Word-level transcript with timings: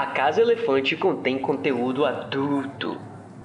A 0.00 0.06
Casa 0.06 0.40
Elefante 0.40 0.96
contém 0.96 1.38
conteúdo 1.38 2.06
adulto. 2.06 2.96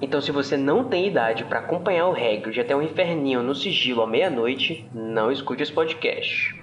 Então, 0.01 0.21
se 0.21 0.31
você 0.31 0.55
não 0.55 0.85
tem 0.85 1.05
idade 1.05 1.43
para 1.43 1.59
acompanhar 1.59 2.07
o 2.07 2.13
Hagrid 2.13 2.57
até 2.61 2.73
o 2.73 2.81
inferninho 2.81 3.43
no 3.43 3.53
sigilo 3.53 4.01
à 4.01 4.07
meia-noite, 4.07 4.89
não 4.93 5.29
escute 5.29 5.63
esse 5.63 5.73
podcast. 5.73 6.55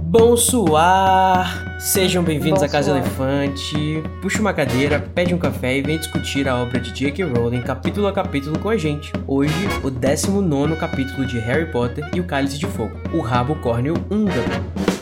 Bonsoir! 0.00 1.78
Sejam 1.78 2.24
bem-vindos 2.24 2.62
à 2.62 2.68
Casa 2.70 2.92
Elefante. 2.92 3.76
Puxa 4.22 4.40
uma 4.40 4.54
cadeira, 4.54 5.00
pede 5.14 5.34
um 5.34 5.38
café 5.38 5.76
e 5.76 5.82
vem 5.82 5.98
discutir 5.98 6.48
a 6.48 6.56
obra 6.56 6.80
de 6.80 6.90
J.K. 6.90 7.22
Rowling 7.22 7.60
capítulo 7.60 8.06
a 8.06 8.12
capítulo 8.14 8.58
com 8.58 8.70
a 8.70 8.78
gente. 8.78 9.12
Hoje, 9.26 9.52
o 9.82 9.90
19 9.90 10.74
capítulo 10.76 11.26
de 11.26 11.38
Harry 11.38 11.70
Potter 11.70 12.08
e 12.14 12.20
o 12.20 12.24
Cálice 12.24 12.58
de 12.58 12.64
Fogo, 12.64 12.98
o 13.12 13.20
Rabo 13.20 13.56
Córneo 13.56 13.92
Húngaro. 14.10 14.93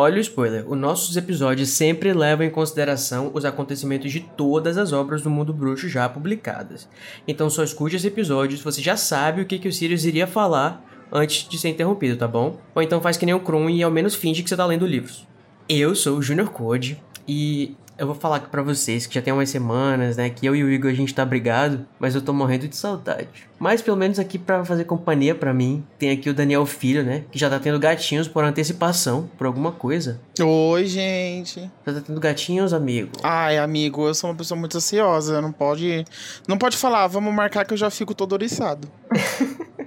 Olha 0.00 0.18
o 0.18 0.20
spoiler, 0.20 0.64
os 0.70 0.78
nossos 0.78 1.16
episódios 1.16 1.70
sempre 1.70 2.12
levam 2.12 2.46
em 2.46 2.50
consideração 2.50 3.32
os 3.34 3.44
acontecimentos 3.44 4.12
de 4.12 4.20
todas 4.20 4.78
as 4.78 4.92
obras 4.92 5.22
do 5.22 5.28
mundo 5.28 5.52
bruxo 5.52 5.88
já 5.88 6.08
publicadas. 6.08 6.88
Então 7.26 7.50
só 7.50 7.64
escute 7.64 7.96
esse 7.96 8.06
episódio 8.06 8.56
se 8.56 8.62
você 8.62 8.80
já 8.80 8.96
sabe 8.96 9.42
o 9.42 9.44
que, 9.44 9.58
que 9.58 9.66
o 9.66 9.72
Sirius 9.72 10.04
iria 10.04 10.28
falar 10.28 10.84
antes 11.10 11.48
de 11.48 11.58
ser 11.58 11.70
interrompido, 11.70 12.16
tá 12.16 12.28
bom? 12.28 12.60
Ou 12.76 12.80
então 12.80 13.00
faz 13.00 13.16
que 13.16 13.26
nem 13.26 13.34
o 13.34 13.40
Krum 13.40 13.68
e 13.68 13.82
ao 13.82 13.90
menos 13.90 14.14
finge 14.14 14.40
que 14.40 14.48
você 14.48 14.56
tá 14.56 14.64
lendo 14.64 14.86
livros. 14.86 15.26
Eu 15.68 15.96
sou 15.96 16.18
o 16.18 16.22
Junior 16.22 16.48
Code 16.48 17.02
e 17.26 17.74
eu 17.98 18.06
vou 18.06 18.14
falar 18.14 18.36
aqui 18.36 18.48
pra 18.48 18.62
vocês 18.62 19.06
que 19.06 19.14
já 19.14 19.20
tem 19.20 19.32
umas 19.32 19.50
semanas, 19.50 20.16
né, 20.16 20.30
que 20.30 20.46
eu 20.46 20.54
e 20.54 20.62
o 20.62 20.70
Igor 20.70 20.90
a 20.90 20.94
gente 20.94 21.12
tá 21.12 21.24
brigado, 21.24 21.84
mas 21.98 22.14
eu 22.14 22.22
tô 22.22 22.32
morrendo 22.32 22.68
de 22.68 22.76
saudade. 22.76 23.28
Mas 23.58 23.82
pelo 23.82 23.96
menos 23.96 24.20
aqui 24.20 24.38
para 24.38 24.64
fazer 24.64 24.84
companhia 24.84 25.34
para 25.34 25.52
mim, 25.52 25.84
tem 25.98 26.10
aqui 26.10 26.30
o 26.30 26.34
Daniel 26.34 26.64
Filho, 26.64 27.02
né, 27.02 27.24
que 27.30 27.38
já 27.38 27.50
tá 27.50 27.58
tendo 27.58 27.78
gatinhos 27.78 28.28
por 28.28 28.44
antecipação, 28.44 29.28
por 29.36 29.46
alguma 29.48 29.72
coisa. 29.72 30.20
Oi, 30.40 30.86
gente. 30.86 31.68
Já 31.84 31.92
tá 31.94 32.00
tendo 32.00 32.20
gatinhos, 32.20 32.72
amigo? 32.72 33.10
Ai, 33.22 33.58
amigo, 33.58 34.06
eu 34.06 34.14
sou 34.14 34.30
uma 34.30 34.36
pessoa 34.36 34.58
muito 34.58 34.76
ansiosa, 34.76 35.40
não 35.40 35.50
pode, 35.50 36.04
não 36.46 36.56
pode 36.56 36.76
falar, 36.76 37.08
vamos 37.08 37.34
marcar 37.34 37.64
que 37.64 37.72
eu 37.72 37.78
já 37.78 37.90
fico 37.90 38.14
todo 38.14 38.32
oriçado. 38.32 38.88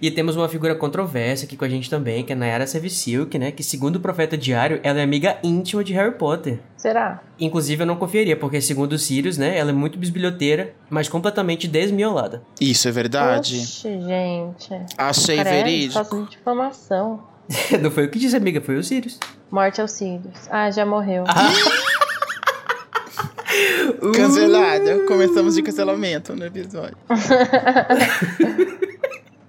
e 0.00 0.10
temos 0.10 0.36
uma 0.36 0.48
figura 0.48 0.74
controversa 0.74 1.44
aqui 1.44 1.56
com 1.56 1.64
a 1.64 1.68
gente 1.68 1.88
também, 1.88 2.24
que 2.24 2.32
é 2.32 2.36
Nayara 2.36 2.66
Sevisilk, 2.66 3.38
né? 3.38 3.50
Que 3.50 3.62
segundo 3.62 3.96
o 3.96 4.00
Profeta 4.00 4.36
Diário, 4.36 4.80
ela 4.82 5.00
é 5.00 5.02
amiga 5.02 5.38
íntima 5.42 5.82
de 5.82 5.92
Harry 5.92 6.14
Potter. 6.14 6.60
Será? 6.76 7.22
Inclusive, 7.38 7.82
eu 7.82 7.86
não 7.86 7.96
confiaria, 7.96 8.36
porque 8.36 8.60
segundo 8.60 8.92
o 8.92 8.98
Sirius, 8.98 9.38
né? 9.38 9.56
Ela 9.56 9.70
é 9.70 9.72
muito 9.72 9.98
bisbilhoteira, 9.98 10.74
mas 10.88 11.08
completamente 11.08 11.66
desmiolada. 11.66 12.42
Isso 12.60 12.88
é 12.88 12.92
verdade? 12.92 13.58
Oxe, 13.58 14.00
gente. 14.00 14.70
Achei 14.96 15.38
Credo, 15.40 15.54
verídico. 15.54 16.04
Faço 16.04 16.28
difamação. 16.30 17.22
não 17.80 17.90
foi 17.90 18.06
o 18.06 18.10
que 18.10 18.18
disse, 18.18 18.36
amiga, 18.36 18.60
foi 18.60 18.76
o 18.76 18.84
Sirius. 18.84 19.18
Morte 19.50 19.80
aos 19.80 19.90
Sirius. 19.92 20.48
Ah, 20.50 20.70
já 20.70 20.86
morreu. 20.86 21.24
Ah. 21.26 21.50
Cancelada. 24.14 25.00
Começamos 25.06 25.54
de 25.54 25.62
cancelamento 25.62 26.34
no 26.34 26.44
episódio. 26.44 26.96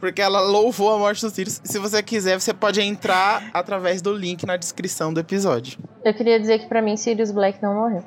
porque 0.00 0.22
ela 0.22 0.40
louvou 0.40 0.94
a 0.94 0.98
morte 0.98 1.20
dos 1.20 1.32
Sirius. 1.32 1.60
Se 1.62 1.78
você 1.78 2.02
quiser, 2.02 2.40
você 2.40 2.54
pode 2.54 2.80
entrar 2.80 3.50
através 3.52 4.00
do 4.00 4.12
link 4.12 4.46
na 4.46 4.56
descrição 4.56 5.12
do 5.12 5.20
episódio. 5.20 5.78
Eu 6.04 6.14
queria 6.14 6.40
dizer 6.40 6.58
que 6.60 6.66
para 6.66 6.80
mim 6.80 6.96
Sirius 6.96 7.30
Black 7.30 7.62
não 7.62 7.74
morreu. 7.74 8.04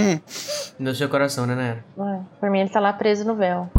no 0.78 0.94
seu 0.94 1.08
coração, 1.08 1.46
né, 1.46 1.54
Nayara? 1.54 1.84
É, 1.98 2.20
por 2.38 2.50
mim 2.50 2.60
ele 2.60 2.70
tá 2.70 2.80
lá 2.80 2.92
preso 2.92 3.24
no 3.24 3.34
véu. 3.34 3.70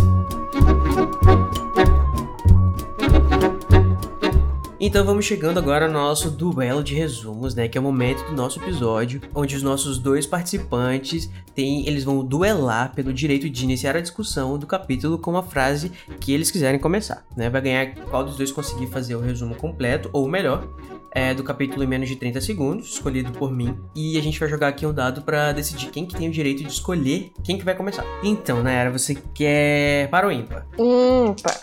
Então 4.82 5.04
vamos 5.04 5.26
chegando 5.26 5.58
agora 5.58 5.88
ao 5.88 5.92
nosso 5.92 6.32
duelo 6.32 6.82
de 6.82 6.96
resumos, 6.96 7.54
né? 7.54 7.68
Que 7.68 7.78
é 7.78 7.82
o 7.82 7.84
momento 7.84 8.24
do 8.24 8.32
nosso 8.32 8.62
episódio, 8.62 9.20
onde 9.36 9.54
os 9.54 9.62
nossos 9.62 10.00
dois 10.00 10.26
participantes 10.26 11.30
têm, 11.54 11.86
eles 11.86 12.06
vão 12.06 12.24
duelar 12.24 12.94
pelo 12.96 13.12
direito 13.12 13.50
de 13.50 13.66
iniciar 13.66 13.98
a 13.98 14.00
discussão 14.00 14.58
do 14.58 14.66
capítulo 14.66 15.18
com 15.18 15.32
uma 15.32 15.44
frase 15.44 15.92
que 16.22 16.32
eles 16.32 16.50
quiserem 16.50 16.80
começar, 16.80 17.26
né? 17.36 17.50
Vai 17.50 17.60
ganhar 17.60 17.94
qual 18.10 18.24
dos 18.24 18.38
dois 18.38 18.54
conseguir 18.54 18.88
fazer 18.88 19.18
o 19.18 19.20
resumo 19.20 19.54
completo, 19.54 20.10
ou 20.14 20.30
melhor, 20.30 20.66
é, 21.12 21.34
do 21.34 21.44
capítulo 21.44 21.84
em 21.84 21.88
menos 21.88 22.08
de 22.08 22.16
30 22.16 22.40
segundos, 22.40 22.94
escolhido 22.94 23.34
por 23.34 23.52
mim. 23.52 23.78
E 23.94 24.18
a 24.18 24.22
gente 24.22 24.40
vai 24.40 24.48
jogar 24.48 24.70
aqui 24.70 24.86
um 24.86 24.94
dado 24.94 25.24
para 25.24 25.52
decidir 25.52 25.90
quem 25.90 26.06
que 26.06 26.16
tem 26.16 26.30
o 26.30 26.32
direito 26.32 26.64
de 26.64 26.72
escolher 26.72 27.34
quem 27.44 27.58
que 27.58 27.66
vai 27.66 27.76
começar. 27.76 28.06
Então, 28.24 28.64
Nayara, 28.64 28.92
você 28.92 29.16
quer 29.34 30.10
para 30.10 30.26
o 30.26 30.32
ímpar? 30.32 30.66
Ímpar. 30.78 31.60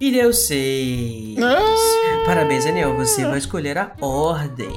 E 0.00 0.12
deu 0.12 0.32
seis. 0.32 1.36
Ah! 1.38 2.24
Parabéns, 2.24 2.64
Daniel. 2.64 2.96
Você 2.96 3.24
vai 3.24 3.38
escolher 3.38 3.76
a 3.78 3.92
ordem. 4.00 4.70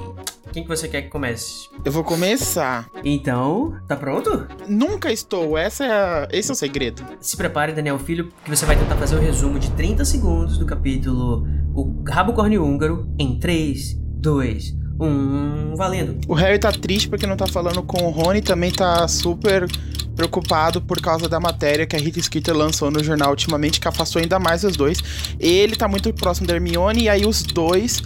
Quem 0.52 0.64
que 0.64 0.70
você 0.70 0.88
quer 0.88 1.04
que 1.04 1.10
comece? 1.10 1.70
Eu 1.86 1.92
vou 1.92 2.04
começar. 2.04 2.90
Então, 3.06 3.80
tá 3.88 3.96
pronto? 3.96 4.48
Nunca 4.68 5.12
estou. 5.12 5.58
Essa 5.58 5.86
é 5.86 5.92
a... 5.92 6.28
Esse 6.32 6.50
é 6.50 6.54
o 6.54 6.56
segredo. 6.56 7.06
Se 7.22 7.38
prepare, 7.38 7.72
Daniel 7.72 7.98
Filho, 8.00 8.30
que 8.44 8.50
você 8.50 8.66
vai 8.66 8.76
tentar 8.76 8.98
fazer 8.98 9.16
o 9.16 9.20
resumo 9.20 9.60
de 9.60 9.72
30 9.72 10.04
segundos 10.04 10.58
do 10.58 10.66
capítulo 10.66 11.48
O 11.74 12.04
Rabo 12.06 12.34
Corne 12.34 12.60
Húngaro 12.60 13.08
em 13.18 13.40
3, 13.40 13.96
2, 13.98 14.76
1, 15.06 15.76
valendo. 15.76 16.20
O 16.28 16.34
Harry 16.34 16.60
tá 16.60 16.72
triste 16.72 17.10
porque 17.10 17.26
não 17.26 17.36
tá 17.36 17.48
falando 17.48 17.82
com 17.84 18.06
o 18.06 18.10
Rony, 18.10 18.42
também 18.42 18.72
tá 18.72 19.08
super 19.08 19.68
preocupado 20.16 20.82
por 20.82 21.02
causa 21.02 21.28
da 21.28 21.40
matéria 21.40 21.86
que 21.88 21.96
a 21.96 22.00
Rita 22.00 22.22
Skeeter 22.22 22.56
lançou 22.56 22.92
no 22.92 23.04
jornal 23.04 23.32
ultimamente, 23.32 23.80
que 23.80 23.88
afastou 23.88 24.22
ainda 24.22 24.38
mais 24.40 24.64
os 24.64 24.76
dois. 24.76 25.02
Ele 25.40 25.76
tá 25.76 25.88
muito 25.88 26.14
próximo 26.14 26.48
da 26.48 26.54
Hermione, 26.54 27.04
e 27.04 27.10
aí 27.10 27.26
os 27.26 27.44
dois 27.44 28.04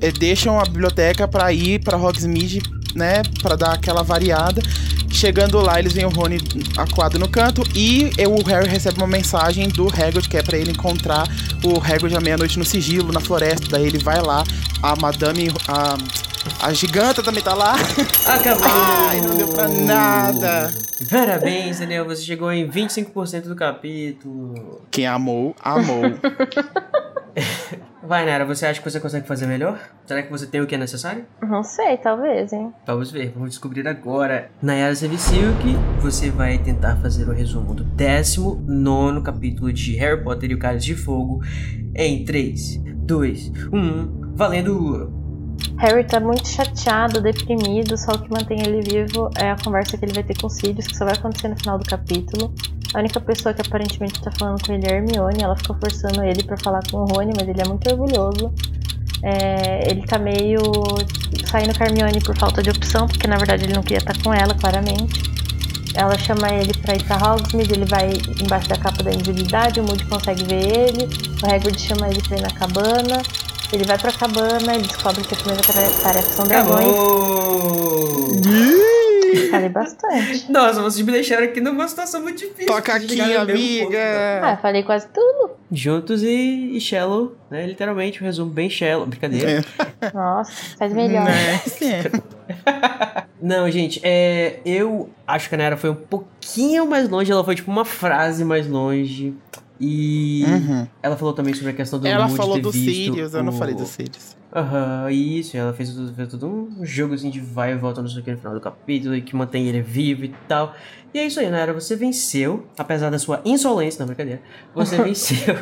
é, 0.00 0.10
deixam 0.10 0.58
a 0.58 0.64
biblioteca 0.64 1.28
para 1.28 1.52
ir 1.52 1.80
para 1.80 1.96
Hogsmeade, 1.96 2.62
né, 2.94 3.22
para 3.42 3.56
dar 3.56 3.72
aquela 3.72 4.02
variada. 4.02 4.62
Chegando 5.10 5.60
lá, 5.60 5.78
eles 5.78 5.92
veem 5.92 6.06
o 6.06 6.10
Rony 6.10 6.38
acuado 6.76 7.18
no 7.18 7.28
canto 7.28 7.62
e 7.74 8.10
o 8.26 8.42
Harry 8.48 8.66
recebe 8.68 8.96
uma 8.98 9.06
mensagem 9.06 9.68
do 9.68 9.86
Hagrid 9.88 10.26
que 10.28 10.38
é 10.38 10.42
para 10.42 10.56
ele 10.56 10.70
encontrar 10.70 11.28
o 11.62 11.78
Hagrid 11.78 12.16
à 12.16 12.20
meia-noite 12.20 12.58
no 12.58 12.64
sigilo, 12.64 13.12
na 13.12 13.20
floresta. 13.20 13.66
Daí 13.70 13.86
ele 13.86 13.98
vai 13.98 14.22
lá, 14.22 14.42
a 14.82 14.96
Madame, 14.96 15.50
a 15.68 15.96
a 16.60 16.72
giganta 16.72 17.22
também 17.22 17.42
tá 17.42 17.54
lá. 17.54 17.74
Acabou! 18.26 18.66
Ai, 18.66 19.20
não 19.20 19.36
deu 19.36 19.48
pra 19.48 19.68
nada. 19.68 20.72
Parabéns, 21.08 21.78
Daniel. 21.78 22.04
Você 22.06 22.22
chegou 22.22 22.52
em 22.52 22.68
25% 22.68 23.42
do 23.42 23.54
capítulo. 23.54 24.80
Quem 24.90 25.06
amou, 25.06 25.54
amou. 25.62 26.02
Vai, 28.04 28.26
Nara, 28.26 28.44
você 28.44 28.66
acha 28.66 28.80
que 28.80 28.90
você 28.90 28.98
consegue 28.98 29.28
fazer 29.28 29.46
melhor? 29.46 29.78
Será 30.04 30.22
que 30.22 30.30
você 30.30 30.44
tem 30.44 30.60
o 30.60 30.66
que 30.66 30.74
é 30.74 30.78
necessário? 30.78 31.24
Não 31.40 31.62
sei, 31.62 31.96
talvez, 31.96 32.52
hein? 32.52 32.72
Vamos 32.84 33.12
ver, 33.12 33.30
vamos 33.30 33.50
descobrir 33.50 33.86
agora. 33.86 34.50
Nayara 34.60 34.94
Sevisilk, 34.94 35.76
você 36.00 36.28
vai 36.28 36.58
tentar 36.58 36.96
fazer 36.96 37.28
o 37.28 37.32
resumo 37.32 37.74
do 37.74 37.84
19 37.84 39.22
capítulo 39.22 39.72
de 39.72 39.94
Harry 39.96 40.22
Potter 40.22 40.50
e 40.50 40.54
o 40.54 40.58
Cálice 40.58 40.86
de 40.86 40.96
Fogo 40.96 41.42
em 41.94 42.24
3, 42.24 42.82
2, 42.96 43.52
1, 43.72 44.34
valendo! 44.34 45.21
Harry 45.78 46.04
tá 46.04 46.20
muito 46.20 46.46
chateado, 46.46 47.20
deprimido, 47.20 47.96
só 47.98 48.12
o 48.12 48.18
que 48.18 48.30
mantém 48.30 48.60
ele 48.62 48.82
vivo 48.82 49.30
é 49.36 49.50
a 49.50 49.56
conversa 49.56 49.98
que 49.98 50.04
ele 50.04 50.12
vai 50.12 50.22
ter 50.22 50.40
com 50.40 50.48
Sirius, 50.48 50.86
que 50.86 50.96
só 50.96 51.04
vai 51.04 51.14
acontecer 51.14 51.48
no 51.48 51.58
final 51.58 51.78
do 51.78 51.84
capítulo. 51.84 52.52
A 52.94 52.98
única 52.98 53.20
pessoa 53.20 53.54
que 53.54 53.62
aparentemente 53.62 54.20
tá 54.20 54.30
falando 54.38 54.64
com 54.64 54.72
ele 54.72 54.86
é 54.86 54.92
a 54.92 54.96
Hermione, 54.96 55.42
ela 55.42 55.56
fica 55.56 55.74
forçando 55.74 56.22
ele 56.22 56.44
para 56.44 56.56
falar 56.58 56.80
com 56.90 56.98
o 56.98 57.04
Rony, 57.06 57.32
mas 57.36 57.48
ele 57.48 57.60
é 57.60 57.66
muito 57.66 57.90
orgulhoso. 57.90 58.52
É, 59.22 59.90
ele 59.90 60.02
tá 60.02 60.18
meio 60.18 60.60
saindo 61.46 61.76
com 61.76 61.84
a 61.84 61.86
Hermione 61.86 62.20
por 62.20 62.36
falta 62.36 62.62
de 62.62 62.70
opção, 62.70 63.06
porque 63.06 63.26
na 63.26 63.36
verdade 63.36 63.64
ele 63.64 63.72
não 63.72 63.82
queria 63.82 63.98
estar 63.98 64.20
com 64.22 64.32
ela, 64.32 64.54
claramente. 64.54 65.22
Ela 65.94 66.16
chama 66.18 66.48
ele 66.52 66.72
pra 66.74 66.94
ir 66.94 67.02
pra 67.04 67.16
Hogsmeade, 67.16 67.72
ele 67.72 67.84
vai 67.84 68.10
embaixo 68.42 68.68
da 68.68 68.76
capa 68.76 69.02
da 69.02 69.12
invisibilidade, 69.12 69.80
o 69.80 69.84
Moody 69.84 70.04
consegue 70.06 70.44
ver 70.44 70.88
ele, 70.88 71.08
o 71.42 71.46
Hagrid 71.46 71.78
chama 71.78 72.08
ele 72.08 72.22
pra 72.22 72.38
ir 72.38 72.40
na 72.40 72.50
cabana, 72.50 73.22
ele 73.72 73.84
vai 73.84 73.98
pra 73.98 74.12
cabana, 74.12 74.74
ele 74.74 74.86
descobre 74.86 75.22
que 75.24 75.34
a 75.34 75.36
primeira 75.36 75.62
tarefa 75.62 76.28
são 76.30 76.46
dragões. 76.46 76.86
Acabou! 76.86 78.22
Falei 79.50 79.68
bastante. 79.68 80.50
Nossa, 80.50 80.82
vocês 80.82 81.04
me 81.04 81.12
deixaram 81.12 81.44
aqui 81.44 81.60
numa 81.60 81.88
situação 81.88 82.22
muito 82.22 82.38
difícil. 82.38 82.66
Toca 82.66 82.94
aqui, 82.94 83.20
amiga! 83.20 84.40
Ah, 84.42 84.56
falei 84.60 84.82
quase 84.82 85.08
tudo. 85.08 85.52
Juntos 85.70 86.22
e, 86.22 86.76
e 86.76 86.80
shallow, 86.80 87.34
né? 87.50 87.66
Literalmente, 87.66 88.22
um 88.22 88.26
resumo 88.26 88.50
bem 88.50 88.68
shallow. 88.68 89.06
Brincadeira. 89.06 89.64
Nossa, 90.12 90.52
faz 90.76 90.92
melhor. 90.92 91.24
Né? 91.24 91.60
É. 91.82 93.22
Não, 93.40 93.70
gente, 93.70 94.00
é, 94.04 94.60
eu 94.64 95.10
acho 95.26 95.48
que 95.48 95.54
a 95.54 95.58
Nayara 95.58 95.76
foi 95.76 95.90
um 95.90 95.94
pouquinho 95.94 96.86
mais 96.86 97.08
longe, 97.08 97.32
ela 97.32 97.42
foi 97.42 97.54
tipo 97.54 97.70
uma 97.70 97.84
frase 97.84 98.44
mais 98.44 98.68
longe. 98.68 99.34
E 99.80 100.44
Uhum. 100.46 100.86
ela 101.02 101.16
falou 101.16 101.34
também 101.34 101.54
sobre 101.54 101.70
a 101.70 101.72
questão 101.72 101.98
do 101.98 102.06
Ela 102.06 102.28
falou 102.28 102.54
ter 102.56 102.60
do 102.62 102.70
visto 102.70 102.84
Sirius, 102.94 103.34
eu 103.34 103.42
não 103.42 103.52
o- 103.52 103.56
falei 103.56 103.74
do 103.74 103.84
Sirius. 103.84 104.36
Aham, 104.54 105.10
isso, 105.10 105.56
ela 105.56 105.72
fez, 105.72 105.90
tudo- 105.94 106.14
fez 106.14 106.28
todo 106.28 106.46
um 106.46 106.84
jogo 106.84 107.14
assim 107.14 107.30
de 107.30 107.40
vai 107.40 107.72
e 107.72 107.76
volta, 107.76 108.02
não 108.02 108.08
sei 108.08 108.20
o 108.20 108.24
que, 108.24 108.30
no 108.32 108.36
final 108.38 108.52
do 108.54 108.60
capítulo, 108.60 109.16
e 109.16 109.22
que 109.22 109.34
mantém 109.34 109.66
ele 109.66 109.80
vivo 109.80 110.24
e 110.26 110.34
tal. 110.46 110.74
E 111.14 111.18
é 111.18 111.26
isso 111.26 111.40
aí, 111.40 111.50
Nayara, 111.50 111.72
você 111.72 111.96
venceu, 111.96 112.66
apesar 112.76 113.08
da 113.10 113.18
sua 113.18 113.40
insolência, 113.46 113.98
não, 114.00 114.06
brincadeira, 114.06 114.42
você 114.74 114.96
venceu 115.02 115.56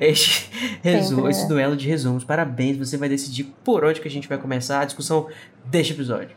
este, 0.00 0.50
resumo, 0.82 1.16
Sempre, 1.22 1.30
esse 1.30 1.42
né? 1.42 1.48
duelo 1.48 1.76
de 1.76 1.88
resumos. 1.88 2.24
Parabéns, 2.24 2.76
você 2.76 2.96
vai 2.98 3.08
decidir 3.08 3.44
por 3.64 3.84
onde 3.84 4.00
que 4.02 4.08
a 4.08 4.10
gente 4.10 4.28
vai 4.28 4.36
começar 4.38 4.80
a 4.80 4.84
discussão 4.84 5.28
deste 5.64 5.94
episódio. 5.94 6.36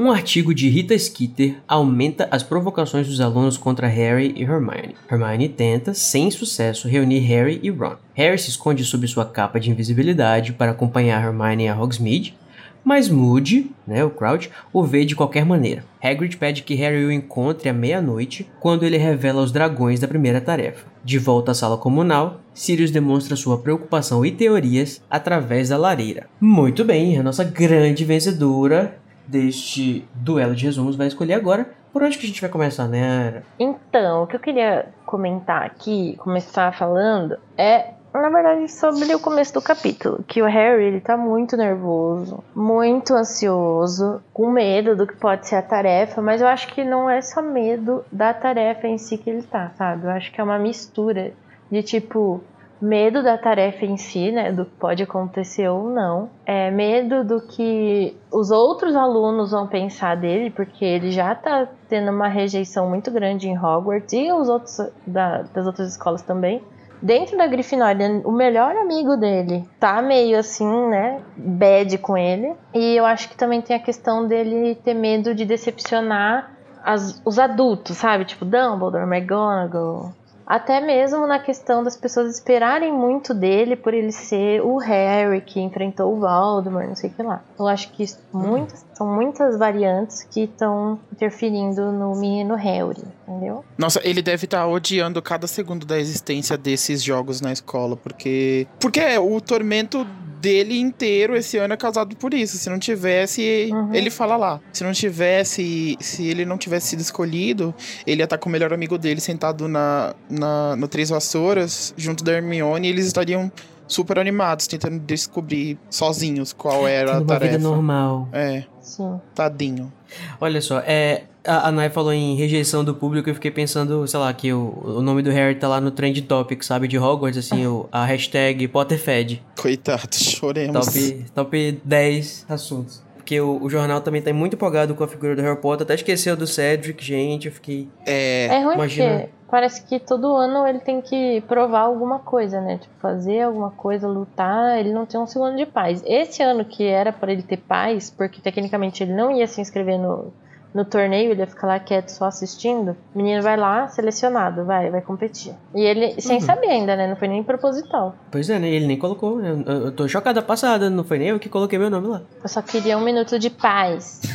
Um 0.00 0.10
artigo 0.10 0.54
de 0.54 0.66
Rita 0.66 0.98
Skeeter 0.98 1.56
aumenta 1.68 2.26
as 2.30 2.42
provocações 2.42 3.06
dos 3.06 3.20
alunos 3.20 3.58
contra 3.58 3.86
Harry 3.86 4.32
e 4.34 4.44
Hermione. 4.44 4.94
Hermione 5.10 5.46
tenta, 5.46 5.92
sem 5.92 6.30
sucesso, 6.30 6.88
reunir 6.88 7.18
Harry 7.18 7.60
e 7.62 7.68
Ron. 7.68 7.96
Harry 8.14 8.38
se 8.38 8.48
esconde 8.48 8.82
sob 8.82 9.06
sua 9.06 9.26
capa 9.26 9.60
de 9.60 9.70
invisibilidade 9.70 10.54
para 10.54 10.70
acompanhar 10.70 11.22
Hermione 11.22 11.68
a 11.68 11.78
Hogsmeade, 11.78 12.34
mas 12.82 13.10
Moody, 13.10 13.70
né, 13.86 14.02
o 14.02 14.08
Crouch, 14.08 14.50
o 14.72 14.82
vê 14.82 15.04
de 15.04 15.14
qualquer 15.14 15.44
maneira. 15.44 15.84
Hagrid 16.02 16.38
pede 16.38 16.62
que 16.62 16.74
Harry 16.76 17.04
o 17.04 17.12
encontre 17.12 17.68
à 17.68 17.72
meia-noite, 17.74 18.48
quando 18.58 18.84
ele 18.84 18.96
revela 18.96 19.42
os 19.42 19.52
dragões 19.52 20.00
da 20.00 20.08
primeira 20.08 20.40
tarefa. 20.40 20.86
De 21.04 21.18
volta 21.18 21.52
à 21.52 21.54
sala 21.54 21.76
comunal, 21.76 22.40
Sirius 22.54 22.90
demonstra 22.90 23.36
sua 23.36 23.58
preocupação 23.58 24.24
e 24.24 24.30
teorias 24.30 25.02
através 25.10 25.68
da 25.68 25.76
lareira. 25.76 26.26
Muito 26.40 26.84
bem, 26.84 27.18
a 27.18 27.22
nossa 27.22 27.44
grande 27.44 28.04
vencedora 28.04 28.99
deste 29.30 30.06
duelo 30.14 30.54
de 30.54 30.64
resumos 30.64 30.96
vai 30.96 31.06
escolher 31.06 31.34
agora 31.34 31.70
por 31.92 32.02
onde 32.02 32.18
que 32.18 32.24
a 32.24 32.28
gente 32.28 32.40
vai 32.40 32.50
começar, 32.50 32.86
né? 32.86 33.42
Então, 33.58 34.22
o 34.22 34.26
que 34.26 34.36
eu 34.36 34.40
queria 34.40 34.88
comentar 35.04 35.64
aqui, 35.64 36.16
começar 36.18 36.72
falando, 36.72 37.36
é, 37.58 37.94
na 38.12 38.28
verdade, 38.28 38.70
sobre 38.70 39.14
o 39.14 39.20
começo 39.20 39.54
do 39.54 39.62
capítulo. 39.62 40.24
Que 40.26 40.42
o 40.42 40.46
Harry, 40.46 40.84
ele 40.84 41.00
tá 41.00 41.16
muito 41.16 41.56
nervoso, 41.56 42.42
muito 42.54 43.14
ansioso, 43.14 44.22
com 44.32 44.50
medo 44.50 44.96
do 44.96 45.06
que 45.06 45.16
pode 45.16 45.46
ser 45.46 45.56
a 45.56 45.62
tarefa, 45.62 46.20
mas 46.20 46.40
eu 46.40 46.48
acho 46.48 46.68
que 46.68 46.84
não 46.84 47.08
é 47.08 47.20
só 47.20 47.42
medo 47.42 48.04
da 48.10 48.32
tarefa 48.32 48.86
em 48.86 48.98
si 48.98 49.18
que 49.18 49.30
ele 49.30 49.42
tá, 49.42 49.70
sabe? 49.76 50.06
Eu 50.06 50.10
acho 50.10 50.32
que 50.32 50.40
é 50.40 50.44
uma 50.44 50.58
mistura 50.58 51.32
de 51.70 51.82
tipo. 51.82 52.42
Medo 52.80 53.22
da 53.22 53.36
tarefa 53.36 53.84
em 53.84 53.96
si, 53.96 54.32
né? 54.32 54.50
Do 54.52 54.64
que 54.64 54.70
pode 54.76 55.02
acontecer 55.02 55.68
ou 55.68 55.90
não. 55.90 56.30
É 56.46 56.70
medo 56.70 57.22
do 57.24 57.40
que 57.42 58.16
os 58.32 58.50
outros 58.50 58.96
alunos 58.96 59.50
vão 59.50 59.66
pensar 59.66 60.16
dele, 60.16 60.50
porque 60.50 60.84
ele 60.84 61.10
já 61.10 61.34
tá 61.34 61.68
tendo 61.88 62.10
uma 62.10 62.28
rejeição 62.28 62.88
muito 62.88 63.10
grande 63.10 63.48
em 63.48 63.58
Hogwarts 63.58 64.12
e 64.14 64.32
os 64.32 64.48
outros 64.48 64.78
da- 65.06 65.42
das 65.54 65.66
outras 65.66 65.88
escolas 65.90 66.22
também. 66.22 66.62
Dentro 67.02 67.36
da 67.38 67.46
Grifinória, 67.46 68.20
o 68.24 68.32
melhor 68.32 68.76
amigo 68.76 69.16
dele 69.16 69.64
tá 69.78 70.02
meio 70.02 70.38
assim, 70.38 70.88
né, 70.88 71.20
bad 71.36 71.96
com 71.98 72.16
ele. 72.16 72.52
E 72.74 72.94
eu 72.96 73.06
acho 73.06 73.28
que 73.28 73.36
também 73.36 73.60
tem 73.62 73.74
a 73.74 73.80
questão 73.80 74.26
dele 74.28 74.74
ter 74.74 74.92
medo 74.94 75.34
de 75.34 75.44
decepcionar 75.46 76.50
as- 76.84 77.20
os 77.24 77.38
adultos, 77.38 77.96
sabe? 77.96 78.24
Tipo 78.26 78.44
Dumbledore, 78.44 79.04
McGonagall. 79.04 80.12
Até 80.50 80.80
mesmo 80.80 81.28
na 81.28 81.38
questão 81.38 81.84
das 81.84 81.96
pessoas 81.96 82.34
esperarem 82.34 82.92
muito 82.92 83.32
dele 83.32 83.76
por 83.76 83.94
ele 83.94 84.10
ser 84.10 84.60
o 84.60 84.78
Harry 84.78 85.40
que 85.40 85.60
enfrentou 85.60 86.12
o 86.12 86.18
Voldemort, 86.18 86.88
não 86.88 86.96
sei 86.96 87.08
o 87.08 87.12
que 87.12 87.22
lá. 87.22 87.40
Eu 87.56 87.68
acho 87.68 87.92
que 87.92 88.04
muitas, 88.32 88.84
são 89.00 89.06
muitas 89.06 89.58
variantes 89.58 90.26
que 90.30 90.42
estão 90.42 91.00
interferindo 91.10 91.90
no 91.90 92.14
menino 92.14 92.54
Harry, 92.54 93.02
entendeu? 93.26 93.64
Nossa, 93.78 93.98
ele 94.04 94.20
deve 94.20 94.44
estar 94.44 94.66
odiando 94.66 95.22
cada 95.22 95.46
segundo 95.46 95.86
da 95.86 95.98
existência 95.98 96.58
desses 96.58 97.02
jogos 97.02 97.40
na 97.40 97.50
escola, 97.50 97.96
porque. 97.96 98.66
Porque 98.78 99.00
é, 99.00 99.18
o 99.18 99.40
tormento 99.40 100.06
dele 100.38 100.78
inteiro 100.78 101.34
esse 101.34 101.56
ano 101.56 101.72
é 101.72 101.76
causado 101.78 102.14
por 102.14 102.34
isso. 102.34 102.58
Se 102.58 102.68
não 102.68 102.78
tivesse, 102.78 103.70
Uhum. 103.72 103.94
ele 103.94 104.10
fala 104.10 104.36
lá. 104.36 104.60
Se 104.70 104.84
não 104.84 104.92
tivesse, 104.92 105.96
se 105.98 106.26
ele 106.26 106.44
não 106.44 106.58
tivesse 106.58 106.88
sido 106.88 107.00
escolhido, 107.00 107.74
ele 108.06 108.20
ia 108.20 108.24
estar 108.24 108.36
com 108.36 108.50
o 108.50 108.52
melhor 108.52 108.70
amigo 108.72 108.98
dele 108.98 109.20
sentado 109.20 109.66
na, 109.66 110.14
na 110.28 110.76
no 110.76 110.86
Três 110.88 111.08
Vassouras, 111.08 111.94
junto 111.96 112.22
da 112.22 112.32
Hermione, 112.32 112.86
e 112.86 112.90
eles 112.90 113.06
estariam 113.06 113.50
super 113.90 114.18
animados, 114.18 114.66
tentando 114.66 114.98
descobrir 115.00 115.78
sozinhos 115.90 116.52
qual 116.52 116.86
era 116.86 117.12
a 117.12 117.14
Tendo 117.18 117.24
uma 117.30 117.38
vida 117.38 117.50
tarefa. 117.52 117.68
normal. 117.68 118.28
É, 118.32 118.64
Sim. 118.80 119.20
tadinho. 119.34 119.92
Olha 120.40 120.60
só, 120.60 120.78
é, 120.80 121.24
a, 121.44 121.68
a 121.68 121.72
Nai 121.72 121.90
falou 121.90 122.12
em 122.12 122.34
rejeição 122.36 122.84
do 122.84 122.94
público, 122.94 123.28
eu 123.28 123.34
fiquei 123.34 123.50
pensando, 123.50 124.06
sei 124.06 124.20
lá, 124.20 124.32
que 124.32 124.52
o, 124.52 124.72
o 124.98 125.02
nome 125.02 125.22
do 125.22 125.30
Harry 125.30 125.54
tá 125.56 125.66
lá 125.68 125.80
no 125.80 125.90
Trend 125.90 126.20
Topic, 126.22 126.62
sabe, 126.62 126.86
de 126.88 126.98
Hogwarts, 126.98 127.38
assim, 127.38 127.66
o, 127.66 127.88
a 127.90 128.04
hashtag 128.04 128.66
Potterfed, 128.68 129.42
Coitado, 129.60 130.14
choremos. 130.14 130.86
top, 130.86 131.24
top 131.34 131.80
10 131.84 132.46
assuntos. 132.48 133.02
Porque 133.16 133.40
o, 133.40 133.62
o 133.62 133.70
jornal 133.70 134.00
também 134.00 134.20
tá 134.20 134.32
muito 134.32 134.54
empolgado 134.54 134.94
com 134.94 135.04
a 135.04 135.08
figura 135.08 135.36
do 135.36 135.42
Harry 135.42 135.60
Potter, 135.60 135.84
até 135.84 135.94
esqueceu 135.94 136.36
do 136.36 136.46
Cedric, 136.46 137.04
gente, 137.04 137.46
eu 137.46 137.52
fiquei... 137.52 137.88
É, 138.06 138.46
É 138.46 138.64
ruim 138.64 138.74
imagina- 138.74 139.10
porque 139.20 139.30
parece 139.50 139.82
que 139.84 139.98
todo 139.98 140.36
ano 140.36 140.66
ele 140.66 140.78
tem 140.78 141.00
que 141.00 141.40
provar 141.42 141.80
alguma 141.80 142.20
coisa, 142.20 142.60
né? 142.60 142.78
Tipo, 142.78 142.94
fazer 143.00 143.42
alguma 143.42 143.70
coisa, 143.70 144.06
lutar, 144.06 144.78
ele 144.78 144.92
não 144.92 145.04
tem 145.04 145.18
um 145.20 145.26
segundo 145.26 145.56
de 145.56 145.66
paz. 145.66 146.02
Esse 146.06 146.42
ano 146.42 146.64
que 146.64 146.86
era 146.86 147.12
pra 147.12 147.32
ele 147.32 147.42
ter 147.42 147.56
paz, 147.56 148.10
porque 148.10 148.40
tecnicamente 148.40 149.02
ele 149.02 149.12
não 149.12 149.30
ia 149.30 149.46
se 149.46 149.60
inscrever 149.60 149.98
no, 149.98 150.32
no 150.74 150.84
torneio, 150.84 151.32
ele 151.32 151.40
ia 151.40 151.46
ficar 151.46 151.66
lá 151.66 151.78
quieto 151.78 152.08
só 152.10 152.26
assistindo. 152.26 152.96
O 153.14 153.18
menino 153.18 153.42
vai 153.42 153.56
lá, 153.56 153.88
selecionado, 153.88 154.64
vai, 154.64 154.90
vai 154.90 155.00
competir. 155.00 155.52
E 155.74 155.80
ele, 155.82 156.20
sem 156.20 156.36
Uhum. 156.36 156.40
saber 156.42 156.68
ainda, 156.68 156.94
né? 156.96 157.06
Não 157.06 157.16
foi 157.16 157.28
nem 157.28 157.42
proposital. 157.42 158.14
Pois 158.30 158.48
é, 158.48 158.58
né, 158.58 158.68
ele 158.68 158.86
nem 158.86 158.96
colocou, 158.98 159.38
né, 159.38 159.62
eu, 159.66 159.72
eu 159.86 159.92
tô 159.92 160.06
chocada 160.08 160.40
passada, 160.42 160.88
não 160.88 161.02
foi 161.04 161.18
nem 161.18 161.28
eu 161.28 161.38
que 161.38 161.48
coloquei 161.48 161.78
meu 161.78 161.90
nome 161.90 162.06
lá. 162.08 162.22
Eu 162.42 162.48
só 162.48 162.62
queria 162.62 162.96
um 162.96 163.02
minuto 163.04 163.38
de 163.38 163.50
paz. 163.50 164.20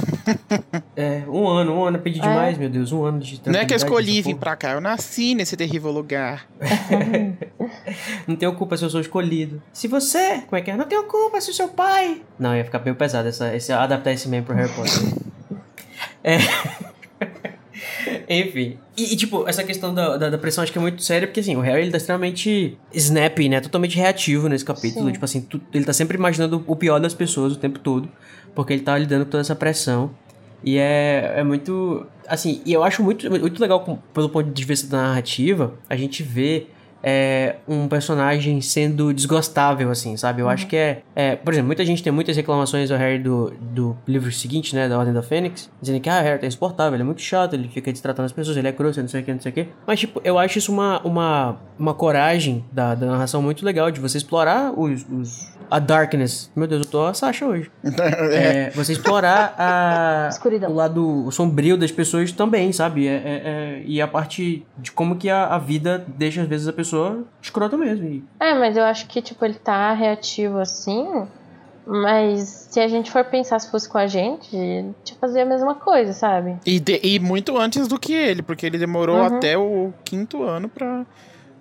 É, 0.98 1.24
um 1.28 1.46
ano, 1.48 1.74
um 1.74 1.84
ano, 1.84 1.98
eu 1.98 2.02
pedi 2.02 2.20
É. 2.20 2.22
demais, 2.22 2.58
meu 2.58 2.70
Deus, 2.70 2.92
um 2.92 3.04
ano 3.04 3.20
de 3.20 3.40
não 3.46 3.60
é 3.60 3.66
que 3.66 3.74
eu 3.74 3.78
escolhi 3.78 4.22
vir 4.22 4.36
pra 4.36 4.56
cá, 4.56 4.72
eu 4.72 4.82
nasci 4.82 5.36
nesse 5.36 5.56
terrível 5.58 5.92
lugar. 5.92 6.48
Não 8.28 8.36
tenho 8.36 8.56
culpa 8.56 8.78
se 8.78 8.84
eu 8.86 8.90
sou 8.90 9.02
escolhido. 9.02 9.62
Se 9.74 9.88
você, 9.88 10.42
como 10.48 10.58
é 10.58 10.62
que 10.62 10.72
é? 10.72 10.78
Não 10.78 10.86
tenho 10.86 11.04
culpa 11.04 11.40
se 11.42 11.52
o 11.52 11.54
seu 11.54 11.68
pai. 11.68 12.22
Não, 12.40 12.56
ia 12.56 12.64
ficar 12.64 12.80
meio 12.80 12.96
pesado 12.96 13.28
essa, 13.28 13.54
esse, 13.56 13.72
adaptar 13.72 14.12
esse 14.14 14.28
meme 14.28 14.46
pro 14.46 14.56
Harry 14.56 14.72
Potter. 14.74 14.94
é. 16.26 16.38
Enfim. 18.30 18.78
E, 18.98 19.14
e, 19.14 19.16
tipo, 19.16 19.48
essa 19.48 19.64
questão 19.64 19.94
da, 19.94 20.18
da, 20.18 20.30
da 20.30 20.38
pressão 20.38 20.64
acho 20.64 20.72
que 20.72 20.78
é 20.78 20.82
muito 20.82 21.04
séria, 21.04 21.28
porque 21.28 21.40
assim, 21.42 21.56
o 21.56 21.60
Harry 21.60 21.82
ele 21.84 21.92
tá 21.92 21.98
extremamente 21.98 22.78
snappy, 22.94 23.50
né? 23.50 23.60
Totalmente 23.62 23.98
reativo 23.98 24.48
nesse 24.48 24.64
capítulo. 24.66 25.06
Sim. 25.08 25.12
Tipo 25.14 25.26
assim, 25.26 25.42
tu- 25.42 25.62
ele 25.74 25.84
tá 25.86 25.94
sempre 25.94 26.18
imaginando 26.18 26.64
o 26.66 26.76
pior 26.76 27.00
das 27.00 27.14
pessoas 27.14 27.54
o 27.54 27.58
tempo 27.58 27.80
todo. 27.80 28.10
Porque 28.54 28.74
ele 28.74 28.82
tá 28.82 28.98
lidando 28.98 29.26
com 29.26 29.32
toda 29.32 29.42
essa 29.42 29.56
pressão. 29.56 30.12
E 30.64 30.78
é, 30.78 31.34
é 31.38 31.44
muito. 31.44 32.06
Assim, 32.28 32.62
e 32.66 32.74
eu 32.74 32.84
acho 32.84 33.04
muito, 33.04 33.30
muito 33.30 33.62
legal, 33.62 34.02
pelo 34.14 34.30
ponto 34.30 34.50
de 34.50 34.64
vista 34.64 34.88
da 34.88 35.04
narrativa, 35.04 35.74
a 35.90 35.96
gente 35.96 36.24
vê 36.24 36.68
é, 37.08 37.58
um 37.68 37.88
personagem 37.88 38.60
sendo 38.62 39.14
desgostável, 39.14 39.92
assim, 39.92 40.18
sabe? 40.18 40.42
Eu 40.42 40.48
uhum. 40.48 40.52
acho 40.52 40.66
que 40.66 40.76
é, 40.76 41.04
é, 41.16 41.36
Por 41.36 41.54
exemplo, 41.54 41.68
muita 41.68 41.86
gente 41.86 42.02
tem 42.02 42.12
muitas 42.12 42.36
reclamações 42.36 42.90
ao 42.90 42.98
Harry 42.98 43.20
do, 43.20 43.54
do 43.62 43.96
livro 44.08 44.32
seguinte, 44.32 44.76
né? 44.76 44.90
Da 44.90 44.98
Ordem 44.98 45.14
da 45.14 45.22
Fênix, 45.22 45.70
dizendo 45.80 46.02
que 46.02 46.10
ah, 46.10 46.20
Harry 46.20 46.40
tá 46.40 46.48
insuportável, 46.48 46.96
ele 46.96 47.04
é 47.04 47.06
muito 47.06 47.22
chato, 47.22 47.54
ele 47.54 47.68
fica 47.68 47.92
destratando 47.92 48.26
as 48.26 48.32
pessoas, 48.32 48.58
ele 48.58 48.68
é 48.68 48.72
grosso, 48.72 49.00
não 49.00 49.08
sei 49.08 49.22
o 49.22 49.24
que, 49.24 49.34
não 49.34 49.40
sei 49.40 49.52
o 49.52 49.54
que. 49.54 49.68
Mas, 49.86 50.00
tipo, 50.00 50.20
eu 50.24 50.40
acho 50.40 50.58
isso 50.58 50.72
uma, 50.72 51.00
uma, 51.02 51.58
uma 51.78 51.94
coragem 51.94 52.66
da, 52.72 52.96
da 52.96 53.06
narração 53.06 53.40
muito 53.40 53.64
legal, 53.64 53.92
de 53.92 54.00
você 54.00 54.18
explorar 54.18 54.74
os, 54.76 55.06
os 55.08 55.56
a 55.70 55.80
darkness. 55.80 56.52
Meu 56.56 56.68
Deus, 56.68 56.86
eu 56.86 56.92
tô 56.92 57.06
a 57.06 57.14
Sasha 57.14 57.46
hoje. 57.46 57.72
é, 58.32 58.70
você 58.72 58.94
explorar 58.94 59.56
a, 59.58 60.30
o 60.70 60.74
lado 60.74 61.32
sombrio 61.32 61.78
das 61.78 61.92
pessoas 61.92 62.32
também, 62.32 62.72
sabe? 62.72 63.08
É, 63.08 63.12
é, 63.12 63.16
é, 63.16 63.84
e 63.86 64.02
a 64.02 64.08
parte 64.08 64.66
de 64.78 64.92
como 64.92 65.16
que 65.16 65.30
a, 65.30 65.48
a, 65.48 65.58
vida 65.58 66.06
deixa, 66.08 66.42
às 66.42 66.48
vezes, 66.48 66.68
a 66.68 66.74
pessoa 66.74 66.95
escrota 67.42 67.78
mesmo. 67.78 68.24
É, 68.40 68.54
mas 68.54 68.78
eu 68.78 68.84
acho 68.84 69.08
que, 69.08 69.22
tipo, 69.22 69.44
ele 69.44 69.56
tá 69.56 69.94
reativo 69.94 70.60
assim. 70.60 71.28
Mas 71.88 72.68
se 72.72 72.80
a 72.80 72.88
gente 72.88 73.12
for 73.12 73.24
pensar 73.24 73.60
se 73.60 73.70
fosse 73.70 73.88
com 73.88 74.00
a 74.00 74.08
gente, 74.08 74.56
a 74.56 74.60
gente 74.60 75.16
fazia 75.22 75.44
a 75.44 75.46
mesma 75.46 75.76
coisa, 75.76 76.14
sabe? 76.14 76.58
E, 76.66 76.80
de, 76.80 77.00
e 77.04 77.20
muito 77.20 77.58
antes 77.58 77.88
do 77.88 78.00
que 78.00 78.12
ele, 78.12 78.42
porque 78.42 78.66
ele 78.66 78.80
demorou 78.80 79.18
uhum. 79.18 79.26
até 79.26 79.56
o 79.56 79.94
quinto 80.04 80.42
ano 80.42 80.68
pra 80.68 81.06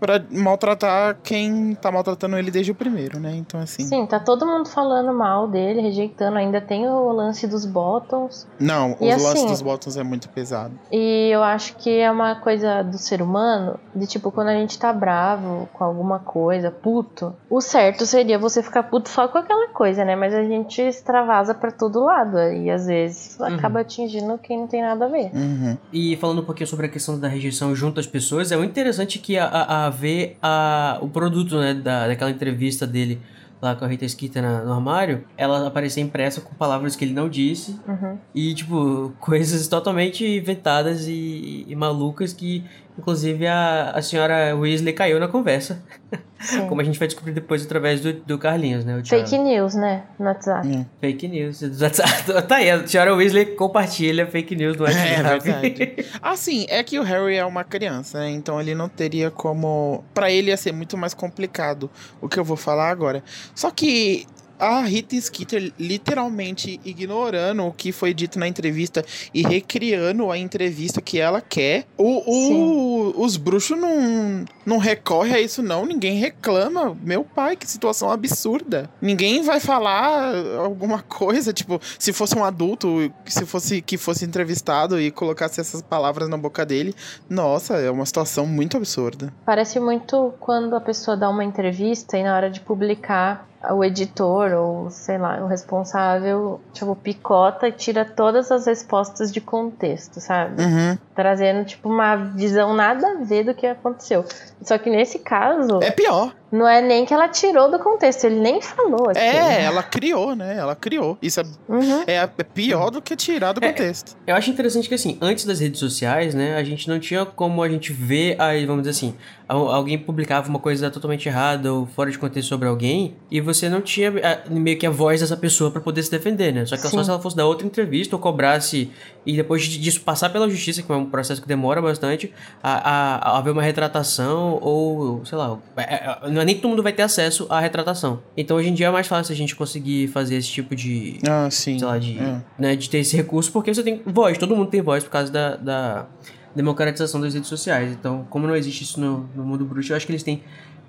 para 0.05 0.23
maltratar 0.31 1.17
quem 1.23 1.75
tá 1.75 1.91
maltratando 1.91 2.37
ele 2.37 2.51
desde 2.51 2.71
o 2.71 2.75
primeiro, 2.75 3.19
né? 3.19 3.35
Então, 3.35 3.59
assim. 3.59 3.85
Sim, 3.85 4.05
tá 4.05 4.21
todo 4.21 4.45
mundo 4.45 4.69
falando 4.69 5.15
mal 5.15 5.49
dele, 5.49 5.81
rejeitando. 5.81 6.37
Ainda 6.37 6.61
tem 6.61 6.87
o 6.87 7.11
lance 7.11 7.47
dos 7.47 7.65
bottoms. 7.65 8.47
Não, 8.61 8.99
e 9.01 9.09
o 9.09 9.15
assim, 9.15 9.25
lance 9.25 9.47
dos 9.47 9.63
bottoms 9.63 9.97
é 9.97 10.03
muito 10.03 10.29
pesado. 10.29 10.79
E 10.93 11.31
eu 11.33 11.43
acho 11.43 11.75
que 11.77 11.89
é 11.89 12.11
uma 12.11 12.35
coisa 12.35 12.83
do 12.83 12.99
ser 12.99 13.23
humano, 13.23 13.81
de 13.95 14.07
tipo, 14.07 14.31
quando 14.31 14.49
a 14.49 14.55
gente 14.55 14.79
tá 14.79 14.93
bravo 14.93 15.67
com 15.73 15.83
alguma 15.83 16.19
coisa, 16.19 16.71
puto, 16.71 17.35
o 17.49 17.63
certo 17.63 18.05
seria 18.05 18.39
você 18.39 18.63
ficar 18.63 18.83
puto 18.83 19.09
só 19.09 19.27
com 19.27 19.39
aquela 19.39 19.69
coisa, 19.69 20.05
né? 20.05 20.15
Mas 20.15 20.35
a 20.35 20.43
gente 20.43 20.83
extravasa 20.83 21.55
para 21.55 21.73
todo 21.73 22.05
lado. 22.05 22.37
E 22.39 22.71
às 22.71 22.85
vezes 22.85 23.39
uhum. 23.41 23.47
acaba 23.47 23.81
atingindo 23.81 24.37
quem 24.37 24.59
não 24.59 24.67
tem 24.67 24.83
nada 24.83 25.07
a 25.07 25.09
ver. 25.09 25.31
Uhum. 25.33 25.79
E 25.91 26.15
falando 26.17 26.43
um 26.43 26.45
pouquinho 26.45 26.67
sobre 26.67 26.85
a 26.85 26.89
questão 26.91 27.19
da 27.19 27.27
rejeição 27.27 27.75
junto 27.75 27.99
às 27.99 28.07
pessoas, 28.07 28.53
é 28.53 28.57
muito 28.59 28.71
interessante 28.71 29.19
que 29.19 29.39
a, 29.39 29.47
a 29.47 29.94
ver 29.95 30.37
a, 30.43 30.99
o 31.01 31.09
produto, 31.09 31.59
né, 31.59 31.75
da, 31.75 32.09
daquela 32.09 32.31
entrevista 32.31 32.87
dele 32.87 33.21
lá 33.63 33.75
com 33.75 33.85
a 33.85 33.89
Rita 33.89 34.07
Skeeter 34.07 34.43
no 34.43 34.73
armário, 34.73 35.25
ela 35.39 35.67
aparecia 35.67 36.03
impressa 36.03 36.43
com 36.43 36.55
palavras 36.55 36.95
que 36.95 37.05
ele 37.05 37.15
não 37.15 37.31
disse 37.31 37.81
uhum. 37.89 38.19
e, 38.35 38.53
tipo, 38.55 39.15
coisas 39.21 39.67
totalmente 39.69 40.27
inventadas 40.27 41.07
e, 41.09 41.65
e 41.67 41.75
malucas 41.75 42.35
que 42.35 42.63
Inclusive, 42.99 43.47
a, 43.47 43.91
a 43.91 44.03
senhora 44.03 44.57
Weasley 44.57 44.93
caiu 44.93 45.19
na 45.19 45.29
conversa. 45.29 45.83
Sim. 46.45 46.67
Como 46.67 46.81
a 46.81 46.85
gente 46.85 46.99
vai 46.99 47.09
descobrir 47.09 47.33
depois 47.33 47.65
através 47.65 48.01
do, 48.01 48.13
do 48.13 48.39
Carlinhos, 48.39 48.85
né? 48.85 49.01
Fake 49.05 49.39
news, 49.39 49.75
né? 49.75 50.05
No 50.19 50.27
WhatsApp. 50.27 50.69
Hum. 50.69 50.85
Fake 51.01 51.27
news. 51.27 51.61
tá 52.47 52.57
aí, 52.57 52.71
a 52.71 52.87
senhora 52.87 53.15
Weasley 53.15 53.47
compartilha 53.57 54.27
fake 54.27 54.55
news 54.55 54.77
no 54.77 54.85
WhatsApp. 54.85 55.09
É 55.09 55.23
verdade. 55.23 56.07
assim, 56.23 56.67
é 56.69 56.83
que 56.83 56.99
o 56.99 57.03
Harry 57.03 57.37
é 57.37 57.45
uma 57.45 57.65
criança, 57.65 58.19
né? 58.21 58.31
Então 58.31 58.61
ele 58.61 58.75
não 58.75 58.89
teria 58.89 59.31
como. 59.31 60.05
Para 60.13 60.31
ele 60.31 60.51
ia 60.51 60.57
ser 60.57 60.73
muito 60.73 60.97
mais 60.97 61.15
complicado 61.15 61.91
o 62.21 62.29
que 62.29 62.39
eu 62.39 62.45
vou 62.45 62.57
falar 62.57 62.91
agora. 62.91 63.23
Só 63.55 63.71
que 63.71 64.27
a 64.59 64.81
Rita 64.83 65.21
Skeeter 65.21 65.73
literalmente 65.79 66.81
ignorando 66.85 67.65
o 67.65 67.73
que 67.73 67.93
foi 67.93 68.15
dito 68.15 68.39
na 68.39 68.49
entrevista 68.49 69.05
e 69.33 69.43
recriando 69.43 70.31
a 70.31 70.39
entrevista 70.39 71.01
que 71.01 71.19
ela 71.19 71.41
quer. 71.41 71.87
O, 71.97 72.23
o 72.27 72.85
os 73.17 73.37
bruxos 73.37 73.79
não, 73.79 74.45
não 74.65 74.79
recorrem 74.79 75.35
a 75.35 75.41
isso, 75.41 75.63
não. 75.63 75.85
Ninguém 75.87 76.19
reclama. 76.19 76.97
Meu 77.03 77.25
pai, 77.25 77.57
que 77.57 77.69
situação 77.69 78.11
absurda. 78.11 78.89
Ninguém 79.01 79.43
vai 79.43 79.61
falar 79.61 80.35
alguma 80.59 81.03
coisa, 81.03 81.53
tipo, 81.53 81.81
se 81.99 82.13
fosse 82.13 82.37
um 82.37 82.45
adulto, 82.45 83.13
se 83.27 83.45
fosse 83.47 83.83
que 83.83 83.97
fosse 83.97 84.25
entrevistado 84.25 85.01
e 85.01 85.11
colocasse 85.11 85.61
essas 85.61 85.83
palavras 85.83 86.29
na 86.29 86.37
boca 86.37 86.65
dele. 86.65 86.95
Nossa, 87.29 87.75
é 87.75 87.91
uma 87.91 88.07
situação 88.07 88.47
muito 88.47 88.77
absurda. 88.77 89.33
Parece 89.45 89.79
muito 89.81 90.35
quando 90.41 90.75
a 90.77 90.81
pessoa 90.81 91.17
dá 91.17 91.29
uma 91.29 91.45
entrevista 91.45 92.17
e 92.17 92.23
na 92.23 92.35
hora 92.35 92.51
de 92.51 92.61
publicar 92.61 93.49
o 93.73 93.85
editor 93.85 94.53
ou 94.53 94.91
sei 94.91 95.19
lá, 95.19 95.43
o 95.43 95.47
responsável, 95.47 96.61
tipo, 96.73 96.95
picota 96.97 97.69
e 97.69 97.73
tira 97.73 98.05
todas 98.05 98.51
as 98.51 98.67
respostas 98.67 99.33
de 99.33 99.41
contexto, 99.41 100.21
sabe? 100.21 100.63
Uhum. 100.63 100.99
Trazendo, 101.15 101.65
tipo, 101.65 101.89
uma 101.89 102.17
visão 102.17 102.75
nada 102.75 103.07
a 103.09 103.25
ver 103.25 103.45
do 103.45 103.55
que 103.55 103.67
aconteceu. 103.67 104.25
Só 104.63 104.77
que 104.79 104.91
nesse 104.91 105.21
caso. 105.21 105.81
É 105.83 105.91
pior. 105.91 106.35
Não 106.55 106.69
é 106.69 106.81
nem 106.81 107.05
que 107.05 107.13
ela 107.13 107.29
tirou 107.29 107.69
do 107.69 107.81
contexto, 107.81 108.25
ele 108.25 108.39
nem 108.39 108.63
falou. 108.63 109.11
Assim. 109.11 109.21
É, 109.21 109.65
ela 109.65 109.83
criou, 109.83 110.37
né? 110.37 110.57
Ela 110.57 110.77
criou. 110.77 111.19
Isso 111.21 111.41
é, 111.41 111.45
uhum. 111.69 112.05
é, 112.07 112.15
é, 112.15 112.27
pior 112.27 112.91
do 112.91 113.03
que 113.03 113.17
tirar 113.17 113.53
do 113.53 113.65
é, 113.65 113.73
contexto. 113.73 114.17
eu 114.25 114.37
acho 114.37 114.51
interessante 114.51 114.89
que, 114.89 114.95
assim, 114.95 115.19
antes 115.21 115.45
das 115.45 115.59
redes 115.59 115.81
sociais, 115.81 116.33
né, 116.33 116.57
a 116.57 116.63
gente 116.63 116.89
não 116.89 117.01
tinha 117.01 117.27
como 117.27 117.61
a 117.61 117.69
gente 117.69 117.93
ver, 117.93 118.41
aí, 118.41 118.65
vamos 118.67 118.83
dizer 118.83 118.91
assim, 118.91 119.17
alguém 119.49 119.99
publicava 119.99 120.49
uma 120.49 120.59
coisa 120.59 120.91
totalmente 120.91 121.29
errada 121.29 121.73
ou 121.73 121.87
fora 121.87 122.11
de 122.11 122.19
contexto 122.19 122.49
sobre 122.49 122.67
alguém 122.67 123.17
e 123.31 123.41
você 123.41 123.69
não 123.69 123.81
tinha 123.81 124.13
meio 124.49 124.79
que 124.79 124.87
a 124.87 124.91
voz 124.91 125.21
dessa 125.21 125.37
pessoa 125.37 125.71
para 125.71 125.81
poder 125.81 126.03
se 126.03 126.11
defender, 126.11 126.53
né? 126.53 126.65
Só 126.65 126.77
que 126.77 126.83
só 126.83 127.03
se 127.03 127.11
ela 127.11 127.21
fosse 127.21 127.37
dar 127.37 127.47
outra 127.47 127.67
entrevista 127.67 128.17
ou 128.17 128.21
cobrasse 128.21 128.91
e 129.27 129.37
depois 129.37 129.63
disso 129.63 130.01
passar 130.01 130.31
pela 130.31 130.49
justiça, 130.49 130.83
que 130.83 130.91
é 130.91 130.95
um 130.95 131.07
processo 131.07 131.41
que 131.41 131.49
demora 131.49 131.81
bastante, 131.81 132.33
a, 132.63 132.73
a, 132.73 133.31
a 133.31 133.39
haver 133.39 133.53
uma 133.53 133.63
retratação 133.63 134.59
ou, 134.61 135.25
sei 135.25 135.39
lá, 135.39 135.59
é, 135.77 136.31
não 136.31 136.43
é 136.43 136.45
nem 136.45 136.57
todo 136.57 136.71
mundo 136.71 136.83
vai 136.83 136.93
ter 136.93 137.03
acesso 137.03 137.47
à 137.49 137.61
retratação. 137.61 138.21
Então 138.37 138.57
hoje 138.57 138.69
em 138.69 138.75
dia 138.75 138.87
é 138.87 138.91
mais 138.91 139.07
fácil 139.07 139.33
a 139.33 139.37
gente 139.37 139.57
conseguir 139.57 140.09
fazer 140.09 140.37
esse 140.37 140.49
tipo 140.49 140.75
de. 140.77 141.19
Ah, 141.29 141.49
sim. 141.51 141.79
Sei 141.79 141.87
lá, 141.87 141.99
de, 141.99 142.19
é. 142.19 142.43
né, 142.59 142.77
de 142.77 142.89
ter 142.91 142.99
esse 142.99 143.17
recurso, 143.17 143.51
porque 143.51 143.73
você 143.73 143.83
tem 143.83 144.03
voz, 144.05 144.39
todo 144.39 144.55
mundo 144.55 144.71
tem 144.71 144.83
voz 144.83 145.03
por 145.05 145.11
causa 145.11 145.33
da, 145.33 145.57
da 145.57 146.07
democratização 146.55 147.21
das 147.21 147.35
redes 147.35 147.49
sociais. 147.49 147.93
Então, 147.93 148.27
como 148.31 148.47
não 148.47 148.55
existe 148.55 148.85
isso 148.85 149.01
no, 149.01 149.29
no 149.35 149.45
mundo 149.45 149.65
bruxo, 149.65 149.93
eu 149.93 149.97
acho 149.97 150.07
que 150.07 150.13
eles 150.13 150.23
têm 150.23 150.43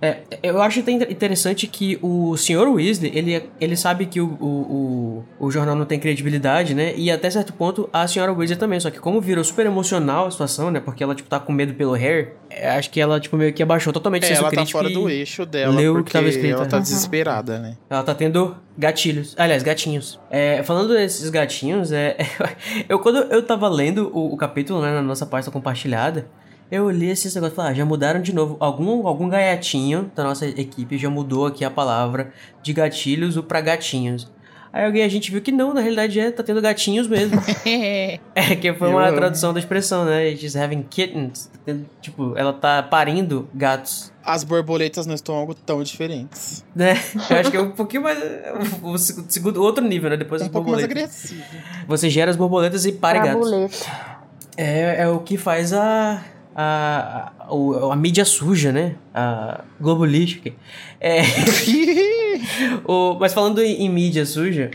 é, 0.06 0.24
eu 0.44 0.62
acho 0.62 0.80
interessante 0.80 1.66
que 1.66 1.98
o 2.02 2.38
Sr. 2.38 2.68
Weasley, 2.68 3.12
ele, 3.16 3.50
ele 3.60 3.76
sabe 3.76 4.06
que 4.06 4.22
o, 4.22 4.38
o, 4.40 5.24
o, 5.40 5.46
o, 5.48 5.52
jornal 5.52 5.76
não 5.76 5.86
tem 5.86 6.00
credibilidade, 6.00 6.76
né? 6.76 6.94
E 6.96 7.10
até 7.10 7.30
certo 7.30 7.54
ponto 7.54 7.90
a 7.92 8.06
Sra. 8.06 8.32
Weasley 8.32 8.58
também. 8.58 8.80
Só 8.80 8.92
que 8.92 9.00
como 9.00 9.20
virou 9.20 9.44
super 9.44 9.66
emocional 9.66 10.28
a 10.28 10.32
situação, 10.32 10.70
né? 10.70 10.80
Porque 10.80 11.04
ela, 11.04 11.16
tipo, 11.16 11.28
tá 11.28 11.40
com 11.40 11.52
medo 11.52 11.74
pelo 11.74 11.94
Harry, 11.94 12.30
é, 12.50 12.70
acho 12.70 12.90
que 12.92 13.02
ela, 13.02 13.20
tipo, 13.20 13.36
meio 13.36 13.52
que 13.52 13.64
abaixou 13.64 13.92
totalmente 13.92 14.26
é, 14.26 14.34
ela 14.36 14.52
tá 14.52 14.66
fora 14.66 14.90
do 14.90 15.10
eixo 15.10 15.46
dela, 15.46 15.74
leu 15.74 15.98
o 15.98 16.04
que 16.04 16.12
tava 16.12 16.28
escrito. 16.28 16.54
ela 16.54 16.66
tá 16.66 16.80
desesperada, 16.80 17.60
né? 17.60 17.78
Ela 17.90 18.04
tá 18.04 18.14
tendo 18.14 18.56
gatilhos. 18.78 19.34
Aliás, 19.38 19.64
gatinhos. 19.64 20.20
É, 20.30 20.62
falando 20.64 20.90
desses 20.90 21.30
gatinhos, 21.30 21.92
é, 21.92 22.18
eu 22.88 23.00
quando 23.00 23.18
eu 23.18 23.42
tava 23.44 23.68
lendo 23.68 24.12
o, 24.14 24.34
o 24.34 24.38
capítulo, 24.38 24.82
né, 24.82 24.92
na 24.92 25.02
nossa 25.02 25.26
pasta 25.26 25.50
compartilhada, 25.50 26.28
eu 26.72 26.90
li 26.90 27.10
esse 27.10 27.28
negócio 27.34 27.54
e 27.54 27.56
falei, 27.56 27.72
ah, 27.72 27.76
já 27.76 27.86
mudaram 27.86 28.22
de 28.22 28.34
novo. 28.34 28.58
Algum, 28.60 29.08
algum 29.08 29.30
gaiatinho 29.30 30.12
da 30.16 30.24
nossa 30.24 30.48
equipe 30.48 30.98
já 30.98 31.10
mudou 31.10 31.46
aqui 31.46 31.64
a 31.64 31.70
palavra 31.70 32.32
de 32.64 32.74
gatilhos 32.74 33.40
para 33.42 33.62
gatinhos. 33.62 34.32
Aí 34.74 34.84
alguém 34.84 35.04
a 35.04 35.08
gente 35.08 35.32
viu 35.32 35.42
que 35.42 35.54
não, 35.54 35.74
na 35.74 35.80
realidade 35.80 36.20
é, 36.20 36.30
tá 36.30 36.44
tendo 36.44 36.62
gatinhos 36.62 37.08
mesmo. 37.08 37.40
é, 38.36 38.56
que 38.60 38.74
foi 38.74 38.90
uma 38.90 39.08
Eu... 39.08 39.16
tradução 39.16 39.54
da 39.54 39.60
expressão, 39.60 40.04
né? 40.04 40.36
She's 40.36 40.54
having 40.54 40.84
kittens. 40.84 41.50
Tá 41.66 41.74
tipo, 42.02 42.36
ela 42.36 42.52
tá 42.52 42.84
parindo 42.84 43.48
gatos. 43.54 44.12
As 44.22 44.44
borboletas 44.44 45.06
no 45.06 45.14
estômago 45.14 45.54
tão 45.54 45.82
diferentes. 45.82 46.66
Né? 46.76 46.96
Eu 47.30 47.38
acho 47.38 47.52
que 47.52 47.56
é 47.56 47.62
um 47.62 47.72
pouquinho 47.72 48.04
mais. 48.04 48.20
O 48.84 48.98
segundo, 48.98 49.64
outro 49.64 49.82
nível, 49.82 50.10
né? 50.10 50.18
Depois 50.18 50.42
um 50.42 50.46
das 50.46 50.52
pouco 50.52 50.72
borboletas. 50.72 50.94
mais 50.94 51.08
agressivo. 51.08 51.44
Você 51.88 52.10
gera 52.10 52.32
as 52.32 52.36
borboletas 52.36 52.86
e 52.86 52.92
pare 52.92 53.20
gatos. 53.20 53.50
Borboleta. 53.50 53.76
É, 54.58 55.04
é 55.04 55.08
o 55.08 55.20
que 55.20 55.38
faz 55.38 55.72
a 55.72 56.22
a, 56.56 57.34
a, 57.38 57.94
a, 57.94 57.96
mídia 57.98 58.24
suja, 58.24 58.72
né? 58.72 58.96
A 59.14 59.62
globalística. 59.80 60.54
É, 61.02 61.22
o, 62.88 63.18
mas 63.20 63.34
falando 63.34 63.62
em, 63.62 63.84
em, 63.84 63.90
mídia 63.90 64.26
suja, 64.26 64.72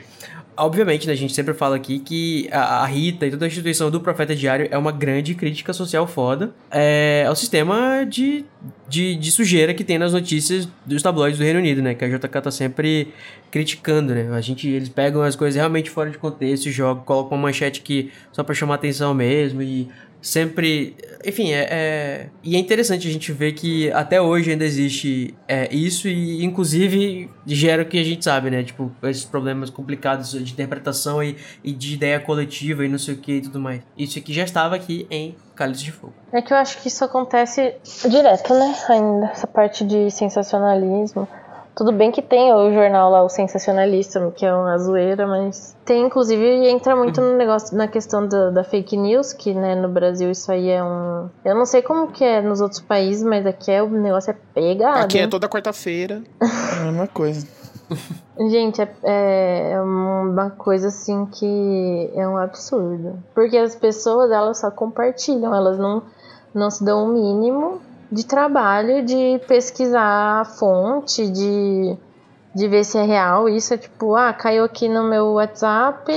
obviamente, 0.58 1.06
né, 1.06 1.14
a 1.14 1.16
gente 1.16 1.32
sempre 1.32 1.54
fala 1.54 1.76
aqui 1.76 1.98
que 1.98 2.48
a, 2.52 2.82
a, 2.82 2.86
Rita 2.86 3.26
e 3.26 3.30
toda 3.30 3.46
a 3.46 3.48
instituição 3.48 3.90
do 3.90 3.98
Profeta 3.98 4.36
Diário 4.36 4.68
é 4.70 4.76
uma 4.76 4.92
grande 4.92 5.34
crítica 5.34 5.72
social 5.72 6.06
foda 6.06 6.52
é, 6.70 7.24
ao 7.26 7.34
sistema 7.34 8.04
de, 8.04 8.44
de, 8.86 9.16
de, 9.16 9.32
sujeira 9.32 9.72
que 9.72 9.82
tem 9.82 9.98
nas 9.98 10.12
notícias 10.12 10.68
dos 10.84 11.02
tabloides 11.02 11.38
do 11.38 11.44
Reino 11.44 11.60
Unido, 11.60 11.80
né? 11.80 11.94
Que 11.94 12.04
a 12.04 12.08
JK 12.08 12.42
tá 12.42 12.50
sempre 12.50 13.08
criticando, 13.50 14.14
né? 14.14 14.28
A 14.34 14.40
gente, 14.42 14.68
eles 14.68 14.90
pegam 14.90 15.22
as 15.22 15.34
coisas 15.34 15.56
realmente 15.56 15.88
fora 15.88 16.10
de 16.10 16.18
contexto 16.18 16.70
jogam, 16.70 17.02
colocam 17.04 17.38
uma 17.38 17.48
manchete 17.48 17.80
que 17.80 18.12
só 18.30 18.44
pra 18.44 18.54
chamar 18.54 18.74
atenção 18.74 19.14
mesmo 19.14 19.62
e 19.62 19.88
sempre. 20.20 20.96
Enfim, 21.24 21.52
é, 21.52 21.68
é, 21.70 22.28
E 22.42 22.56
é 22.56 22.58
interessante 22.58 23.06
a 23.06 23.10
gente 23.10 23.30
ver 23.32 23.52
que 23.52 23.92
até 23.92 24.20
hoje 24.20 24.50
ainda 24.50 24.64
existe 24.64 25.34
é, 25.46 25.72
isso, 25.74 26.08
e 26.08 26.44
inclusive 26.44 27.30
gera 27.46 27.82
o 27.82 27.86
que 27.86 27.98
a 27.98 28.04
gente 28.04 28.24
sabe, 28.24 28.50
né? 28.50 28.62
Tipo, 28.62 28.90
esses 29.02 29.24
problemas 29.24 29.68
complicados 29.68 30.32
de 30.32 30.52
interpretação 30.52 31.22
e, 31.22 31.36
e 31.62 31.72
de 31.72 31.94
ideia 31.94 32.18
coletiva 32.18 32.84
e 32.84 32.88
não 32.88 32.98
sei 32.98 33.14
o 33.14 33.18
que 33.18 33.32
e 33.32 33.40
tudo 33.42 33.60
mais. 33.60 33.82
Isso 33.96 34.18
aqui 34.18 34.32
já 34.32 34.44
estava 34.44 34.76
aqui 34.76 35.06
em 35.10 35.34
Cálice 35.54 35.84
de 35.84 35.92
Fogo. 35.92 36.14
É 36.32 36.40
que 36.40 36.52
eu 36.52 36.56
acho 36.56 36.80
que 36.80 36.88
isso 36.88 37.04
acontece 37.04 37.74
direto, 38.08 38.54
né? 38.54 38.74
Ainda, 38.88 39.26
essa 39.26 39.46
parte 39.46 39.84
de 39.84 40.10
sensacionalismo. 40.10 41.28
Tudo 41.74 41.92
bem 41.92 42.10
que 42.10 42.20
tem 42.20 42.52
o 42.52 42.72
jornal 42.72 43.10
lá, 43.10 43.22
o 43.22 43.28
Sensacionalista, 43.28 44.30
que 44.36 44.44
é 44.44 44.52
uma 44.52 44.76
zoeira, 44.78 45.26
mas 45.26 45.76
tem, 45.84 46.04
inclusive, 46.06 46.68
entra 46.68 46.94
muito 46.96 47.20
no 47.20 47.36
negócio, 47.36 47.76
na 47.76 47.88
questão 47.88 48.26
da, 48.26 48.50
da, 48.50 48.64
fake 48.64 48.96
news, 48.96 49.32
que, 49.32 49.54
né, 49.54 49.74
no 49.74 49.88
Brasil 49.88 50.30
isso 50.30 50.50
aí 50.50 50.68
é 50.68 50.82
um... 50.82 51.30
Eu 51.44 51.54
não 51.54 51.64
sei 51.64 51.80
como 51.80 52.08
que 52.08 52.24
é 52.24 52.40
nos 52.40 52.60
outros 52.60 52.80
países, 52.80 53.22
mas 53.22 53.46
aqui 53.46 53.70
é, 53.70 53.82
o 53.82 53.88
negócio 53.88 54.30
é 54.30 54.36
pegado. 54.52 55.04
Aqui 55.04 55.18
é 55.18 55.26
toda 55.26 55.48
quarta-feira, 55.48 56.22
é 56.40 56.80
a 56.80 56.84
mesma 56.84 57.06
coisa. 57.06 57.46
Gente, 58.50 58.80
é, 58.80 59.72
é, 59.72 59.80
uma 59.80 60.50
coisa 60.50 60.88
assim 60.88 61.26
que 61.26 62.10
é 62.14 62.26
um 62.26 62.36
absurdo. 62.36 63.18
Porque 63.34 63.56
as 63.56 63.76
pessoas, 63.76 64.30
elas 64.30 64.58
só 64.58 64.70
compartilham, 64.70 65.54
elas 65.54 65.78
não, 65.78 66.02
não 66.54 66.70
se 66.70 66.84
dão 66.84 67.04
o 67.04 67.08
mínimo 67.08 67.80
de 68.10 68.24
trabalho 68.24 69.04
de 69.04 69.40
pesquisar 69.46 70.40
a 70.40 70.44
fonte, 70.44 71.30
de, 71.30 71.96
de 72.54 72.68
ver 72.68 72.84
se 72.84 72.98
é 72.98 73.02
real. 73.02 73.48
Isso 73.48 73.74
é 73.74 73.78
tipo, 73.78 74.16
ah, 74.16 74.32
caiu 74.32 74.64
aqui 74.64 74.88
no 74.88 75.04
meu 75.04 75.34
WhatsApp, 75.34 76.12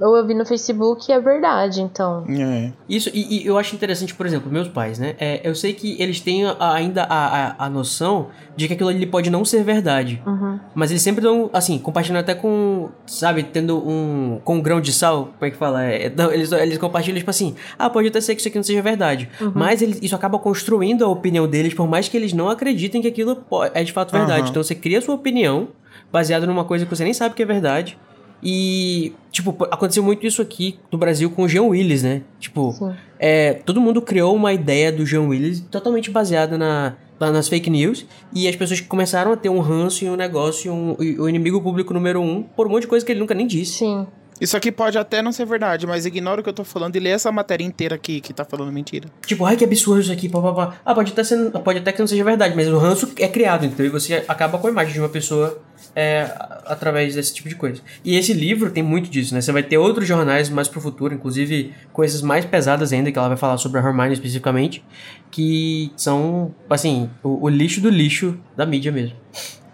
ou 0.00 0.16
eu 0.16 0.26
vi 0.26 0.34
no 0.34 0.46
Facebook 0.46 1.10
e 1.10 1.14
é 1.14 1.20
verdade, 1.20 1.80
então. 1.80 2.24
É. 2.28 2.72
Isso, 2.88 3.10
e, 3.12 3.42
e, 3.42 3.46
eu 3.46 3.58
acho 3.58 3.74
interessante, 3.74 4.14
por 4.14 4.26
exemplo, 4.26 4.50
meus 4.50 4.68
pais, 4.68 4.98
né? 4.98 5.16
É, 5.18 5.40
eu 5.42 5.54
sei 5.54 5.72
que 5.72 6.00
eles 6.00 6.20
têm 6.20 6.42
ainda 6.58 7.02
a, 7.02 7.26
a, 7.26 7.66
a, 7.66 7.70
noção 7.70 8.28
de 8.56 8.68
que 8.68 8.74
aquilo 8.74 8.88
ali 8.88 9.04
pode 9.06 9.28
não 9.28 9.44
ser 9.44 9.64
verdade. 9.64 10.22
Uhum. 10.24 10.60
Mas 10.74 10.90
eles 10.90 11.02
sempre 11.02 11.20
dão, 11.20 11.50
assim, 11.52 11.78
compartilhando 11.78 12.20
até 12.20 12.34
com, 12.34 12.90
sabe, 13.06 13.42
tendo 13.42 13.76
um. 13.76 14.40
com 14.44 14.56
um 14.56 14.60
grão 14.60 14.80
de 14.80 14.92
sal, 14.92 15.30
como 15.36 15.46
é 15.46 15.50
que 15.50 15.56
fala? 15.56 15.84
É, 15.84 16.06
eles, 16.32 16.52
eles 16.52 16.78
compartilham, 16.78 17.18
tipo 17.18 17.30
assim, 17.30 17.56
ah, 17.76 17.90
pode 17.90 18.08
até 18.08 18.20
ser 18.20 18.34
que 18.34 18.40
isso 18.40 18.48
aqui 18.48 18.58
não 18.58 18.64
seja 18.64 18.80
verdade. 18.80 19.28
Uhum. 19.40 19.52
Mas 19.54 19.82
eles, 19.82 19.98
isso 20.00 20.14
acaba 20.14 20.38
construindo 20.38 21.04
a 21.04 21.08
opinião 21.08 21.48
deles, 21.48 21.74
por 21.74 21.88
mais 21.88 22.08
que 22.08 22.16
eles 22.16 22.32
não 22.32 22.48
acreditem 22.48 23.02
que 23.02 23.08
aquilo 23.08 23.44
é 23.74 23.82
de 23.82 23.92
fato 23.92 24.12
verdade. 24.12 24.42
Uhum. 24.42 24.48
Então 24.50 24.62
você 24.62 24.76
cria 24.76 24.98
a 24.98 25.02
sua 25.02 25.16
opinião 25.16 25.68
baseada 26.12 26.46
numa 26.46 26.64
coisa 26.64 26.84
que 26.84 26.94
você 26.94 27.04
nem 27.04 27.12
sabe 27.12 27.34
que 27.34 27.42
é 27.42 27.46
verdade. 27.46 27.98
E, 28.42 29.12
tipo, 29.30 29.56
aconteceu 29.70 30.02
muito 30.02 30.26
isso 30.26 30.40
aqui 30.40 30.78
no 30.90 30.98
Brasil 30.98 31.30
com 31.30 31.42
o 31.42 31.48
Jean 31.48 31.64
Willis, 31.64 32.02
né? 32.02 32.22
Tipo, 32.38 32.94
é, 33.18 33.54
todo 33.54 33.80
mundo 33.80 34.00
criou 34.00 34.34
uma 34.34 34.52
ideia 34.52 34.92
do 34.92 35.04
Jean 35.04 35.22
Willis 35.22 35.60
totalmente 35.60 36.10
baseada 36.10 36.56
na, 36.56 36.94
nas 37.18 37.48
fake 37.48 37.68
news. 37.68 38.06
E 38.32 38.48
as 38.48 38.56
pessoas 38.56 38.80
começaram 38.80 39.32
a 39.32 39.36
ter 39.36 39.48
um 39.48 39.60
ranço 39.60 40.04
e 40.04 40.08
um 40.08 40.16
negócio 40.16 40.68
e 40.68 40.70
um, 40.70 40.96
e 41.00 41.20
o 41.20 41.28
inimigo 41.28 41.60
público 41.60 41.92
número 41.92 42.20
um 42.20 42.42
por 42.42 42.66
um 42.66 42.70
monte 42.70 42.82
de 42.82 42.88
coisa 42.88 43.04
que 43.04 43.12
ele 43.12 43.20
nunca 43.20 43.34
nem 43.34 43.46
disse. 43.46 43.78
Sim. 43.78 44.06
Isso 44.40 44.56
aqui 44.56 44.70
pode 44.70 44.96
até 44.96 45.20
não 45.20 45.32
ser 45.32 45.44
verdade, 45.44 45.84
mas 45.84 46.06
ignora 46.06 46.40
o 46.40 46.44
que 46.44 46.48
eu 46.48 46.54
tô 46.54 46.62
falando 46.62 46.94
e 46.94 47.00
lê 47.00 47.10
essa 47.10 47.32
matéria 47.32 47.64
inteira 47.64 47.96
aqui 47.96 48.20
que 48.20 48.32
tá 48.32 48.44
falando 48.44 48.72
mentira. 48.72 49.08
Tipo, 49.26 49.44
ai 49.44 49.56
que 49.56 49.64
absurdo 49.64 50.00
isso 50.00 50.12
aqui, 50.12 50.28
papapá. 50.28 50.76
Ah, 50.84 50.94
pode 50.94 51.10
até, 51.12 51.24
ser, 51.24 51.50
pode 51.50 51.80
até 51.80 51.90
que 51.90 51.98
não 51.98 52.06
seja 52.06 52.22
verdade, 52.22 52.54
mas 52.54 52.68
o 52.68 52.78
ranço 52.78 53.10
é 53.18 53.26
criado, 53.26 53.66
então 53.66 53.84
e 53.84 53.88
você 53.88 54.24
acaba 54.28 54.58
com 54.58 54.68
a 54.68 54.70
imagem 54.70 54.92
de 54.92 55.00
uma 55.00 55.08
pessoa 55.08 55.60
é, 56.00 56.32
através 56.64 57.16
desse 57.16 57.34
tipo 57.34 57.48
de 57.48 57.56
coisa. 57.56 57.82
E 58.04 58.16
esse 58.16 58.32
livro 58.32 58.70
tem 58.70 58.84
muito 58.84 59.10
disso, 59.10 59.34
né? 59.34 59.40
Você 59.40 59.50
vai 59.50 59.64
ter 59.64 59.78
outros 59.78 60.06
jornais 60.06 60.48
mais 60.48 60.68
pro 60.68 60.80
futuro, 60.80 61.12
inclusive 61.12 61.74
coisas 61.92 62.22
mais 62.22 62.44
pesadas 62.44 62.92
ainda, 62.92 63.10
que 63.10 63.18
ela 63.18 63.26
vai 63.26 63.36
falar 63.36 63.58
sobre 63.58 63.80
a 63.80 63.82
Hermione 63.82 64.12
especificamente, 64.12 64.84
que 65.28 65.90
são, 65.96 66.54
assim, 66.70 67.10
o, 67.20 67.46
o 67.46 67.48
lixo 67.48 67.80
do 67.80 67.90
lixo 67.90 68.38
da 68.56 68.64
mídia 68.64 68.92
mesmo. 68.92 69.16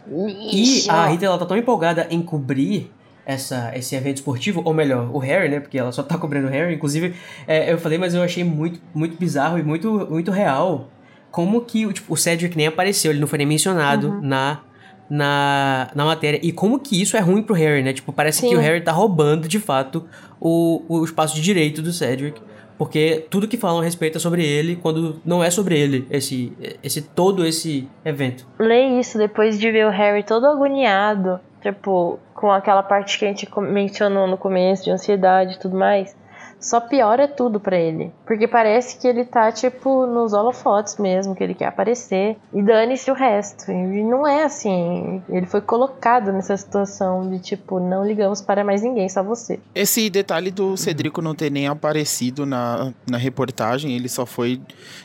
Lixo. 0.08 0.88
E 0.88 0.90
a 0.90 1.08
Rita, 1.08 1.26
ela 1.26 1.36
tá 1.36 1.44
tão 1.44 1.58
empolgada 1.58 2.06
em 2.08 2.22
cobrir 2.22 2.90
essa, 3.26 3.70
esse 3.76 3.94
evento 3.94 4.16
esportivo, 4.16 4.62
ou 4.64 4.72
melhor, 4.72 5.14
o 5.14 5.18
Harry, 5.18 5.50
né? 5.50 5.60
Porque 5.60 5.78
ela 5.78 5.92
só 5.92 6.02
tá 6.02 6.16
cobrindo 6.16 6.46
o 6.46 6.50
Harry. 6.50 6.74
Inclusive, 6.74 7.14
é, 7.46 7.70
eu 7.70 7.76
falei, 7.76 7.98
mas 7.98 8.14
eu 8.14 8.22
achei 8.22 8.44
muito, 8.44 8.80
muito 8.94 9.18
bizarro 9.18 9.58
e 9.58 9.62
muito, 9.62 10.08
muito 10.10 10.30
real 10.30 10.88
como 11.30 11.60
que 11.62 11.92
tipo, 11.92 12.14
o 12.14 12.16
Cedric 12.16 12.56
nem 12.56 12.68
apareceu, 12.68 13.10
ele 13.10 13.18
não 13.18 13.26
foi 13.26 13.38
nem 13.38 13.46
mencionado 13.46 14.08
uhum. 14.08 14.20
na, 14.22 14.60
na, 15.08 15.90
na 15.94 16.04
matéria. 16.04 16.40
E 16.42 16.52
como 16.52 16.78
que 16.78 17.00
isso 17.00 17.16
é 17.16 17.20
ruim 17.20 17.42
pro 17.42 17.54
Harry, 17.54 17.82
né? 17.82 17.92
Tipo, 17.92 18.12
parece 18.12 18.40
Sim. 18.40 18.50
que 18.50 18.56
o 18.56 18.60
Harry 18.60 18.80
tá 18.80 18.92
roubando, 18.92 19.48
de 19.48 19.58
fato, 19.58 20.06
o, 20.40 20.82
o 20.88 21.04
espaço 21.04 21.34
de 21.34 21.42
direito 21.42 21.82
do 21.82 21.92
Cedric. 21.92 22.40
Porque 22.76 23.26
tudo 23.30 23.46
que 23.46 23.56
falam 23.56 23.80
a 23.80 23.84
respeito 23.84 24.18
é 24.18 24.20
sobre 24.20 24.44
ele, 24.44 24.76
quando 24.76 25.20
não 25.24 25.44
é 25.44 25.50
sobre 25.50 25.78
ele, 25.78 26.06
esse, 26.10 26.52
esse 26.82 27.02
todo 27.02 27.46
esse 27.46 27.88
evento. 28.04 28.46
Lê 28.58 28.98
isso 28.98 29.16
depois 29.16 29.58
de 29.58 29.70
ver 29.70 29.86
o 29.86 29.90
Harry 29.90 30.24
todo 30.24 30.46
agoniado, 30.46 31.38
tipo, 31.62 32.18
com 32.34 32.50
aquela 32.50 32.82
parte 32.82 33.16
que 33.16 33.24
a 33.24 33.28
gente 33.28 33.48
mencionou 33.60 34.26
no 34.26 34.36
começo, 34.36 34.84
de 34.84 34.90
ansiedade 34.90 35.54
e 35.54 35.58
tudo 35.58 35.78
mais, 35.78 36.16
só 36.64 36.80
piora 36.80 37.28
tudo 37.28 37.60
para 37.60 37.78
ele. 37.78 38.10
Porque 38.26 38.48
parece 38.48 38.98
que 38.98 39.06
ele 39.06 39.24
tá, 39.24 39.52
tipo, 39.52 40.06
nos 40.06 40.32
holofotes 40.32 40.96
mesmo, 40.96 41.34
que 41.34 41.44
ele 41.44 41.54
quer 41.54 41.66
aparecer. 41.66 42.36
E 42.52 42.62
dane-se 42.62 43.10
o 43.10 43.14
resto. 43.14 43.70
E 43.70 44.02
não 44.02 44.26
é 44.26 44.44
assim. 44.44 45.22
Ele 45.28 45.44
foi 45.44 45.60
colocado 45.60 46.32
nessa 46.32 46.56
situação 46.56 47.28
de, 47.28 47.38
tipo, 47.38 47.78
não 47.78 48.04
ligamos 48.06 48.40
para 48.40 48.64
mais 48.64 48.82
ninguém, 48.82 49.08
só 49.08 49.22
você. 49.22 49.60
Esse 49.74 50.08
detalhe 50.08 50.50
do 50.50 50.76
Cedrico 50.76 51.20
não 51.20 51.34
ter 51.34 51.50
nem 51.50 51.68
aparecido 51.68 52.46
na, 52.46 52.92
na 53.08 53.18
reportagem, 53.18 53.94
ele 53.94 54.08
só 54.08 54.24
foi. 54.24 54.60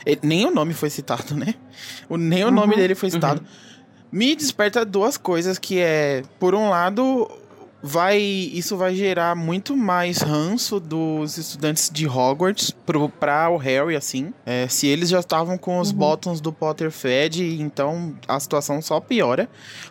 Ele, 0.06 0.20
nem 0.22 0.46
o 0.46 0.50
nome 0.50 0.72
foi 0.72 0.88
citado, 0.88 1.34
né? 1.34 1.54
O, 2.08 2.16
nem 2.16 2.42
o 2.42 2.46
uhum. 2.46 2.52
nome 2.54 2.76
dele 2.76 2.94
foi 2.94 3.10
citado. 3.10 3.40
Uhum 3.40 3.70
me 4.12 4.34
desperta 4.34 4.84
duas 4.84 5.16
coisas 5.16 5.58
que 5.58 5.78
é, 5.78 6.22
por 6.38 6.54
um 6.54 6.68
lado, 6.68 7.30
vai 7.82 8.18
isso 8.18 8.76
vai 8.76 8.94
gerar 8.94 9.34
muito 9.34 9.76
mais 9.76 10.18
ranço 10.18 10.78
dos 10.78 11.38
estudantes 11.38 11.90
de 11.90 12.06
Hogwarts 12.06 12.70
para 13.16 13.48
o 13.48 13.56
Harry 13.56 13.96
assim 13.96 14.32
é, 14.44 14.68
se 14.68 14.86
eles 14.86 15.08
já 15.08 15.20
estavam 15.20 15.56
com 15.56 15.78
os 15.78 15.90
uhum. 15.90 16.34
do 16.40 16.52
Potter 16.52 16.90
Fed 16.90 17.42
então 17.60 18.14
a 18.28 18.38
situação 18.38 18.82
só 18.82 19.00
piora 19.00 19.48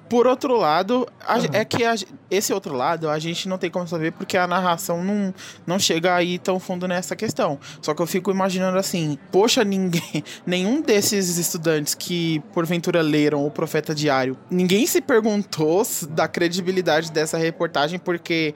por 0.07 0.27
outro 0.27 0.55
lado 0.55 1.07
a, 1.25 1.37
uhum. 1.37 1.45
é 1.53 1.65
que 1.65 1.83
a, 1.83 1.95
esse 2.29 2.53
outro 2.53 2.75
lado 2.75 3.09
a 3.09 3.17
gente 3.17 3.49
não 3.49 3.57
tem 3.57 3.71
como 3.71 3.87
saber 3.87 4.11
porque 4.11 4.37
a 4.37 4.45
narração 4.45 5.03
não, 5.03 5.33
não 5.65 5.79
chega 5.79 6.15
aí 6.15 6.37
tão 6.37 6.59
fundo 6.59 6.87
nessa 6.87 7.15
questão 7.15 7.59
só 7.81 7.93
que 7.93 8.01
eu 8.01 8.07
fico 8.07 8.29
imaginando 8.29 8.77
assim 8.77 9.17
poxa 9.31 9.63
ninguém 9.63 10.23
nenhum 10.45 10.81
desses 10.81 11.37
estudantes 11.37 11.95
que 11.95 12.39
porventura 12.53 13.01
leram 13.01 13.45
o 13.45 13.49
Profeta 13.49 13.95
Diário 13.95 14.37
ninguém 14.49 14.85
se 14.85 15.01
perguntou 15.01 15.79
da 16.09 16.27
credibilidade 16.27 17.11
dessa 17.11 17.37
reportagem 17.37 17.78
reportagem 17.79 17.99
porque 17.99 18.53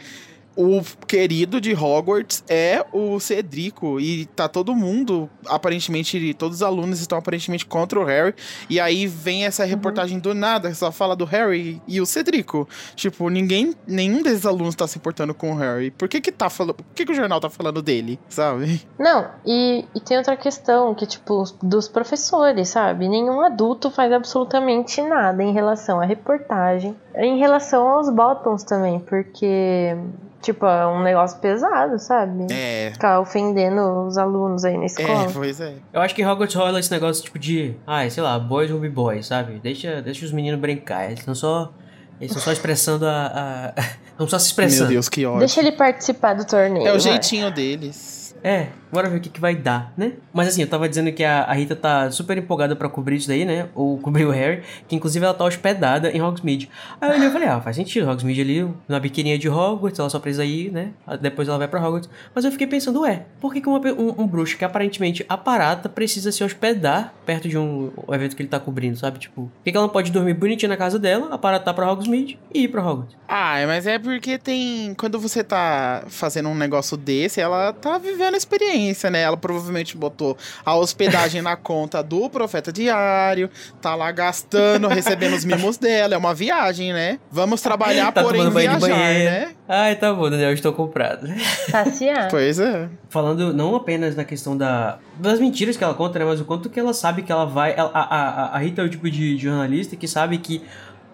o 0.56 0.82
querido 1.08 1.60
de 1.60 1.74
Hogwarts 1.74 2.44
é 2.48 2.86
o 2.92 3.20
Cedrico 3.20 4.00
e 4.00 4.26
tá 4.26 4.48
todo 4.48 4.76
mundo, 4.76 5.30
aparentemente, 5.48 6.34
todos 6.36 6.58
os 6.58 6.63
alunos 6.63 7.00
estão 7.00 7.18
aparentemente 7.18 7.66
contra 7.66 8.00
o 8.00 8.04
Harry. 8.04 8.36
E 8.70 8.80
aí 8.80 9.08
vem 9.08 9.46
essa 9.46 9.63
uhum. 9.63 9.70
reportagem 9.70 10.18
uhum. 10.18 10.22
do 10.22 10.34
nada, 10.34 10.74
só 10.74 10.92
fala 10.92 11.16
do 11.16 11.26
Harry 11.26 11.82
e 11.88 12.00
o 12.00 12.06
Cedrico. 12.06 12.68
Tipo, 12.96 13.30
ninguém, 13.30 13.74
nenhum 13.88 14.22
desses 14.22 14.46
alunos 14.46 14.76
tá 14.76 14.88
se 14.88 14.98
importando 14.98 15.34
com 15.34 15.52
o 15.52 15.56
Harry. 15.56 15.92
Por 15.92 16.08
que 16.08 16.22
que 16.22 16.32
tá 16.32 16.50
falando, 16.50 16.76
por 16.76 16.86
que 16.94 17.06
que 17.06 17.12
o 17.12 17.16
jornal 17.16 17.39
tá 17.39 17.50
falando 17.50 17.82
dele, 17.82 18.20
sabe? 18.30 18.82
Não, 19.00 19.28
e, 19.46 19.86
e 19.96 20.00
tem 20.00 20.18
outra 20.18 20.38
questão 20.38 20.94
que, 20.94 21.06
tipo, 21.06 21.44
dos 21.62 21.88
professores, 21.88 22.70
sabe? 22.70 23.10
Nenhum 23.10 23.42
adulto 23.42 23.89
faz 23.89 24.12
absolutamente 24.12 25.02
nada 25.02 25.44
em 25.44 25.52
relação 25.52 26.00
à 26.00 26.06
reportagem. 26.06 26.96
Em 27.16 27.38
relação 27.38 27.88
aos 27.88 28.10
bottoms 28.10 28.63
também, 28.63 29.00
porque 29.00 29.96
Tipo, 30.44 30.66
é 30.66 30.86
um 30.86 31.02
negócio 31.02 31.40
pesado, 31.40 31.98
sabe? 31.98 32.48
É. 32.52 32.92
Ficar 32.92 33.22
ofendendo 33.22 34.06
os 34.06 34.18
alunos 34.18 34.66
aí 34.66 34.78
na 34.78 34.86
escola. 34.86 35.24
É, 35.24 35.32
pois 35.32 35.62
é. 35.62 35.76
Eu 35.94 36.02
acho 36.02 36.14
que 36.14 36.24
Hogwarts 36.24 36.54
rola 36.54 36.82
esse 36.82 36.92
negócio, 36.92 37.24
tipo, 37.24 37.40
de... 37.40 37.76
Ah, 37.88 38.08
sei 38.10 38.22
lá, 38.22 38.38
boys 38.38 38.70
will 38.70 38.82
be 38.82 38.90
boys, 38.90 39.26
sabe? 39.26 39.54
Deixa, 39.64 40.02
deixa 40.02 40.26
os 40.26 40.34
meninos 40.34 40.60
brincar. 40.60 41.06
Eles 41.06 41.20
estão 41.20 41.34
só... 41.34 41.72
Eles 42.20 42.32
estão 42.32 42.44
só 42.44 42.52
expressando 42.54 43.08
a... 43.08 43.74
a... 43.78 43.84
Não 44.20 44.28
só 44.28 44.38
se 44.38 44.48
expressando. 44.48 44.84
Meu 44.84 44.96
Deus, 44.96 45.08
que 45.08 45.26
ódio. 45.26 45.40
Deixa 45.40 45.62
ele 45.62 45.72
participar 45.72 46.34
do 46.34 46.46
torneio. 46.46 46.86
É 46.86 46.90
o 46.90 46.94
vai. 46.94 47.00
jeitinho 47.00 47.50
deles. 47.50 48.36
É, 48.44 48.68
Bora 48.94 49.10
ver 49.10 49.18
o 49.18 49.20
que, 49.20 49.30
que 49.30 49.42
vai 49.42 49.56
dar, 49.56 49.92
né? 49.98 50.12
Mas 50.32 50.50
assim, 50.50 50.62
eu 50.62 50.68
tava 50.68 50.88
dizendo 50.88 51.12
que 51.12 51.24
a, 51.24 51.46
a 51.46 51.54
Rita 51.54 51.76
tá 51.76 52.12
super 52.12 52.38
empolgada 52.38 52.76
para 52.76 52.88
cobrir 52.88 53.16
isso 53.16 53.28
daí, 53.28 53.44
né? 53.44 53.68
Ou 53.74 53.98
cobrir 53.98 54.24
o 54.24 54.30
Harry, 54.30 54.62
que 54.88 54.96
inclusive 54.96 55.26
ela 55.26 55.34
tá 55.34 55.44
hospedada 55.44 56.12
em 56.12 56.22
Hogsmeade. 56.22 56.70
Aí 57.02 57.10
eu 57.10 57.16
olhei 57.16 57.30
falei, 57.32 57.48
ah, 57.48 57.60
faz 57.60 57.76
sentido, 57.76 58.08
Hogsmeade 58.08 58.42
ali, 58.42 58.72
na 58.88 59.00
biquininha 59.00 59.36
de 59.36 59.50
Hogwarts, 59.50 59.98
ela 59.98 60.12
só 60.12 60.20
presa 60.20 60.44
aí, 60.44 60.70
né? 60.70 60.92
Depois 61.20 61.48
ela 61.48 61.58
vai 61.58 61.68
para 61.68 61.84
Hogwarts. 61.84 62.08
Mas 62.36 62.46
eu 62.46 62.52
fiquei 62.52 62.68
pensando, 62.68 63.02
ué, 63.02 63.26
por 63.42 63.52
que, 63.52 63.62
que 63.62 63.68
uma, 63.68 63.80
um, 63.80 64.22
um, 64.22 64.28
bruxo 64.28 64.56
que 64.56 64.64
aparentemente 64.64 65.26
aparata 65.28 65.90
precisa 65.90 66.32
se 66.32 66.44
hospedar 66.44 67.16
perto 67.26 67.50
de 67.50 67.58
um, 67.58 67.92
um 68.08 68.14
evento 68.14 68.36
que 68.36 68.44
ele 68.44 68.50
tá 68.50 68.60
cobrindo, 68.60 68.96
sabe? 68.96 69.18
Tipo, 69.18 69.46
por 69.46 69.64
que, 69.64 69.72
que 69.72 69.78
ela 69.78 69.88
não 69.88 69.92
pode 69.92 70.12
dormir 70.12 70.36
bonitinha 70.36 70.70
na 70.70 70.78
casa 70.78 71.00
dela, 71.00 71.34
aparatar 71.34 71.74
pra 71.74 71.92
Hogsmeade 71.92 72.38
e 72.54 72.66
ir 72.66 72.68
pra 72.68 72.88
Hogwarts? 72.88 73.16
Ah, 73.28 73.56
mas 73.66 73.88
é 73.88 73.98
porque 73.98 74.38
tem. 74.38 74.94
Quando 74.94 75.18
você 75.18 75.44
tá 75.44 76.04
fazendo 76.10 76.48
um 76.48 76.56
negócio 76.56 76.96
desse, 76.96 77.42
ela 77.42 77.74
tá 77.74 77.98
vivendo 77.98 78.36
a 78.36 78.38
experiência 78.38 78.83
agência, 78.84 79.10
né? 79.10 79.22
Ela 79.22 79.38
provavelmente 79.38 79.96
botou 79.98 80.38
a 80.65 80.76
hospedagem 80.76 81.41
na 81.41 81.56
conta 81.56 82.04
do 82.04 82.30
Profeta 82.30 82.72
Diário, 82.72 83.50
tá 83.82 83.96
lá 83.96 84.12
gastando, 84.12 84.88
recebendo 84.88 85.36
os 85.36 85.46
mimos 85.46 85.78
dela. 85.78 86.15
É 86.15 86.17
uma 86.17 86.34
viagem, 86.34 86.93
né? 86.93 87.19
Vamos 87.32 87.62
trabalhar, 87.62 88.12
Tá 88.12 88.22
porém 88.24 88.50
viajar, 88.50 88.88
né? 88.89 89.52
Ai, 89.67 89.96
tá 89.96 90.13
bom, 90.13 90.30
Daniel, 90.30 90.50
eu 90.50 90.54
estou 90.54 90.74
comprado. 90.74 91.28
Passear. 91.72 92.28
Pois 92.34 92.60
é. 92.60 92.89
Falando 93.10 93.54
não 93.54 93.76
apenas 93.76 94.15
na 94.15 94.24
questão 94.24 94.58
da, 94.58 94.98
das 95.17 95.39
mentiras 95.39 95.78
que 95.78 95.84
ela 95.84 95.93
conta, 95.93 96.17
né? 96.19 96.26
Mas 96.26 96.39
o 96.41 96.46
quanto 96.46 96.69
que 96.69 96.80
ela 96.80 96.93
sabe 96.93 97.22
que 97.22 97.32
ela 97.32 97.46
vai. 97.46 97.74
ela- 97.78 97.91
a, 97.93 98.02
a, 98.02 98.56
a 98.56 98.58
Rita 98.58 98.82
é 98.82 98.86
o 98.86 98.89
tipo 98.89 99.10
de 99.10 99.38
jornalista 99.38 99.96
que 99.96 100.08
sabe 100.08 100.38
que 100.39 100.63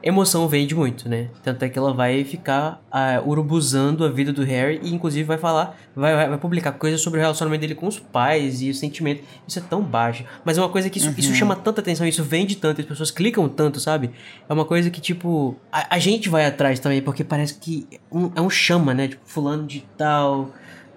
emoção 0.01 0.47
vende 0.47 0.73
muito, 0.73 1.07
né? 1.09 1.27
Tanto 1.43 1.63
é 1.63 1.69
que 1.69 1.77
ela 1.77 1.93
vai 1.93 2.23
ficar 2.23 2.81
ah, 2.91 3.21
urubuzando 3.25 4.05
a 4.05 4.09
vida 4.09 4.31
do 4.31 4.43
Harry 4.43 4.79
e, 4.83 4.93
inclusive, 4.93 5.23
vai 5.23 5.37
falar, 5.37 5.77
vai, 5.95 6.27
vai, 6.27 6.37
publicar 6.37 6.71
coisas 6.73 7.01
sobre 7.01 7.19
o 7.19 7.21
relacionamento 7.21 7.61
dele 7.61 7.75
com 7.75 7.87
os 7.87 7.99
pais 7.99 8.61
e 8.61 8.69
o 8.69 8.73
sentimento. 8.73 9.23
Isso 9.47 9.59
é 9.59 9.61
tão 9.61 9.81
baixo. 9.81 10.23
Mas 10.45 10.57
é 10.57 10.61
uma 10.61 10.69
coisa 10.69 10.89
que 10.89 10.97
isso, 10.99 11.13
isso 11.17 11.33
chama 11.35 11.55
tanta 11.55 11.81
atenção, 11.81 12.07
isso 12.07 12.23
vende 12.23 12.55
tanto, 12.55 12.81
as 12.81 12.87
pessoas 12.87 13.11
clicam 13.11 13.47
tanto, 13.49 13.79
sabe? 13.79 14.11
É 14.47 14.53
uma 14.53 14.65
coisa 14.65 14.89
que, 14.89 15.01
tipo, 15.01 15.55
a, 15.71 15.95
a 15.95 15.99
gente 15.99 16.29
vai 16.29 16.45
atrás 16.45 16.79
também, 16.79 17.01
porque 17.01 17.23
parece 17.23 17.55
que 17.55 17.87
um- 18.11 18.31
é 18.35 18.41
um 18.41 18.49
chama, 18.49 18.93
né? 18.93 19.09
Tipo, 19.09 19.21
fulano 19.25 19.65
de 19.65 19.85
tal 19.97 20.51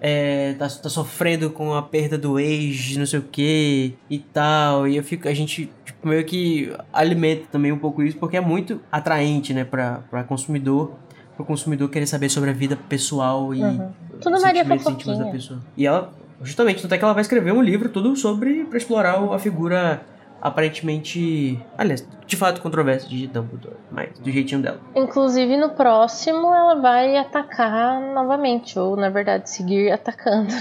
é, 0.05 0.53
tá, 0.59 0.67
tá 0.67 0.89
sofrendo 0.89 1.49
com 1.49 1.73
a 1.73 1.81
perda 1.81 2.17
do 2.17 2.37
ex, 2.37 2.97
não 2.97 3.05
sei 3.05 3.19
o 3.19 3.23
que 3.23 3.93
e 4.09 4.19
tal. 4.19 4.85
E 4.85 4.97
eu 4.97 5.03
fico, 5.03 5.29
a 5.29 5.33
gente 5.33 5.71
meio 6.07 6.23
que 6.25 6.73
alimenta 6.91 7.45
também 7.51 7.71
um 7.71 7.77
pouco 7.79 8.01
isso, 8.03 8.17
porque 8.17 8.37
é 8.37 8.41
muito 8.41 8.79
atraente, 8.91 9.53
né, 9.53 9.63
pra 9.63 10.01
consumidor. 10.27 10.91
Pro 11.35 11.43
consumidor 11.45 11.89
querer 11.89 12.05
saber 12.05 12.29
sobre 12.29 12.51
a 12.51 12.53
vida 12.53 12.77
pessoal 12.87 13.53
e 13.55 13.63
Uhum. 13.63 13.91
Tudo 14.21 14.39
Maria 14.39 14.61
íntimos 14.63 15.17
da 15.17 15.25
pessoa. 15.25 15.59
E 15.75 15.85
ela, 15.87 16.11
justamente, 16.43 16.81
tanto 16.81 16.93
é 16.93 16.97
que 16.97 17.03
ela 17.03 17.13
vai 17.13 17.21
escrever 17.21 17.51
um 17.51 17.61
livro 17.61 17.89
tudo 17.89 18.15
sobre, 18.15 18.63
pra 18.65 18.77
explorar 18.77 19.19
o- 19.21 19.33
a 19.33 19.39
figura 19.39 20.01
aparentemente, 20.39 21.59
aliás, 21.77 22.07
de 22.27 22.35
fato 22.35 22.61
controversa 22.61 23.07
de 23.07 23.27
Dumbledore, 23.27 23.75
mas 23.91 24.17
do 24.19 24.29
jeitinho 24.29 24.61
dela. 24.61 24.79
Inclusive, 24.95 25.57
no 25.57 25.69
próximo, 25.69 26.47
ela 26.53 26.75
vai 26.75 27.17
atacar 27.17 27.99
novamente, 28.13 28.77
ou 28.77 28.95
na 28.95 29.09
verdade, 29.09 29.49
seguir 29.49 29.91
atacando. 29.91 30.53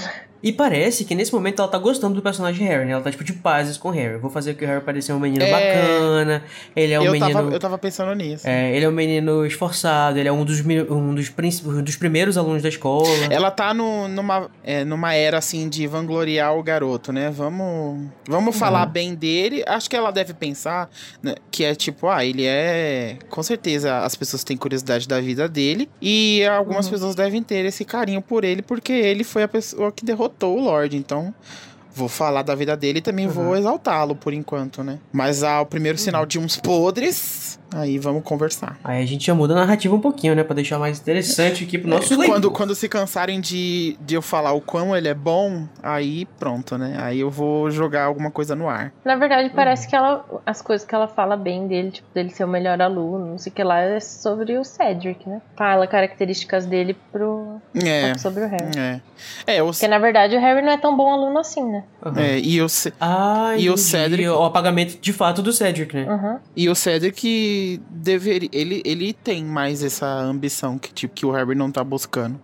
E 0.43 0.53
parece 0.53 1.05
que 1.05 1.15
nesse 1.15 1.33
momento 1.33 1.61
ela 1.63 1.71
tá 1.71 1.79
gostando 1.79 2.15
do 2.15 2.23
personagem 2.23 2.67
Harry, 2.67 2.85
né? 2.85 2.93
Ela 2.93 3.03
tá 3.03 3.11
tipo 3.11 3.23
de 3.23 3.33
pazes 3.33 3.77
com 3.77 3.89
o 3.89 3.91
Harry. 3.93 4.19
Vou 4.19 4.31
fazer 4.31 4.55
que 4.55 4.65
o 4.65 4.67
Harry 4.69 4.83
pareça 4.85 5.15
um 5.15 5.21
menino 5.21 5.45
É. 5.45 5.51
bacana. 5.51 6.43
Ele 6.75 6.93
é 6.93 6.99
um 7.01 7.05
eu, 7.05 7.13
menino. 7.13 7.33
tava, 7.33 7.51
eu 7.51 7.59
tava 7.61 7.79
pensando 7.79 8.13
nisso. 8.15 8.47
é, 8.49 8.75
ele 8.75 8.85
é 8.85 8.89
um 8.89 8.93
menino 8.93 9.47
esforçado, 9.47 10.19
ele 10.19 10.29
é 10.29 10.33
um 10.33 10.45
dos, 10.45 10.61
um 10.61 11.15
dos, 11.15 11.33
um 11.65 11.83
dos 11.85 11.97
primeiros 11.97 12.37
alunos 12.37 12.63
da 12.63 12.69
escola. 12.69 13.07
Ela 13.31 13.51
tá 13.51 13.73
no- 13.73 14.09
numa, 14.09 14.51
é, 14.65 14.85
numa 14.85 15.15
era, 15.15 15.39
assim, 15.39 15.69
de 15.69 15.87
vangloriar 15.87 16.57
o 16.57 16.63
garoto, 16.63 17.13
né? 17.13 17.31
Vamos, 17.31 18.09
vamos 18.29 18.57
falar 18.59 18.87
bem 18.87 19.15
dele. 19.15 19.63
Acho 19.67 19.89
que 19.89 19.95
ela 19.97 20.11
deve 20.11 20.35
pensar 20.35 20.91
né, 21.23 21.35
que 21.51 21.65
é 21.65 21.75
tipo, 21.75 22.09
ah, 22.09 22.25
ele 22.25 22.45
é... 22.47 23.17
Com 23.31 23.43
certeza 23.45 23.99
as 24.01 24.17
pessoas 24.17 24.43
têm 24.43 24.57
curiosidade 24.57 25.07
da 25.07 25.21
vida 25.21 25.49
dele. 25.49 25.89
E 26.01 26.45
algumas 26.47 26.89
pessoas 26.89 27.15
devem 27.15 27.43
ter 27.43 27.65
esse 27.65 27.85
carinho 27.85 28.21
por 28.21 28.43
ele, 28.43 28.61
porque 28.63 28.93
ele 28.93 29.23
foi 29.23 29.45
a 29.45 29.49
pessoa 29.49 29.93
que 29.93 30.05
derrotou 30.05 30.32
o 30.41 30.61
Lorde. 30.61 30.97
Então... 30.97 31.35
Vou 31.95 32.09
falar 32.09 32.41
da 32.41 32.55
vida 32.55 32.75
dele 32.75 33.01
e 33.01 33.03
também 33.03 33.29
vou 33.29 33.55
exaltá-lo 33.55 34.17
por 34.17 34.33
enquanto, 34.33 34.83
né? 34.83 34.99
Mas 35.13 35.43
há 35.43 35.61
o 35.61 35.67
primeiro 35.67 35.99
sinal 35.99 36.25
de 36.25 36.39
uns 36.39 36.57
podres, 36.57 37.61
aí 37.75 37.99
vamos 37.99 38.23
conversar. 38.23 38.79
Aí 38.85 39.03
a 39.03 39.07
gente 39.07 39.27
já 39.27 39.35
muda 39.35 39.55
a 39.55 39.57
narrativa 39.57 39.95
um 39.95 40.01
pouquinho, 40.01 40.35
né? 40.35 40.43
Pra 40.45 40.55
deixar 40.55 40.79
mais 40.79 40.99
interessante 41.01 41.65
aqui 41.65 41.79
pro 41.79 41.89
nosso 41.91 42.11
leitor. 42.17 42.35
Quando, 42.35 42.51
quando 42.51 42.75
se 42.75 42.89
cansarem 42.89 43.41
de, 43.41 43.97
de 44.01 44.15
eu 44.15 44.23
falar 44.23 44.53
o 44.53 44.61
quão 44.61 44.97
ele 44.97 45.09
é 45.09 45.15
bom, 45.15 45.67
aí 45.83 46.27
pronto, 46.39 46.77
né? 46.79 46.97
Aí 47.01 47.21
eu 47.21 47.31
vou 47.31 47.71
jogar 47.71 48.05
alguma 48.05 48.31
coisa 48.31 48.55
no 48.55 48.69
ar. 48.69 48.93
Na 49.05 49.17
verdade, 49.17 49.51
parece 49.55 49.89
que 49.89 49.95
ela, 49.97 50.25
as 50.47 50.61
coisas 50.63 50.87
que 50.87 50.95
ela 50.95 51.09
fala 51.09 51.37
bem 51.37 51.67
dele, 51.67 51.91
tipo, 51.91 52.09
dele 52.15 52.31
ser 52.31 52.45
o 52.45 52.49
melhor 52.49 52.81
aluno, 52.81 53.27
não 53.27 53.39
sei 53.39 53.51
o 53.51 53.55
que 53.55 53.63
lá, 53.63 53.81
é 53.81 54.01
sobre 54.01 54.57
o 54.59 54.65
Cedric, 54.65 55.29
né? 55.29 55.41
Fala 55.57 55.87
características 55.87 56.67
dele 56.67 56.97
pro, 57.11 57.61
É. 57.75 58.17
sobre 58.19 58.45
o 58.45 58.49
Harry. 58.49 58.79
É. 58.79 59.01
É, 59.47 59.63
o, 59.63 59.67
Porque 59.67 59.87
na 59.87 59.99
verdade 59.99 60.37
o 60.37 60.41
Harry 60.41 60.63
não 60.63 60.73
é 60.73 60.77
tão 60.77 60.97
bom 60.97 61.13
aluno 61.13 61.39
assim, 61.39 61.63
né? 61.65 61.85
Aham. 62.05 62.21
é 62.21 62.39
e, 62.41 62.61
o, 62.61 62.69
Ce- 62.69 62.93
Ah, 63.01 63.55
E 63.57 63.71
o. 63.71 63.77
Cedric- 63.77 64.29
O 64.29 64.45
apagamento 64.45 64.99
de 65.01 65.13
fato 65.13 65.41
do 65.43 65.53
Cedric, 65.53 65.95
né? 65.95 66.07
Uhum. 66.13 66.39
e 66.57 66.69
o 66.69 66.75
Cedric 66.75 67.23
deveria. 67.91 68.49
Ele, 68.53 68.83
ele 68.85 69.13
tem 69.13 69.45
mais 69.45 69.83
essa 69.83 70.07
ambição 70.07 70.79
que, 70.79 70.93
tipo, 70.93 71.15
que 71.15 71.27
o 71.27 71.31
Harry 71.31 71.55
não 71.55 71.71
tá 71.71 71.83
buscando. 71.83 72.41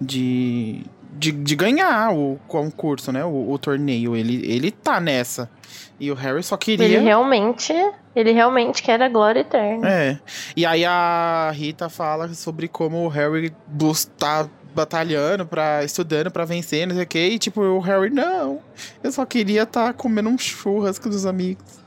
De. 0.00 0.84
De, 1.18 1.32
de 1.32 1.56
ganhar 1.56 2.12
o 2.12 2.38
concurso, 2.46 3.10
né? 3.10 3.24
O, 3.24 3.50
o 3.50 3.58
torneio. 3.58 4.14
Ele, 4.14 4.44
ele 4.46 4.70
tá 4.70 5.00
nessa. 5.00 5.50
E 5.98 6.10
o 6.10 6.14
Harry 6.14 6.42
só 6.42 6.58
queria. 6.58 6.84
Ele 6.84 6.98
realmente. 6.98 7.72
Ele 8.14 8.32
realmente 8.32 8.82
quer 8.82 9.00
a 9.00 9.08
glória 9.08 9.40
eterna. 9.40 9.88
É. 9.88 10.18
E 10.54 10.66
aí 10.66 10.84
a 10.84 11.50
Rita 11.54 11.88
fala 11.88 12.32
sobre 12.34 12.68
como 12.68 13.04
o 13.04 13.08
Harry 13.08 13.52
tá 14.18 14.48
batalhando, 14.76 15.46
pra, 15.46 15.82
estudando 15.82 16.30
pra 16.30 16.44
vencer, 16.44 16.86
não 16.86 16.94
sei 16.94 17.04
o 17.04 17.06
que. 17.06 17.18
E 17.18 17.38
tipo, 17.38 17.62
o 17.62 17.80
Harry, 17.80 18.10
não. 18.10 18.60
Eu 19.02 19.10
só 19.10 19.24
queria 19.24 19.62
estar 19.62 19.94
comendo 19.94 20.28
um 20.28 20.36
churrasco 20.36 21.08
dos 21.08 21.24
amigos. 21.24 21.85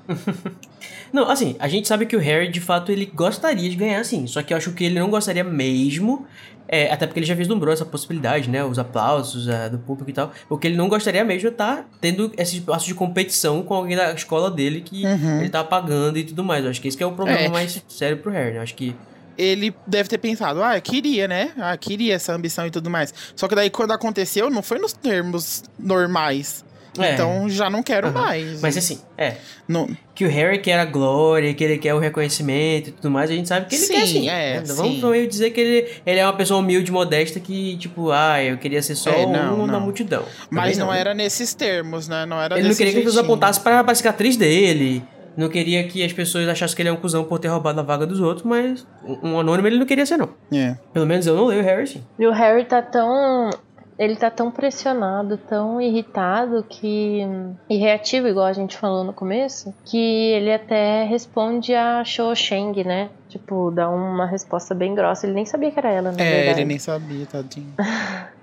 Não, 1.12 1.30
assim, 1.30 1.56
a 1.60 1.68
gente 1.68 1.88
sabe 1.88 2.06
que 2.06 2.16
o 2.16 2.20
Harry, 2.20 2.50
de 2.50 2.62
fato, 2.62 2.92
ele 2.92 3.06
gostaria 3.06 3.70
de 3.70 3.76
ganhar, 3.76 4.04
sim. 4.06 4.28
Só 4.28 4.42
que 4.44 4.54
eu 4.54 4.58
acho 4.58 4.72
que 4.74 4.84
ele 4.84 5.00
não 5.00 5.10
gostaria 5.10 5.44
mesmo. 5.44 6.26
é, 6.72 6.92
até 6.94 7.08
porque 7.08 7.20
ele 7.20 7.26
já 7.26 7.34
vislumbrou 7.34 7.74
essa 7.74 7.84
possibilidade, 7.84 8.48
né? 8.48 8.64
Os 8.64 8.78
aplausos 8.78 9.48
é, 9.48 9.68
do 9.70 9.80
público 9.80 10.08
e 10.12 10.14
tal. 10.14 10.32
O 10.48 10.56
que 10.56 10.68
ele 10.68 10.78
não 10.78 10.88
gostaria 10.88 11.24
mesmo 11.26 11.48
é 11.48 11.52
estar 11.52 11.90
tendo 12.00 12.32
esse 12.38 12.58
espaço 12.58 12.86
de 12.86 12.94
competição 12.94 13.64
com 13.64 13.74
alguém 13.74 13.98
da 13.98 14.14
escola 14.14 14.52
dele 14.52 14.82
que 14.82 15.04
Uhum. 15.04 15.40
ele 15.42 15.50
tá 15.50 15.64
pagando 15.64 16.20
e 16.20 16.24
tudo 16.24 16.44
mais. 16.44 16.64
Eu 16.64 16.70
acho 16.70 16.80
que 16.80 16.88
esse 16.88 16.96
que 16.96 17.02
é 17.04 17.08
o 17.08 17.12
problema 17.14 17.40
É. 17.40 17.50
mais 17.50 17.84
sério 17.88 18.18
pro 18.18 18.32
Harry, 18.32 18.52
né? 18.52 18.58
Eu 18.60 18.62
acho 18.62 18.76
que. 18.76 18.96
Ele 19.36 19.74
deve 19.88 20.10
ter 20.10 20.18
pensado, 20.20 20.62
ah, 20.62 20.78
eu 20.78 20.82
queria, 20.84 21.28
né? 21.28 21.54
Ah, 21.58 21.76
queria 21.76 22.14
essa 22.14 22.34
ambição 22.36 22.68
e 22.68 22.70
tudo 22.70 22.88
mais. 22.88 23.12
Só 23.36 23.48
que 23.48 23.56
daí 23.56 23.72
quando 23.72 23.90
aconteceu, 23.92 24.48
não 24.52 24.62
foi 24.62 24.78
nos 24.78 24.94
termos 24.94 25.64
normais. 25.80 26.64
É. 27.04 27.14
Então 27.14 27.50
já 27.50 27.70
não 27.70 27.82
quero 27.84 28.08
Aham. 28.08 28.22
mais. 28.22 28.62
Mas 28.62 28.78
assim, 28.78 29.00
é. 29.18 29.36
Não, 29.68 29.88
Que 30.16 30.26
o 30.26 30.30
Harry 30.30 30.60
quer 30.60 30.80
a 30.80 30.86
glória, 30.86 31.54
que 31.54 31.64
ele 31.64 31.78
quer 31.78 31.94
o 31.94 32.00
reconhecimento 32.00 32.90
e 32.90 32.92
tudo 32.92 33.10
mais, 33.12 33.30
a 33.30 33.34
gente 33.34 33.48
sabe 33.48 33.68
que 33.68 33.76
ele 33.76 33.84
Sim, 33.86 33.94
quer 33.94 34.08
sim. 34.08 34.30
é, 34.30 34.60
né? 34.60 34.66
sim. 34.66 34.74
Vamos 34.76 35.04
meio 35.04 35.28
dizer 35.28 35.52
que 35.52 35.62
ele, 35.62 35.88
ele 36.06 36.20
é 36.20 36.26
uma 36.26 36.34
pessoa 36.34 36.60
humilde, 36.60 36.92
modesta, 36.92 37.40
que, 37.40 37.78
tipo, 37.78 38.12
ah, 38.12 38.44
eu 38.44 38.58
queria 38.58 38.82
ser 38.82 38.96
só 38.96 39.12
É, 39.12 39.26
não, 39.26 39.62
um 39.62 39.66
na 39.68 39.74
não. 39.74 39.82
multidão. 39.82 40.24
mas 40.50 40.76
Também 40.78 40.88
não, 40.88 40.94
era 40.94 41.14
nesses 41.14 41.54
termos, 41.54 42.08
né? 42.08 42.26
Não 42.26 42.42
era 42.42 42.58
Ele 42.58 42.68
não 42.68 42.76
queria 42.76 42.92
que 42.94 42.98
as 43.00 43.04
pessoas 43.06 43.16
jeitinho. 43.16 43.34
apontassem 43.36 43.64
pra, 43.64 43.84
pra 43.84 43.96
cicatriz 43.96 44.36
dele. 44.36 45.04
Não 45.38 45.48
queria 45.48 45.84
que 45.88 46.04
as 46.04 46.12
pessoas 46.12 46.46
achassem 46.50 46.76
que 46.76 46.82
ele 46.82 46.90
é 46.90 46.92
um 46.92 46.98
cuzão 46.98 47.24
por 47.24 47.40
ter 47.40 47.48
roubado 47.48 47.80
a 47.80 47.84
vaga 47.84 48.06
dos 48.06 48.20
outros, 48.20 48.46
mas 48.46 48.86
um 49.24 49.40
anônimo 49.40 49.68
ele 49.68 49.78
não 49.78 49.86
queria 49.86 50.06
ser, 50.06 50.18
não. 50.18 50.30
É. 50.52 50.76
Pelo 50.92 51.06
menos 51.06 51.26
eu 51.28 51.36
não 51.36 51.46
leio 51.46 51.62
o 51.62 51.64
Harry 51.64 51.84
assim. 51.84 52.04
E 52.18 52.26
o 52.28 52.32
Harry 52.32 52.66
tá 52.66 52.82
tão. 52.82 53.50
Ele 54.00 54.16
tá 54.16 54.32
tão 54.32 54.50
pressionado, 54.50 55.36
tão 55.38 55.82
irritado 55.82 56.64
que. 56.64 57.22
e 57.70 57.76
reativo, 57.78 58.30
igual 58.30 58.46
a 58.46 58.54
gente 58.54 58.78
falou 58.78 59.04
no 59.04 59.12
começo, 59.12 59.76
que 59.84 59.98
ele 60.32 60.54
até 60.54 61.04
responde 61.04 61.76
a 61.76 62.02
Cho 62.06 62.34
Sheng, 62.34 62.82
né? 62.86 63.10
Tipo, 63.28 63.70
dá 63.72 63.90
uma 63.90 64.26
resposta 64.26 64.74
bem 64.74 64.96
grossa. 64.96 65.26
Ele 65.26 65.34
nem 65.36 65.46
sabia 65.46 65.70
que 65.70 65.78
era 65.80 65.90
ela, 65.92 66.14
na 66.14 66.24
É, 66.24 66.30
verdade. 66.32 66.60
ele 66.62 66.66
nem 66.70 66.80
sabia, 66.80 67.26
tadinho. 67.26 67.74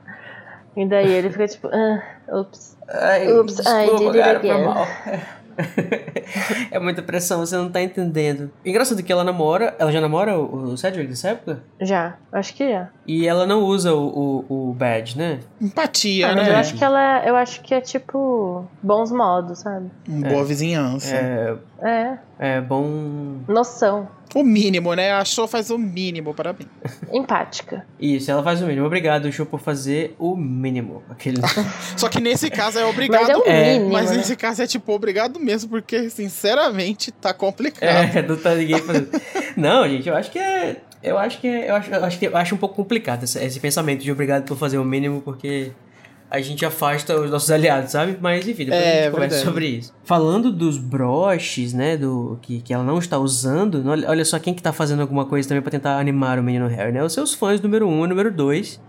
E 0.76 0.84
daí 0.86 1.10
ele 1.10 1.30
fica 1.30 1.48
tipo, 1.48 1.68
ah, 1.72 2.02
ups. 2.38 2.76
Ai, 2.86 3.32
Oops, 3.32 3.60
I 3.60 3.86
did 3.96 4.08
it 4.08 4.18
cara, 4.18 4.38
again. 4.38 4.62
mal. 4.62 4.86
é 6.70 6.78
muita 6.78 7.02
pressão, 7.02 7.40
você 7.40 7.56
não 7.56 7.70
tá 7.70 7.80
entendendo. 7.82 8.50
Engraçado 8.64 9.02
que 9.02 9.12
ela 9.12 9.24
namora, 9.24 9.74
ela 9.78 9.90
já 9.92 10.00
namora 10.00 10.38
o 10.38 10.66
o 10.66 10.76
Cedric 10.76 11.08
nessa 11.08 11.30
época? 11.30 11.62
Já, 11.80 12.16
acho 12.32 12.54
que 12.54 12.70
já. 12.70 12.88
E 13.06 13.26
ela 13.26 13.46
não 13.46 13.62
usa 13.62 13.94
o, 13.94 14.44
o, 14.48 14.70
o 14.70 14.72
badge, 14.74 15.16
né? 15.16 15.40
Empatia, 15.60 16.28
Ah, 16.30 16.34
né? 16.34 16.50
eu 16.50 16.56
acho 16.56 16.74
que 16.74 16.84
ela. 16.84 17.24
Eu 17.24 17.36
acho 17.36 17.60
que 17.62 17.74
é 17.74 17.80
tipo. 17.80 18.64
bons 18.82 19.10
modos, 19.12 19.60
sabe? 19.60 19.90
Uma 20.08 20.28
Boa 20.28 20.44
vizinhança. 20.44 21.14
É, 21.14 21.56
É. 21.82 22.18
é 22.38 22.60
bom. 22.60 23.36
Noção. 23.48 24.08
O 24.34 24.42
mínimo, 24.42 24.92
né? 24.94 25.12
Achou 25.12 25.46
faz 25.46 25.70
o 25.70 25.78
mínimo, 25.78 26.34
parabéns. 26.34 26.68
Empática. 27.12 27.86
Isso, 27.98 28.30
ela 28.30 28.42
faz 28.42 28.60
o 28.60 28.66
mínimo. 28.66 28.86
Obrigado, 28.86 29.30
show, 29.32 29.46
por 29.46 29.60
fazer 29.60 30.14
o 30.18 30.36
mínimo. 30.36 31.02
Aquele... 31.08 31.40
Só 31.96 32.08
que 32.08 32.20
nesse 32.20 32.50
caso 32.50 32.78
é 32.78 32.84
obrigado. 32.84 33.22
Mas 33.22 33.30
é 33.30 33.36
o 33.36 33.42
É, 33.46 33.72
mínimo. 33.74 33.92
Mas 33.92 34.10
né? 34.10 34.18
nesse 34.18 34.36
caso 34.36 34.62
é 34.62 34.66
tipo 34.66 34.92
obrigado 34.92 35.40
mesmo, 35.40 35.70
porque 35.70 36.10
sinceramente 36.10 37.10
tá 37.12 37.32
complicado. 37.32 38.16
É, 38.16 38.22
não 38.26 38.36
tá 38.36 38.54
ninguém 38.54 38.78
fazendo. 38.78 39.08
Não, 39.56 39.88
gente, 39.88 40.08
eu 40.08 40.16
acho 40.16 40.30
que 40.30 40.38
é. 40.38 40.76
Eu 41.02 41.18
acho 41.18 41.40
que 41.40 41.46
é. 41.46 41.70
Eu 41.70 41.74
acho, 41.76 41.90
eu 41.90 42.04
acho, 42.04 42.18
que, 42.18 42.26
eu 42.26 42.36
acho 42.36 42.54
um 42.54 42.58
pouco 42.58 42.74
complicado 42.74 43.22
esse, 43.24 43.42
esse 43.42 43.60
pensamento 43.60 44.02
de 44.02 44.10
obrigado 44.10 44.44
por 44.44 44.56
fazer 44.56 44.78
o 44.78 44.84
mínimo, 44.84 45.22
porque 45.22 45.72
a 46.30 46.40
gente 46.40 46.64
afasta 46.64 47.18
os 47.20 47.30
nossos 47.30 47.50
aliados, 47.50 47.92
sabe? 47.92 48.16
Mas 48.20 48.46
enfim, 48.48 48.64
depois 48.64 48.82
É, 48.82 49.00
a 49.00 49.02
gente 49.04 49.12
conversa 49.12 49.44
sobre 49.44 49.66
isso. 49.66 49.94
Falando 50.04 50.50
dos 50.52 50.78
broches, 50.78 51.72
né? 51.72 51.96
Do, 51.96 52.38
que, 52.42 52.60
que 52.60 52.72
ela 52.74 52.82
não 52.84 52.98
está 52.98 53.18
usando, 53.18 53.82
olha, 54.06 54.24
só 54.24 54.38
quem 54.38 54.52
que 54.54 54.62
tá 54.62 54.72
fazendo 54.72 55.00
alguma 55.00 55.24
coisa 55.24 55.48
também 55.48 55.62
pra 55.62 55.70
tentar 55.70 55.98
animar 55.98 56.38
o 56.38 56.42
menino 56.42 56.66
Harry, 56.66 56.92
né? 56.92 57.02
Os 57.04 57.12
seus 57.12 57.32
fãs 57.34 57.60
número 57.60 57.86
um 57.88 58.04
e 58.04 58.08
número 58.08 58.30
dois. 58.32 58.80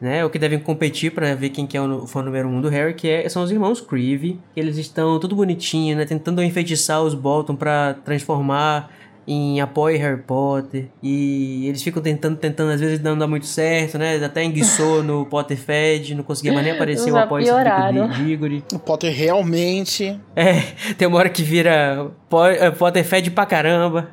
né? 0.00 0.24
O 0.24 0.30
que 0.30 0.38
devem 0.38 0.58
competir 0.58 1.10
para 1.12 1.34
ver 1.34 1.48
quem 1.50 1.66
que 1.66 1.76
é 1.76 1.80
o 1.80 2.06
fã 2.06 2.22
número 2.22 2.46
um 2.48 2.60
do 2.60 2.68
Harry, 2.68 2.94
que 2.94 3.08
é, 3.08 3.28
são 3.28 3.42
os 3.42 3.50
irmãos 3.50 3.80
Creevy. 3.80 4.38
Eles 4.54 4.76
estão 4.76 5.18
tudo 5.18 5.34
bonitinho, 5.34 5.96
né? 5.96 6.04
Tentando 6.04 6.42
enfeitiçar 6.42 7.02
os 7.02 7.14
Bolton 7.14 7.56
para 7.56 7.94
transformar 8.04 8.90
em 9.26 9.60
apoio 9.60 9.98
Harry 9.98 10.22
Potter. 10.22 10.86
E 11.02 11.66
eles 11.66 11.82
ficam 11.82 12.02
tentando, 12.02 12.36
tentando, 12.36 12.72
às 12.72 12.80
vezes 12.80 13.00
não 13.00 13.18
dá 13.18 13.26
muito 13.26 13.46
certo, 13.46 13.98
né? 13.98 14.22
Até 14.24 14.44
enguiçou 14.44 15.02
no 15.04 15.26
Potterfed, 15.26 16.14
não 16.14 16.22
conseguia 16.22 16.52
mais 16.52 16.64
nem 16.64 16.74
aparecer 16.74 17.10
o 17.10 17.16
apoio 17.16 17.44
de 17.44 18.24
Diggory. 18.24 18.64
O 18.72 18.78
Potter 18.78 19.12
realmente... 19.14 20.18
É, 20.34 20.60
tem 20.96 21.08
uma 21.08 21.18
hora 21.18 21.28
que 21.28 21.42
vira 21.42 22.10
é, 22.58 22.70
Potterfed 22.70 23.30
pra 23.30 23.46
caramba. 23.46 24.08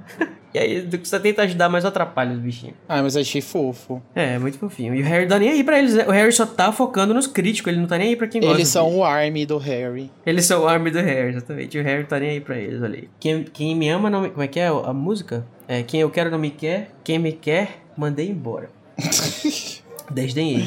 E 0.54 0.60
aí, 0.60 0.82
do 0.82 0.98
que 1.00 1.08
você 1.08 1.20
tenta 1.20 1.42
ajudar, 1.42 1.68
mais 1.68 1.84
atrapalha 1.84 2.34
os 2.34 2.40
bichinhos. 2.40 2.76
Ah, 2.88 3.02
mas 3.02 3.18
achei 3.18 3.42
fofo. 3.42 4.02
É, 4.14 4.38
muito 4.38 4.60
fofinho. 4.60 4.94
E 4.94 5.02
o 5.02 5.06
Harry 5.06 5.24
não 5.24 5.30
tá 5.30 5.40
nem 5.40 5.50
aí 5.50 5.64
pra 5.64 5.80
eles, 5.80 5.96
né? 5.96 6.06
O 6.08 6.12
Harry 6.12 6.32
só 6.32 6.46
tá 6.46 6.72
focando 6.72 7.14
nos 7.14 7.26
críticos, 7.26 7.72
ele 7.72 7.82
não 7.82 7.88
tá 7.88 7.98
nem 7.98 8.10
aí 8.10 8.16
pra 8.16 8.28
quem 8.28 8.40
gosta. 8.40 8.56
Eles 8.56 8.68
são 8.68 8.96
o 8.96 9.04
Army 9.04 9.46
do 9.46 9.58
Harry. 9.58 10.12
Eles 10.26 10.46
são 10.46 10.64
o 10.64 10.68
Army 10.68 10.92
do 10.92 11.00
Harry, 11.00 11.30
exatamente. 11.30 11.76
E 11.76 11.82
o 11.82 11.84
Harry 11.84 12.02
não 12.02 12.08
tá 12.08 12.20
nem 12.20 12.30
aí 12.30 12.40
pra 12.40 12.58
eles, 12.58 12.82
olha 12.82 12.96
aí. 12.96 13.10
Quem, 13.20 13.44
quem 13.44 13.76
me 13.76 13.90
ama 13.90 14.10
não 14.10 14.22
me... 14.22 14.30
Como 14.30 14.44
é 14.44 14.48
que 14.48 14.60
é 14.60 14.68
a 14.68 14.94
música? 14.94 15.46
É, 15.68 15.82
quem 15.82 16.02
eu 16.02 16.10
quero 16.12 16.30
não 16.30 16.38
me 16.38 16.52
quer, 16.52 16.92
quem 17.04 17.18
me 17.18 17.32
quer, 17.32 17.84
mandei 17.98 18.30
embora. 18.30 18.70
Desdenhei. 20.12 20.66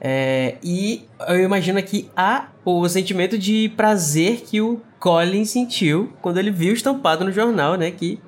É, 0.00 0.56
e 0.62 1.04
eu 1.28 1.40
imagino 1.40 1.82
que 1.82 2.10
há 2.16 2.48
o 2.64 2.88
sentimento 2.88 3.36
de 3.38 3.70
prazer 3.76 4.42
que 4.42 4.60
o 4.60 4.80
Colin 4.98 5.44
sentiu 5.44 6.12
quando 6.22 6.38
ele 6.38 6.50
viu 6.50 6.72
estampado 6.72 7.24
no 7.24 7.32
jornal, 7.32 7.76
né? 7.76 7.90
Que 7.90 8.18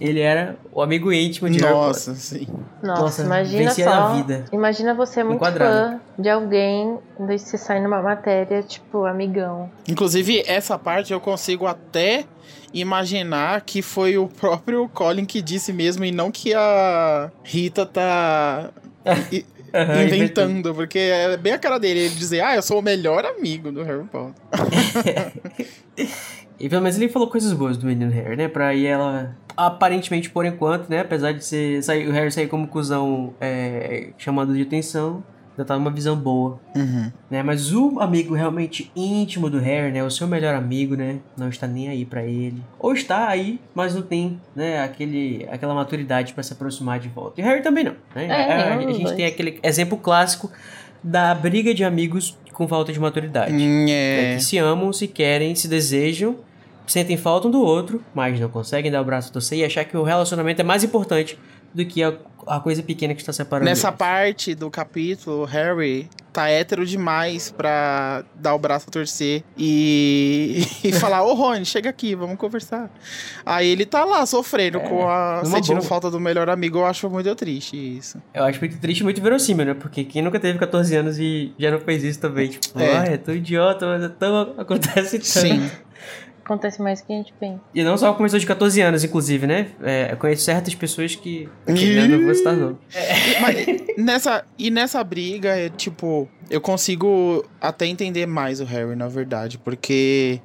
ele 0.00 0.20
era 0.20 0.56
o 0.72 0.80
amigo 0.80 1.12
íntimo 1.12 1.50
de 1.50 1.60
Nossa, 1.60 2.14
sim. 2.14 2.46
Nossa, 2.82 3.02
Nossa 3.02 3.22
imagina 3.22 3.70
só. 3.70 4.14
Vida. 4.14 4.46
Imagina 4.50 4.94
você 4.94 5.22
muito 5.22 5.36
Enquadrado. 5.36 5.72
fã 5.72 6.00
de 6.18 6.30
alguém, 6.30 6.98
daí 7.18 7.38
você 7.38 7.58
sai 7.58 7.82
numa 7.82 8.00
matéria, 8.00 8.62
tipo, 8.62 9.04
amigão. 9.04 9.70
Inclusive, 9.86 10.42
essa 10.46 10.78
parte 10.78 11.12
eu 11.12 11.20
consigo 11.20 11.66
até 11.66 12.24
imaginar 12.72 13.60
que 13.60 13.82
foi 13.82 14.16
o 14.16 14.26
próprio 14.26 14.88
Colin 14.88 15.26
que 15.26 15.42
disse 15.42 15.70
mesmo 15.72 16.02
e 16.04 16.10
não 16.10 16.30
que 16.30 16.54
a 16.54 17.30
Rita 17.44 17.84
tá. 17.84 18.70
Uhum, 19.72 20.02
inventando, 20.02 20.74
porque 20.74 20.98
é 20.98 21.36
bem 21.36 21.52
a 21.52 21.58
cara 21.58 21.78
dele, 21.78 22.00
ele 22.00 22.14
dizer, 22.16 22.40
ah, 22.40 22.56
eu 22.56 22.62
sou 22.62 22.80
o 22.80 22.82
melhor 22.82 23.24
amigo 23.24 23.70
do 23.70 23.84
Harry 23.84 24.02
Potter. 24.02 24.34
e 26.60 26.68
pelo 26.68 26.82
menos 26.82 26.96
ele 26.96 27.08
falou 27.08 27.28
coisas 27.28 27.52
boas 27.54 27.78
do 27.78 27.86
menino 27.86 28.12
Harry, 28.12 28.36
né? 28.36 28.46
Pra 28.46 28.74
ir 28.74 28.86
ela 28.86 29.34
aparentemente 29.56 30.28
por 30.28 30.44
enquanto, 30.44 30.88
né? 30.90 31.00
Apesar 31.00 31.32
de 31.32 31.44
ser, 31.44 31.82
sair, 31.82 32.06
o 32.06 32.12
Harry 32.12 32.30
sair 32.30 32.48
como 32.48 32.68
cuzão 32.68 33.32
é, 33.40 34.10
chamando 34.18 34.54
de 34.54 34.62
atenção, 34.62 35.24
já 35.56 35.64
tá 35.64 35.74
numa 35.74 35.90
visão 35.90 36.14
boa. 36.16 36.60
Uhum. 36.76 37.10
Né? 37.30 37.42
Mas 37.42 37.72
o 37.72 37.98
amigo 37.98 38.34
realmente 38.34 38.92
íntimo 38.94 39.48
do 39.48 39.58
Harry, 39.58 39.90
né? 39.90 40.04
O 40.04 40.10
seu 40.10 40.26
melhor 40.26 40.54
amigo, 40.54 40.94
né? 40.94 41.20
Não 41.34 41.48
está 41.48 41.66
nem 41.66 41.88
aí 41.88 42.04
para 42.04 42.24
ele. 42.24 42.62
Ou 42.78 42.92
está 42.92 43.26
aí, 43.28 43.58
mas 43.74 43.94
não 43.94 44.02
tem, 44.02 44.38
né? 44.54 44.82
Aquele, 44.82 45.46
aquela 45.50 45.74
maturidade 45.74 46.34
para 46.34 46.42
se 46.42 46.52
aproximar 46.52 46.98
de 46.98 47.08
volta. 47.08 47.40
E 47.40 47.44
o 47.44 47.46
Harry 47.46 47.62
também 47.62 47.84
não. 47.84 47.94
Né? 48.14 48.26
É, 48.26 48.32
a, 48.32 48.74
a, 48.74 48.76
a, 48.76 48.92
gente 48.92 49.16
tem 49.16 49.24
aquele 49.24 49.58
exemplo 49.62 49.96
clássico 49.96 50.50
da 51.02 51.34
briga 51.34 51.72
de 51.72 51.84
amigos 51.84 52.36
com 52.52 52.68
falta 52.68 52.92
de 52.92 53.00
maturidade. 53.00 53.54
Hum, 53.54 53.86
é. 53.88 54.22
Né? 54.22 54.34
Que 54.36 54.44
se 54.44 54.58
amam, 54.58 54.92
se 54.92 55.08
querem, 55.08 55.54
se 55.54 55.66
desejam 55.66 56.36
sentem 56.90 57.16
falta 57.16 57.46
um 57.46 57.50
do 57.50 57.60
outro, 57.62 58.04
mas 58.12 58.38
não 58.40 58.48
conseguem 58.48 58.90
dar 58.90 59.00
o 59.00 59.04
braço 59.04 59.30
a 59.30 59.32
torcer 59.32 59.58
e 59.58 59.64
achar 59.64 59.84
que 59.84 59.96
o 59.96 60.02
relacionamento 60.02 60.60
é 60.60 60.64
mais 60.64 60.82
importante 60.82 61.38
do 61.72 61.84
que 61.86 62.02
a, 62.02 62.12
a 62.48 62.58
coisa 62.58 62.82
pequena 62.82 63.14
que 63.14 63.20
está 63.20 63.32
separando. 63.32 63.70
Nessa 63.70 63.88
eles. 63.88 63.98
parte 63.98 64.54
do 64.56 64.68
capítulo, 64.68 65.44
Harry 65.44 66.08
tá 66.32 66.48
hétero 66.48 66.84
demais 66.84 67.50
pra 67.50 68.24
dar 68.34 68.54
o 68.54 68.58
braço 68.58 68.86
a 68.88 68.92
torcer 68.92 69.44
e, 69.56 70.66
e 70.82 70.92
falar, 70.92 71.22
ô 71.22 71.34
Rony, 71.34 71.64
chega 71.64 71.90
aqui, 71.90 72.16
vamos 72.16 72.36
conversar. 72.36 72.90
Aí 73.46 73.68
ele 73.68 73.86
tá 73.86 74.04
lá 74.04 74.26
sofrendo 74.26 74.78
é, 74.78 74.80
com 74.80 75.08
a. 75.08 75.44
sentindo 75.44 75.76
boa. 75.76 75.88
falta 75.88 76.10
do 76.10 76.18
melhor 76.18 76.48
amigo, 76.50 76.78
eu 76.78 76.86
acho 76.86 77.08
muito 77.08 77.32
triste 77.36 77.76
isso. 77.76 78.20
Eu 78.34 78.42
acho 78.44 78.58
muito 78.58 78.78
triste 78.78 79.00
e 79.00 79.04
muito 79.04 79.22
verossímil, 79.22 79.66
né? 79.66 79.74
Porque 79.74 80.02
quem 80.02 80.22
nunca 80.22 80.40
teve 80.40 80.58
14 80.58 80.96
anos 80.96 81.20
e 81.20 81.52
já 81.56 81.70
não 81.70 81.78
fez 81.78 82.02
isso 82.02 82.18
também, 82.18 82.48
tipo, 82.48 82.80
é, 82.80 82.96
ah, 82.96 83.04
é 83.04 83.16
tão 83.16 83.34
idiota, 83.34 83.86
mas 83.86 84.02
é 84.02 84.08
tão. 84.08 84.54
acontece 84.58 85.18
tanto. 85.20 85.26
Sim. 85.26 85.70
Acontece 86.50 86.82
mais 86.82 87.00
do 87.00 87.06
que 87.06 87.12
a 87.12 87.16
gente 87.16 87.32
pensa. 87.38 87.60
E 87.72 87.84
não 87.84 87.96
só 87.96 88.12
com 88.12 88.24
pessoas 88.24 88.42
de 88.42 88.48
14 88.48 88.80
anos, 88.80 89.04
inclusive, 89.04 89.46
né? 89.46 89.68
É, 89.84 90.08
eu 90.10 90.16
conheço 90.16 90.42
certas 90.42 90.74
pessoas 90.74 91.14
que. 91.14 91.48
que 91.64 92.08
não 92.08 92.24
vou 92.24 92.34
citar 92.34 92.56
não. 92.56 92.76
É. 92.92 93.40
Mas 93.40 93.66
nessa, 93.96 94.44
e 94.58 94.68
nessa 94.68 95.04
briga, 95.04 95.56
é, 95.56 95.68
tipo, 95.68 96.28
eu 96.50 96.60
consigo 96.60 97.44
até 97.60 97.86
entender 97.86 98.26
mais 98.26 98.60
o 98.60 98.64
Harry, 98.64 98.96
na 98.96 99.06
verdade, 99.06 99.58
porque 99.58 100.40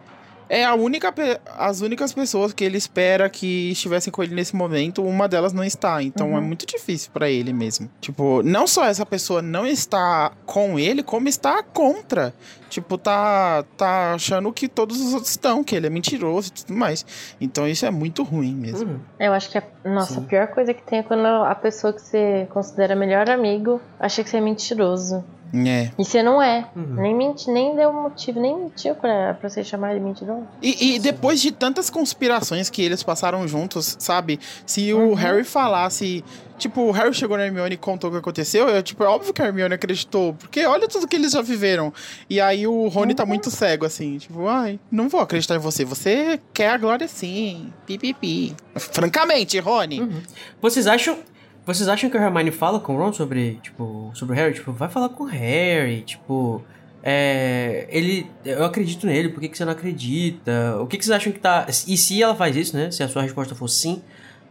é 0.50 0.64
a 0.64 0.74
única 0.76 1.14
as 1.58 1.82
únicas 1.82 2.14
pessoas 2.14 2.54
que 2.54 2.64
ele 2.64 2.78
espera 2.78 3.30
que 3.30 3.72
estivessem 3.72 4.12
com 4.12 4.24
ele 4.24 4.36
nesse 4.36 4.56
momento, 4.56 5.04
uma 5.04 5.28
delas 5.28 5.54
não 5.54 5.64
está. 5.64 6.02
Então 6.02 6.28
é 6.28 6.32
uhum. 6.32 6.38
é 6.38 6.42
muito 6.42 6.66
difícil 6.66 7.12
para 7.14 7.30
ele 7.30 7.54
mesmo. 7.54 7.90
Tipo, 8.00 8.42
não 8.44 8.68
só 8.68 8.86
essa 8.86 9.06
pessoa 9.06 9.42
não 9.42 9.66
está 9.66 10.32
com 10.46 10.80
ele, 10.80 11.04
como 11.04 11.28
está 11.28 11.64
contra. 11.64 12.34
Tipo, 12.70 12.98
tá, 12.98 13.64
tá 13.78 14.14
achando 14.14 14.52
que 14.52 14.68
todos 14.68 15.00
os 15.00 15.14
outros 15.14 15.32
estão, 15.32 15.64
que 15.64 15.76
ele 15.76 15.88
é 15.88 15.90
mentiroso 15.90 16.50
e 16.50 16.52
tudo 16.52 16.74
mais. 16.74 17.06
Então 17.40 17.68
isso 17.68 17.86
é 17.86 17.92
muito 17.92 18.24
ruim 18.24 18.54
mesmo. 18.56 18.94
Uhum. 18.94 19.00
Eu 19.20 19.34
acho 19.34 19.50
que, 19.50 19.58
a, 19.58 19.64
nossa, 19.86 20.16
Sim. 20.16 20.20
a 20.22 20.24
pior 20.24 20.48
coisa 20.48 20.74
que 20.74 20.84
tem 20.84 21.00
é 21.00 21.04
quando 21.04 21.26
a 21.26 21.56
pessoa 21.56 21.94
que 21.94 22.02
você 22.02 22.48
considera 22.50 22.96
melhor 22.96 23.30
amigo 23.30 23.82
acha 24.00 24.24
que 24.24 24.30
você 24.30 24.38
é 24.38 24.42
mentiroso. 24.42 25.24
É. 25.56 25.92
E 25.98 26.04
você 26.04 26.22
não 26.22 26.42
é. 26.42 26.68
Uhum. 26.76 26.96
Nem, 26.96 27.16
menti, 27.16 27.50
nem 27.50 27.76
deu 27.76 27.94
motivo, 27.94 28.40
nem 28.40 28.58
mentiu 28.58 28.96
pra, 28.96 29.36
pra 29.36 29.50
você 29.50 29.64
chamar 29.64 29.92
ele 29.92 30.04
mentiroso. 30.04 30.46
E, 30.62 30.96
e 30.96 31.00
depois 31.00 31.42
de 31.42 31.52
tantas 31.52 31.90
conspirações 31.90 32.70
que 32.70 32.82
eles 32.82 33.04
passaram 33.04 33.48
juntos, 33.48 33.96
sabe? 34.00 34.40
Se 34.66 34.94
o 34.94 35.10
uhum. 35.10 35.14
Harry 35.14 35.44
falasse. 35.44 36.24
Tipo, 36.58 36.84
o 36.84 36.92
Harry 36.92 37.14
chegou 37.14 37.38
na 37.38 37.46
Hermione 37.46 37.76
e 37.76 37.78
contou 37.78 38.10
o 38.10 38.14
que 38.14 38.20
aconteceu. 38.20 38.70
Eu, 38.70 38.82
tipo, 38.82 39.04
é 39.04 39.08
óbvio 39.08 39.34
que 39.34 39.42
a 39.42 39.46
Hermione 39.46 39.74
acreditou. 39.74 40.34
Porque 40.34 40.66
olha 40.66 40.88
tudo 40.88 41.06
que 41.06 41.18
eles 41.18 41.34
já 41.34 41.42
viveram. 41.42 41.94
E 42.30 42.40
aí 42.40 42.66
o 42.66 42.88
Rony 42.88 43.12
uhum. 43.12 43.16
tá 43.16 43.26
muito 43.26 43.52
cego, 43.52 43.86
assim. 43.86 44.18
Tipo, 44.18 44.48
ai, 44.48 44.80
não 44.90 45.10
vou 45.10 45.20
acreditar 45.20 45.56
em 45.56 45.60
você. 45.60 45.84
Você 45.84 46.40
quer 46.54 46.70
a 46.70 46.78
glória 46.78 47.10
sim. 47.10 47.74
Pipipi. 47.86 48.56
Francamente, 48.76 49.60
Rony. 49.60 50.02
Uhum. 50.02 50.22
Vocês 50.62 50.88
acham. 50.88 51.18
Vocês 51.66 51.90
acham 51.90 52.10
que 52.10 52.18
o 52.18 52.22
Hermione 52.22 52.52
fala 52.52 52.80
com 52.80 52.96
o 52.96 52.98
Ron 52.98 53.12
sobre, 53.12 53.60
tipo, 53.62 54.12
sobre 54.14 54.34
o 54.34 54.38
Harry? 54.38 54.54
Tipo, 54.54 54.72
vai 54.72 54.88
falar 54.88 55.10
com 55.10 55.24
o 55.24 55.28
Harry, 55.28 56.02
tipo... 56.02 56.64
É, 57.08 57.88
ele, 57.90 58.30
eu 58.44 58.66
acredito 58.66 59.06
nele, 59.06 59.30
por 59.30 59.40
que, 59.40 59.48
que 59.48 59.58
você 59.58 59.66
não 59.66 59.74
acredita? 59.74 60.78
O 60.80 60.88
que, 60.88 60.98
que 60.98 61.06
vocês 61.06 61.16
acham 61.16 61.32
que 61.32 61.40
tá... 61.40 61.66
E 61.70 61.98
se 61.98 62.22
ela 62.22 62.36
faz 62.36 62.56
isso, 62.56 62.76
né? 62.76 62.90
Se 62.92 63.04
a 63.04 63.08
sua 63.08 63.22
resposta 63.22 63.54
for 63.54 63.68
sim, 63.68 64.02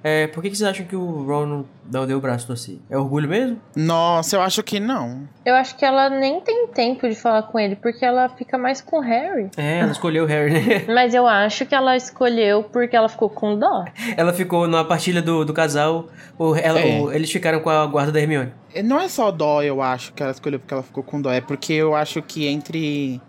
é, 0.07 0.27
por 0.27 0.43
que, 0.43 0.51
que 0.51 0.57
vocês 0.57 0.69
acham 0.69 0.85
que 0.85 0.95
o 0.95 1.25
Ron 1.25 1.65
não 1.91 2.07
deu 2.07 2.19
o 2.19 2.21
braço 2.21 2.47
torcer? 2.47 2.77
É 2.91 2.99
orgulho 2.99 3.27
mesmo? 3.27 3.59
Nossa, 3.75 4.37
eu 4.37 4.43
acho 4.43 4.63
que 4.63 4.79
não. 4.79 5.27
Eu 5.47 5.55
acho 5.55 5.75
que 5.77 5.83
ela 5.83 6.11
nem 6.11 6.43
tem 6.43 6.67
tempo 6.67 7.09
de 7.09 7.15
falar 7.15 7.45
com 7.45 7.59
ele, 7.59 7.75
porque 7.75 8.05
ela 8.05 8.29
fica 8.29 8.59
mais 8.59 8.83
com 8.83 8.99
o 8.99 9.01
Harry. 9.01 9.51
É, 9.57 9.79
ela 9.79 9.93
escolheu 9.93 10.25
o 10.25 10.27
Harry, 10.27 10.53
né? 10.53 10.85
Mas 10.93 11.15
eu 11.15 11.27
acho 11.27 11.65
que 11.65 11.75
ela 11.75 11.97
escolheu 11.97 12.65
porque 12.65 12.95
ela 12.95 13.09
ficou 13.09 13.31
com 13.31 13.59
dó. 13.59 13.87
Ela 14.15 14.35
ficou 14.35 14.69
na 14.69 14.85
partilha 14.85 15.23
do, 15.23 15.43
do 15.43 15.55
casal, 15.55 16.09
o, 16.39 16.55
ela, 16.55 16.81
é. 16.81 17.01
o, 17.01 17.11
eles 17.11 17.33
ficaram 17.33 17.61
com 17.61 17.71
a 17.71 17.87
guarda 17.87 18.13
da 18.13 18.21
Hermione. 18.21 18.53
Não 18.85 19.01
é 19.01 19.09
só 19.09 19.31
dó, 19.31 19.63
eu 19.63 19.81
acho, 19.81 20.13
que 20.13 20.23
ela 20.23 20.33
escolheu 20.33 20.61
porque 20.61 20.75
ela 20.75 20.83
ficou 20.83 21.03
com 21.03 21.19
dó. 21.19 21.33
É 21.33 21.41
porque 21.41 21.73
eu 21.73 21.95
acho 21.95 22.21
que 22.21 22.47
entre 22.47 23.23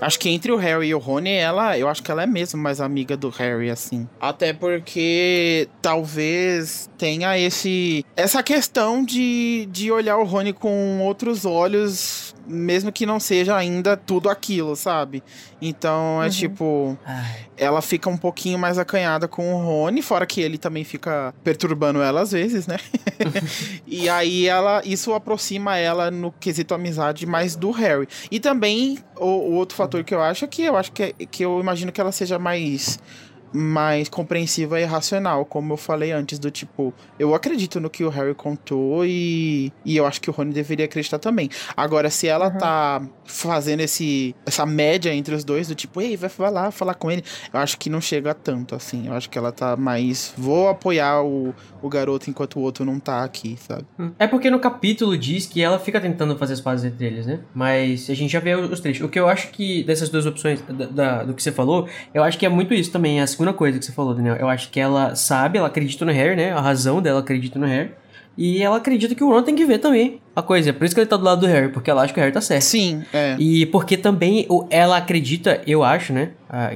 Acho 0.00 0.18
que 0.18 0.28
entre 0.28 0.52
o 0.52 0.56
Harry 0.56 0.88
e 0.88 0.94
o 0.94 0.98
Rony, 0.98 1.30
ela, 1.30 1.78
eu 1.78 1.88
acho 1.88 2.02
que 2.02 2.10
ela 2.10 2.22
é 2.22 2.26
mesmo 2.26 2.60
mais 2.60 2.80
amiga 2.80 3.16
do 3.16 3.28
Harry, 3.30 3.70
assim. 3.70 4.08
Até 4.20 4.52
porque 4.52 5.68
talvez 5.80 6.88
tenha 6.98 7.38
esse 7.38 8.04
essa 8.16 8.42
questão 8.42 9.04
de, 9.04 9.68
de 9.70 9.90
olhar 9.90 10.16
o 10.18 10.24
Rony 10.24 10.52
com 10.52 11.00
outros 11.00 11.44
olhos 11.44 12.34
mesmo 12.46 12.92
que 12.92 13.06
não 13.06 13.20
seja 13.20 13.56
ainda 13.56 13.96
tudo 13.96 14.28
aquilo, 14.28 14.74
sabe? 14.76 15.22
Então 15.60 16.22
é 16.22 16.26
uhum. 16.26 16.30
tipo. 16.30 16.98
Ai. 17.04 17.46
Ela 17.56 17.80
fica 17.80 18.08
um 18.08 18.16
pouquinho 18.16 18.58
mais 18.58 18.78
acanhada 18.78 19.28
com 19.28 19.54
o 19.54 19.64
Rony, 19.64 20.02
fora 20.02 20.26
que 20.26 20.40
ele 20.40 20.58
também 20.58 20.82
fica 20.84 21.32
perturbando 21.44 22.02
ela 22.02 22.22
às 22.22 22.32
vezes, 22.32 22.66
né? 22.66 22.76
e 23.86 24.08
aí 24.08 24.46
ela. 24.46 24.82
Isso 24.84 25.12
aproxima 25.14 25.76
ela 25.76 26.10
no 26.10 26.32
quesito 26.32 26.74
amizade 26.74 27.26
mais 27.26 27.54
do 27.54 27.70
Harry. 27.70 28.08
E 28.30 28.40
também 28.40 28.98
o, 29.22 29.50
o 29.50 29.54
outro 29.54 29.76
fator 29.76 30.02
que 30.04 30.14
eu 30.14 30.20
acho 30.20 30.44
é 30.44 30.48
que 30.48 30.62
eu 30.62 30.76
acho 30.76 30.92
que, 30.92 31.12
que 31.30 31.44
eu 31.44 31.60
imagino 31.60 31.92
que 31.92 32.00
ela 32.00 32.12
seja 32.12 32.38
mais 32.38 32.98
mais 33.52 34.08
compreensiva 34.08 34.80
e 34.80 34.84
racional, 34.84 35.44
como 35.44 35.72
eu 35.72 35.76
falei 35.76 36.12
antes, 36.12 36.38
do 36.38 36.50
tipo, 36.50 36.92
eu 37.18 37.34
acredito 37.34 37.80
no 37.80 37.90
que 37.90 38.04
o 38.04 38.08
Harry 38.08 38.34
contou 38.34 39.04
e, 39.04 39.72
e 39.84 39.96
eu 39.96 40.06
acho 40.06 40.20
que 40.20 40.30
o 40.30 40.32
Rony 40.32 40.52
deveria 40.52 40.86
acreditar 40.86 41.18
também. 41.18 41.50
Agora, 41.76 42.10
se 42.10 42.26
ela 42.26 42.48
uhum. 42.48 42.58
tá 42.58 43.02
fazendo 43.24 43.80
esse, 43.80 44.34
essa 44.46 44.64
média 44.64 45.12
entre 45.14 45.34
os 45.34 45.44
dois, 45.44 45.68
do 45.68 45.74
tipo, 45.74 46.00
ei, 46.00 46.16
vai, 46.16 46.30
vai 46.30 46.50
lá 46.50 46.70
falar 46.70 46.94
com 46.94 47.10
ele, 47.10 47.22
eu 47.52 47.60
acho 47.60 47.78
que 47.78 47.90
não 47.90 48.00
chega 48.00 48.34
tanto, 48.34 48.74
assim. 48.74 49.06
Eu 49.06 49.14
acho 49.14 49.28
que 49.28 49.38
ela 49.38 49.52
tá 49.52 49.76
mais. 49.76 50.32
Vou 50.36 50.68
apoiar 50.68 51.22
o, 51.22 51.54
o 51.80 51.88
garoto 51.88 52.30
enquanto 52.30 52.56
o 52.56 52.60
outro 52.60 52.84
não 52.84 52.98
tá 52.98 53.24
aqui, 53.24 53.56
sabe? 53.60 53.84
É 54.18 54.26
porque 54.26 54.50
no 54.50 54.58
capítulo 54.58 55.16
diz 55.16 55.46
que 55.46 55.62
ela 55.62 55.78
fica 55.78 56.00
tentando 56.00 56.36
fazer 56.36 56.54
as 56.54 56.60
pazes 56.60 56.84
entre 56.84 57.06
eles, 57.06 57.26
né? 57.26 57.40
Mas 57.54 58.08
a 58.08 58.14
gente 58.14 58.30
já 58.30 58.40
vê 58.40 58.54
os 58.54 58.80
trechos. 58.80 59.04
O 59.04 59.08
que 59.08 59.18
eu 59.18 59.28
acho 59.28 59.48
que 59.48 59.82
dessas 59.84 60.08
duas 60.08 60.26
opções, 60.26 60.62
da, 60.62 60.86
da, 60.86 61.24
do 61.24 61.34
que 61.34 61.42
você 61.42 61.52
falou, 61.52 61.88
eu 62.14 62.22
acho 62.22 62.38
que 62.38 62.46
é 62.46 62.48
muito 62.48 62.74
isso 62.74 62.90
também, 62.90 63.20
a 63.20 63.26
segunda 63.42 63.52
coisa 63.52 63.78
que 63.78 63.84
você 63.84 63.92
falou, 63.92 64.14
Daniel. 64.14 64.36
Eu 64.36 64.48
acho 64.48 64.70
que 64.70 64.78
ela 64.78 65.16
sabe, 65.16 65.58
ela 65.58 65.66
acredita 65.66 66.04
no 66.04 66.12
Harry, 66.12 66.36
né? 66.36 66.52
A 66.52 66.60
razão 66.60 67.02
dela 67.02 67.20
acredita 67.20 67.58
no 67.58 67.66
Harry. 67.66 67.90
E 68.38 68.62
ela 68.62 68.78
acredita 68.78 69.14
que 69.14 69.22
o 69.22 69.28
Ron 69.28 69.42
tem 69.42 69.54
que 69.54 69.66
ver 69.66 69.78
também 69.78 70.18
a 70.34 70.40
coisa. 70.40 70.70
É 70.70 70.72
por 70.72 70.86
isso 70.86 70.94
que 70.94 71.00
ele 71.02 71.06
tá 71.06 71.18
do 71.18 71.24
lado 71.24 71.42
do 71.42 71.46
Harry, 71.46 71.68
porque 71.68 71.90
ela 71.90 72.02
acha 72.02 72.14
que 72.14 72.18
o 72.18 72.22
Harry 72.22 72.32
tá 72.32 72.40
certo. 72.40 72.62
Sim, 72.62 73.02
é. 73.12 73.36
E 73.38 73.66
porque 73.66 73.94
também 73.94 74.46
ela 74.70 74.96
acredita, 74.96 75.60
eu 75.66 75.84
acho, 75.84 76.14
né? 76.14 76.30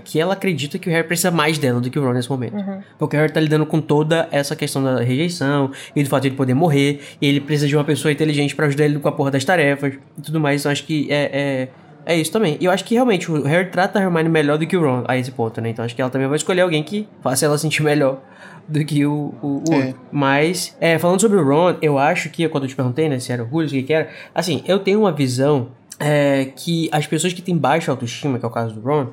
que 0.04 0.20
ela 0.20 0.34
acredita 0.34 0.78
que 0.78 0.88
o 0.88 0.92
Harry 0.92 1.06
precisa 1.06 1.30
mais 1.30 1.56
dela 1.56 1.80
do 1.80 1.90
que 1.90 1.98
o 1.98 2.02
Ron 2.02 2.12
nesse 2.12 2.28
momento. 2.28 2.56
Uhum. 2.56 2.82
Porque 2.98 3.16
o 3.16 3.18
Harry 3.18 3.32
tá 3.32 3.40
lidando 3.40 3.64
com 3.64 3.80
toda 3.80 4.28
essa 4.30 4.54
questão 4.54 4.82
da 4.82 5.00
rejeição 5.00 5.70
e 5.94 6.02
do 6.02 6.08
fato 6.08 6.22
de 6.22 6.28
ele 6.28 6.36
poder 6.36 6.52
morrer. 6.52 7.00
E 7.20 7.26
ele 7.26 7.40
precisa 7.40 7.68
de 7.68 7.76
uma 7.76 7.84
pessoa 7.84 8.12
inteligente 8.12 8.54
para 8.54 8.66
ajudar 8.66 8.84
ele 8.84 8.98
com 8.98 9.08
a 9.08 9.12
porra 9.12 9.30
das 9.30 9.44
tarefas 9.44 9.94
e 10.18 10.22
tudo 10.22 10.40
mais. 10.40 10.60
Então 10.60 10.72
acho 10.72 10.84
que 10.84 11.06
é, 11.10 11.30
é, 11.32 11.68
é 12.06 12.16
isso 12.16 12.30
também. 12.30 12.56
E 12.60 12.64
eu 12.64 12.70
acho 12.70 12.84
que 12.84 12.94
realmente 12.94 13.30
o 13.30 13.42
Harry 13.42 13.68
trata 13.68 13.98
a 13.98 14.02
Hermione 14.02 14.28
melhor 14.28 14.56
do 14.56 14.66
que 14.66 14.76
o 14.76 14.80
Ron 14.80 15.04
a 15.08 15.18
esse 15.18 15.32
ponto, 15.32 15.60
né? 15.60 15.70
Então 15.70 15.84
acho 15.84 15.94
que 15.94 16.00
ela 16.00 16.10
também 16.10 16.28
vai 16.28 16.36
escolher 16.36 16.60
alguém 16.60 16.82
que 16.82 17.08
faça 17.20 17.44
ela 17.44 17.58
sentir 17.58 17.82
melhor 17.82 18.20
do 18.68 18.84
que 18.84 19.04
o, 19.04 19.34
o, 19.42 19.64
o 19.68 19.74
é. 19.74 19.86
outro. 19.86 20.00
Mas, 20.12 20.76
é, 20.80 20.98
falando 20.98 21.20
sobre 21.20 21.36
o 21.36 21.44
Ron, 21.44 21.74
eu 21.82 21.98
acho 21.98 22.30
que, 22.30 22.48
quando 22.48 22.64
eu 22.64 22.68
te 22.68 22.76
perguntei, 22.76 23.08
né, 23.08 23.18
se 23.18 23.32
era 23.32 23.42
orgulho, 23.42 23.66
o 23.66 23.70
que, 23.70 23.82
que 23.82 23.92
era, 23.92 24.08
assim, 24.32 24.62
eu 24.66 24.78
tenho 24.78 25.00
uma 25.00 25.12
visão 25.12 25.68
é, 25.98 26.46
que 26.56 26.88
as 26.92 27.06
pessoas 27.06 27.32
que 27.32 27.42
têm 27.42 27.56
baixa 27.56 27.90
autoestima, 27.90 28.38
que 28.38 28.44
é 28.44 28.48
o 28.48 28.52
caso 28.52 28.74
do 28.74 28.80
Ron, 28.80 29.08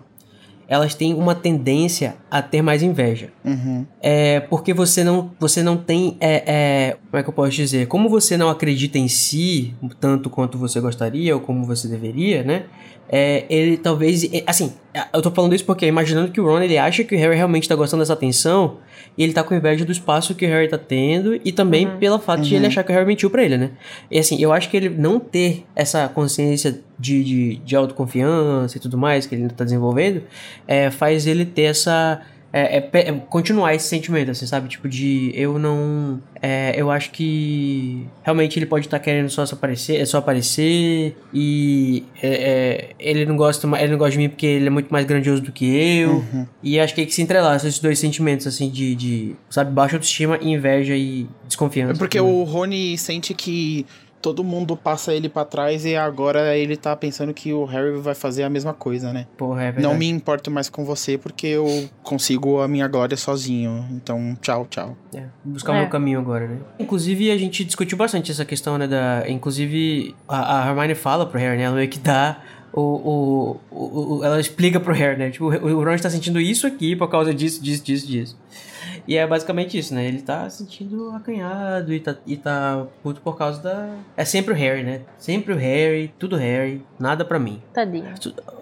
elas 0.68 0.96
têm 0.96 1.14
uma 1.14 1.36
tendência 1.36 2.16
a 2.30 2.42
ter 2.42 2.62
mais 2.62 2.82
inveja. 2.82 3.30
Uhum. 3.44 3.86
É 4.02 4.40
porque 4.40 4.74
você 4.74 5.04
não, 5.04 5.32
você 5.40 5.62
não 5.62 5.78
tem. 5.78 6.18
É, 6.20 6.44
é, 6.46 6.98
como 7.10 7.20
é 7.20 7.24
que 7.24 7.30
eu 7.30 7.34
posso 7.34 7.52
dizer? 7.52 7.88
Como 7.88 8.10
você 8.10 8.38
não 8.38 8.50
acredita 8.50 8.98
em 8.98 9.08
si 9.08 9.74
tanto 10.00 10.30
quanto 10.30 10.58
você 10.58 10.80
gostaria 10.80 11.36
ou 11.36 11.42
como 11.42 11.66
você 11.66 11.88
deveria, 11.88 12.44
né? 12.44 12.64
É, 13.16 13.46
ele 13.48 13.78
talvez. 13.78 14.28
Assim, 14.48 14.74
eu 15.14 15.22
tô 15.22 15.30
falando 15.30 15.54
isso 15.54 15.64
porque 15.64 15.86
imaginando 15.86 16.32
que 16.32 16.42
o 16.42 16.46
Ron 16.48 16.62
ele 16.62 16.80
acha 16.80 17.04
que 17.04 17.14
o 17.14 17.20
Harry 17.20 17.36
realmente 17.36 17.70
tá 17.70 17.76
gostando 17.76 18.02
dessa 18.02 18.14
atenção 18.14 18.78
e 19.16 19.24
ele 19.24 19.34
tá 19.34 19.44
com 19.44 19.54
inveja 19.54 19.86
do 19.86 19.92
espaço 19.92 20.34
que 20.34 20.44
o 20.44 20.50
Harry 20.50 20.68
tá 20.68 20.80
tendo 20.80 21.40
e 21.46 21.52
também 21.52 21.86
uhum. 21.86 21.98
pelo 22.00 22.18
fato 22.18 22.40
uhum. 22.40 22.46
de 22.46 22.56
ele 22.56 22.64
uhum. 22.64 22.70
achar 22.70 22.84
que 22.84 22.92
o 22.92 22.96
Harry 22.96 23.06
mentiu 23.06 23.30
pra 23.30 23.44
ele, 23.44 23.56
né? 23.56 23.70
E 24.10 24.18
assim, 24.18 24.42
eu 24.42 24.52
acho 24.52 24.68
que 24.68 24.76
ele 24.76 24.90
não 24.90 25.20
ter 25.20 25.64
essa 25.76 26.08
consciência 26.08 26.82
de, 26.98 27.24
de, 27.24 27.56
de 27.58 27.76
autoconfiança 27.76 28.78
e 28.78 28.80
tudo 28.80 28.98
mais 28.98 29.28
que 29.28 29.36
ele 29.36 29.48
tá 29.50 29.64
desenvolvendo 29.64 30.24
é, 30.68 30.90
faz 30.90 31.28
ele 31.28 31.46
ter 31.46 31.64
essa 31.64 32.20
é, 32.56 32.78
é, 32.78 33.10
é, 33.10 33.12
continuar 33.30 33.74
esse 33.74 33.88
sentimento, 33.88 34.30
assim, 34.30 34.46
sabe? 34.46 34.70
Tipo, 34.70 34.88
de 34.88 35.32
eu 35.34 35.58
não. 35.58 36.22
É, 36.40 36.76
eu 36.78 36.92
acho 36.92 37.10
que 37.10 38.06
realmente 38.22 38.60
ele 38.60 38.68
pode 38.68 38.86
estar 38.86 39.00
tá 39.00 39.04
querendo 39.04 39.28
só, 39.28 39.44
só 39.44 39.56
aparecer, 39.56 40.00
é 40.00 40.06
só 40.06 40.20
aparecer 40.20 41.18
e 41.34 42.04
é, 42.22 42.28
é, 42.28 42.90
ele 43.00 43.26
não 43.26 43.36
gosta 43.36 43.68
ele 43.80 43.94
não 43.94 43.98
gosta 43.98 44.12
de 44.12 44.18
mim 44.20 44.30
porque 44.30 44.46
ele 44.46 44.68
é 44.68 44.70
muito 44.70 44.92
mais 44.92 45.04
grandioso 45.04 45.42
do 45.42 45.52
que 45.52 45.66
eu. 45.66 46.12
Uhum. 46.12 46.46
E 46.62 46.80
acho 46.80 46.94
que 46.94 47.02
é 47.02 47.06
que 47.08 47.14
se 47.14 47.24
entrelaça 47.24 47.68
esses 47.68 47.80
dois 47.80 47.98
sentimentos, 47.98 48.46
assim, 48.46 48.70
de, 48.70 48.94
de 48.94 49.36
sabe, 49.50 49.72
baixa 49.72 49.96
autoestima, 49.96 50.38
inveja 50.40 50.96
e 50.96 51.28
desconfiança. 51.48 51.94
É 51.94 51.98
porque 51.98 52.20
o 52.20 52.44
Rony 52.44 52.96
sente 53.00 53.34
que 53.34 53.84
todo 54.24 54.42
mundo 54.42 54.78
passa 54.78 55.14
ele 55.14 55.28
para 55.28 55.44
trás 55.44 55.84
e 55.84 55.98
agora 55.98 56.58
ele 56.58 56.78
tá 56.78 56.96
pensando 56.96 57.34
que 57.34 57.52
o 57.52 57.66
Harry 57.66 57.92
vai 58.00 58.16
fazer 58.16 58.44
a 58.44 58.50
mesma 58.50 58.74
coisa, 58.74 59.12
né? 59.12 59.28
Porra, 59.38 59.64
é 59.64 59.66
verdade. 59.66 59.86
Não 59.86 59.96
me 59.96 60.08
importo 60.08 60.50
mais 60.50 60.70
com 60.70 60.86
você 60.86 61.18
porque 61.18 61.46
eu 61.48 61.90
consigo 62.02 62.62
a 62.62 62.68
minha 62.68 62.88
glória 62.88 63.18
sozinho. 63.18 63.86
Então, 63.92 64.38
tchau, 64.42 64.66
tchau. 64.70 64.96
É, 65.14 65.26
buscar 65.44 65.74
o 65.74 65.76
meu 65.76 65.84
é. 65.84 65.90
caminho 65.90 66.20
agora, 66.20 66.48
né? 66.48 66.58
Inclusive, 66.80 67.30
a 67.32 67.38
gente 67.38 67.66
discutiu 67.66 67.98
bastante 67.98 68.32
essa 68.32 68.46
questão, 68.46 68.78
né? 68.78 68.88
Da, 68.88 69.26
inclusive, 69.28 70.16
a, 70.26 70.64
a 70.64 70.70
Hermione 70.70 70.96
fala 70.96 71.26
pro 71.26 71.38
Harry, 71.38 71.58
né? 71.58 71.64
Ela 71.64 71.76
meio 71.76 71.90
que 71.90 72.00
dá 72.00 72.42
o, 72.72 73.60
o, 73.72 74.20
o, 74.20 74.24
ela 74.24 74.40
explica 74.40 74.80
pro 74.80 74.94
Harry, 74.94 75.20
né? 75.20 75.32
Tipo, 75.32 75.48
o 75.48 75.84
Ron 75.84 75.96
está 75.96 76.10
sentindo 76.10 76.40
isso 76.40 76.66
aqui 76.66 76.96
por 76.96 77.10
causa 77.10 77.34
disso, 77.34 77.62
disso, 77.62 77.84
disso, 77.84 78.08
disso. 78.08 78.38
E 79.08 79.18
é 79.18 79.26
basicamente 79.28 79.78
isso, 79.78 79.94
né? 79.94 80.06
Ele 80.06 80.22
tá 80.22 80.50
sentindo 80.50 81.12
acanhado 81.12 81.94
e 81.94 82.00
tá, 82.00 82.16
e 82.26 82.38
tá 82.38 82.86
puto 83.02 83.22
por 83.22 83.38
causa 83.38 83.62
da. 83.62 83.90
É 84.16 84.26
sempre 84.26 84.54
o 84.54 84.56
Harry, 84.56 84.84
né? 84.84 85.02
Sempre 85.18 85.54
o 85.54 85.58
Harry, 85.58 86.14
tudo 86.18 86.36
Harry, 86.36 86.82
nada 87.00 87.26
pra 87.26 87.40
mim. 87.40 87.62
Tadinho. 87.74 88.14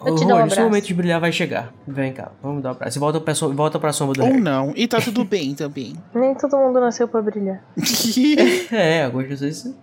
Eu 0.05 0.15
te 0.15 0.25
dou 0.25 0.35
um 0.35 0.43
abraço. 0.43 0.61
Momento 0.61 0.87
de 0.87 0.93
brilhar 0.93 1.19
vai 1.19 1.31
chegar. 1.31 1.73
Vem 1.87 2.13
cá, 2.13 2.31
vamos 2.41 2.63
dar 2.63 2.69
um 2.69 2.71
abraço. 2.73 2.99
Volta 2.99 3.19
pra, 3.19 3.33
volta 3.33 3.79
pra 3.79 3.93
sombra 3.93 4.15
do 4.15 4.21
Ou 4.21 4.29
Harry. 4.29 4.41
não, 4.41 4.73
e 4.75 4.87
tá 4.87 4.99
tudo 4.99 5.23
bem 5.23 5.53
também. 5.53 5.95
Nem 6.13 6.35
todo 6.35 6.57
mundo 6.57 6.79
nasceu 6.79 7.07
pra 7.07 7.21
brilhar. 7.21 7.63
é, 8.71 9.05
algumas 9.05 9.27
pessoas. 9.27 9.75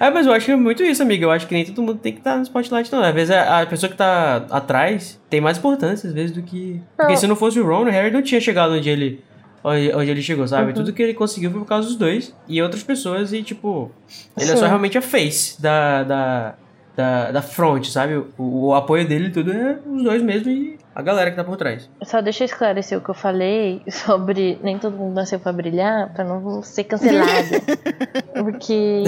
É, 0.00 0.10
mas 0.10 0.26
eu 0.26 0.32
acho 0.32 0.46
que 0.46 0.52
é 0.52 0.56
muito 0.56 0.82
isso, 0.82 1.02
amiga. 1.02 1.24
Eu 1.24 1.30
acho 1.30 1.46
que 1.46 1.54
nem 1.54 1.64
todo 1.64 1.82
mundo 1.82 1.98
tem 1.98 2.12
que 2.12 2.18
estar 2.18 2.32
tá 2.32 2.36
no 2.36 2.42
spotlight, 2.42 2.90
não. 2.92 3.02
Às 3.02 3.14
vezes 3.14 3.30
a, 3.30 3.62
a 3.62 3.66
pessoa 3.66 3.90
que 3.90 3.96
tá 3.96 4.46
atrás 4.50 5.20
tem 5.28 5.40
mais 5.40 5.58
importância, 5.58 6.08
às 6.08 6.14
vezes, 6.14 6.32
do 6.32 6.42
que. 6.42 6.80
Não. 6.98 7.06
Porque 7.06 7.16
se 7.16 7.26
não 7.26 7.36
fosse 7.36 7.58
o 7.58 7.66
Ron, 7.66 7.84
o 7.84 7.90
Harry 7.90 8.10
não 8.10 8.22
tinha 8.22 8.40
chegado 8.40 8.72
onde 8.72 8.88
ele 8.88 9.24
onde, 9.66 9.92
onde 9.94 10.10
ele 10.10 10.22
chegou, 10.22 10.46
sabe? 10.46 10.68
Uhum. 10.68 10.74
Tudo 10.74 10.92
que 10.92 11.02
ele 11.02 11.14
conseguiu 11.14 11.50
foi 11.50 11.60
por 11.60 11.66
causa 11.66 11.88
dos 11.88 11.96
dois 11.96 12.34
e 12.48 12.62
outras 12.62 12.84
pessoas 12.84 13.32
e, 13.32 13.42
tipo, 13.42 13.90
ele 14.36 14.46
Sim. 14.46 14.52
é 14.52 14.56
só 14.56 14.66
realmente 14.66 14.96
a 14.96 15.02
face 15.02 15.60
da, 15.60 16.04
da, 16.04 16.54
da, 16.96 17.30
da 17.30 17.42
front, 17.42 17.84
sabe? 17.86 18.16
O, 18.38 18.68
o 18.68 18.74
apoio 18.74 19.06
dele 19.06 19.30
tudo 19.30 19.52
é 19.52 19.78
os 19.86 20.02
dois 20.02 20.22
mesmo 20.22 20.50
e 20.50 20.78
a 20.94 21.02
galera 21.02 21.30
que 21.30 21.36
tá 21.36 21.44
por 21.44 21.56
trás. 21.56 21.88
Só 22.02 22.22
deixa 22.22 22.44
eu 22.44 22.46
esclarecer 22.46 22.96
o 22.96 23.02
que 23.02 23.10
eu 23.10 23.14
falei 23.14 23.82
sobre 23.90 24.58
nem 24.62 24.78
todo 24.78 24.96
mundo 24.96 25.14
nasceu 25.14 25.38
pra 25.38 25.52
brilhar, 25.52 26.12
pra 26.14 26.24
não 26.24 26.62
ser 26.62 26.84
cancelado. 26.84 27.48
porque 28.32 29.04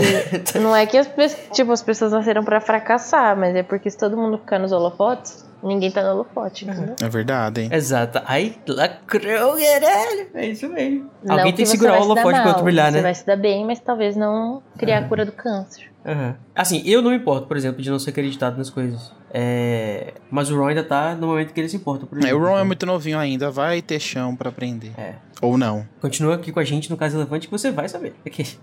não 0.60 0.76
é 0.76 0.84
que 0.84 0.98
as, 0.98 1.08
tipo, 1.52 1.72
as 1.72 1.82
pessoas 1.82 2.12
nasceram 2.12 2.44
pra 2.44 2.60
fracassar, 2.60 3.36
mas 3.36 3.56
é 3.56 3.62
porque 3.62 3.90
se 3.90 3.96
todo 3.96 4.16
mundo 4.16 4.38
ficar 4.38 4.58
nos 4.58 4.70
holofotes, 4.70 5.48
Ninguém 5.62 5.90
tá 5.90 6.02
no 6.02 6.10
holofote, 6.10 6.64
entendeu? 6.64 6.94
É 7.02 7.08
verdade, 7.08 7.62
hein? 7.62 7.68
Exato. 7.72 8.22
Ai, 8.24 8.54
lacrou, 8.68 9.56
caralho. 9.56 10.28
É 10.34 10.46
isso 10.46 10.68
mesmo. 10.68 11.10
Não 11.22 11.36
Alguém 11.36 11.52
tem 11.52 11.64
que 11.64 11.70
segurar 11.70 11.98
o 11.98 12.02
holofote 12.02 12.40
pra 12.40 12.48
outro 12.48 12.64
brilhar, 12.64 12.92
né? 12.92 12.98
Você 12.98 13.02
vai 13.02 13.14
se 13.14 13.26
dar 13.26 13.36
bem, 13.36 13.66
mas 13.66 13.80
talvez 13.80 14.14
não 14.14 14.62
criar 14.78 14.98
a 14.98 15.08
cura 15.08 15.24
do 15.24 15.32
câncer. 15.32 15.87
Uhum. 16.04 16.34
Assim, 16.54 16.82
eu 16.86 17.02
não 17.02 17.10
me 17.10 17.16
importo, 17.16 17.46
por 17.46 17.56
exemplo, 17.56 17.82
de 17.82 17.90
não 17.90 17.98
ser 17.98 18.10
acreditado 18.10 18.56
nas 18.56 18.70
coisas. 18.70 19.12
É... 19.30 20.14
Mas 20.30 20.50
o 20.50 20.56
Ron 20.56 20.68
ainda 20.68 20.84
tá 20.84 21.14
no 21.14 21.26
momento 21.26 21.52
que 21.52 21.60
ele 21.60 21.68
se 21.68 21.76
importa. 21.76 22.06
Por 22.06 22.18
exemplo, 22.18 22.36
é, 22.36 22.40
o 22.40 22.42
Ron 22.42 22.58
é 22.58 22.64
muito 22.64 22.86
novinho 22.86 23.18
ainda, 23.18 23.50
vai 23.50 23.82
ter 23.82 24.00
chão 24.00 24.34
para 24.34 24.48
aprender. 24.48 24.92
É. 24.96 25.16
Ou 25.40 25.56
não. 25.56 25.86
Continua 26.00 26.34
aqui 26.34 26.50
com 26.50 26.58
a 26.58 26.64
gente 26.64 26.90
no 26.90 26.96
caso 26.96 27.16
relevante 27.16 27.46
que 27.46 27.52
você 27.52 27.70
vai 27.70 27.88
saber. 27.88 28.14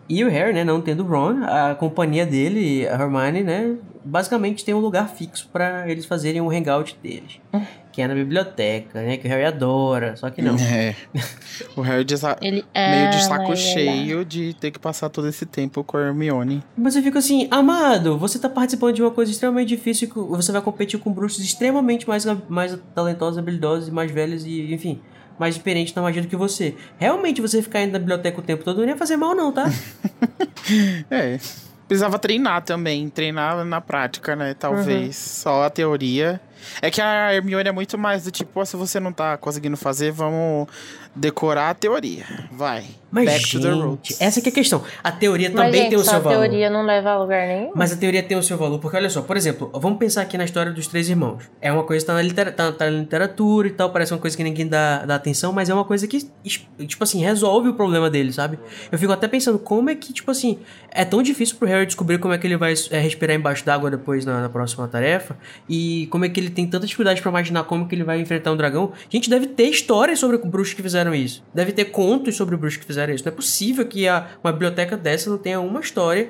E 0.09 0.23
o 0.23 0.29
Harry, 0.29 0.53
né, 0.53 0.63
não 0.63 0.81
tendo 0.81 1.03
o 1.03 1.07
Ron, 1.07 1.43
a 1.43 1.75
companhia 1.75 2.25
dele, 2.25 2.87
a 2.87 2.93
Hermione, 2.93 3.43
né, 3.43 3.75
basicamente 4.03 4.65
tem 4.65 4.73
um 4.73 4.79
lugar 4.79 5.09
fixo 5.09 5.49
para 5.51 5.89
eles 5.89 6.05
fazerem 6.05 6.41
o 6.41 6.45
um 6.45 6.49
hangout 6.51 6.97
deles. 7.01 7.39
Que 7.95 8.01
é 8.01 8.07
na 8.09 8.13
biblioteca, 8.13 9.01
né? 9.01 9.15
Que 9.15 9.25
o 9.25 9.29
Harry 9.29 9.45
adora, 9.45 10.17
só 10.17 10.29
que 10.29 10.41
não. 10.41 10.57
É. 10.57 10.93
O 11.77 11.81
Harry 11.81 12.03
de 12.03 12.15
ele 12.41 12.65
meio 12.75 13.09
de 13.09 13.23
saco 13.23 13.55
cheio 13.55 14.25
de 14.25 14.53
ter 14.53 14.69
que 14.71 14.77
passar 14.77 15.07
todo 15.07 15.29
esse 15.29 15.45
tempo 15.45 15.81
com 15.81 15.95
a 15.95 16.01
Hermione. 16.01 16.61
Mas 16.75 16.97
eu 16.97 17.01
fico 17.01 17.17
assim, 17.17 17.47
amado, 17.49 18.17
você 18.17 18.37
tá 18.37 18.49
participando 18.49 18.95
de 18.95 19.01
uma 19.01 19.11
coisa 19.11 19.31
extremamente 19.31 19.69
difícil, 19.69 20.09
você 20.13 20.51
vai 20.51 20.61
competir 20.61 20.99
com 20.99 21.09
bruxos 21.09 21.41
extremamente 21.41 22.05
mais, 22.05 22.25
mais 22.49 22.77
talentosos, 22.93 23.37
habilidosos 23.37 23.87
e 23.87 23.91
mais 23.91 24.11
velhos 24.11 24.45
e, 24.45 24.73
enfim, 24.73 24.99
mais 25.39 25.55
experientes 25.55 25.93
na 25.93 26.01
magia 26.01 26.21
do 26.21 26.27
que 26.27 26.35
você. 26.35 26.75
Realmente 26.97 27.39
você 27.39 27.61
ficar 27.61 27.81
indo 27.81 27.93
na 27.93 27.99
biblioteca 27.99 28.37
o 28.37 28.43
tempo 28.43 28.65
todo 28.65 28.81
não 28.81 28.89
ia 28.89 28.97
fazer 28.97 29.15
mal 29.15 29.33
não, 29.33 29.53
tá? 29.53 29.71
é. 31.09 31.39
Precisava 31.87 32.19
treinar 32.19 32.61
também, 32.63 33.07
treinar 33.09 33.63
na 33.63 33.79
prática, 33.79 34.35
né? 34.35 34.53
Talvez. 34.53 35.05
Uhum. 35.05 35.11
Só 35.13 35.63
a 35.63 35.69
teoria. 35.69 36.41
É 36.81 36.89
que 36.91 37.01
a 37.01 37.33
Hermione 37.33 37.69
é 37.69 37.71
muito 37.71 37.97
mais 37.97 38.23
do 38.23 38.31
tipo, 38.31 38.65
se 38.65 38.75
você 38.75 38.99
não 38.99 39.11
tá 39.11 39.37
conseguindo 39.37 39.77
fazer, 39.77 40.11
vamos 40.11 40.67
decorar 41.15 41.69
a 41.69 41.73
teoria. 41.73 42.25
Vai. 42.51 42.83
Mas, 43.15 43.25
Back 43.27 43.39
gente, 43.39 43.51
to 43.51 43.61
the 43.61 43.69
roots. 43.71 44.21
essa 44.21 44.41
que 44.41 44.49
é 44.49 44.51
a 44.51 44.55
questão. 44.55 44.83
A 45.01 45.09
teoria 45.09 45.49
também 45.49 45.67
Mas, 45.67 45.75
gente, 45.75 45.89
tem 45.89 45.97
o 45.97 46.03
seu 46.03 46.19
valor. 46.19 46.35
a 46.35 46.39
teoria 46.41 46.69
não 46.69 46.85
leva 46.85 47.11
a 47.11 47.17
lugar 47.17 47.47
nenhum. 47.47 47.71
Mas 47.73 47.93
a 47.93 47.95
teoria 47.95 48.21
tem 48.21 48.37
o 48.37 48.43
seu 48.43 48.57
valor, 48.57 48.77
porque 48.79 48.97
olha 48.97 49.09
só, 49.09 49.21
por 49.21 49.37
exemplo, 49.37 49.71
vamos 49.73 49.97
pensar 49.97 50.21
aqui 50.21 50.37
na 50.37 50.43
história 50.43 50.73
dos 50.73 50.87
três 50.87 51.07
irmãos. 51.09 51.49
É 51.61 51.71
uma 51.71 51.83
coisa 51.83 52.03
que 52.03 52.07
tá 52.07 52.13
na, 52.13 52.21
litera 52.21 52.51
tá, 52.51 52.73
tá 52.73 52.91
na 52.91 52.99
literatura 52.99 53.69
e 53.69 53.71
tal, 53.71 53.89
parece 53.89 54.13
uma 54.13 54.19
coisa 54.19 54.35
que 54.35 54.43
ninguém 54.43 54.67
dá, 54.67 55.05
dá 55.05 55.15
atenção, 55.15 55.53
mas 55.53 55.69
é 55.69 55.73
uma 55.73 55.85
coisa 55.85 56.05
que, 56.07 56.29
tipo 56.85 57.03
assim, 57.05 57.21
resolve 57.21 57.69
o 57.69 57.73
problema 57.73 58.09
dele, 58.09 58.33
sabe? 58.33 58.59
Eu 58.91 58.99
fico 58.99 59.13
até 59.13 59.29
pensando, 59.29 59.57
como 59.59 59.89
é 59.89 59.95
que, 59.95 60.11
tipo 60.11 60.29
assim, 60.29 60.59
é 60.91 61.05
tão 61.05 61.23
difícil 61.23 61.55
pro 61.55 61.69
Harry 61.69 61.85
descobrir 61.85 62.17
como 62.17 62.33
é 62.33 62.37
que 62.37 62.45
ele 62.45 62.57
vai 62.57 62.73
é, 62.91 62.99
respirar 62.99 63.33
embaixo 63.33 63.65
d'água 63.65 63.89
depois 63.89 64.25
na, 64.25 64.41
na 64.41 64.49
próxima 64.49 64.89
tarefa, 64.89 65.37
e 65.69 66.07
como 66.07 66.25
é 66.25 66.29
que 66.29 66.37
ele 66.37 66.49
tem 66.49 66.67
tanta 66.67 66.85
dificuldade 66.85 67.21
pra 67.21 67.31
imaginar 67.31 67.63
como 67.63 67.87
que 67.87 67.95
ele 67.95 68.03
vai 68.03 68.19
enfrentar 68.19 68.51
um 68.51 68.57
dragão, 68.57 68.91
a 68.93 69.09
gente 69.09 69.29
deve 69.29 69.47
ter 69.47 69.69
histórias 69.69 70.19
sobre 70.19 70.37
bruxos 70.39 70.73
que 70.73 70.81
fizeram 70.81 71.04
isso. 71.13 71.43
Deve 71.53 71.71
ter 71.71 71.85
contos 71.85 72.35
sobre 72.35 72.55
bruxos 72.55 72.79
que 72.79 72.85
fizeram 72.85 73.13
isso. 73.13 73.25
Não 73.25 73.31
é 73.31 73.35
possível 73.35 73.85
que 73.85 74.07
a, 74.07 74.27
uma 74.43 74.51
biblioteca 74.51 74.95
dessa 74.97 75.29
não 75.29 75.37
tenha 75.37 75.59
uma 75.59 75.79
história 75.79 76.29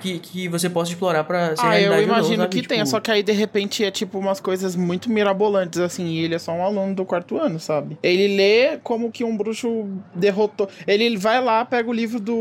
que, 0.00 0.18
que 0.18 0.48
você 0.48 0.68
possa 0.68 0.92
explorar 0.92 1.24
pra 1.24 1.56
ser 1.56 1.64
Ah, 1.64 1.80
eu 1.80 1.90
realidade 1.90 2.06
não, 2.06 2.14
imagino 2.18 2.36
sabe? 2.42 2.48
que 2.50 2.56
Tipo, 2.62 2.68
tenha, 2.68 2.86
só 2.86 3.00
que 3.00 3.10
aí 3.10 3.22
de 3.22 3.32
repente 3.32 3.84
é 3.84 3.90
tipo 3.90 4.18
umas 4.18 4.40
coisas 4.40 4.74
muito 4.74 5.10
mirabolantes, 5.10 5.78
assim, 5.78 6.06
e 6.06 6.24
ele 6.24 6.34
é 6.34 6.38
só 6.38 6.52
um 6.52 6.62
aluno 6.62 6.94
do 6.94 7.04
quarto 7.04 7.38
ano, 7.38 7.60
sabe? 7.60 7.98
Ele 8.02 8.36
lê 8.36 8.78
como 8.82 9.10
que 9.10 9.24
um 9.24 9.36
bruxo 9.36 9.86
derrotou. 10.14 10.68
Ele 10.86 11.16
vai 11.16 11.42
lá, 11.42 11.64
pega 11.64 11.88
o 11.88 11.92
livro 11.92 12.20
do 12.20 12.34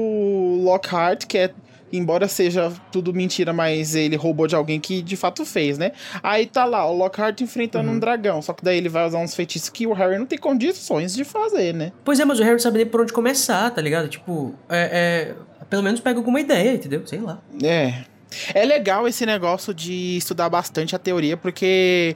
Lockhart, 0.64 1.26
que 1.26 1.38
é. 1.38 1.52
Embora 1.96 2.28
seja 2.28 2.74
tudo 2.92 3.14
mentira, 3.14 3.54
mas 3.54 3.94
ele 3.94 4.16
roubou 4.16 4.48
de 4.48 4.56
alguém 4.56 4.80
que 4.80 5.02
de 5.02 5.16
fato 5.16 5.46
fez, 5.46 5.78
né? 5.78 5.92
Aí 6.24 6.48
tá 6.48 6.66
lá, 6.66 6.86
o 6.90 6.98
Lockhart 6.98 7.40
enfrentando 7.42 7.88
Uhum. 7.90 7.96
um 7.98 8.00
dragão. 8.00 8.42
Só 8.42 8.52
que 8.52 8.64
daí 8.66 8.78
ele 8.78 8.90
vai 8.90 9.06
usar 9.06 9.20
uns 9.20 9.36
feitiços 9.36 9.70
que 9.70 9.86
o 9.86 9.94
Harry 9.94 10.18
não 10.18 10.26
tem 10.26 10.40
condições 10.40 11.14
de 11.14 11.24
fazer, 11.24 11.72
né? 11.74 11.92
Pois 12.04 12.20
é, 12.20 12.26
mas 12.26 12.40
o 12.40 12.44
Harry 12.44 12.60
sabe 12.60 12.78
nem 12.78 12.88
por 12.88 13.02
onde 13.02 13.14
começar, 13.14 13.70
tá 13.70 13.80
ligado? 13.82 14.08
Tipo, 14.10 14.56
é, 14.68 15.30
é- 15.32 15.66
pelo 15.70 15.84
menos 15.84 16.00
pega 16.00 16.18
alguma 16.18 16.40
ideia, 16.42 16.74
entendeu? 16.74 17.06
Sei 17.06 17.20
lá. 17.20 17.40
É. 17.64 17.94
É 18.56 18.66
legal 18.66 19.08
esse 19.08 19.24
negócio 19.28 19.72
de 19.76 20.18
estudar 20.18 20.50
bastante 20.50 20.96
a 20.96 21.00
teoria, 21.00 21.38
porque 21.38 22.16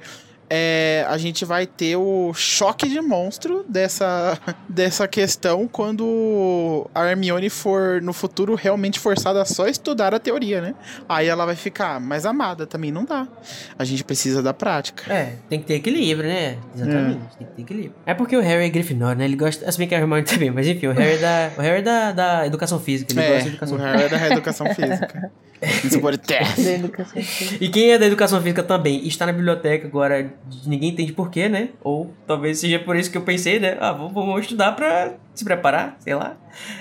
é, 0.50 1.06
a 1.08 1.18
gente 1.18 1.44
vai 1.46 1.66
ter 1.66 1.96
o 1.96 2.34
choque 2.34 2.88
de 2.88 3.02
monstro 3.02 3.66
dessa, 3.68 4.38
dessa 4.68 5.08
questão 5.08 5.68
quando 5.68 6.90
a 6.94 7.06
Hermione 7.06 7.50
for, 7.50 8.02
no 8.02 8.14
futuro, 8.14 8.56
realmente 8.56 9.00
forçada 9.00 9.42
a 9.42 9.46
só 9.46 9.68
estudar 9.68 10.14
a 10.14 10.20
teoria, 10.20 10.62
né? 10.62 10.76
Aí 11.08 11.28
ela 11.28 11.46
vai 11.46 11.56
ficar 11.56 12.00
mais 12.00 12.26
amada, 12.26 12.66
também 12.66 12.92
não 12.92 13.06
dá. 13.06 13.28
A 13.78 13.84
gente 13.84 14.04
precisa 14.04 14.42
da 14.42 14.54
prática. 14.54 15.12
É, 15.12 15.34
tem 15.50 15.60
que 15.60 15.66
ter 15.66 15.76
equilíbrio, 15.76 16.28
né? 16.30 16.58
Exatamente, 16.76 17.20
tem 17.38 17.48
que 17.48 17.54
ter 17.54 17.62
equilíbrio. 17.62 17.96
É 18.06 18.14
porque 18.14 18.36
o 18.36 18.42
Harry 18.42 18.66
é 18.66 18.70
Grifinória, 18.70 19.16
né? 19.16 19.26
Ele 19.26 19.36
gosta. 19.36 19.66
Bem 19.78 19.88
que 19.88 19.94
a 19.94 20.00
Hermione 20.00 20.24
também, 20.26 20.50
mas 20.50 20.66
enfim, 20.66 20.88
o 20.88 20.92
Harry 20.94 21.16
é 21.16 21.18
da, 21.18 21.52
o 21.58 21.62
Harry 21.62 21.80
é 21.80 21.82
da, 21.82 22.12
da 22.12 22.48
educação 22.48 22.80
física. 22.80 23.12
Ele 23.14 23.22
É, 23.22 23.28
gosta 23.28 23.44
de 23.44 23.50
educação 23.50 23.78
o 23.78 23.80
física. 23.80 23.98
Harry 23.98 24.04
é 24.06 24.10
da 24.10 24.18
reeducação 24.18 24.68
física. 24.74 25.32
Isso 25.84 26.00
pode 26.00 26.18
ter. 26.20 26.44
Da 26.56 26.72
educação 26.72 27.22
física. 27.22 27.64
E 27.64 27.70
quem 27.70 27.92
é 27.92 27.98
da 27.98 28.06
educação 28.06 28.42
física 28.42 28.64
também 28.64 29.08
está 29.08 29.26
na 29.26 29.32
biblioteca 29.32 29.88
agora, 29.88 30.34
ninguém 30.66 30.90
entende 30.90 31.12
porquê, 31.12 31.50
né? 31.50 31.70
Ou 31.84 32.14
talvez 32.26 32.60
seja 32.60 32.80
por 32.80 32.96
isso 32.96 33.12
que 33.12 33.18
eu 33.18 33.22
pensei, 33.22 33.60
né? 33.60 33.78
Ah, 33.80 33.92
vamos, 33.92 34.14
vamos 34.14 34.42
estudar 34.42 34.74
pra 34.74 35.14
se 35.36 35.44
preparar, 35.44 35.98
sei 36.00 36.16
lá. 36.16 36.36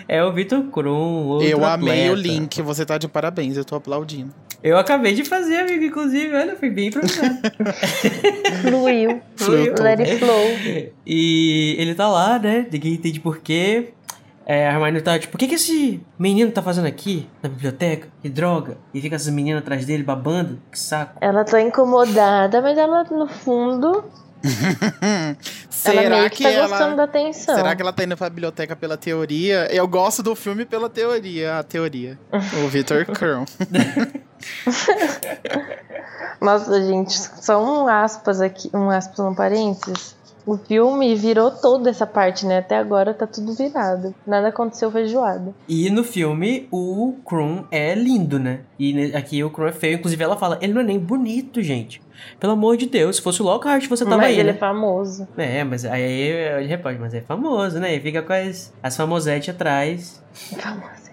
É 0.08 0.22
o 0.24 0.32
Vitor 0.32 0.62
Krum, 0.64 1.26
outro 1.26 1.46
Eu 1.46 1.64
amei 1.64 2.08
o 2.08 2.12
atleta. 2.14 2.28
link, 2.28 2.62
você 2.62 2.86
tá 2.86 2.96
de 2.98 3.08
parabéns, 3.08 3.56
eu 3.56 3.64
tô 3.64 3.76
aplaudindo. 3.76 4.32
Eu 4.62 4.78
acabei 4.78 5.14
de 5.14 5.24
fazer, 5.24 5.58
amigo, 5.58 5.84
inclusive, 5.84 6.34
olha, 6.34 6.56
foi 6.56 6.70
bem 6.70 6.88
improvisado. 6.88 7.36
Fluiu. 8.62 9.20
Fluiu 9.36 9.74
Let 9.80 10.00
it 10.00 10.16
flow. 10.18 10.92
E 11.06 11.76
ele 11.78 11.94
tá 11.94 12.08
lá, 12.08 12.38
né? 12.38 12.66
Ninguém 12.72 12.94
entende 12.94 13.20
porquê. 13.20 13.90
É, 14.48 14.68
a 14.68 14.72
Hermione 14.74 15.00
tá 15.00 15.18
tipo, 15.18 15.34
o 15.34 15.38
que 15.38 15.48
que 15.48 15.56
esse 15.56 16.00
menino 16.16 16.52
tá 16.52 16.62
fazendo 16.62 16.86
aqui 16.86 17.28
na 17.42 17.48
biblioteca? 17.48 18.08
Que 18.22 18.28
droga. 18.28 18.78
E 18.94 19.00
fica 19.00 19.16
essas 19.16 19.32
meninas 19.32 19.60
atrás 19.62 19.84
dele 19.84 20.04
babando. 20.04 20.60
Que 20.70 20.78
saco. 20.78 21.18
Ela 21.20 21.44
tá 21.44 21.60
incomodada, 21.60 22.62
mas 22.62 22.78
ela, 22.78 23.02
no 23.04 23.26
fundo, 23.26 24.04
ela 25.04 25.68
Será 25.68 26.10
meio 26.10 26.30
que, 26.30 26.36
que 26.36 26.42
tá 26.44 26.50
ela. 26.50 26.68
gostando 26.68 26.96
da 26.96 27.02
atenção. 27.04 27.56
Será 27.56 27.74
que 27.74 27.82
ela 27.82 27.92
tá 27.92 28.04
indo 28.04 28.16
pra 28.16 28.30
biblioteca 28.30 28.76
pela 28.76 28.96
teoria? 28.96 29.66
Eu 29.72 29.88
gosto 29.88 30.22
do 30.22 30.36
filme 30.36 30.64
pela 30.64 30.88
teoria, 30.88 31.58
a 31.58 31.62
teoria. 31.64 32.16
o 32.32 32.66
Victor 32.70 33.04
Krum. 33.04 33.44
Nossa, 36.40 36.82
gente, 36.82 37.18
só 37.18 37.62
um 37.62 37.88
aspas 37.88 38.40
aqui, 38.40 38.70
um 38.72 38.90
aspas, 38.90 39.18
um 39.20 39.34
parênteses. 39.34 40.15
O 40.46 40.56
filme 40.56 41.14
virou 41.16 41.50
toda 41.50 41.90
essa 41.90 42.06
parte, 42.06 42.46
né? 42.46 42.58
Até 42.58 42.76
agora 42.76 43.12
tá 43.12 43.26
tudo 43.26 43.52
virado. 43.52 44.14
Nada 44.24 44.48
aconteceu 44.48 44.92
feijoada. 44.92 45.52
E 45.68 45.90
no 45.90 46.04
filme, 46.04 46.68
o 46.70 47.16
Krum 47.24 47.64
é 47.70 47.96
lindo, 47.96 48.38
né? 48.38 48.60
E 48.78 49.12
aqui 49.12 49.42
o 49.42 49.50
Krum 49.50 49.66
é 49.66 49.72
feio. 49.72 49.96
Inclusive, 49.96 50.22
ela 50.22 50.36
fala, 50.36 50.56
ele 50.62 50.72
não 50.72 50.80
é 50.82 50.84
nem 50.84 51.00
bonito, 51.00 51.60
gente. 51.60 52.00
Pelo 52.38 52.52
amor 52.52 52.76
de 52.76 52.86
Deus, 52.86 53.16
se 53.16 53.22
fosse 53.22 53.42
o 53.42 53.44
Lockhart, 53.44 53.88
você 53.88 54.04
tava 54.04 54.18
Mas 54.18 54.26
aí, 54.26 54.38
ele 54.38 54.50
é 54.50 54.52
né? 54.52 54.58
famoso. 54.58 55.26
É, 55.36 55.64
mas 55.64 55.84
aí 55.84 56.02
ele 56.02 56.66
repete, 56.66 57.00
mas 57.00 57.12
é 57.12 57.20
famoso, 57.20 57.80
né? 57.80 57.96
E 57.96 58.00
fica 58.00 58.22
com 58.22 58.32
as, 58.32 58.72
as 58.82 58.96
famosetes 58.96 59.48
atrás. 59.48 60.22
Famoso. 60.32 61.05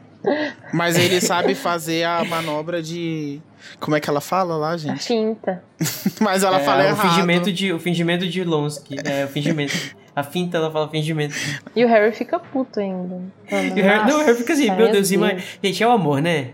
Mas 0.73 0.97
ele 0.97 1.19
sabe 1.21 1.55
fazer 1.55 2.03
a 2.03 2.23
manobra 2.23 2.81
de. 2.81 3.41
Como 3.79 3.95
é 3.95 3.99
que 3.99 4.09
ela 4.09 4.21
fala 4.21 4.55
lá, 4.57 4.71
A 4.71 4.77
gente? 4.77 5.03
finta. 5.05 5.63
Mas 6.19 6.43
ela 6.43 6.59
é, 6.59 6.63
fala 6.63 6.83
o 6.83 6.85
errado. 6.85 7.09
fingimento 7.09 7.51
de 7.51 7.73
O 7.73 7.79
fingimento 7.79 8.27
de 8.27 8.43
Lonsky. 8.43 8.97
É, 9.03 9.25
o 9.25 9.27
fingimento. 9.27 9.73
A 10.15 10.21
finta, 10.21 10.57
ela 10.57 10.69
fala 10.71 10.87
fingimento. 10.89 11.33
E 11.75 11.83
o 11.83 11.87
Harry 11.87 12.11
fica 12.15 12.37
puto 12.37 12.79
ainda. 12.79 13.15
O 13.15 13.21
Harry, 13.47 14.07
não, 14.07 14.19
o 14.21 14.25
Harry 14.25 14.37
fica 14.37 14.53
assim, 14.53 14.69
meu 14.69 14.91
Deus, 14.91 15.09
Deus. 15.09 15.43
gente, 15.63 15.81
é 15.83 15.87
o 15.87 15.91
amor, 15.91 16.21
né? 16.21 16.51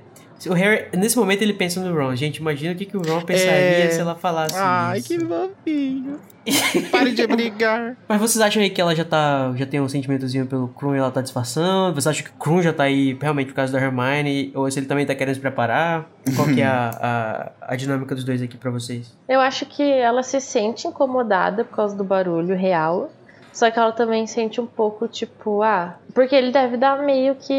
O 0.48 0.54
Harry, 0.54 0.86
nesse 0.98 1.18
momento 1.18 1.42
ele 1.42 1.54
pensa 1.54 1.82
no 1.82 1.94
Ron. 1.98 2.16
Gente, 2.16 2.38
imagina 2.38 2.74
o 2.74 2.76
que, 2.76 2.86
que 2.86 2.96
o 2.96 3.02
Ron 3.02 3.22
pensaria 3.22 3.86
É. 3.86 3.90
se 3.90 4.00
ela 4.00 4.16
falasse 4.16 4.56
Ai, 4.58 5.00
isso. 5.00 5.08
que 5.10 5.20
fofinho. 5.26 6.20
Pare 6.92 7.12
de 7.12 7.28
brigar. 7.28 7.96
Mas 8.08 8.20
vocês 8.22 8.42
acham 8.42 8.62
aí 8.64 8.70
que 8.70 8.80
ela 8.80 8.96
já 8.96 9.04
tá. 9.04 9.52
Já 9.56 9.66
tem 9.66 9.80
um 9.82 9.90
sentimentozinho 9.90 10.46
pelo 10.48 10.68
Krum 10.70 10.96
e 10.96 10.98
ela 10.98 11.12
tá 11.12 11.22
disfarçando? 11.22 11.94
Você 12.00 12.10
acha 12.10 12.24
que 12.24 12.30
o 12.30 12.34
Krum 12.34 12.62
já 12.62 12.72
tá 12.74 12.84
aí 12.84 13.18
realmente 13.22 13.48
por 13.48 13.56
causa 13.56 13.74
da 13.74 13.80
Hermione? 13.80 14.52
Ou 14.56 14.70
se 14.72 14.80
ele 14.80 14.86
também 14.88 15.06
tá 15.06 15.14
querendo 15.14 15.36
se 15.36 15.42
preparar? 15.42 16.10
Qual 16.36 16.48
que 16.48 16.62
é 16.62 16.66
a, 16.66 17.52
a, 17.60 17.74
a 17.74 17.76
dinâmica 17.76 18.16
dos 18.16 18.24
dois 18.24 18.42
aqui 18.42 18.58
pra 18.58 18.72
vocês? 18.72 19.14
Eu 19.28 19.40
acho 19.42 19.66
que 19.66 19.84
ela 19.84 20.24
se 20.24 20.40
sente 20.40 20.88
incomodada 20.88 21.64
por 21.66 21.76
causa 21.76 21.96
do 21.96 22.04
barulho 22.04 22.56
real. 22.56 23.12
Só 23.60 23.70
que 23.70 23.78
ela 23.78 23.92
também 23.92 24.26
sente 24.26 24.62
um 24.62 24.66
pouco, 24.66 25.06
tipo, 25.06 25.62
ah. 25.62 25.96
Porque 26.16 26.34
ele 26.34 26.50
deve 26.50 26.78
dar 26.78 27.04
meio 27.04 27.36
que. 27.36 27.54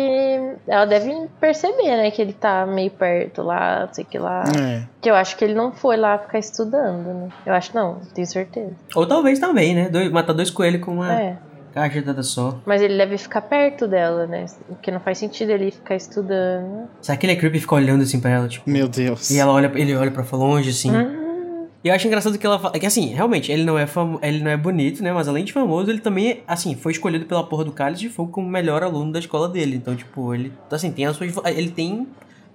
Ela 0.66 0.86
deve 0.86 1.28
perceber, 1.38 1.94
né? 1.94 2.11
Que 2.11 2.22
ele 2.22 2.32
tá 2.32 2.64
meio 2.64 2.90
perto 2.90 3.42
lá, 3.42 3.84
não 3.86 3.92
sei 3.92 4.05
o 4.05 4.07
que 4.07 4.18
lá. 4.18 4.44
É. 4.59 4.82
Que 4.98 5.11
eu 5.11 5.14
acho 5.14 5.36
que 5.36 5.44
ele 5.44 5.53
não 5.53 5.72
foi 5.72 5.98
lá 5.98 6.16
ficar 6.18 6.38
estudando, 6.38 7.05
né? 7.12 7.28
Eu 7.44 7.53
acho 7.53 7.74
não, 7.74 7.96
tenho 8.14 8.26
certeza. 8.26 8.72
Ou 8.96 9.07
talvez 9.07 9.38
também, 9.38 9.74
né? 9.74 9.90
Dois, 9.90 10.11
matar 10.11 10.32
dois 10.32 10.51
coelhos 10.51 10.82
com 10.82 10.92
uma 10.92 11.12
É. 11.12 11.36
cajadada 11.74 12.22
só. 12.22 12.59
Mas 12.64 12.80
ele 12.80 12.96
deve 12.96 13.18
ficar 13.18 13.42
perto 13.42 13.86
dela, 13.86 14.26
né? 14.26 14.46
Porque 14.68 14.90
não 14.90 15.01
faz 15.01 15.18
sentido 15.18 15.51
ele 15.51 15.70
ficar 15.70 15.96
estudando. 15.96 16.88
Será 17.03 17.18
que 17.18 17.26
ele 17.26 17.34
é 17.34 17.36
creepy 17.36 17.59
e 17.59 17.61
fica 17.61 17.74
olhando 17.74 18.03
assim 18.05 18.18
pra 18.18 18.30
ela, 18.30 18.48
tipo. 18.48 18.68
Meu 18.70 18.88
Deus. 18.88 19.30
E 19.30 19.38
ela 19.38 19.53
olha, 19.53 19.70
ele 19.74 19.94
olha 19.94 20.11
pra 20.11 20.24
longe, 20.34 20.70
assim. 20.70 20.90
Hum, 20.96 21.19
E 21.83 21.89
eu 21.89 21.95
acho 21.95 22.07
engraçado 22.07 22.37
que 22.39 22.45
ela 22.47 22.59
fala. 22.59 22.78
Que 22.78 22.85
assim, 22.87 23.07
realmente, 23.14 23.51
ele 23.51 23.64
não 23.64 23.78
é 23.78 23.87
famo... 23.87 24.18
ele 24.22 24.41
não 24.43 24.51
é 24.51 24.57
bonito, 24.57 25.03
né? 25.03 25.12
Mas 25.12 25.28
além 25.28 25.45
de 25.45 25.53
famoso, 25.53 25.91
ele 25.91 26.01
também, 26.01 26.43
assim, 26.47 26.74
foi 26.74 26.93
escolhido 26.93 27.24
pela 27.24 27.43
porra 27.43 27.64
do 27.64 27.72
Cálice 27.72 28.03
de 28.03 28.09
Fogo 28.11 28.31
como 28.33 28.47
o 28.47 28.51
melhor 28.51 28.83
aluno 28.83 29.11
da 29.12 29.18
escola 29.18 29.49
dele. 29.49 29.76
Então, 29.76 29.97
tipo, 29.97 30.35
ele. 30.35 30.53
Assim, 30.70 30.91
tem 30.93 31.07
as 31.07 31.16
suas. 31.16 31.35
Ele 31.47 31.70
tem 31.70 32.07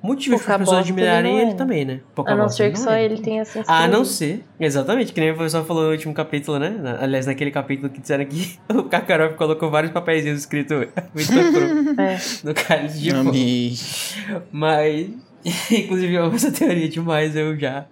motivos 0.04 0.44
para 0.44 0.54
as 0.56 0.60
pessoas 0.62 0.80
admirarem 0.82 1.32
ele 1.32 1.38
não 1.38 1.48
ele 1.48 1.52
é. 1.52 1.56
também, 1.56 1.86
né? 1.86 2.00
Pouca 2.14 2.34
a 2.34 2.36
não 2.36 2.48
ser 2.48 2.72
que 2.72 2.78
não 2.78 2.86
só 2.86 2.92
é. 2.92 3.04
ele 3.06 3.18
tenha 3.18 3.44
se 3.44 3.64
A 3.68 3.88
não 3.88 4.06
ser, 4.06 4.44
exatamente, 4.60 5.12
que 5.12 5.20
nem 5.20 5.32
o 5.32 5.34
professor 5.36 5.66
falou 5.66 5.86
no 5.86 5.92
último 5.92 6.14
capítulo, 6.14 6.60
né? 6.60 6.70
Na- 6.70 7.02
Aliás, 7.02 7.26
naquele 7.26 7.50
capítulo 7.50 7.90
que 7.90 8.00
disseram 8.00 8.24
que 8.26 8.60
o 8.72 8.84
Kakarov 8.84 9.34
colocou 9.36 9.72
vários 9.72 9.92
papeizinhos 9.92 10.40
escrito 10.42 10.76
Victor 11.16 11.44
Krum 11.52 11.96
É. 12.00 12.18
no 12.44 12.54
cálice 12.54 13.00
de 13.00 13.10
fogo. 13.10 13.30
Amei. 13.30 13.74
Mas, 14.52 15.10
inclusive, 15.72 16.14
eu 16.14 16.26
amo 16.26 16.36
essa 16.36 16.52
teoria 16.52 16.90
demais, 16.90 17.36
eu 17.36 17.58
já. 17.58 17.86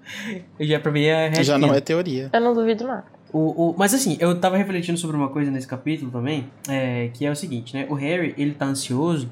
Eu 0.60 0.66
já 0.66 0.80
pra 0.80 0.92
mim 0.92 1.04
é 1.04 1.44
Já 1.44 1.58
não 1.58 1.74
é 1.74 1.80
teoria. 1.80 2.30
Eu 2.34 2.42
não 2.42 2.54
duvido 2.54 2.86
nada. 2.86 3.06
O, 3.32 3.70
o, 3.70 3.76
mas 3.78 3.94
assim, 3.94 4.16
eu 4.20 4.40
tava 4.40 4.58
refletindo 4.58 4.98
sobre 4.98 5.18
uma 5.18 5.30
coisa 5.30 5.50
nesse 5.50 5.68
capítulo 5.68 6.12
também, 6.12 6.48
é, 6.68 7.10
que 7.14 7.26
é 7.26 7.32
o 7.32 7.36
seguinte, 7.36 7.74
né? 7.76 7.88
O 7.90 7.96
Harry, 7.96 8.34
ele 8.38 8.54
tá 8.54 8.66
ansioso 8.66 9.30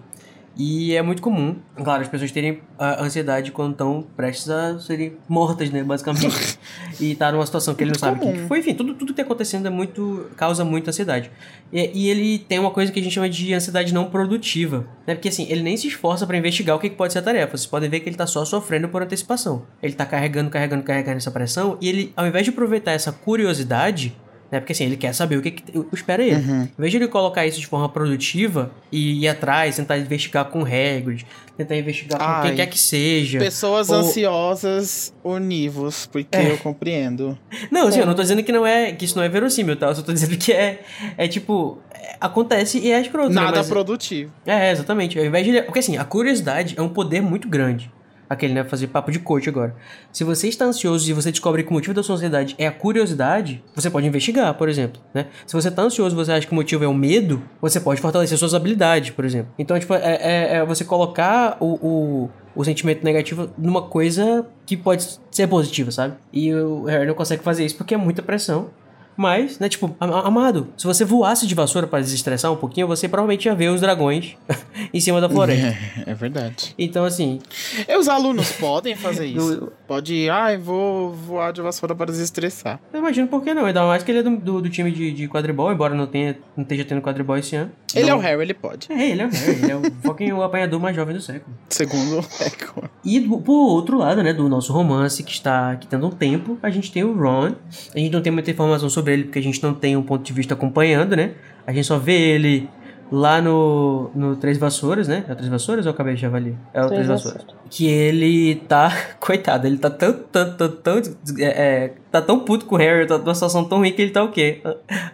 e 0.58 0.96
é 0.96 1.02
muito 1.02 1.22
comum, 1.22 1.56
claro, 1.76 2.02
as 2.02 2.10
pessoas 2.10 2.32
terem 2.32 2.60
a 2.78 3.04
ansiedade 3.04 3.52
quando 3.52 3.72
estão 3.72 4.06
prestes 4.16 4.50
a 4.50 4.78
serem 4.80 5.14
mortas, 5.28 5.70
né? 5.70 5.82
Basicamente. 5.84 6.60
e 7.00 7.16
tá 7.16 7.32
numa 7.32 7.46
situação 7.46 7.74
que 7.74 7.84
ele 7.84 7.92
não 7.92 8.00
sabe 8.00 8.18
o 8.18 8.34
que, 8.34 8.40
foi. 8.48 8.60
Enfim, 8.60 8.74
tudo, 8.74 8.94
tudo 8.94 9.14
que 9.14 9.18
tá 9.18 9.22
acontecendo 9.24 9.68
é 9.68 9.70
muito. 9.70 10.30
causa 10.36 10.66
muita 10.66 10.90
ansiedade. 10.90 11.32
E, 11.72 11.92
e 11.94 12.10
ele 12.10 12.40
tem 12.40 12.60
uma 12.60 12.72
coisa 12.72 12.92
que 12.92 13.00
a 13.00 13.04
gente 13.04 13.14
chama 13.14 13.30
de 13.30 13.54
ansiedade 13.54 13.94
não 13.94 14.10
produtiva, 14.10 14.86
né? 15.08 15.16
Porque 15.16 15.30
assim, 15.30 15.48
ele 15.50 15.62
nem 15.62 15.78
se 15.78 15.88
esforça 15.88 16.28
pra 16.28 16.38
investigar 16.38 16.76
o 16.76 16.80
que, 16.80 16.90
que 16.90 16.96
pode 16.96 17.14
ser 17.14 17.20
a 17.20 17.24
tarefa. 17.24 17.56
Vocês 17.56 17.68
podem 17.68 17.90
ver 17.90 18.02
que 18.02 18.10
ele 18.10 18.18
tá 18.18 18.28
só 18.28 18.44
sofrendo 18.44 18.90
por 18.90 19.02
antecipação. 19.02 19.66
Ele 19.82 19.94
tá 19.94 20.06
carregando, 20.06 20.50
carregando, 20.50 20.84
carregando 20.84 21.18
essa 21.18 21.32
pressão 21.32 21.78
e 21.80 21.88
ele, 21.88 22.14
ao 22.16 22.28
invés 22.28 22.44
de 22.44 22.52
aproveitar 22.52 22.92
essa 22.92 23.12
curiosidade 23.12 24.16
né? 24.52 24.60
Porque 24.60 24.74
assim, 24.74 24.84
ele 24.86 24.98
quer 24.98 25.14
saber 25.14 25.38
o 25.38 25.42
que, 25.42 25.52
que 25.52 25.64
espera 25.94 26.22
ele. 26.24 26.36
Uhum. 26.36 26.64
Em 26.64 26.70
vez 26.82 26.92
de 26.92 26.98
ele 26.98 27.08
colocar 27.08 27.46
isso 27.46 27.60
de 27.60 27.68
forma 27.68 27.88
produtiva 27.88 28.72
e 28.92 29.24
ir 29.24 29.28
atrás, 29.28 29.76
tentar 29.78 29.98
investigar 29.98 30.46
com 30.46 30.62
Hagrid, 30.64 31.26
tentar 31.58 31.76
investigar 31.78 32.20
com 32.20 32.26
Ai. 32.26 32.42
quem 32.48 32.56
quer 32.58 32.66
que 32.68 32.78
seja. 32.80 33.40
Pessoas 33.40 33.90
Ou- 33.90 33.98
ansiosas 33.98 35.14
univos, 35.24 36.06
porque 36.08 36.36
É. 36.38 36.52
eu 36.52 36.58
compreendo. 36.58 37.38
Não, 37.72 37.88
assim, 37.88 38.00
eu 38.00 38.06
não 38.06 38.14
tô 38.14 38.22
dizendo 38.22 38.44
que 38.44 38.52
não 38.52 38.66
é 38.66 38.92
que 38.92 39.06
isso 39.06 39.16
não 39.16 39.24
é 39.24 39.30
verossímil, 39.30 39.76
tá? 39.76 39.88
Eu 39.88 39.96
só 39.96 40.02
tô 40.02 40.12
dizendo 40.14 40.38
que 40.38 40.52
é 40.52 40.82
é 41.18 41.28
tipo, 41.28 41.78
é, 41.94 42.16
acontece 42.20 42.80
e 42.80 42.92
é 42.92 43.00
escroto, 43.02 43.30
né? 43.30 43.36
Nada 43.42 43.58
Mas- 43.58 43.70
produtivo. 43.70 44.32
É, 44.46 44.72
exatamente. 44.72 45.18
Ao 45.18 45.26
invés 45.26 45.46
de 45.46 45.52
ele- 45.52 45.62
porque 45.64 45.80
assim, 45.80 45.98
a 45.98 46.04
curiosidade 46.04 46.76
é 46.78 46.82
um 46.82 46.90
poder 46.90 47.22
muito 47.22 47.48
grande. 47.48 47.92
Aquele, 48.32 48.54
né, 48.54 48.64
fazer 48.64 48.88
papo 48.88 49.12
de 49.12 49.20
coach 49.20 49.50
agora. 49.50 49.76
Se 50.10 50.24
você 50.24 50.48
está 50.48 50.64
ansioso 50.64 51.10
e 51.10 51.14
você 51.14 51.32
descobre 51.32 51.64
que 51.64 51.70
o 51.70 51.74
motivo 51.74 51.94
da 51.94 52.02
sua 52.02 52.16
ansiedade 52.16 52.56
é 52.58 52.66
a 52.66 52.72
curiosidade, 52.72 53.62
você 53.76 53.90
pode 53.90 54.08
investigar, 54.08 54.54
por 54.54 54.70
exemplo, 54.70 55.02
né? 55.14 55.28
Se 55.46 55.54
você 55.54 55.68
está 55.68 55.82
ansioso 55.82 56.16
e 56.16 56.18
você 56.18 56.32
acha 56.32 56.48
que 56.48 56.54
o 56.54 56.56
motivo 56.56 56.82
é 56.82 56.88
o 56.88 56.94
medo, 56.94 57.44
você 57.60 57.78
pode 57.78 58.00
fortalecer 58.00 58.38
suas 58.38 58.54
habilidades, 58.54 59.10
por 59.10 59.26
exemplo. 59.26 59.52
Então, 59.60 59.78
tipo, 59.78 59.94
é, 59.94 60.16
é, 60.22 60.56
é 60.56 60.66
você 60.66 60.86
colocar 60.86 61.58
o, 61.60 61.74
o, 61.86 62.30
o 62.56 62.64
sentimento 62.64 63.04
negativo 63.04 63.50
numa 63.58 63.82
coisa 63.82 64.48
que 64.66 64.78
pode 64.78 65.20
ser 65.30 65.48
positiva, 65.48 65.92
sabe? 65.92 66.14
E 66.32 66.54
o 66.54 66.86
Harry 66.86 67.06
não 67.06 67.14
consegue 67.14 67.44
fazer 67.44 67.66
isso 67.66 67.76
porque 67.76 67.94
é 67.94 67.98
muita 67.98 68.22
pressão. 68.22 68.70
Mas, 69.16 69.60
né, 69.60 69.70
tipo, 69.70 69.96
amado, 70.00 70.68
se 70.78 70.86
você 70.86 71.04
voasse 71.06 71.46
de 71.46 71.54
vassoura 71.54 71.86
para 71.86 72.00
desestressar 72.00 72.52
um 72.52 72.56
pouquinho, 72.56 72.88
você 72.88 73.08
provavelmente 73.08 73.46
ia 73.46 73.56
ver 73.56 73.70
os 73.70 73.82
dragões 73.82 74.36
em 74.94 75.00
cima 75.00 75.20
da 75.22 75.30
floresta. 75.30 75.68
É, 75.68 76.04
é 76.12 76.14
verdade. 76.14 76.74
Então, 76.78 77.06
assim. 77.06 77.40
E 77.88 77.96
os 77.96 78.08
alunos 78.08 78.52
podem 78.54 78.96
fazer 78.96 79.26
isso. 79.28 79.72
Pode 79.88 80.14
ir, 80.14 80.30
ai, 80.30 80.56
ah, 80.56 80.60
vou 80.60 81.14
voar 81.14 81.52
de 81.52 81.62
vassoura 81.62 81.94
para 81.94 82.12
desestressar. 82.12 82.80
Eu 82.94 83.00
imagino 83.00 83.28
por 83.28 83.44
que 83.44 83.54
não. 83.54 83.66
Ainda 83.66 83.86
mais 83.86 84.04
que 84.04 84.12
ele 84.12 84.20
é 84.20 84.24
do, 84.24 84.38
do, 84.38 84.62
do 84.62 84.70
time 84.70 84.92
de, 84.92 85.12
de 85.12 85.28
quadribol, 85.28 85.72
embora 85.72 85.94
não, 85.94 86.08
tenha, 86.08 86.38
não 86.56 86.64
esteja 86.64 86.86
tendo 86.86 87.02
quadribol 87.02 87.38
esse 87.38 87.56
ano. 87.56 87.72
Ele 87.96 88.10
é 88.10 88.16
o 88.16 88.20
Harry, 88.20 88.42
ele 88.42 88.54
pode. 88.54 88.92
É, 88.92 89.10
ele 89.10 89.22
é 89.22 89.26
o 89.26 89.30
Harry. 89.30 89.64
Ele 89.64 89.72
é 89.72 89.76
o 89.76 89.82
fucking 90.04 90.32
o 90.32 90.44
apanhador 90.44 90.80
mais 90.80 90.96
jovem 90.96 91.16
do 91.16 91.22
século. 91.22 91.56
Segundo 91.70 92.20
o 92.20 92.24
século. 92.24 92.90
E 93.04 93.20
do, 93.20 93.38
por 93.40 93.54
outro 93.54 93.98
lado, 93.98 94.24
né, 94.24 94.34
do 94.34 94.48
nosso 94.48 94.72
romance, 94.74 95.24
que 95.24 95.32
está 95.32 95.72
aqui 95.72 95.88
tendo 95.88 96.08
um 96.08 96.12
tempo, 96.12 96.58
a 96.62 96.70
gente 96.70 96.92
tem 96.92 97.04
o 97.04 97.14
Ron. 97.14 97.54
A 97.94 98.00
gente 98.00 98.12
não 98.12 98.22
tem 98.22 98.32
muita 98.32 98.52
informação 98.52 98.90
sobre 98.90 99.14
ele, 99.14 99.24
porque 99.26 99.40
a 99.40 99.44
gente 99.44 99.62
não 99.62 99.74
tem 99.74 99.96
um 99.96 100.04
ponto 100.04 100.24
de 100.24 100.34
vista 100.34 100.54
acompanhando, 100.54 101.16
né? 101.16 101.32
A 101.66 101.74
gente 101.74 101.86
só 101.86 101.98
vê 101.98 102.14
ele 102.14 102.70
lá 103.12 103.42
no, 103.42 104.10
no 104.16 104.36
Três 104.38 104.58
Vassouras, 104.58 105.08
né? 105.08 105.26
É 105.28 105.34
o 105.34 105.36
Três 105.36 105.50
Vassouras 105.50 105.86
ou 105.86 105.90
eu 105.90 105.94
acabei 105.94 106.16
de 106.16 106.26
avaliar? 106.26 106.56
É 106.74 106.82
o 106.82 106.88
Três, 106.88 107.06
Três 107.06 107.08
Vassouras. 107.08 107.46
Que 107.70 107.88
ele 107.88 108.56
tá. 108.68 108.92
Coitado, 109.20 109.68
ele 109.68 109.78
tá 109.78 109.90
tão. 109.90 110.14
tão, 110.14 110.54
tão, 110.56 110.70
tão 110.70 111.02
é, 111.38 111.44
é, 111.44 111.94
tá 112.10 112.22
tão 112.22 112.40
puto 112.40 112.66
com 112.66 112.76
o 112.76 112.78
Harry, 112.78 113.06
tá 113.06 113.18
numa 113.18 113.34
situação 113.34 113.66
tão 113.66 113.80
ruim 113.80 113.92
que 113.92 114.02
ele 114.02 114.12
tá 114.12 114.24
o 114.24 114.32
quê? 114.32 114.62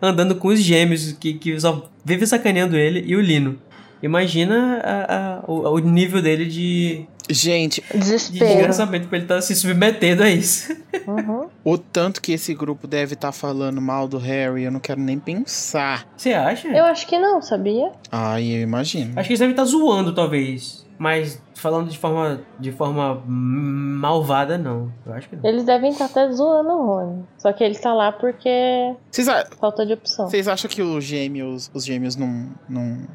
Andando 0.01 0.35
com 0.35 0.49
os 0.49 0.59
gêmeos 0.59 1.13
que, 1.13 1.33
que 1.33 1.59
só 1.59 1.89
vive 2.05 2.27
sacaneando 2.27 2.77
ele 2.77 3.03
e 3.05 3.15
o 3.15 3.21
Lino. 3.21 3.57
Imagina 4.01 4.81
a, 4.83 5.15
a, 5.15 5.39
o, 5.47 5.75
o 5.75 5.79
nível 5.79 6.21
dele 6.21 6.45
de 6.45 7.07
Gente, 7.29 7.83
desespero. 7.93 8.45
De 8.45 8.53
desgraçamento 8.53 9.07
pra 9.07 9.17
ele 9.17 9.25
estar 9.25 9.35
tá 9.35 9.41
se 9.41 9.53
submetendo 9.55 10.23
a 10.23 10.29
isso. 10.29 10.75
Uhum. 11.05 11.47
o 11.63 11.77
tanto 11.77 12.21
que 12.21 12.31
esse 12.31 12.53
grupo 12.53 12.87
deve 12.87 13.13
estar 13.13 13.29
tá 13.29 13.31
falando 13.31 13.81
mal 13.81 14.07
do 14.07 14.17
Harry, 14.17 14.63
eu 14.63 14.71
não 14.71 14.79
quero 14.79 14.99
nem 14.99 15.19
pensar. 15.19 16.07
Você 16.15 16.33
acha? 16.33 16.67
Eu 16.69 16.85
acho 16.85 17.05
que 17.07 17.17
não, 17.17 17.41
sabia? 17.41 17.91
Ai, 18.11 18.45
eu 18.47 18.61
imagino. 18.61 19.13
Acho 19.17 19.27
que 19.27 19.33
eles 19.33 19.39
devem 19.39 19.51
estar 19.51 19.63
tá 19.63 19.69
zoando, 19.69 20.13
talvez. 20.13 20.85
Mas 20.97 21.41
falando 21.53 21.89
de 21.89 21.97
forma, 21.97 22.41
de 22.59 22.71
forma 22.71 23.21
malvada, 23.25 24.57
não. 24.57 24.91
Eu 25.05 25.13
acho 25.13 25.29
que 25.29 25.35
não. 25.35 25.45
Eles 25.45 25.63
devem 25.63 25.91
estar 25.91 26.05
até 26.05 26.31
zoando 26.31 26.69
o 26.69 26.85
Rony. 26.85 27.23
Só 27.37 27.53
que 27.53 27.63
ele 27.63 27.75
está 27.75 27.93
lá 27.93 28.11
porque. 28.11 28.95
Cês 29.11 29.27
a... 29.27 29.45
Falta 29.59 29.85
de 29.85 29.93
opção. 29.93 30.27
Vocês 30.27 30.47
acham 30.47 30.69
que 30.69 30.81
os 30.81 31.03
gêmeos, 31.03 31.69
os 31.73 31.85
gêmeos 31.85 32.15
não, 32.15 32.49
não 32.67 33.07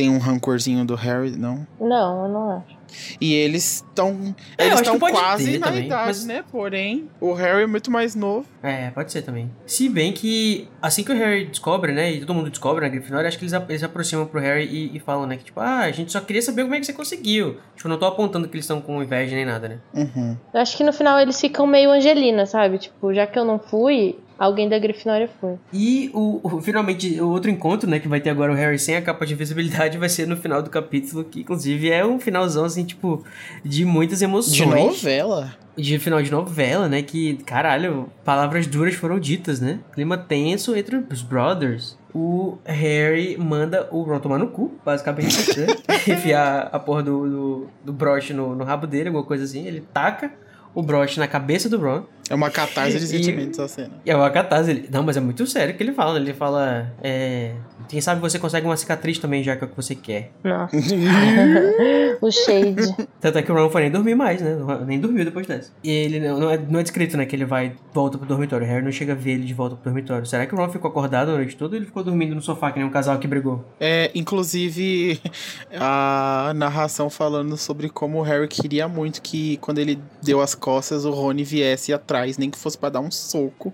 tem 0.00 0.08
um 0.08 0.16
rancorzinho 0.16 0.82
do 0.82 0.94
Harry, 0.94 1.32
não? 1.36 1.66
Não, 1.78 2.24
eu 2.24 2.32
não 2.32 2.50
acho. 2.52 2.80
E 3.20 3.34
eles 3.34 3.84
estão. 3.86 4.34
É, 4.56 4.68
eles 4.68 4.80
estão 4.80 4.98
quase 4.98 5.58
na 5.58 5.66
também, 5.66 5.84
idade, 5.84 6.06
mas... 6.06 6.24
né? 6.24 6.42
Porém, 6.50 7.10
o 7.20 7.34
Harry 7.34 7.64
é 7.64 7.66
muito 7.66 7.90
mais 7.90 8.14
novo. 8.14 8.46
É, 8.62 8.88
pode 8.90 9.12
ser 9.12 9.20
também. 9.20 9.50
Se 9.66 9.90
bem 9.90 10.10
que 10.10 10.66
assim 10.80 11.04
que 11.04 11.12
o 11.12 11.14
Harry 11.14 11.44
descobre, 11.44 11.92
né? 11.92 12.12
E 12.12 12.20
todo 12.20 12.32
mundo 12.32 12.48
descobre 12.48 12.80
na 12.80 12.88
Grifinória, 12.88 13.28
acho 13.28 13.38
que 13.38 13.44
eles, 13.44 13.52
eles 13.68 13.82
aproximam 13.82 14.24
pro 14.24 14.40
Harry 14.40 14.64
e, 14.64 14.96
e, 14.96 15.00
falam, 15.00 15.26
né? 15.26 15.36
Que 15.36 15.44
tipo, 15.44 15.60
ah, 15.60 15.80
a 15.80 15.92
gente 15.92 16.10
só 16.10 16.20
queria 16.22 16.40
saber 16.40 16.62
como 16.62 16.74
é 16.74 16.80
que 16.80 16.86
você 16.86 16.94
conseguiu. 16.94 17.58
Tipo, 17.76 17.90
não 17.90 17.98
tô 17.98 18.06
apontando 18.06 18.48
que 18.48 18.56
eles 18.56 18.64
estão 18.64 18.80
com 18.80 19.02
inveja 19.02 19.36
nem 19.36 19.44
nada, 19.44 19.68
né? 19.68 19.78
Uhum. 19.92 20.34
Eu 20.54 20.60
acho 20.62 20.78
que 20.78 20.82
no 20.82 20.94
final 20.94 21.20
eles 21.20 21.38
ficam 21.38 21.66
meio 21.66 21.90
Angelina, 21.90 22.46
sabe? 22.46 22.78
Tipo, 22.78 23.12
já 23.12 23.26
que 23.26 23.38
eu 23.38 23.44
não 23.44 23.58
fui, 23.58 24.18
Alguém 24.40 24.70
da 24.70 24.78
Grifinória 24.78 25.28
foi. 25.38 25.58
E 25.70 26.10
o, 26.14 26.40
o, 26.42 26.62
finalmente 26.62 27.20
o 27.20 27.28
outro 27.28 27.50
encontro, 27.50 27.86
né, 27.86 27.98
que 27.98 28.08
vai 28.08 28.22
ter 28.22 28.30
agora 28.30 28.50
o 28.50 28.54
Harry 28.54 28.78
sem 28.78 28.96
a 28.96 29.02
capa 29.02 29.26
de 29.26 29.34
invisibilidade, 29.34 29.98
vai 29.98 30.08
ser 30.08 30.26
no 30.26 30.34
final 30.34 30.62
do 30.62 30.70
capítulo, 30.70 31.24
que 31.24 31.40
inclusive 31.40 31.90
é 31.90 32.06
um 32.06 32.18
finalzão 32.18 32.64
assim, 32.64 32.82
tipo, 32.82 33.22
de 33.62 33.84
muitas 33.84 34.22
emoções. 34.22 34.56
De 34.56 34.64
novela. 34.64 35.54
De 35.76 35.98
final 35.98 36.22
de 36.22 36.30
novela, 36.30 36.88
né? 36.88 37.02
Que, 37.02 37.36
caralho, 37.44 38.10
palavras 38.24 38.66
duras 38.66 38.94
foram 38.94 39.20
ditas, 39.20 39.60
né? 39.60 39.80
Clima 39.92 40.16
tenso 40.16 40.74
entre 40.74 41.04
os 41.10 41.20
brothers. 41.20 41.98
O 42.14 42.56
Harry 42.64 43.36
manda 43.36 43.88
o 43.90 44.00
Ron 44.00 44.20
tomar 44.20 44.38
no 44.38 44.48
cu, 44.48 44.72
basicamente, 44.82 45.60
né? 45.60 45.66
Enfiar 46.08 46.70
a 46.72 46.78
porra 46.78 47.02
do, 47.02 47.28
do, 47.28 47.66
do 47.84 47.92
broche 47.92 48.32
no, 48.32 48.56
no 48.56 48.64
rabo 48.64 48.86
dele, 48.86 49.08
alguma 49.08 49.24
coisa 49.24 49.44
assim. 49.44 49.66
Ele 49.66 49.82
taca 49.92 50.32
o 50.74 50.82
broche 50.82 51.20
na 51.20 51.28
cabeça 51.28 51.68
do 51.68 51.78
Ron. 51.78 52.04
É 52.30 52.34
uma 52.34 52.48
catarse 52.48 52.98
de 52.98 53.06
sentimentos 53.08 53.58
essa 53.58 53.68
cena. 53.68 53.90
É 54.06 54.14
uma 54.14 54.30
catarse. 54.30 54.88
Não, 54.90 55.02
mas 55.02 55.16
é 55.16 55.20
muito 55.20 55.44
sério 55.48 55.74
que 55.74 55.82
ele 55.82 55.92
fala. 55.92 56.16
Ele 56.16 56.32
fala. 56.32 56.92
É, 57.02 57.54
quem 57.88 58.00
sabe 58.00 58.20
você 58.20 58.38
consegue 58.38 58.64
uma 58.66 58.76
cicatriz 58.76 59.18
também, 59.18 59.42
já 59.42 59.56
que 59.56 59.64
é 59.64 59.66
o 59.66 59.70
que 59.70 59.76
você 59.76 59.96
quer. 59.96 60.30
Nossa. 60.44 60.76
o 62.22 62.30
shade. 62.30 62.94
Tanto 63.20 63.38
é 63.38 63.42
que 63.42 63.50
o 63.50 63.54
Ron 63.54 63.68
foi 63.68 63.82
nem 63.82 63.90
dormir 63.90 64.14
mais, 64.14 64.40
né? 64.40 64.56
Nem 64.86 65.00
dormiu 65.00 65.24
depois 65.24 65.44
dessa. 65.44 65.72
E 65.82 65.90
ele 65.90 66.20
não, 66.20 66.38
não, 66.38 66.50
é, 66.50 66.56
não 66.56 66.78
é 66.78 66.82
descrito, 66.84 67.16
né? 67.16 67.26
Que 67.26 67.34
ele 67.34 67.44
vai 67.44 67.72
volta 67.92 68.16
pro 68.16 68.28
dormitório. 68.28 68.64
O 68.64 68.70
Harry 68.70 68.84
não 68.84 68.92
chega 68.92 69.12
a 69.12 69.16
ver 69.16 69.32
ele 69.32 69.44
de 69.44 69.54
volta 69.54 69.74
pro 69.74 69.84
dormitório. 69.90 70.24
Será 70.24 70.46
que 70.46 70.54
o 70.54 70.58
Ron 70.58 70.68
ficou 70.68 70.88
acordado 70.88 71.30
a 71.30 71.34
noite 71.34 71.56
toda 71.56 71.74
ou 71.74 71.78
ele 71.78 71.86
ficou 71.86 72.04
dormindo 72.04 72.34
no 72.34 72.40
sofá, 72.40 72.70
que 72.70 72.78
nem 72.78 72.86
um 72.86 72.92
casal 72.92 73.18
que 73.18 73.26
brigou? 73.26 73.64
É, 73.80 74.10
inclusive, 74.14 75.20
a 75.74 76.52
narração 76.54 77.10
falando 77.10 77.56
sobre 77.56 77.88
como 77.88 78.18
o 78.18 78.22
Harry 78.22 78.46
queria 78.46 78.86
muito 78.86 79.20
que 79.20 79.56
quando 79.56 79.78
ele 79.78 79.98
deu 80.22 80.40
as 80.40 80.54
costas, 80.54 81.04
o 81.04 81.10
Rony 81.10 81.42
viesse 81.42 81.92
atrás, 81.92 82.19
nem 82.38 82.50
que 82.50 82.58
fosse 82.58 82.78
para 82.78 82.90
dar 82.90 83.00
um 83.00 83.10
soco. 83.10 83.72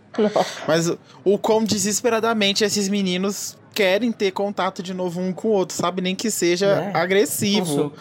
Mas 0.67 0.91
o 1.25 1.39
quão 1.39 1.65
desesperadamente 1.65 2.65
esses 2.65 2.89
meninos 2.89 3.57
querem 3.75 4.11
ter 4.11 4.31
contato 4.31 4.83
de 4.83 4.95
novo 4.95 5.21
um 5.21 5.33
com 5.33 5.49
o 5.49 5.51
outro, 5.53 5.77
sabe? 5.77 6.01
Nem 6.01 6.15
que 6.15 6.31
seja 6.31 6.67
é, 6.67 6.97
agressivo. 6.97 7.93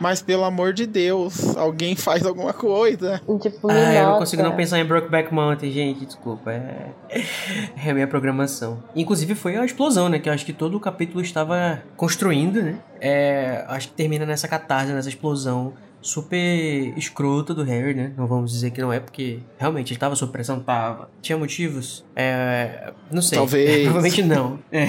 Mas 0.00 0.22
pelo 0.22 0.44
amor 0.44 0.72
de 0.72 0.86
Deus, 0.86 1.54
alguém 1.58 1.94
faz 1.94 2.24
alguma 2.24 2.54
coisa. 2.54 3.20
Tipo, 3.40 3.70
ah, 3.70 3.94
eu 3.94 4.08
não 4.08 4.18
consigo 4.18 4.42
não 4.42 4.56
pensar 4.56 4.80
em 4.80 4.84
Brokeback 4.84 5.32
Mountain, 5.32 5.70
gente, 5.70 6.06
desculpa. 6.06 6.50
É, 6.50 6.86
é 7.84 7.90
a 7.90 7.94
minha 7.94 8.06
programação. 8.06 8.82
Inclusive 8.96 9.34
foi 9.34 9.56
a 9.56 9.64
explosão, 9.64 10.08
né? 10.08 10.18
Que 10.18 10.30
eu 10.30 10.32
acho 10.32 10.46
que 10.46 10.54
todo 10.54 10.74
o 10.74 10.80
capítulo 10.80 11.20
estava 11.20 11.82
construindo, 11.96 12.62
né? 12.62 12.78
É, 12.98 13.64
acho 13.68 13.88
que 13.88 13.94
termina 13.94 14.24
nessa 14.24 14.48
catarse, 14.48 14.90
nessa 14.90 15.10
explosão 15.10 15.74
super 16.02 16.96
escrota 16.96 17.54
do 17.54 17.62
Harry, 17.62 17.94
né? 17.94 18.12
Não 18.16 18.26
vamos 18.26 18.52
dizer 18.52 18.70
que 18.70 18.80
não 18.80 18.92
é, 18.92 19.00
porque 19.00 19.40
realmente 19.58 19.92
ele 19.92 20.00
tava 20.00 20.16
sob 20.16 20.32
pressão, 20.32 20.60
tava. 20.60 21.10
Tinha 21.20 21.36
motivos? 21.36 22.04
É, 22.16 22.92
não 23.10 23.22
sei. 23.22 23.38
Talvez. 23.38 23.82
Provavelmente 23.84 24.22
não. 24.22 24.58
É, 24.72 24.86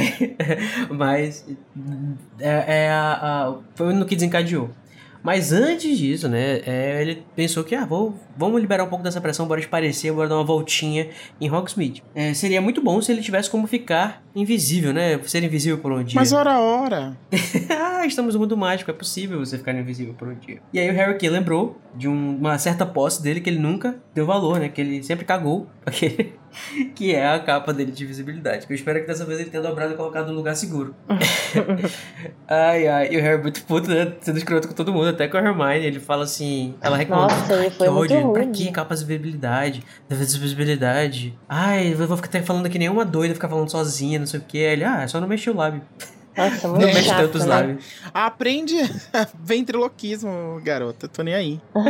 mas 0.94 1.46
é, 2.40 2.86
é 2.86 2.90
a, 2.90 3.14
a, 3.14 3.58
foi 3.76 3.94
no 3.94 4.06
que 4.06 4.16
desencadeou. 4.16 4.70
Mas 5.24 5.52
antes 5.52 5.98
disso, 5.98 6.28
né, 6.28 6.62
é, 6.66 7.02
ele 7.02 7.24
pensou 7.36 7.64
que, 7.64 7.76
ah, 7.76 7.86
vou, 7.86 8.16
vamos 8.42 8.60
liberar 8.60 8.84
um 8.84 8.88
pouco 8.88 9.04
dessa 9.04 9.22
pressão, 9.22 9.48
bora 9.48 9.62
parecer, 9.68 10.12
bora 10.12 10.28
dar 10.28 10.36
uma 10.36 10.44
voltinha 10.44 11.10
em 11.40 11.50
Hogsmeade. 11.50 12.04
É, 12.16 12.34
seria 12.34 12.60
muito 12.60 12.82
bom 12.82 13.00
se 13.02 13.12
ele 13.12 13.22
tivesse 13.22 13.50
como 13.50 13.68
ficar 13.68 14.24
invisível, 14.36 14.92
né, 14.92 15.20
ser 15.26 15.44
invisível 15.44 15.78
por 15.78 15.92
um 15.92 16.04
dia. 16.04 16.20
Mas 16.20 16.34
ora, 16.34 16.60
ora! 16.60 17.16
ah, 17.70 18.06
estamos 18.06 18.34
no 18.34 18.42
mundo 18.42 18.58
mágico, 18.58 18.90
é 18.90 18.94
possível 18.94 19.40
você 19.40 19.58
ficar 19.58 19.74
invisível 19.74 20.16
por 20.16 20.28
um 20.28 20.36
dia. 20.36 20.60
E 20.74 20.80
aí 20.80 20.90
o 20.90 20.94
Harry 20.94 21.18
Kay 21.18 21.30
lembrou 21.30 21.80
de 21.96 22.08
um, 22.08 22.38
uma 22.38 22.58
certa 22.58 22.86
posse 22.86 23.22
dele 23.22 23.42
que 23.42 23.50
ele 23.50 23.60
nunca 23.60 23.96
deu 24.16 24.26
valor, 24.26 24.60
né, 24.60 24.70
que 24.70 24.82
ele 24.82 25.04
sempre 25.04 25.24
cagou 25.24 25.68
aquele 25.86 26.42
que 26.96 27.14
é 27.14 27.28
a 27.28 27.40
capa 27.40 27.74
dele 27.74 27.92
de 27.92 28.06
visibilidade. 28.06 28.68
Que 28.68 28.74
eu 28.74 28.76
espero 28.76 29.00
que 29.00 29.08
dessa 29.08 29.26
vez 29.26 29.40
ele 29.40 29.50
tenha 29.50 29.64
dobrado 29.64 29.94
e 29.94 29.98
colocado 29.98 30.28
no 30.28 30.34
lugar 30.34 30.56
seguro. 30.56 30.94
ai, 32.48 32.88
ai. 32.88 33.10
E 33.12 33.18
o 33.18 33.22
Harry 33.22 33.40
é 33.40 33.42
muito 33.42 33.64
puto, 33.64 33.90
né? 33.90 34.14
Sendo 34.20 34.38
escroto 34.38 34.68
com 34.68 34.74
todo 34.74 34.94
mundo, 34.94 35.10
até 35.10 35.28
com 35.28 35.38
a 35.38 35.42
Hermione. 35.42 35.86
Ele 35.86 36.00
fala 36.00 36.24
assim. 36.24 36.76
Ela 36.82 36.98
reclama. 36.98 37.24
Nossa, 37.24 37.54
ele 37.54 37.70
foi 37.72 38.08
que 38.08 38.14
ódio. 38.32 38.44
Pra 38.44 38.52
que 38.52 38.72
capa 38.72 38.96
de 38.96 39.06
visibilidade? 39.06 39.84
Visibilidade. 40.10 41.38
Ai, 41.48 41.94
eu 41.94 42.08
vou 42.08 42.18
ficar 42.18 42.42
falando 42.44 42.70
que 42.70 42.80
nem 42.80 42.90
uma 42.90 43.06
doida, 43.06 43.34
ficar 43.34 43.50
falando 43.50 43.70
sozinha, 43.70 44.20
não 44.20 44.28
sei 44.28 44.40
o 44.40 44.44
que. 44.44 44.58
Ele, 44.58 44.84
ah, 44.84 45.04
é 45.04 45.08
só 45.08 45.20
não 45.20 45.28
mexer 45.28 45.50
o 45.50 45.56
lábio. 45.56 45.82
Nossa, 46.36 46.68
muito 46.68 46.86
não 46.86 46.94
mexe 46.94 47.10
tanto 47.10 47.38
os 47.38 47.46
né? 47.46 47.56
lábios. 47.56 47.86
Aprende 48.14 48.76
ventriloquismo, 49.44 50.62
garota. 50.64 51.08
Tô 51.08 51.24
nem 51.24 51.34
aí. 51.34 51.62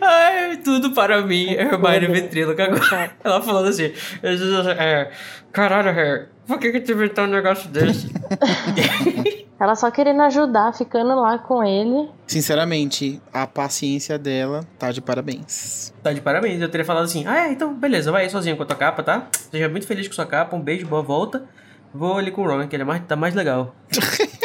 Ai, 0.00 0.56
tudo 0.58 0.92
para 0.92 1.22
mim, 1.22 1.50
Hermione 1.52 2.06
Ventríloco 2.08 2.60
agora. 2.60 3.10
Ela 3.24 3.42
falando 3.42 3.68
assim, 3.68 3.92
é, 4.22 5.10
caralho, 5.52 5.92
Harry, 5.92 6.26
por 6.46 6.58
que 6.58 6.72
que 6.72 6.80
tu 6.80 6.92
inventou 6.92 7.24
um 7.24 7.28
negócio 7.28 7.68
desse? 7.70 8.10
Ela 9.58 9.74
só 9.74 9.90
querendo 9.90 10.20
ajudar, 10.22 10.72
ficando 10.74 11.14
lá 11.14 11.38
com 11.38 11.64
ele. 11.64 12.10
Sinceramente, 12.26 13.20
a 13.32 13.46
paciência 13.46 14.18
dela 14.18 14.66
tá 14.78 14.92
de 14.92 15.00
parabéns. 15.00 15.94
Tá 16.02 16.12
de 16.12 16.20
parabéns. 16.20 16.60
Eu 16.60 16.68
teria 16.68 16.84
falado 16.84 17.04
assim: 17.04 17.26
ah, 17.26 17.46
é, 17.46 17.52
então 17.52 17.72
beleza, 17.72 18.12
vai 18.12 18.24
aí 18.24 18.30
sozinho 18.30 18.56
com 18.56 18.62
a 18.62 18.66
tua 18.66 18.76
capa, 18.76 19.02
tá? 19.02 19.28
Seja 19.50 19.68
muito 19.68 19.86
feliz 19.86 20.06
com 20.06 20.14
sua 20.14 20.26
capa, 20.26 20.54
um 20.54 20.60
beijo, 20.60 20.86
boa 20.86 21.02
volta. 21.02 21.44
Vou 21.94 22.18
ali 22.18 22.30
com 22.30 22.42
o 22.42 22.46
Ron, 22.46 22.68
que 22.68 22.76
ele 22.76 22.82
é 22.82 22.86
mais, 22.86 23.02
tá 23.06 23.16
mais 23.16 23.34
legal. 23.34 23.74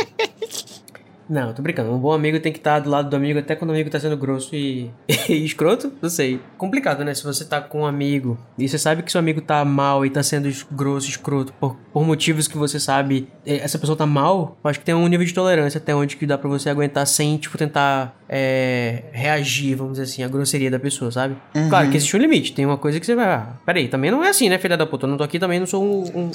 Não, 1.32 1.54
tô 1.54 1.62
brincando. 1.62 1.94
Um 1.94 1.98
bom 1.98 2.12
amigo 2.12 2.42
tem 2.42 2.52
que 2.52 2.58
estar 2.60 2.80
do 2.80 2.90
lado 2.90 3.10
do 3.10 3.16
amigo 3.16 3.40
até 3.40 3.56
quando 3.56 3.70
o 3.70 3.74
amigo 3.74 3.90
tá 3.90 3.98
sendo 3.98 4.18
grosso 4.18 4.54
e, 4.54 4.92
e 5.30 5.46
escroto. 5.46 5.94
Não 6.02 6.10
sei. 6.10 6.42
Complicado, 6.58 7.06
né? 7.06 7.14
Se 7.14 7.24
você 7.24 7.46
tá 7.46 7.62
com 7.62 7.84
um 7.84 7.86
amigo 7.86 8.38
e 8.58 8.68
você 8.68 8.78
sabe 8.78 9.02
que 9.02 9.10
seu 9.10 9.20
amigo 9.20 9.40
tá 9.40 9.64
mal 9.64 10.06
e 10.06 10.10
tá 10.10 10.22
sendo 10.22 10.52
grosso, 10.70 11.08
escroto, 11.08 11.54
por, 11.54 11.78
por 11.94 12.06
motivos 12.06 12.50
que 12.50 12.58
você 12.58 12.82
sabe, 12.82 13.30
eh, 13.46 13.62
essa 13.64 13.80
pessoa 13.80 13.98
tá 13.98 14.06
mal, 14.06 14.58
acho 14.62 14.80
que 14.80 14.86
tem 14.86 14.94
um 14.94 15.08
nível 15.08 15.26
de 15.26 15.34
tolerância 15.34 15.78
até 15.78 15.96
onde 15.96 16.18
que 16.18 16.26
dá 16.26 16.38
pra 16.38 16.50
você 16.50 16.70
aguentar 16.70 17.08
sem, 17.08 17.38
tipo, 17.38 17.58
tentar 17.58 18.14
é, 18.34 19.04
reagir, 19.12 19.76
vamos 19.76 19.94
dizer 19.94 20.04
assim, 20.04 20.24
à 20.24 20.28
grosseria 20.30 20.72
da 20.72 20.80
pessoa, 20.80 21.12
sabe? 21.12 21.36
Uhum. 21.54 21.68
Claro 21.68 21.90
que 21.90 21.98
existe 21.98 22.16
um 22.16 22.20
limite. 22.20 22.54
Tem 22.54 22.66
uma 22.66 22.78
coisa 22.78 22.98
que 22.98 23.06
você 23.06 23.14
vai. 23.14 23.26
Ah, 23.26 23.58
peraí, 23.66 23.90
também 23.90 24.10
não 24.10 24.24
é 24.24 24.30
assim, 24.30 24.48
né, 24.48 24.58
filha 24.58 24.78
da 24.78 24.86
puta? 24.86 25.06
Eu 25.06 25.10
não 25.10 25.18
tô 25.18 25.24
aqui 25.26 25.38
também, 25.38 25.60
não 25.60 25.68
sou 25.68 25.84
um, 25.84 26.04
um, 26.04 26.22
um, 26.28 26.32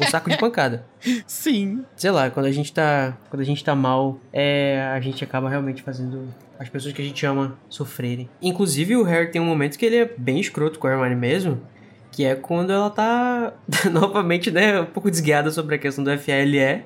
um 0.00 0.10
saco 0.10 0.28
de 0.28 0.36
pancada. 0.36 0.84
Sim. 1.26 1.82
Sei 1.96 2.10
lá, 2.10 2.28
quando 2.28 2.44
a 2.44 2.52
gente 2.52 2.70
tá. 2.74 3.16
Quando 3.30 3.40
a 3.40 3.44
gente 3.44 3.64
tá 3.64 3.74
mal, 3.74 4.18
é, 4.30 4.92
a 4.94 5.00
gente 5.00 5.24
acaba 5.24 5.48
realmente 5.48 5.82
fazendo 5.82 6.28
as 6.58 6.68
pessoas 6.68 6.92
que 6.92 7.00
a 7.00 7.04
gente 7.04 7.24
ama 7.24 7.56
sofrerem. 7.70 8.28
Inclusive, 8.42 8.94
o 8.96 9.02
Harry 9.02 9.30
tem 9.30 9.40
um 9.40 9.46
momento 9.46 9.78
que 9.78 9.86
ele 9.86 9.96
é 9.96 10.10
bem 10.18 10.38
escroto 10.38 10.78
com 10.78 10.88
a 10.88 10.90
Hermione 10.90 11.16
mesmo. 11.16 11.58
Que 12.12 12.26
é 12.26 12.34
quando 12.34 12.70
ela 12.70 12.90
tá 12.90 13.54
novamente, 13.90 14.50
né, 14.50 14.78
um 14.82 14.86
pouco 14.86 15.10
desguiada 15.10 15.50
sobre 15.50 15.76
a 15.76 15.78
questão 15.78 16.04
do 16.04 16.10
FALE. 16.18 16.84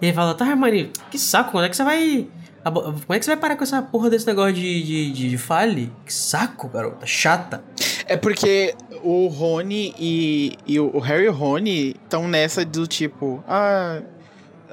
E 0.00 0.06
ele 0.06 0.12
fala, 0.12 0.34
tá, 0.34 0.46
Hermione, 0.46 0.92
que 1.10 1.18
saco, 1.18 1.50
quando 1.50 1.64
é 1.64 1.68
que 1.68 1.76
você 1.76 1.82
vai. 1.82 2.28
Como 2.64 3.14
é 3.14 3.18
que 3.18 3.24
você 3.24 3.30
vai 3.32 3.40
parar 3.40 3.56
com 3.56 3.64
essa 3.64 3.80
porra 3.80 4.10
desse 4.10 4.26
negócio 4.26 4.52
de, 4.52 4.82
de, 4.82 5.12
de, 5.12 5.30
de 5.30 5.38
fale? 5.38 5.92
Que 6.04 6.12
saco, 6.12 6.68
garota, 6.68 7.06
chata. 7.06 7.62
É 8.06 8.16
porque 8.16 8.74
o 9.02 9.28
Rony 9.28 9.94
e, 9.98 10.58
e 10.66 10.80
o 10.80 10.98
Harry 10.98 11.24
e 11.24 11.28
o 11.28 11.32
Rony 11.32 11.96
estão 12.02 12.26
nessa 12.26 12.64
do 12.64 12.86
tipo, 12.86 13.42
ah, 13.46 14.00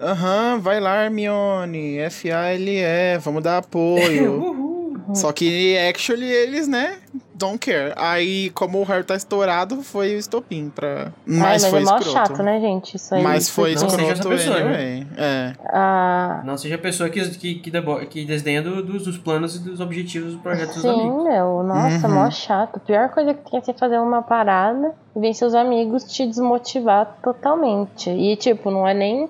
aham, 0.02 0.60
vai 0.60 0.80
lá, 0.80 1.04
Hermione, 1.06 2.00
F-A-L-E, 2.00 3.18
vamos 3.20 3.44
dar 3.44 3.60
apoio. 3.60 4.42
Uhul. 4.42 4.75
Só 5.16 5.32
que, 5.32 5.78
actually, 5.90 6.26
eles, 6.30 6.68
né, 6.68 6.98
don't 7.34 7.58
care. 7.58 7.94
Aí, 7.96 8.50
como 8.52 8.80
o 8.80 8.84
Harry 8.84 9.04
tá 9.04 9.16
estourado, 9.16 9.82
foi 9.82 10.16
o 10.16 10.20
estopim 10.20 10.70
pra... 10.74 11.06
Ai, 11.06 11.12
Mas, 11.26 11.64
mas 11.64 11.66
foi 11.68 11.80
é 11.82 11.84
mó 11.84 11.98
escroto. 11.98 12.12
chato, 12.12 12.44
né, 12.44 12.60
gente? 12.60 12.96
Isso 12.96 13.16
aí. 13.16 13.24
Mas 13.24 13.50
foi 13.50 13.74
Não 13.76 13.90
seja 13.90 14.02
essa 14.04 14.12
escroto 14.14 14.30
pessoa, 14.30 14.60
né? 14.60 14.66
anyway. 14.66 15.08
É. 15.18 15.54
Ah, 15.68 16.42
Não 16.46 16.58
seja 16.58 16.76
a 16.76 16.80
pessoa 16.80 17.10
que, 17.10 17.22
que, 17.32 17.56
que, 17.56 17.72
debo- 17.72 18.00
que 18.06 18.26
desdenha 18.26 18.62
do- 18.62 18.84
dos, 18.84 19.04
dos 19.04 19.18
planos 19.18 19.56
e 19.56 19.60
dos 19.60 19.80
objetivos 19.80 20.34
do 20.34 20.40
projeto 20.40 20.74
dos 20.76 20.86
amigos. 20.86 21.24
sim, 21.24 21.30
meu. 21.30 21.64
Nossa, 21.64 22.08
Uhum. 22.08 22.14
mó 22.14 22.30
chato. 22.32 22.78
A 22.78 22.80
pior 22.80 23.10
coisa 23.10 23.34
que 23.34 23.50
tem 23.52 23.60
é 23.60 23.64
você 23.64 23.74
fazer 23.74 23.98
uma 24.00 24.22
parada 24.22 24.94
e 25.16 25.20
vem 25.20 25.34
seus 25.34 25.54
amigos 25.54 26.04
te 26.04 26.26
desmotivar 26.26 27.18
totalmente. 27.24 28.10
E, 28.10 28.36
tipo, 28.36 28.70
não 28.72 28.88
é 28.88 28.94
nem 28.94 29.30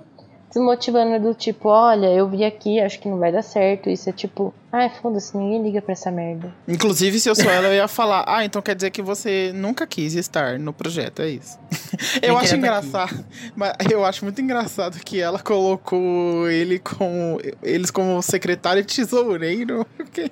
desmotivando 0.50 1.20
do 1.20 1.34
tipo, 1.34 1.68
olha, 1.68 2.08
eu 2.08 2.30
vi 2.30 2.46
aqui, 2.46 2.80
acho 2.80 3.00
que 3.00 3.10
não 3.10 3.18
vai 3.18 3.32
dar 3.32 3.42
certo. 3.42 3.90
Isso 3.90 4.10
é 4.10 4.14
tipo, 4.14 4.54
ai, 4.76 4.92
foda-se, 5.02 5.38
ninguém 5.38 5.64
liga 5.64 5.82
pra 5.82 5.94
essa 5.94 6.12
merda. 6.12 6.54
Inclusive, 6.68 7.18
se 7.18 7.30
eu 7.30 7.36
sou 7.36 7.50
ela, 7.50 7.68
eu 7.68 7.74
ia 7.74 7.88
falar, 7.88 8.26
ah, 8.28 8.44
então 8.44 8.62
quer 8.62 8.76
dizer 8.76 8.92
que 8.92 9.02
você 9.02 9.52
nunca 9.56 9.88
quis 9.88 10.16
estar 10.16 10.60
no 10.60 10.74
projeto, 10.74 11.22
é 11.22 11.30
isso. 11.30 11.58
eu 12.22 12.34
Nem 12.34 12.44
acho 12.44 12.56
engraçado, 12.58 13.26
mas 13.56 13.74
eu 13.90 14.04
acho 14.04 14.26
muito 14.26 14.42
engraçado 14.42 15.00
que 15.00 15.22
ela 15.22 15.40
colocou 15.40 16.50
ele 16.50 16.78
como, 16.78 17.40
eles 17.64 17.90
como 17.90 18.22
secretário 18.22 18.82
e 18.82 18.84
tesoureiro. 18.84 19.86
Porque, 19.96 20.30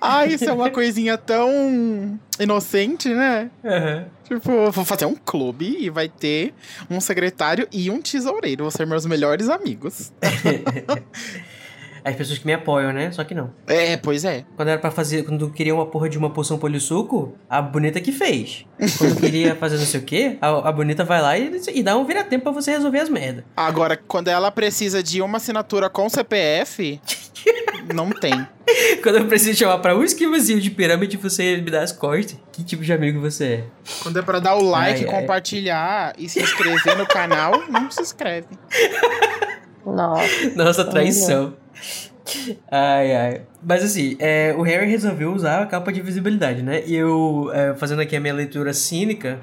ah, 0.00 0.24
isso 0.24 0.44
é 0.44 0.52
uma 0.52 0.70
coisinha 0.70 1.18
tão 1.18 2.18
inocente, 2.40 3.10
né? 3.10 3.50
Aham. 3.62 4.06
Tipo, 4.24 4.50
eu 4.50 4.72
vou 4.72 4.84
fazer 4.84 5.06
um 5.06 5.14
clube 5.14 5.76
e 5.78 5.90
vai 5.90 6.08
ter 6.08 6.54
um 6.90 7.00
secretário 7.00 7.66
e 7.72 7.90
um 7.90 8.00
tesoureiro. 8.00 8.64
Vão 8.64 8.70
ser 8.70 8.86
meus 8.86 9.04
melhores 9.06 9.48
amigos. 9.48 10.12
As 12.04 12.14
pessoas 12.16 12.38
que 12.38 12.46
me 12.46 12.52
apoiam, 12.52 12.92
né? 12.92 13.10
Só 13.12 13.24
que 13.24 13.34
não. 13.34 13.50
É, 13.66 13.96
pois 13.96 14.24
é. 14.24 14.44
Quando 14.56 14.68
era 14.68 14.78
pra 14.78 14.90
fazer, 14.90 15.24
quando 15.24 15.50
queria 15.50 15.74
uma 15.74 15.86
porra 15.86 16.08
de 16.08 16.16
uma 16.18 16.30
poção 16.30 16.58
polissuco, 16.58 17.34
a 17.48 17.60
bonita 17.60 18.00
que 18.00 18.12
fez. 18.12 18.64
Quando 18.98 19.16
queria 19.20 19.54
fazer 19.54 19.76
não 19.78 19.84
sei 19.86 20.00
o 20.00 20.02
quê, 20.04 20.38
a, 20.40 20.68
a 20.68 20.72
bonita 20.72 21.04
vai 21.04 21.20
lá 21.20 21.36
e, 21.38 21.60
e 21.74 21.82
dá 21.82 21.96
um 21.96 22.04
vira-tempo 22.04 22.44
pra 22.44 22.52
você 22.52 22.70
resolver 22.70 22.98
as 23.00 23.08
merdas. 23.08 23.44
Agora, 23.56 23.96
quando 23.96 24.28
ela 24.28 24.50
precisa 24.50 25.02
de 25.02 25.20
uma 25.22 25.38
assinatura 25.38 25.88
com 25.90 26.08
CPF, 26.08 27.00
não 27.94 28.10
tem. 28.10 28.46
Quando 29.02 29.16
eu 29.18 29.26
preciso 29.26 29.58
chamar 29.58 29.78
pra 29.78 29.96
um 29.96 30.04
esquivazinho 30.04 30.60
de 30.60 30.70
pirâmide, 30.70 31.16
você 31.16 31.56
me 31.56 31.70
dá 31.70 31.82
as 31.82 31.90
costas. 31.92 32.36
Que 32.52 32.62
tipo 32.62 32.82
de 32.84 32.92
amigo 32.92 33.20
você 33.20 33.44
é? 33.44 33.64
Quando 34.02 34.18
é 34.18 34.22
pra 34.22 34.38
dar 34.40 34.56
o 34.56 34.62
like, 34.62 35.04
Ai, 35.04 35.10
ai. 35.14 35.20
compartilhar 35.20 36.12
e 36.18 36.28
se 36.28 36.40
inscrever 36.40 36.96
no 36.98 37.06
canal, 37.06 37.52
não 37.70 37.90
se 37.90 38.02
inscreve. 38.02 38.48
Nossa. 39.86 40.50
Nossa, 40.54 40.84
traição. 40.84 41.54
Ai, 42.70 43.14
ai. 43.16 43.42
Mas 43.62 43.82
assim, 43.82 44.16
é, 44.18 44.54
o 44.56 44.62
Harry 44.62 44.86
resolveu 44.90 45.32
usar 45.32 45.62
a 45.62 45.66
capa 45.66 45.92
de 45.92 46.00
visibilidade, 46.00 46.62
né? 46.62 46.82
E 46.86 46.94
eu, 46.94 47.50
é, 47.54 47.74
fazendo 47.74 48.00
aqui 48.02 48.14
a 48.16 48.20
minha 48.20 48.34
leitura 48.34 48.72
cínica, 48.74 49.38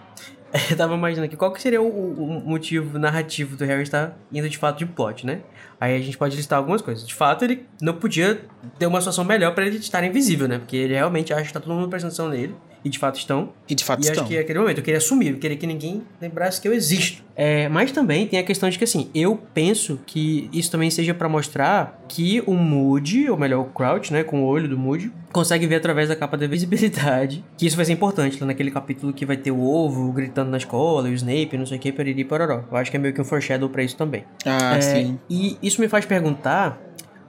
eu 0.70 0.78
tava 0.78 0.94
imaginando 0.94 1.26
aqui 1.26 1.36
qual 1.36 1.52
que 1.52 1.62
seria 1.62 1.82
o, 1.82 1.88
o- 1.88 2.42
motivo 2.46 3.00
narrativo 3.00 3.56
do 3.56 3.66
Harry 3.66 3.84
estar 3.84 4.16
indo 4.32 4.48
de 4.50 4.58
fato 4.58 4.78
de 4.80 4.86
plot, 4.86 5.26
né? 5.26 5.40
Aí 5.80 5.96
a 5.96 6.00
gente 6.00 6.18
pode 6.18 6.36
listar 6.38 6.58
algumas 6.58 6.82
coisas. 6.82 7.06
De 7.06 7.14
fato, 7.14 7.44
ele 7.44 7.66
não 7.82 7.94
podia 7.94 8.40
ter 8.80 8.86
uma 8.86 9.02
situação 9.02 9.26
melhor 9.26 9.54
pra 9.54 9.66
ele 9.66 9.78
estar 9.78 10.04
invisível, 10.04 10.48
né? 10.48 10.58
Porque 10.60 10.76
ele 10.78 10.94
realmente 10.94 11.34
acha 11.34 11.44
que 11.46 11.54
tá 11.54 11.60
todo 11.60 11.74
mundo 11.74 11.90
prestando 11.90 12.14
atenção 12.14 12.30
nele. 12.30 12.56
E 12.86 12.90
de 12.90 13.00
fato 13.00 13.18
estão. 13.18 13.50
E 13.68 13.74
de 13.74 13.84
fato 13.84 14.00
E 14.00 14.02
estão. 14.08 14.24
acho 14.24 14.32
que 14.32 14.38
é 14.38 14.42
aquele 14.42 14.60
momento, 14.60 14.78
eu 14.78 14.84
queria 14.84 15.00
assumir, 15.00 15.30
eu 15.32 15.38
queria 15.40 15.58
que 15.58 15.66
ninguém 15.66 16.04
lembrasse 16.22 16.62
que 16.62 16.68
eu 16.68 16.74
existo. 16.74 17.24
É, 17.36 17.68
mas 17.68 17.92
também 17.92 18.28
tem 18.28 18.40
a 18.40 18.44
questão 18.44 18.70
de 18.70 18.78
que, 18.78 18.84
assim, 18.84 19.10
eu 19.14 19.36
penso 19.54 20.00
que 20.06 20.48
isso 20.54 20.70
também 20.72 20.90
seja 20.92 21.14
pra 21.14 21.28
mostrar 21.28 22.00
que 22.08 22.44
o 22.46 22.54
Moody, 22.54 23.28
ou 23.30 23.36
melhor, 23.38 23.62
o 23.62 23.66
Crouch, 23.66 24.14
né, 24.14 24.24
com 24.24 24.44
o 24.44 24.46
olho 24.46 24.70
do 24.70 24.78
Moody, 24.78 25.12
consegue 25.34 25.66
ver 25.68 25.76
através 25.76 26.08
da 26.10 26.16
capa 26.16 26.38
da 26.38 26.46
visibilidade. 26.48 27.44
Que 27.58 27.66
isso 27.66 27.76
vai 27.76 27.86
ser 27.86 27.94
importante 27.94 28.40
lá 28.40 28.46
naquele 28.48 28.70
capítulo 28.70 29.12
que 29.12 29.26
vai 29.26 29.36
ter 29.38 29.50
o 29.52 29.62
ovo 29.64 30.12
gritando 30.12 30.52
na 30.52 30.58
escola, 30.58 31.10
e 31.10 31.12
o 31.12 31.16
Snape, 31.16 31.58
não 31.58 31.66
sei 31.66 31.78
o 31.78 31.82
que, 31.82 31.92
periri 31.92 32.24
pororó. 32.24 32.64
Eu 32.72 32.78
acho 32.78 32.92
que 32.92 32.98
é 32.98 33.00
meio 33.00 33.14
que 33.14 33.20
um 33.22 33.26
foreshadow 33.26 33.68
pra 33.68 33.82
isso 33.82 33.98
também. 33.98 34.24
Ah, 34.46 34.78
É, 34.78 34.82
sim. 34.82 35.20
E 35.30 35.58
isso 35.64 35.82
me 35.82 35.88
faz 35.90 36.06
perguntar 36.06 36.80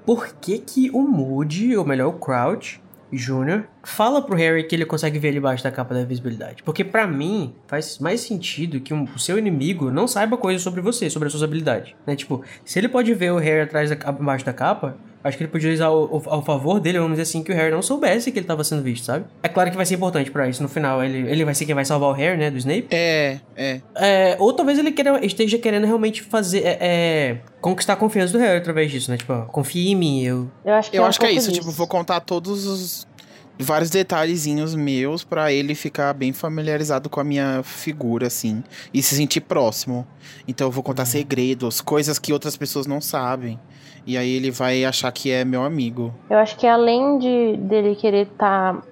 por 0.05 0.35
que 0.41 0.59
que 0.59 0.91
o 0.93 1.01
Moody, 1.03 1.77
ou 1.77 1.85
melhor, 1.85 2.09
o 2.09 2.13
Crouch 2.13 2.81
Jr., 3.13 3.65
fala 3.83 4.21
pro 4.23 4.37
Harry 4.37 4.65
que 4.65 4.75
ele 4.75 4.85
consegue 4.85 5.19
ver 5.19 5.29
ele 5.29 5.39
embaixo 5.39 5.63
da 5.63 5.71
capa 5.71 5.95
da 5.95 6.05
visibilidade. 6.05 6.63
Porque 6.63 6.83
pra 6.85 7.07
mim 7.07 7.55
faz 7.67 7.99
mais 7.99 8.21
sentido 8.21 8.81
que 8.81 8.93
um- 8.93 9.05
o 9.15 9.19
seu 9.19 9.39
inimigo 9.39 9.91
não 9.91 10.07
saiba 10.09 10.37
coisas 10.37 10.63
sobre 10.63 10.81
você, 10.81 11.09
sobre 11.09 11.27
as 11.27 11.33
suas 11.33 11.43
habilidades. 11.43 11.95
Né? 12.07 12.17
Tipo, 12.17 12.43
se 12.65 12.79
ele 12.79 12.89
pode 12.89 13.13
ver 13.15 13.33
o 13.33 13.39
Harry 13.39 13.61
atrás 13.63 13.91
da, 13.91 13.97
embaixo 14.21 14.45
da 14.45 14.53
capa, 14.53 14.97
acho 15.27 15.37
que 15.37 15.43
ele 15.45 15.51
podia 15.51 15.73
usar 15.73 15.87
ao, 15.87 16.03
ao- 16.15 16.23
ao 16.35 16.43
favor 16.43 16.81
dele, 16.81 16.99
vamos 16.99 17.13
dizer 17.13 17.23
assim, 17.23 17.43
que 17.43 17.53
o 17.53 17.55
Harry 17.55 17.71
não 17.71 17.83
soubesse 17.83 18.31
que 18.33 18.39
ele 18.39 18.47
tava 18.47 18.63
sendo 18.65 18.83
visto, 18.83 19.05
sabe? 19.05 19.25
É 19.43 19.49
claro 19.49 19.71
que 19.71 19.77
vai 19.77 19.85
ser 19.87 19.95
importante 19.97 20.31
pra 20.31 20.49
isso 20.49 20.63
no 20.63 20.69
final. 20.69 21.03
Ele, 21.05 21.19
ele 21.31 21.45
vai 21.45 21.55
ser 21.55 21.65
quem 21.67 21.75
vai 21.75 21.85
salvar 21.85 22.11
o 22.11 22.13
Harry, 22.13 22.37
né? 22.39 22.51
Do 22.51 22.59
Snape. 22.59 22.87
É, 22.91 23.39
é. 23.57 23.81
É, 23.97 24.37
ou 24.39 24.53
talvez 24.53 24.79
ele 24.79 24.93
queira- 24.93 25.25
esteja 25.25 25.59
querendo 25.59 25.85
realmente 25.87 26.23
fazer. 26.23 26.61
É, 26.65 26.79
é, 26.81 27.37
conquistar 27.61 27.95
a 27.95 27.97
confiança 27.97 28.33
do 28.33 28.39
Harry 28.39 28.59
através 28.59 28.91
disso, 28.91 29.11
né? 29.11 29.17
Tipo, 29.17 29.33
ó, 29.33 29.43
confia 29.43 29.91
em 29.91 29.95
mim, 29.95 30.23
eu. 30.23 30.49
Eu 30.65 30.75
acho 30.75 30.91
que 30.91 30.97
Eu 30.97 31.03
é 31.03 31.05
um 31.05 31.09
acho 31.09 31.19
que 31.19 31.27
é 31.27 31.33
isso. 31.33 31.49
disso. 31.51 31.61
Tipo, 31.61 31.73
vou 31.73 31.87
contar 31.87 32.21
todos 32.21 32.67
os. 32.67 33.07
Vários 33.59 33.91
detalhezinhos 33.91 34.75
meus 34.75 35.25
pra 35.25 35.51
ele 35.51 35.75
ficar 35.75 36.13
bem 36.13 36.33
familiarizado 36.33 37.09
com 37.09 37.21
a 37.21 37.25
minha 37.25 37.63
figura, 37.63 38.27
assim. 38.27 38.63
E 38.93 39.03
se 39.03 39.17
sentir 39.17 39.41
próximo. 39.41 40.07
Então 40.47 40.67
eu 40.67 40.71
vou 40.71 40.83
contar 40.83 41.07
segredos, 41.07 41.81
coisas 41.81 42.19
que 42.19 42.33
outras 42.33 42.57
pessoas 42.57 42.87
não 42.87 43.01
sabem. 43.01 43.59
E 44.07 44.17
aí 44.17 44.31
ele 44.31 44.51
vai 44.51 44.85
achar 44.85 45.11
que 45.11 45.33
é 45.33 45.45
meu 45.45 45.65
amigo. 45.65 46.15
Eu 46.31 46.39
acho 46.39 46.57
que 46.57 46.67
além 46.67 47.19
de 47.19 47.57
dele 47.57 47.97
querer 47.97 48.29
estar 48.29 48.83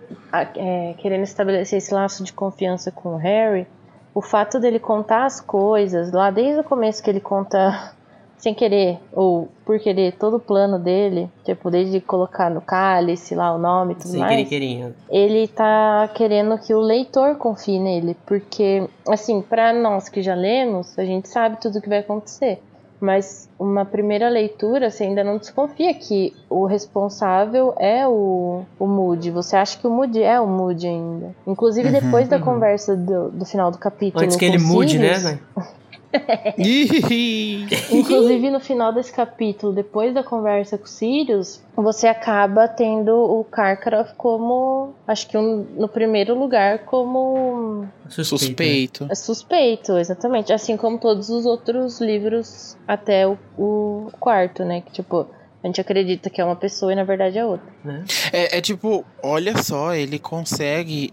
querendo 0.98 1.22
estabelecer 1.22 1.78
esse 1.78 1.94
laço 1.94 2.24
de 2.24 2.32
confiança 2.32 2.90
com 2.90 3.10
o 3.14 3.16
Harry, 3.16 3.66
o 4.14 4.20
fato 4.20 4.58
dele 4.58 4.80
contar 4.80 5.26
as 5.26 5.40
coisas 5.40 6.10
lá 6.10 6.30
desde 6.30 6.60
o 6.60 6.64
começo 6.64 7.02
que 7.02 7.10
ele 7.10 7.20
conta 7.20 7.94
sem 8.39 8.55
querer 8.55 8.99
ou 9.12 9.49
por 9.64 9.78
querer 9.78 10.12
todo 10.18 10.37
o 10.37 10.41
plano 10.41 10.78
dele, 10.78 11.30
tipo 11.45 11.70
desde 11.70 12.01
colocar 12.01 12.51
no 12.51 12.61
cálice 12.61 13.35
lá 13.35 13.55
o 13.55 13.59
nome 13.59 13.93
e 13.93 13.97
tudo 13.97 14.09
Sem 14.09 14.20
mais, 14.20 14.30
querer 14.30 14.45
querendo. 14.49 14.95
ele 15.11 15.49
tá 15.49 16.09
querendo 16.14 16.59
que 16.59 16.74
o 16.74 16.80
leitor 16.80 17.37
confie 17.37 17.78
nele, 17.78 18.16
porque 18.26 18.87
assim, 19.09 19.41
pra 19.41 19.72
nós 19.72 20.09
que 20.09 20.20
já 20.22 20.35
lemos, 20.35 20.99
a 20.99 21.05
gente 21.05 21.28
sabe 21.28 21.59
tudo 21.61 21.78
o 21.78 21.82
que 21.82 21.89
vai 21.89 21.99
acontecer. 21.99 22.61
Mas 23.01 23.51
uma 23.59 23.85
primeira 23.85 24.30
leitura, 24.30 24.91
você 24.91 25.05
ainda 25.05 25.22
não 25.22 25.37
desconfia 25.37 25.93
que 25.93 26.32
o 26.49 26.64
responsável 26.64 27.74
é 27.78 28.07
o, 28.09 28.62
o 28.78 28.87
Moody. 28.87 29.30
Você 29.30 29.57
acha 29.57 29.76
que 29.78 29.87
o 29.87 29.91
Moody 29.91 30.22
é 30.22 30.41
o 30.41 30.47
Moody 30.47 30.87
ainda. 30.87 31.35
Inclusive, 31.47 31.91
depois 31.91 32.28
da 32.28 32.37
Uhum. 32.37 32.43
conversa 32.43 32.97
do, 32.97 33.30
do 33.30 33.45
final 33.45 33.70
do 33.70 33.76
capítulo. 33.76 34.24
Antes 34.24 34.37
que 34.37 34.45
ele 34.47 34.57
mude, 34.59 34.99
né? 34.99 35.18
Sirius, 35.18 35.24
né? 35.24 35.39
Inclusive, 37.90 38.50
no 38.50 38.60
final 38.60 38.92
desse 38.92 39.12
capítulo, 39.12 39.72
depois 39.72 40.14
da 40.14 40.22
conversa 40.22 40.78
com 40.78 40.84
o 40.84 40.88
Sirius, 40.88 41.60
você 41.76 42.06
acaba 42.06 42.68
tendo 42.68 43.12
o 43.14 43.44
Karkaroff 43.44 44.14
como. 44.16 44.94
Acho 45.06 45.28
que 45.28 45.36
um- 45.36 45.66
no 45.76 45.88
primeiro 45.88 46.38
lugar, 46.38 46.80
como 46.80 47.86
Suspeito. 48.08 48.38
Suspeito. 48.38 49.06
É 49.10 49.14
suspeito, 49.14 49.92
exatamente. 49.98 50.52
Assim 50.52 50.76
como 50.76 50.98
todos 50.98 51.30
os 51.30 51.46
outros 51.46 52.00
livros 52.00 52.76
até 52.86 53.26
o, 53.26 53.36
o 53.58 54.10
quarto, 54.20 54.64
né? 54.64 54.80
Que, 54.80 54.92
tipo, 54.92 55.26
A 55.62 55.66
gente 55.66 55.80
acredita 55.80 56.28
que 56.28 56.42
é 56.42 56.44
uma 56.44 56.56
pessoa 56.56 56.92
e 56.92 56.94
na 56.94 57.04
verdade 57.04 57.38
é 57.38 57.44
outra. 57.46 57.66
Né? 57.82 58.04
É, 58.30 58.58
é 58.58 58.60
tipo, 58.60 59.02
olha 59.22 59.56
só, 59.62 59.94
ele 59.94 60.18
consegue. 60.18 61.10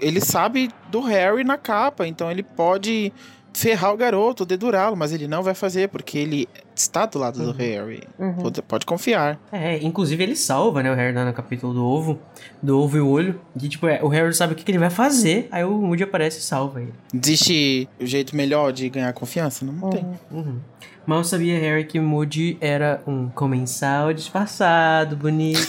Ele 0.00 0.18
sabe 0.18 0.70
do 0.90 1.00
Harry 1.02 1.44
na 1.44 1.58
capa, 1.58 2.06
então 2.06 2.30
ele 2.30 2.42
pode 2.42 3.12
ferrar 3.52 3.92
o 3.92 3.96
garoto, 3.96 4.44
dedurá-lo, 4.44 4.96
mas 4.96 5.12
ele 5.12 5.28
não 5.28 5.42
vai 5.42 5.54
fazer, 5.54 5.88
porque 5.88 6.18
ele 6.18 6.48
está 6.74 7.06
do 7.06 7.18
lado 7.18 7.44
do 7.44 7.52
Harry. 7.52 8.02
Uhum. 8.18 8.34
Pode, 8.34 8.62
pode 8.62 8.86
confiar. 8.86 9.38
É, 9.52 9.78
inclusive 9.82 10.22
ele 10.22 10.36
salva, 10.36 10.82
né, 10.82 10.90
o 10.90 10.94
Harry 10.94 11.14
lá 11.14 11.24
no 11.24 11.32
capítulo 11.32 11.74
do 11.74 11.84
ovo, 11.84 12.18
do 12.62 12.78
ovo 12.78 12.96
e 12.96 13.00
o 13.00 13.08
olho. 13.08 13.40
Que, 13.58 13.68
tipo, 13.68 13.86
é, 13.86 14.02
o 14.02 14.08
Harry 14.08 14.32
sabe 14.34 14.54
o 14.54 14.56
que, 14.56 14.64
que 14.64 14.70
ele 14.70 14.78
vai 14.78 14.90
fazer, 14.90 15.48
aí 15.50 15.64
o 15.64 15.72
Moody 15.72 16.02
aparece 16.04 16.38
e 16.38 16.42
salva 16.42 16.80
ele. 16.80 16.94
Existe 17.14 17.88
o 18.00 18.06
jeito 18.06 18.34
melhor 18.34 18.72
de 18.72 18.88
ganhar 18.88 19.12
confiança? 19.12 19.64
Não, 19.64 19.90
tem. 19.90 20.06
Uhum. 20.30 20.58
Mal 21.04 21.24
sabia 21.24 21.58
Harry 21.58 21.84
que 21.84 21.98
Moody 21.98 22.56
era 22.60 23.02
um 23.06 23.28
comensal 23.28 24.12
disfarçado, 24.12 25.16
bonito. 25.16 25.60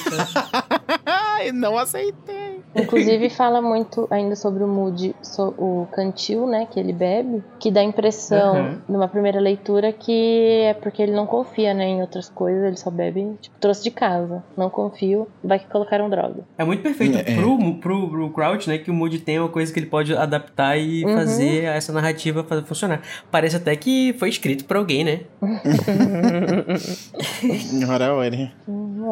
Ai, 1.06 1.52
não 1.54 1.78
aceitei. 1.78 2.43
Inclusive 2.76 3.30
fala 3.30 3.62
muito 3.62 4.08
ainda 4.10 4.36
sobre 4.36 4.64
o 4.64 4.68
Moody, 4.68 5.16
so- 5.22 5.54
o 5.60 5.88
cantil, 5.92 6.48
né, 6.48 6.66
que 6.70 6.80
ele 6.80 6.92
bebe, 6.92 7.44
que 7.60 7.70
dá 7.70 7.82
a 7.82 7.84
impressão, 7.84 8.56
Uhum. 8.56 8.78
numa 8.90 9.08
primeira 9.08 9.40
leitura, 9.40 9.94
que 9.94 10.62
é 10.66 10.74
porque 10.74 11.04
ele 11.04 11.12
não 11.12 11.28
confia, 11.28 11.72
né, 11.74 11.86
em 11.86 12.02
outras 12.02 12.30
coisas, 12.30 12.64
ele 12.64 12.78
só 12.78 12.90
bebe, 12.90 13.38
tipo, 13.40 13.56
trouxe 13.60 13.84
de 13.84 13.92
casa. 13.92 14.44
Não 14.58 14.70
confio, 14.72 15.28
vai 15.44 15.60
que 15.60 15.68
colocaram 15.68 16.10
droga. 16.10 16.44
É 16.58 16.64
muito 16.64 16.82
perfeito 16.82 17.18
É. 17.20 17.36
pro, 17.36 17.76
pro, 17.76 18.10
pro 18.10 18.30
Crouch, 18.32 18.68
né? 18.68 18.80
Que 18.80 18.90
o 18.90 18.94
Moody 18.94 19.20
tem 19.20 19.38
uma 19.40 19.50
coisa 19.50 19.72
que 19.72 19.80
ele 19.80 19.86
pode 19.88 20.16
adaptar 20.16 20.76
e 20.78 21.06
Uhum. 21.06 21.16
fazer 21.16 21.66
essa 21.66 21.94
narrativa 21.94 22.44
fazer 22.44 22.64
funcionar. 22.64 23.02
Parece 23.30 23.56
até 23.58 23.76
que 23.76 24.14
foi 24.18 24.30
escrito 24.30 24.66
por 24.66 24.78
alguém, 24.78 25.04
né? 25.04 25.20
Ora, 27.90 28.14
ora. 28.14 28.52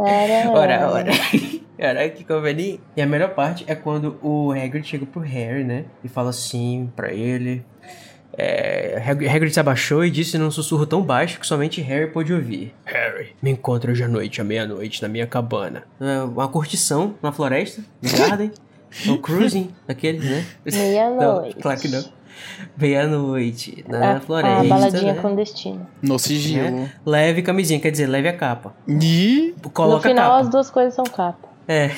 Era, 0.08 0.52
Ora, 0.52 0.89
ora. 0.92 1.12
Caraca, 1.82 2.10
que 2.12 2.24
conveniente. 2.24 2.80
E 2.96 3.02
a 3.02 3.06
melhor 3.08 3.30
parte 3.34 3.64
é 3.68 3.74
quando 3.76 4.18
o 4.22 4.52
Hagrid 4.52 4.88
chega 4.88 5.06
pro 5.06 5.20
Harry, 5.22 5.64
né? 5.64 5.86
E 6.04 6.08
fala 6.08 6.30
assim 6.30 6.90
pra 6.96 7.12
ele. 7.12 7.66
É, 8.38 9.02
Hag- 9.06 9.28
Hagrid 9.28 9.52
se 9.54 9.60
abaixou 9.60 10.06
e 10.06 10.10
disse 10.10 10.38
num 10.38 10.50
sussurro 10.52 10.86
tão 10.86 11.02
baixo 11.02 11.40
que 11.40 11.46
somente 11.46 11.82
Harry 11.82 12.08
pôde 12.12 12.34
ouvir. 12.34 12.74
Harry, 12.86 13.36
me 13.42 13.52
encontra 13.52 13.92
hoje 13.92 14.04
à 14.04 14.08
noite, 14.08 14.40
à 14.40 14.44
meia-noite, 14.44 15.02
na 15.02 15.08
minha 15.10 15.28
cabana. 15.28 15.84
É, 16.00 16.22
uma 16.22 16.48
curtição 16.48 17.16
na 17.22 17.32
floresta, 17.32 17.82
no 18.02 18.10
Garden. 18.18 18.52
um 19.08 19.18
cruising, 19.18 19.72
daqueles, 19.88 20.24
né? 20.24 20.46
Meia-noite. 20.66 21.56
Claro 21.58 21.80
que 21.82 21.88
não. 21.90 22.04
Meia-noite, 22.78 23.84
na 23.88 24.18
A, 24.18 24.20
floresta. 24.22 24.60
a 24.62 24.64
baladinha 24.64 25.14
né? 25.14 25.20
clandestina. 25.22 25.88
No 26.02 26.18
sigilo. 26.18 26.90
Leve 27.06 27.42
camisinha, 27.42 27.80
quer 27.80 27.92
dizer, 27.92 28.08
leve 28.08 28.28
a 28.30 28.34
capa. 28.38 28.74
E 28.88 29.54
Coloca 29.74 29.96
no 30.08 30.16
final, 30.16 30.26
a 30.32 30.36
capa. 30.36 30.42
as 30.42 30.50
duas 30.50 30.70
coisas 30.70 30.94
são 30.94 31.04
capa. 31.06 31.51
É. 31.68 31.91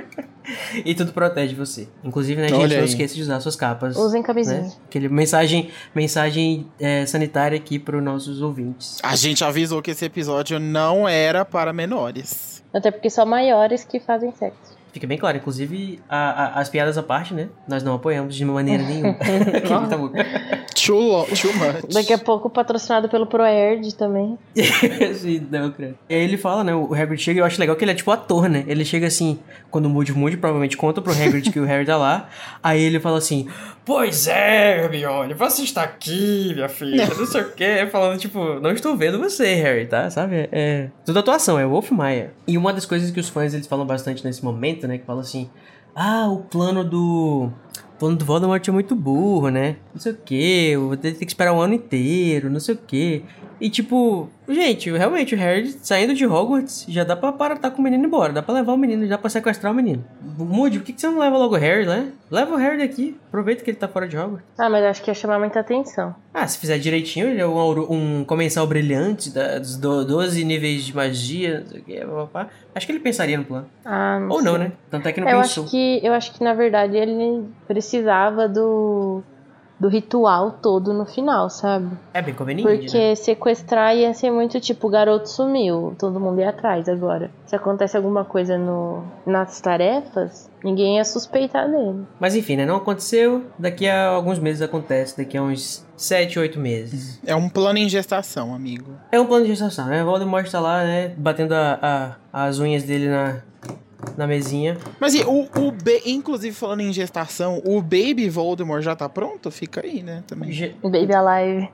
e 0.84 0.94
tudo 0.94 1.12
protege 1.12 1.54
você. 1.54 1.88
Inclusive, 2.04 2.40
né, 2.40 2.48
gente, 2.48 2.58
Olha 2.60 2.76
não 2.76 2.82
aí. 2.84 2.88
esqueça 2.88 3.14
de 3.14 3.22
usar 3.22 3.40
suas 3.40 3.56
capas. 3.56 3.96
Usem 3.96 4.22
camisinha. 4.22 4.62
Né? 4.62 4.72
Aquele 4.86 5.08
mensagem, 5.08 5.70
mensagem 5.94 6.66
é, 6.78 7.04
sanitária 7.06 7.56
aqui 7.56 7.78
para 7.78 7.96
os 7.96 8.02
nossos 8.02 8.40
ouvintes. 8.42 8.98
a 9.02 9.16
gente 9.16 9.42
avisou 9.44 9.80
que 9.82 9.90
esse 9.90 10.04
episódio 10.04 10.58
não 10.58 11.08
era 11.08 11.44
para 11.44 11.72
menores. 11.72 12.62
Até 12.72 12.90
porque 12.90 13.08
só 13.10 13.24
maiores 13.24 13.84
que 13.84 13.98
fazem 13.98 14.32
sexo. 14.32 14.76
Fica 14.92 15.06
bem 15.06 15.18
claro, 15.18 15.36
inclusive, 15.36 16.00
a- 16.08 16.44
a- 16.56 16.60
as 16.60 16.70
piadas 16.70 16.96
à 16.96 17.02
parte, 17.02 17.34
né? 17.34 17.48
Nós 17.68 17.82
não 17.82 17.94
apoiamos 17.94 18.34
de 18.34 18.44
maneira 18.46 18.82
nenhuma. 18.82 19.14
Too, 20.84 20.98
lo- 21.00 21.24
too 21.26 21.52
much. 21.54 21.92
Daqui 21.94 22.12
a 22.12 22.18
pouco 22.18 22.50
patrocinado 22.50 23.08
pelo 23.08 23.26
ProErd 23.26 23.94
também. 23.94 24.38
Sim, 25.14 25.46
não, 25.50 25.70
credo. 25.70 25.96
E 26.08 26.14
aí 26.14 26.20
ele 26.22 26.36
fala, 26.36 26.62
né? 26.62 26.74
O 26.74 26.92
Hagrid 26.94 27.20
chega 27.22 27.38
e 27.38 27.40
eu 27.40 27.46
acho 27.46 27.58
legal 27.58 27.74
que 27.76 27.84
ele 27.84 27.92
é 27.92 27.94
tipo 27.94 28.10
ator, 28.10 28.48
né? 28.48 28.64
Ele 28.66 28.84
chega 28.84 29.06
assim, 29.06 29.38
quando 29.70 29.86
o 29.86 29.88
Moody, 29.88 30.36
provavelmente 30.36 30.76
conta 30.76 31.00
pro 31.00 31.12
Hagrid 31.12 31.50
que 31.50 31.58
o 31.58 31.64
Harry 31.64 31.86
tá 31.86 31.96
lá. 31.96 32.28
Aí 32.62 32.82
ele 32.82 33.00
fala 33.00 33.18
assim: 33.18 33.48
Pois 33.84 34.26
é, 34.28 34.84
Hermione, 34.84 35.34
você 35.34 35.62
está 35.62 35.82
aqui, 35.82 36.52
minha 36.54 36.68
filha. 36.68 37.06
Não 37.16 37.26
sei 37.26 37.40
o 37.40 37.52
quê. 37.52 37.88
Falando, 37.90 38.18
tipo, 38.18 38.60
não 38.60 38.70
estou 38.72 38.96
vendo 38.96 39.18
você, 39.18 39.54
Harry, 39.54 39.86
tá? 39.86 40.10
Sabe? 40.10 40.48
É. 40.52 40.88
Tudo 41.04 41.18
atuação, 41.18 41.58
é 41.58 41.64
o 41.64 41.70
Wolf 41.70 41.90
Maia. 41.90 42.32
E 42.46 42.58
uma 42.58 42.72
das 42.72 42.84
coisas 42.84 43.10
que 43.10 43.20
os 43.20 43.28
fãs 43.28 43.54
eles 43.54 43.66
falam 43.66 43.86
bastante 43.86 44.24
nesse 44.24 44.44
momento, 44.44 44.86
né? 44.86 44.98
Que 44.98 45.04
fala 45.06 45.20
assim: 45.22 45.48
Ah, 45.94 46.28
o 46.28 46.38
plano 46.40 46.84
do. 46.84 47.50
O 47.96 47.98
plano 47.98 48.16
do 48.16 48.26
Voldemort 48.26 48.68
é 48.68 48.70
muito 48.70 48.94
burro, 48.94 49.48
né? 49.48 49.76
Não 49.94 49.98
sei 49.98 50.12
o 50.12 50.16
que, 50.16 50.76
vou 50.76 50.96
ter 50.98 51.14
que 51.14 51.24
esperar 51.24 51.54
um 51.54 51.60
ano 51.62 51.72
inteiro, 51.72 52.50
não 52.50 52.60
sei 52.60 52.74
o 52.74 52.78
que. 52.78 53.24
E 53.58 53.70
tipo, 53.70 54.28
gente, 54.48 54.90
realmente 54.90 55.34
o 55.34 55.38
Harry 55.38 55.68
saindo 55.82 56.14
de 56.14 56.26
Hogwarts 56.26 56.84
já 56.88 57.04
dá 57.04 57.16
pra 57.16 57.32
parar 57.32 57.56
com 57.70 57.80
o 57.80 57.82
menino 57.82 58.04
embora, 58.06 58.32
dá 58.32 58.42
pra 58.42 58.54
levar 58.54 58.72
o 58.72 58.76
menino, 58.76 59.06
dá 59.08 59.18
pra 59.18 59.28
sequestrar 59.30 59.72
o 59.72 59.74
menino. 59.76 60.04
Moody, 60.38 60.78
por 60.78 60.84
que, 60.86 60.92
que 60.92 61.00
você 61.00 61.06
não 61.08 61.18
leva 61.18 61.36
logo 61.38 61.54
o 61.54 61.58
Harry, 61.58 61.86
né? 61.86 62.08
Leva 62.30 62.54
o 62.54 62.58
Harry 62.58 62.78
daqui, 62.78 63.16
aproveita 63.28 63.64
que 63.64 63.70
ele 63.70 63.76
tá 63.78 63.88
fora 63.88 64.06
de 64.06 64.16
Hogwarts. 64.16 64.44
Ah, 64.58 64.68
mas 64.68 64.84
acho 64.84 65.02
que 65.02 65.10
ia 65.10 65.14
chamar 65.14 65.38
muita 65.38 65.60
atenção. 65.60 66.14
Ah, 66.34 66.46
se 66.46 66.58
fizer 66.58 66.78
direitinho, 66.78 67.28
ele 67.28 67.40
é 67.40 67.46
um, 67.46 67.92
um 68.20 68.24
comensal 68.24 68.66
brilhante 68.66 69.30
da- 69.30 69.58
dos 69.58 69.76
do- 69.76 70.04
12 70.04 70.44
níveis 70.44 70.84
de 70.84 70.94
magia, 70.94 71.60
não 71.60 71.66
sei 71.66 71.80
o 71.80 71.84
que, 71.84 72.00
papá. 72.04 72.48
Acho 72.74 72.86
que 72.86 72.92
ele 72.92 73.00
pensaria 73.00 73.38
no 73.38 73.44
plano. 73.44 73.66
Ah, 73.84 74.18
não 74.20 74.28
Ou 74.30 74.42
não, 74.42 74.52
sei. 74.52 74.60
né? 74.64 74.72
Tanto 74.90 75.08
é 75.08 75.12
que 75.12 75.20
não 75.20 75.28
Eu 75.28 75.40
pensou. 75.40 75.64
acho 75.64 75.70
que 75.70 76.00
eu 76.04 76.12
acho 76.12 76.32
que 76.34 76.44
na 76.44 76.52
verdade 76.54 76.96
ele 76.96 77.44
precisava 77.66 78.48
do 78.48 79.22
do 79.78 79.88
ritual 79.88 80.52
todo 80.62 80.92
no 80.94 81.04
final, 81.04 81.50
sabe? 81.50 81.88
É 82.14 82.22
bem 82.22 82.34
conveniente, 82.34 82.66
Porque 82.68 82.96
né? 83.10 83.14
sequestrar 83.14 83.94
ia 83.94 84.14
ser 84.14 84.30
muito 84.30 84.58
tipo, 84.58 84.86
o 84.86 84.90
garoto 84.90 85.28
sumiu, 85.28 85.94
todo 85.98 86.18
mundo 86.18 86.40
ia 86.40 86.48
atrás 86.50 86.88
agora. 86.88 87.30
Se 87.46 87.54
acontece 87.54 87.96
alguma 87.96 88.24
coisa 88.24 88.56
no, 88.56 89.02
nas 89.26 89.60
tarefas, 89.60 90.50
ninguém 90.64 90.96
ia 90.96 91.04
suspeitar 91.04 91.70
dele. 91.70 92.04
Mas 92.18 92.34
enfim, 92.34 92.56
né? 92.56 92.64
Não 92.64 92.76
aconteceu. 92.76 93.44
Daqui 93.58 93.86
a 93.88 94.08
alguns 94.08 94.38
meses 94.38 94.62
acontece. 94.62 95.16
Daqui 95.16 95.36
a 95.36 95.42
uns 95.42 95.84
7, 95.96 96.38
8 96.38 96.58
meses. 96.58 97.20
É 97.26 97.36
um 97.36 97.48
plano 97.48 97.78
em 97.78 97.88
gestação, 97.88 98.54
amigo. 98.54 98.92
É 99.12 99.20
um 99.20 99.26
plano 99.26 99.44
de 99.44 99.50
gestação, 99.50 99.86
né? 99.86 100.02
O 100.02 100.06
Voldemort 100.06 100.50
tá 100.50 100.58
lá, 100.60 100.82
né? 100.84 101.12
Batendo 101.16 101.52
a, 101.52 101.78
a- 102.32 102.46
as 102.46 102.58
unhas 102.58 102.82
dele 102.82 103.08
na, 103.08 103.38
na 104.16 104.26
mesinha. 104.26 104.76
Mas 105.00 105.14
e 105.14 105.22
o, 105.22 105.48
o 105.56 105.70
B, 105.72 106.02
inclusive 106.06 106.54
falando 106.54 106.80
em 106.80 106.92
gestação, 106.92 107.60
o 107.64 107.80
Baby 107.80 108.28
Voldemort 108.28 108.82
já 108.82 108.94
tá 108.96 109.08
pronto? 109.08 109.50
Fica 109.50 109.80
aí, 109.84 110.02
né? 110.02 110.22
Também. 110.26 110.52
Ge- 110.52 110.74
Baby 110.82 111.14
Alive. 111.14 111.68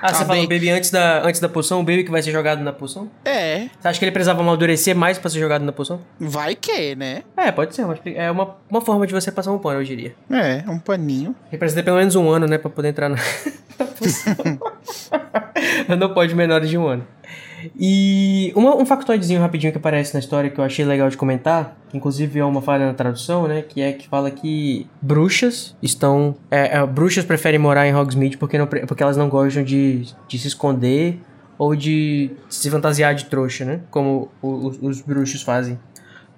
Ah, 0.00 0.14
você 0.14 0.22
Ah, 0.22 0.26
falou 0.26 0.44
o. 0.44 0.48
Baby 0.48 0.70
antes 0.70 0.88
da, 0.90 1.20
antes 1.26 1.40
da 1.40 1.48
poção? 1.48 1.80
O 1.80 1.82
Baby 1.82 2.04
que 2.04 2.10
vai 2.12 2.22
ser 2.22 2.30
jogado 2.30 2.62
na 2.62 2.72
poção? 2.72 3.10
É, 3.24 3.68
Você 3.80 3.88
acha 3.88 3.98
que 3.98 4.04
ele 4.04 4.12
precisava 4.12 4.40
amadurecer 4.40 4.94
mais 4.94 5.18
pra 5.18 5.28
ser 5.28 5.40
jogado 5.40 5.64
na 5.64 5.72
poção? 5.72 6.00
vai 6.20 6.54
que, 6.54 6.94
né? 6.94 7.24
É, 7.36 7.50
pode 7.50 7.74
ser. 7.74 7.84
mas 7.84 7.98
É 8.04 8.30
uma, 8.30 8.56
uma 8.70 8.80
forma 8.80 9.04
de 9.04 9.12
você 9.12 9.32
passar 9.32 9.50
um 9.50 9.58
pano, 9.58 9.80
eu 9.80 9.84
diria. 9.84 10.14
É, 10.30 10.62
um 10.70 10.78
paninho. 10.78 11.34
Ele 11.50 11.58
precisa 11.58 11.80
ter 11.80 11.84
pelo 11.84 11.96
menos 11.96 12.14
um 12.14 12.28
ano, 12.30 12.46
né? 12.46 12.56
Pra 12.56 12.70
poder 12.70 12.88
entrar 12.90 13.08
na, 13.08 13.16
na 13.78 13.86
poção. 13.86 14.36
Não 15.98 16.14
pode 16.14 16.34
menores 16.36 16.70
de 16.70 16.78
um 16.78 16.86
ano. 16.86 17.04
E 17.78 18.52
uma- 18.54 18.76
um 18.76 18.84
factoidezinho 18.86 19.40
rapidinho 19.40 19.72
que 19.72 19.78
aparece 19.78 20.12
na 20.14 20.20
história 20.20 20.50
que 20.50 20.58
eu 20.58 20.64
achei 20.64 20.84
legal 20.84 21.08
de 21.08 21.16
comentar, 21.16 21.76
inclusive 21.92 22.38
é 22.38 22.44
uma 22.44 22.62
falha 22.62 22.86
na 22.86 22.94
tradução, 22.94 23.46
né? 23.48 23.62
Que 23.62 23.80
é 23.80 23.92
que 23.92 24.08
fala 24.08 24.30
que 24.30 24.86
bruxas 25.00 25.74
estão. 25.82 26.34
é, 26.50 26.78
é, 26.78 26.86
bruxas 26.86 27.24
preferem 27.24 27.58
morar 27.58 27.86
em 27.86 27.94
Hogsmeade 27.94 28.36
porque, 28.36 28.58
não, 28.58 28.66
porque 28.66 29.02
elas 29.02 29.16
não 29.16 29.28
gostam 29.28 29.62
de, 29.62 30.06
de 30.28 30.38
se 30.38 30.48
esconder 30.48 31.20
ou 31.58 31.74
de 31.74 32.30
se 32.48 32.70
fantasiar 32.70 33.14
de 33.14 33.24
trouxa, 33.24 33.64
né? 33.64 33.80
Como 33.90 34.28
os, 34.42 34.78
os 34.80 35.00
bruxos 35.00 35.42
fazem. 35.42 35.78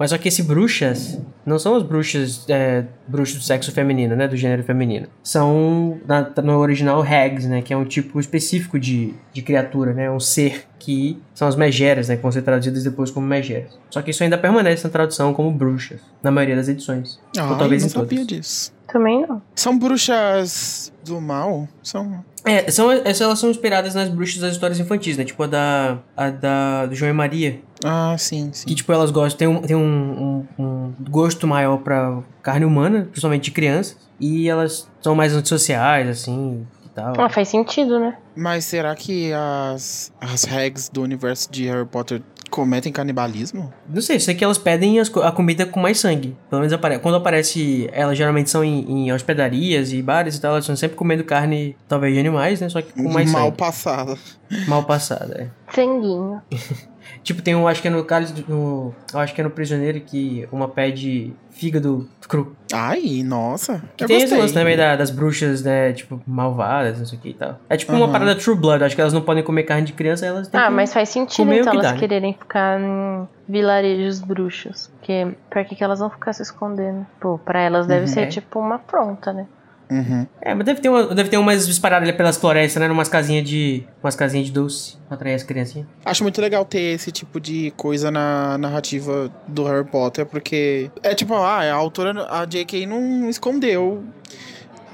Mas 0.01 0.11
só 0.11 0.19
que 0.19 0.29
esse 0.29 0.43
bruxas 0.43 1.21
não 1.45 1.59
são 1.59 1.77
as 1.77 1.83
bruxas 1.83 2.47
é, 2.49 2.85
bruxos 3.07 3.37
do 3.37 3.43
sexo 3.45 3.71
feminino, 3.71 4.17
né? 4.17 4.27
Do 4.27 4.35
gênero 4.35 4.65
feminino. 4.65 5.07
São, 5.23 6.01
na- 6.09 6.29
no 6.43 6.57
original, 6.59 7.03
hags, 7.03 7.45
né? 7.47 7.61
Que 7.61 7.75
é 7.75 7.77
um 7.77 7.85
tipo 7.85 8.19
específico 8.19 8.79
de, 8.81 9.13
de 9.33 9.43
criatura, 9.43 9.93
né? 9.93 10.11
Um 10.11 10.19
ser 10.19 10.65
que 10.79 11.21
são 11.35 11.47
as 11.47 11.55
megeras, 11.55 12.09
né? 12.09 12.17
Que 12.17 12.23
vão 12.23 12.33
ser 12.33 12.41
traduzidas 12.41 12.83
depois 12.83 13.11
como 13.11 13.27
megeras. 13.27 13.79
Só 13.91 14.01
que 14.01 14.11
isso 14.11 14.23
ainda 14.23 14.39
permanece 14.39 14.85
na 14.85 14.91
tradução 14.91 15.35
como 15.35 15.53
bruxas, 15.53 16.01
na 16.23 16.31
maioria 16.31 16.57
das 16.57 16.69
edições. 16.69 17.21
Ah, 17.39 17.51
Ou 17.51 17.57
talvez 17.59 17.83
não 17.83 17.91
em 17.91 17.93
todas. 17.93 18.09
sabia 18.09 18.25
disso. 18.25 18.73
Também 18.93 19.27
não. 19.27 19.41
São 19.55 19.79
bruxas 19.79 20.93
do 21.05 21.21
mal? 21.21 21.69
São. 21.83 22.25
É, 22.45 22.71
são, 22.71 22.91
essas 22.91 23.21
elas 23.21 23.39
são 23.39 23.51
inspiradas 23.51 23.95
nas 23.95 24.09
bruxas 24.09 24.41
das 24.41 24.53
histórias 24.53 24.81
infantis, 24.81 25.17
né? 25.17 25.25
Tipo 25.25 25.43
a 25.43 25.47
da, 25.47 25.99
a 26.17 26.31
da 26.31 26.87
do 26.87 26.95
João 26.95 27.11
e 27.11 27.13
Maria, 27.15 27.61
Ah, 27.85 28.17
sim, 28.19 28.51
sim. 28.53 28.67
que 28.67 28.75
tipo 28.75 28.91
elas 28.93 29.11
gostam, 29.11 29.37
tem 29.39 29.49
um, 29.49 29.61
tem 29.61 29.77
um, 29.77 30.47
um, 30.59 30.65
um 30.65 30.95
gosto 31.11 31.47
maior 31.47 31.77
pra 31.79 32.19
carne 32.43 32.65
humana, 32.65 33.03
principalmente 33.11 33.45
de 33.45 33.51
crianças, 33.51 33.97
e 34.19 34.49
elas 34.49 34.89
são 35.03 35.15
mais 35.15 35.35
antissociais, 35.35 36.09
assim, 36.09 36.67
e 36.87 36.89
tal. 36.89 37.13
Ah, 37.19 37.29
faz 37.29 37.49
sentido, 37.49 38.01
né? 38.01 38.17
Mas 38.35 38.65
será 38.65 38.95
que 38.97 39.31
as, 39.35 40.11
as 40.19 40.45
hags 40.45 40.89
do 40.89 41.03
universo 41.03 41.51
de 41.53 41.67
Harry 41.67 41.85
Potter 41.87 42.23
cometem 42.51 42.93
canibalismo? 42.93 43.73
Não 43.89 44.03
sei, 44.03 44.21
sei 44.21 44.35
que 44.35 44.45
elas 44.45 44.59
pedem 44.59 44.99
as 45.01 45.09
a 45.17 45.33
comida 45.33 45.65
com 45.65 45.81
mais 45.81 45.99
sangue. 45.99 46.37
Pelo 46.49 46.61
menos 46.61 46.73
apare 46.73 46.99
quando 46.99 47.15
aparece, 47.15 47.89
elas 47.93 48.19
geralmente 48.19 48.51
são 48.51 48.65
em, 48.65 49.07
em 49.07 49.13
hospedarias 49.13 49.93
e 49.93 50.03
bares 50.03 50.37
e 50.37 50.41
tal, 50.41 50.53
elas 50.53 50.65
estão 50.65 50.77
sempre 50.77 50.97
comendo 50.97 51.25
carne, 51.25 51.77
talvez 51.89 52.13
de 52.13 52.21
animais, 52.21 52.61
né? 52.61 52.69
Só 52.69 52.83
que 52.83 52.93
com 52.93 53.11
mais 53.11 53.31
Mal 53.31 53.45
sangue. 53.47 53.57
passada. 53.57 54.19
Mal 54.67 54.85
passada, 54.85 55.43
é. 55.43 55.49
Sanguinho. 55.75 56.43
Tipo, 57.25 57.43
tem 57.43 57.57
um, 57.57 57.67
acho 57.67 57.83
que 57.83 57.89
é 57.89 57.91
no 57.91 58.05
cálice 58.05 58.33
do. 58.33 58.45
No, 58.49 58.95
acho 59.15 59.35
que 59.35 59.41
é 59.41 59.45
no 59.45 59.51
prisioneiro 59.51 60.01
que 60.01 60.47
uma 60.53 60.69
pede 60.69 61.35
fígado 61.51 62.09
cru. 62.29 62.55
Ai, 62.73 63.23
nossa. 63.25 63.83
Que 63.97 64.05
eu 64.05 64.09
tem 64.09 64.17
esse 64.19 64.27
gostei. 64.27 64.39
lance 64.41 64.55
também 64.55 64.77
da- 64.77 64.95
das 64.97 65.11
bruxas, 65.11 65.63
né? 65.65 65.93
Tipo, 65.93 66.21
malvadas, 66.27 66.99
não 66.99 67.07
sei 67.07 67.19
o 67.19 67.21
que 67.21 67.29
e 67.31 67.35
tal. 67.35 67.59
É 67.69 67.77
tipo 67.77 67.93
uma 67.93 68.05
Aham. 68.05 68.13
parada 68.13 68.37
True 68.37 68.57
Blood. 68.57 68.85
Acho 68.85 68.95
que 68.95 69.01
elas 69.01 69.13
não 69.13 69.23
podem 69.23 69.43
comer 69.43 69.65
carne 69.65 69.87
de 69.87 69.93
criança, 69.93 70.25
elas 70.25 70.47
têm 70.49 70.61
Ah, 70.61 70.67
que... 70.69 70.71
mas 70.73 70.93
faz 70.95 71.09
sentido 71.09 71.53
então 71.53 71.65
que 71.65 71.69
elas 71.79 71.83
dá, 71.87 71.93
né? 71.95 71.99
quererem 71.99 72.33
ficar 72.35 72.81
em 72.81 73.27
vilarejos 73.49 74.21
bruxos. 74.21 74.89
Porque 74.99 75.35
pra 75.51 75.65
que, 75.65 75.75
que 75.75 75.83
elas 75.83 75.99
vão 75.99 76.11
ficar 76.11 76.33
se 76.33 76.43
escondendo? 76.43 77.05
Pô, 77.21 77.39
pra 77.39 77.61
elas 77.61 77.87
deve 77.87 78.03
Uhum. 78.03 78.07
ser 78.07 78.21
É. 78.21 78.27
tipo 78.27 78.61
uma 78.61 78.77
afronta, 78.77 79.33
né? 79.33 79.47
Uhum. 79.91 80.27
É, 80.41 80.55
mas 80.55 80.65
deve 80.65 80.81
ter, 80.81 80.89
uma, 80.89 81.15
deve 81.15 81.29
ter 81.29 81.37
umas 81.37 81.67
disparadas 81.67 82.09
ali 82.09 82.17
pelas 82.17 82.37
florestas, 82.37 82.81
né? 82.81 82.89
Umas 82.89 83.09
casinhas 83.09 83.47
de. 83.47 83.85
Umas 84.03 84.15
casinhas 84.15 84.47
de 84.47 84.53
doce 84.53 84.97
pra 85.09 85.17
atrair 85.17 85.35
as 85.35 85.43
criancinhas. 85.43 85.87
Acho 86.05 86.23
muito 86.23 86.41
legal 86.41 86.65
ter 86.65 86.95
esse 86.95 87.11
tipo 87.11 87.41
de 87.41 87.73
coisa 87.77 88.11
na 88.11 88.57
narrativa 88.57 89.31
do 89.49 89.65
Harry 89.65 89.85
Potter, 89.85 90.25
porque 90.27 90.91
é 91.03 91.15
tipo, 91.15 91.35
ah, 91.35 91.61
a 91.61 91.75
autora, 91.75 92.27
a 92.31 92.45
J.K. 92.45 92.87
não 92.87 93.29
escondeu. 93.29 94.05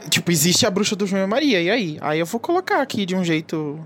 Tipo, 0.08 0.30
existe 0.30 0.64
a 0.64 0.70
bruxa 0.70 0.96
do 0.96 1.06
João 1.06 1.24
e 1.24 1.26
Maria, 1.26 1.60
e 1.60 1.68
aí? 1.68 1.98
Aí 2.00 2.18
eu 2.18 2.26
vou 2.26 2.40
colocar 2.40 2.80
aqui 2.80 3.04
de 3.04 3.14
um 3.14 3.24
jeito 3.24 3.78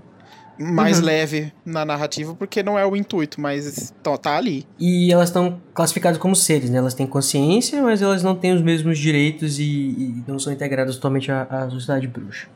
mais 0.61 0.99
Uhum. 0.99 1.05
leve 1.05 1.53
na 1.65 1.83
narrativa, 1.83 2.33
porque 2.35 2.61
não 2.63 2.77
é 2.77 2.85
o 2.85 2.95
intuito, 2.95 3.39
mas 3.41 3.93
tá, 4.03 4.17
tá 4.17 4.37
ali. 4.37 4.65
E 4.79 5.11
elas 5.11 5.29
estão 5.29 5.59
classificadas 5.73 6.17
como 6.17 6.35
seres, 6.35 6.69
né? 6.69 6.77
Elas 6.77 6.93
têm 6.93 7.07
consciência, 7.07 7.81
mas 7.81 8.01
elas 8.01 8.23
não 8.23 8.35
têm 8.35 8.53
os 8.53 8.61
mesmos 8.61 8.97
direitos 8.97 9.59
e, 9.59 9.63
e 9.63 10.23
não 10.27 10.37
são 10.39 10.51
integradas 10.53 10.95
totalmente 10.95 11.31
à, 11.31 11.43
à 11.43 11.69
sociedade 11.69 12.07
bruxa. 12.07 12.47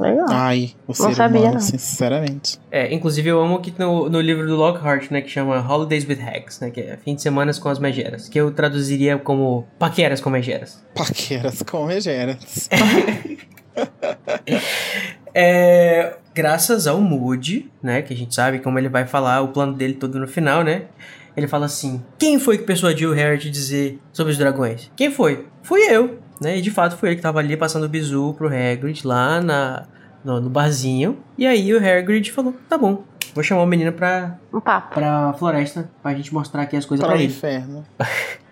Legal. 0.00 0.26
Ai, 0.30 0.70
o 0.86 0.94
ser 0.94 1.14
sabia, 1.14 1.40
humano, 1.40 1.54
não. 1.54 1.60
sinceramente. 1.60 2.58
É, 2.70 2.94
inclusive 2.94 3.28
eu 3.28 3.40
amo 3.42 3.60
que 3.60 3.74
no, 3.78 4.08
no 4.08 4.20
livro 4.20 4.46
do 4.46 4.56
Lockhart, 4.56 5.10
né, 5.10 5.20
que 5.20 5.28
chama 5.28 5.60
Holidays 5.60 6.08
with 6.08 6.20
Hags, 6.22 6.60
né, 6.60 6.70
que 6.70 6.80
é 6.80 6.96
fim 6.96 7.14
de 7.14 7.20
semanas 7.20 7.58
com 7.58 7.68
as 7.68 7.78
megeras, 7.78 8.28
que 8.28 8.40
eu 8.40 8.50
traduziria 8.52 9.18
como 9.18 9.66
paqueras 9.78 10.20
com 10.20 10.30
megeras. 10.30 10.82
Paqueras 10.94 11.62
com 11.62 11.84
megeras. 11.86 12.68
É, 15.34 16.16
graças 16.38 16.86
ao 16.86 17.00
Moody, 17.00 17.68
né, 17.82 18.00
que 18.00 18.14
a 18.14 18.16
gente 18.16 18.32
sabe 18.32 18.60
como 18.60 18.78
ele 18.78 18.88
vai 18.88 19.04
falar 19.04 19.42
o 19.42 19.48
plano 19.48 19.72
dele 19.72 19.94
todo 19.94 20.20
no 20.20 20.28
final, 20.28 20.62
né, 20.62 20.84
ele 21.36 21.48
fala 21.48 21.66
assim, 21.66 22.00
quem 22.16 22.38
foi 22.38 22.58
que 22.58 22.62
persuadiu 22.62 23.10
o 23.10 23.12
Harry 23.12 23.34
a 23.34 23.50
dizer 23.50 23.98
sobre 24.12 24.30
os 24.30 24.38
dragões? 24.38 24.88
Quem 24.94 25.10
foi? 25.10 25.48
Fui 25.64 25.80
eu, 25.80 26.20
né, 26.40 26.56
e 26.56 26.62
de 26.62 26.70
fato 26.70 26.96
foi 26.96 27.08
ele 27.08 27.16
que 27.16 27.22
tava 27.22 27.40
ali 27.40 27.56
passando 27.56 27.86
o 27.86 27.88
bizu 27.88 28.34
pro 28.38 28.46
Hagrid 28.46 29.04
lá 29.04 29.40
na, 29.40 29.88
no, 30.24 30.40
no 30.40 30.48
barzinho, 30.48 31.18
e 31.36 31.44
aí 31.44 31.74
o 31.74 31.78
Hagrid 31.78 32.30
falou, 32.30 32.54
tá 32.68 32.78
bom, 32.78 33.02
vou 33.34 33.42
chamar 33.44 33.62
o 33.62 33.66
menino 33.66 33.92
pra, 33.92 34.36
Um 34.52 34.60
papo. 34.60 34.94
pra 34.94 35.32
floresta, 35.38 35.90
pra 36.02 36.14
gente 36.14 36.32
mostrar 36.32 36.62
aqui 36.62 36.76
as 36.76 36.84
coisas 36.84 37.04
Para 37.04 37.14
pra 37.14 37.18
o 37.20 37.22
ele. 37.22 37.32
inferno. 37.32 37.84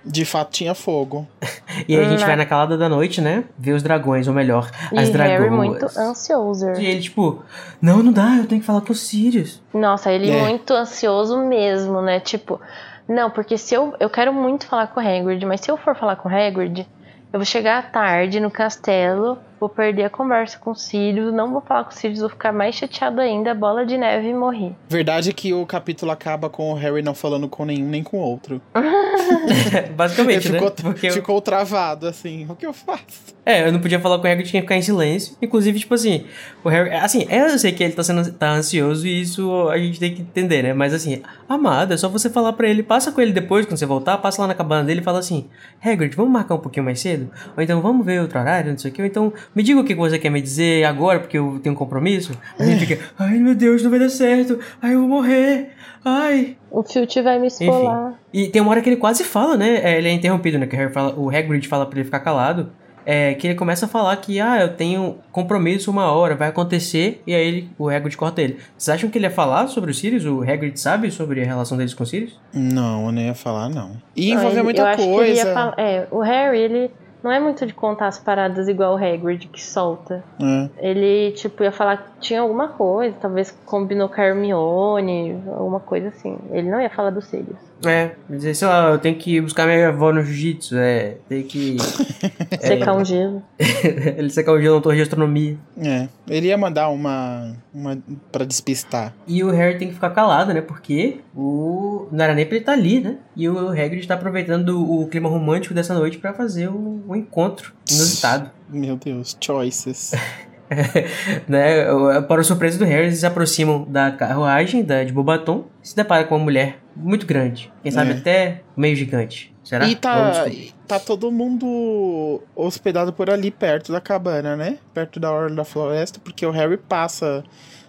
De 0.05 0.25
fato 0.25 0.51
tinha 0.53 0.75
fogo. 0.75 1.27
E 1.89 1.95
aí 1.95 2.07
a 2.07 2.09
gente 2.09 2.25
vai 2.25 2.37
na 2.37 2.47
calada 2.47 2.79
da 2.79 2.89
noite, 2.89 3.21
né? 3.21 3.45
Ver 3.59 3.73
os 3.73 3.83
dragões, 3.83 4.27
ou 4.27 4.33
melhor, 4.33 4.71
E 4.93 4.99
as 4.99 5.11
dragoas. 5.11 5.39
Harry 5.41 5.51
muito 5.51 5.85
ansioso. 5.99 6.71
E 6.73 6.87
ele, 6.87 7.01
tipo, 7.03 7.43
não, 7.83 8.03
não 8.03 8.11
dá, 8.13 8.37
eu 8.39 8.47
tenho 8.47 8.61
que 8.63 8.67
falar 8.67 8.81
com 8.81 8.93
os 8.93 9.01
Sirius. 9.07 9.61
Nossa, 9.75 10.11
ele 10.11 10.31
É. 10.31 10.41
muito 10.41 10.73
ansioso 10.73 11.37
mesmo, 11.45 12.01
né? 12.01 12.19
Tipo, 12.19 12.59
não, 13.07 13.31
porque 13.31 13.59
se 13.59 13.75
eu. 13.75 13.95
Eu 14.01 14.09
quero 14.09 14.33
muito 14.33 14.67
falar 14.67 14.87
com 14.87 15.01
o 15.01 15.03
Hagrid, 15.07 15.45
mas 15.45 15.61
se 15.61 15.71
eu 15.71 15.77
for 15.77 15.95
falar 15.95 16.17
com 16.17 16.31
o 16.31 16.33
Hagrid, 16.35 16.87
eu 17.31 17.39
vou 17.39 17.45
chegar 17.45 17.79
à 17.79 17.83
tarde 17.83 18.41
no 18.41 18.51
castelo, 18.51 19.37
vou 19.59 19.69
perder 19.69 20.05
a 20.05 20.11
conversa 20.11 20.59
com 20.59 20.71
o 20.71 20.75
Sirius, 20.75 21.33
não 21.33 21.51
vou 21.53 21.61
falar 21.61 21.85
com 21.85 21.91
o 21.91 21.95
Sirius, 21.95 22.21
vou 22.21 22.29
ficar 22.29 22.53
mais 22.53 22.75
chateado 22.75 23.21
ainda, 23.21 23.55
bola 23.55 23.85
de 23.87 23.97
neve 23.97 24.29
e 24.29 24.35
morrer. 24.35 24.73
Verdade 24.89 25.31
é 25.31 25.33
que 25.33 25.53
o 25.55 25.65
capítulo 25.67 26.11
acaba 26.13 26.49
com 26.51 26.73
o 26.73 26.75
Harry 26.75 27.03
não 27.03 27.15
falando 27.15 27.49
com 27.49 27.65
nenhum 27.65 27.89
nem 27.89 28.03
com 28.03 28.19
o 28.19 28.21
outro. 28.21 28.61
Basicamente, 29.97 30.49
Ele 30.49 30.55
ficou, 30.59 30.69
né? 30.69 30.75
Porque 30.83 31.07
eu- 31.09 31.13
ficou 31.13 31.41
travado, 31.41 32.07
assim. 32.07 32.47
O 32.49 32.55
que 32.55 32.67
eu 32.67 32.73
faço? 32.73 33.35
É, 33.45 33.67
eu 33.67 33.73
não 33.73 33.81
podia 33.81 34.01
falar 34.01 34.19
com 34.19 34.27
o 34.27 34.31
Hagrid, 34.31 34.49
tinha 34.51 34.61
que 34.61 34.67
ficar 34.67 34.77
em 34.77 34.83
silêncio. 34.83 35.37
Inclusive, 35.41 35.79
tipo 35.79 35.95
assim, 35.95 36.25
o 36.65 36.69
Harry. 36.69 36.91
Assim, 36.91 37.27
eu 37.31 37.57
sei 37.59 37.73
que 37.73 37.83
ele 37.85 37.93
tá, 37.93 38.03
sendo, 38.03 38.33
tá 38.33 38.51
ansioso 38.51 39.07
e 39.07 39.21
isso 39.21 39.69
a 39.69 39.79
gente 39.79 40.01
tem 40.01 40.15
que 40.15 40.23
entender, 40.23 40.63
né? 40.63 40.73
Mas 40.73 40.93
assim, 40.93 41.23
amado, 41.49 41.95
é 41.95 41.97
só 41.97 42.09
você 42.09 42.29
falar 42.29 42.53
pra 42.55 42.69
ele, 42.69 42.83
passa 42.83 43.13
com 43.13 43.21
ele 43.21 43.33
depois, 43.33 43.65
quando 43.65 43.79
você 43.79 43.87
voltar, 43.87 44.19
passa 44.19 44.43
lá 44.43 44.49
na 44.49 44.55
cabana 44.55 44.85
dele 44.85 45.01
e 45.01 45.05
fala 45.05 45.21
assim: 45.21 45.49
Hagrid, 45.85 46.17
vamos 46.17 46.33
marcar 46.33 46.57
um 46.57 46.59
pouquinho 46.59 46.85
mais 46.85 46.99
cedo? 47.01 47.31
Ou 47.57 47.63
então 47.63 47.81
vamos 47.81 48.05
ver 48.05 48.21
outro 48.21 48.39
horário, 48.41 48.73
não 48.73 48.79
sei 48.79 48.91
o 48.91 48.95
que. 48.95 49.01
Ou 49.03 49.07
então 49.07 49.33
me 49.55 49.63
diga 49.63 49.81
o 49.81 49.85
que 49.85 49.95
você 49.95 50.19
quer 50.19 50.31
me 50.31 50.41
dizer 50.41 50.85
agora, 50.85 51.21
porque 51.21 51.39
eu 51.39 51.59
tenho 51.63 51.75
um 51.75 51.79
compromisso. 51.79 52.33
Aí 52.59 52.71
ele 52.71 52.81
fica: 52.87 52.99
Ai 53.19 53.39
meu 53.39 53.55
Deus, 53.55 53.83
não 53.83 53.91
vai 53.91 53.99
dar 54.01 54.09
certo. 54.09 54.59
Ai, 54.81 54.95
eu 54.95 55.01
vou 55.01 55.09
morrer. 55.09 55.71
Ai. 56.05 56.57
O 56.71 56.83
Filch 56.83 57.21
vai 57.23 57.39
me 57.39 57.49
esfolar. 57.49 58.15
E 58.33 58.49
tem 58.49 58.63
uma 58.63 58.71
hora 58.71 58.81
que 58.81 58.89
ele 58.89 58.97
quase 58.97 59.25
fala, 59.25 59.57
né? 59.57 59.81
É, 59.83 59.99
ele 59.99 60.09
é 60.09 60.13
interrompido, 60.13 60.59
né? 60.59 60.67
Que 60.67 60.77
o, 60.77 60.79
Harry 60.79 60.93
fala, 60.93 61.15
o 61.19 61.29
Hagrid 61.29 61.67
fala 61.67 61.85
pra 61.87 61.99
ele 61.99 62.05
ficar 62.05 62.21
calado. 62.21 62.71
É, 63.09 63.35
que 63.35 63.47
ele 63.47 63.55
começa 63.55 63.87
a 63.87 63.89
falar 63.89 64.17
que, 64.17 64.41
ah, 64.41 64.61
eu 64.61 64.75
tenho 64.75 65.19
compromisso 65.31 65.93
uma 65.93 66.11
hora, 66.11 66.35
vai 66.35 66.49
acontecer. 66.49 67.23
E 67.25 67.33
aí 67.35 67.47
ele, 67.47 67.71
o 67.79 67.89
Hagrid 67.89 68.17
corta 68.17 68.43
ele. 68.43 68.57
Vocês 68.77 68.95
acham 68.97 69.09
que 69.09 69.17
ele 69.17 69.27
ia 69.27 69.31
falar 69.31 69.69
sobre 69.69 69.93
os 69.93 69.99
Sirius? 69.99 70.25
O 70.25 70.43
Hagrid 70.43 70.77
sabe 70.79 71.09
sobre 71.13 71.41
a 71.41 71.45
relação 71.45 71.79
deles 71.79 71.95
com 71.95 72.03
os 72.03 72.11
Sirius? 72.11 72.37
Não, 72.53 73.07
eu 73.07 73.13
nem 73.13 73.27
ia 73.27 73.35
falar, 73.35 73.69
não. 73.69 73.93
E 74.17 74.31
Não, 74.31 74.41
envolveu 74.41 74.57
ele- 74.59 74.63
muita 74.65 74.83
eu 74.83 74.87
acho 74.87 74.97
que 74.97 75.03
ele 75.09 75.15
coisa. 75.15 75.75
é, 75.79 76.07
o 76.11 76.19
Harry, 76.21 76.59
ele 76.59 76.91
não 77.27 77.33
é 77.33 77.41
muito 77.41 77.67
de 77.67 77.75
contar 77.75 78.07
as 78.07 78.21
paradas 78.21 78.69
igual 78.69 78.95
o 78.95 78.97
Hagrid, 78.97 79.49
que 79.49 79.61
solta. 79.61 80.23
É. 80.41 80.69
Ele, 80.79 81.33
tipo, 81.33 81.65
ia 81.65 81.73
falar 81.73 81.97
que 81.97 82.21
tinha 82.21 82.41
alguma 82.41 82.69
coisa, 82.69 83.17
talvez 83.21 83.51
combinou 83.67 84.09
com 84.09 84.21
a 84.21 84.25
Hermione, 84.25 85.43
alguma 85.49 85.81
coisa 85.81 86.07
assim. 86.07 86.39
Ele 86.53 86.71
não 86.71 86.81
ia 86.81 86.89
falar 86.89 87.11
do 87.11 87.21
Sirius. 87.21 87.59
É, 87.85 88.13
dizer, 88.29 88.55
sei 88.55 88.69
lá, 88.69 88.91
eu 88.91 88.99
tenho 88.99 89.17
que 89.17 89.41
buscar 89.41 89.67
minha 89.67 89.89
avó 89.89 90.13
no 90.13 90.23
jiu-jitsu, 90.23 90.77
é, 90.77 91.17
tem 91.29 91.43
que... 91.43 91.77
Secar 92.61 92.97
um 92.97 93.05
gelo. 93.05 93.43
ele 93.59 94.31
secar 94.31 94.53
o 94.53 94.61
gelo 94.61 94.77
na 94.77 94.83
torre 94.83 94.97
de 94.97 95.03
astronomia. 95.03 95.57
É. 95.79 96.09
Ele 96.29 96.49
ia 96.49 96.59
mandar 96.59 96.89
uma. 96.89 97.57
uma 97.73 97.99
pra 98.33 98.45
despistar. 98.45 99.15
E 99.27 99.43
o 99.43 99.51
Harry 99.51 99.79
tem 99.79 99.89
que 99.89 99.95
ficar 99.95 100.11
calado, 100.11 100.53
né? 100.53 100.61
Porque 100.61 101.21
o. 101.35 102.09
Não 102.11 102.25
pra 102.25 102.33
ele 102.35 102.57
estar 102.57 102.73
ali, 102.73 103.01
né? 103.01 103.17
E 103.37 103.49
o 103.49 103.69
Hagrid 103.69 104.07
tá 104.07 104.15
aproveitando 104.15 104.81
o 104.81 105.07
clima 105.07 105.29
romântico 105.29 105.75
dessa 105.75 105.95
noite 105.95 106.19
pra 106.19 106.33
fazer 106.33 106.69
um, 106.69 107.03
um 107.09 107.17
encontro 107.17 107.73
inusitado. 107.91 108.51
Meu 108.69 108.97
Deus, 108.97 109.37
choices. 109.41 110.13
né? 111.49 111.85
Para 112.29 112.41
a 112.41 112.45
surpresa 112.45 112.79
do 112.79 112.85
Harry, 112.85 113.07
eles 113.07 113.19
se 113.21 113.27
aproximam 113.27 113.85
da 113.89 114.11
carruagem 114.11 114.83
da, 114.83 115.03
de 115.05 115.13
Bobaton 115.13 115.65
e 115.83 115.89
se 115.89 115.97
depara 115.97 116.25
com 116.25 116.37
uma 116.37 116.45
mulher 116.45 116.79
muito 116.95 117.27
grande. 117.27 117.73
Quem 117.83 117.93
sabe 117.93 118.13
É. 118.13 118.15
até 118.15 118.61
meio 118.77 118.97
gigante. 118.97 119.55
Será? 119.63 119.87
E 119.89 119.97
tá, 119.97 120.47
tá 120.87 121.01
todo 121.01 121.31
mundo 121.33 122.41
hospedado 122.55 123.13
por 123.13 123.29
ali 123.29 123.51
perto 123.51 123.91
da 123.91 124.01
cabana, 124.01 124.55
né? 124.57 124.79
Perto 124.95 125.19
da 125.19 125.33
orla 125.33 125.57
da 125.57 125.65
floresta, 125.65 126.21
porque 126.23 126.47
o 126.47 126.53
Harry 126.53 126.77
passa 126.77 127.43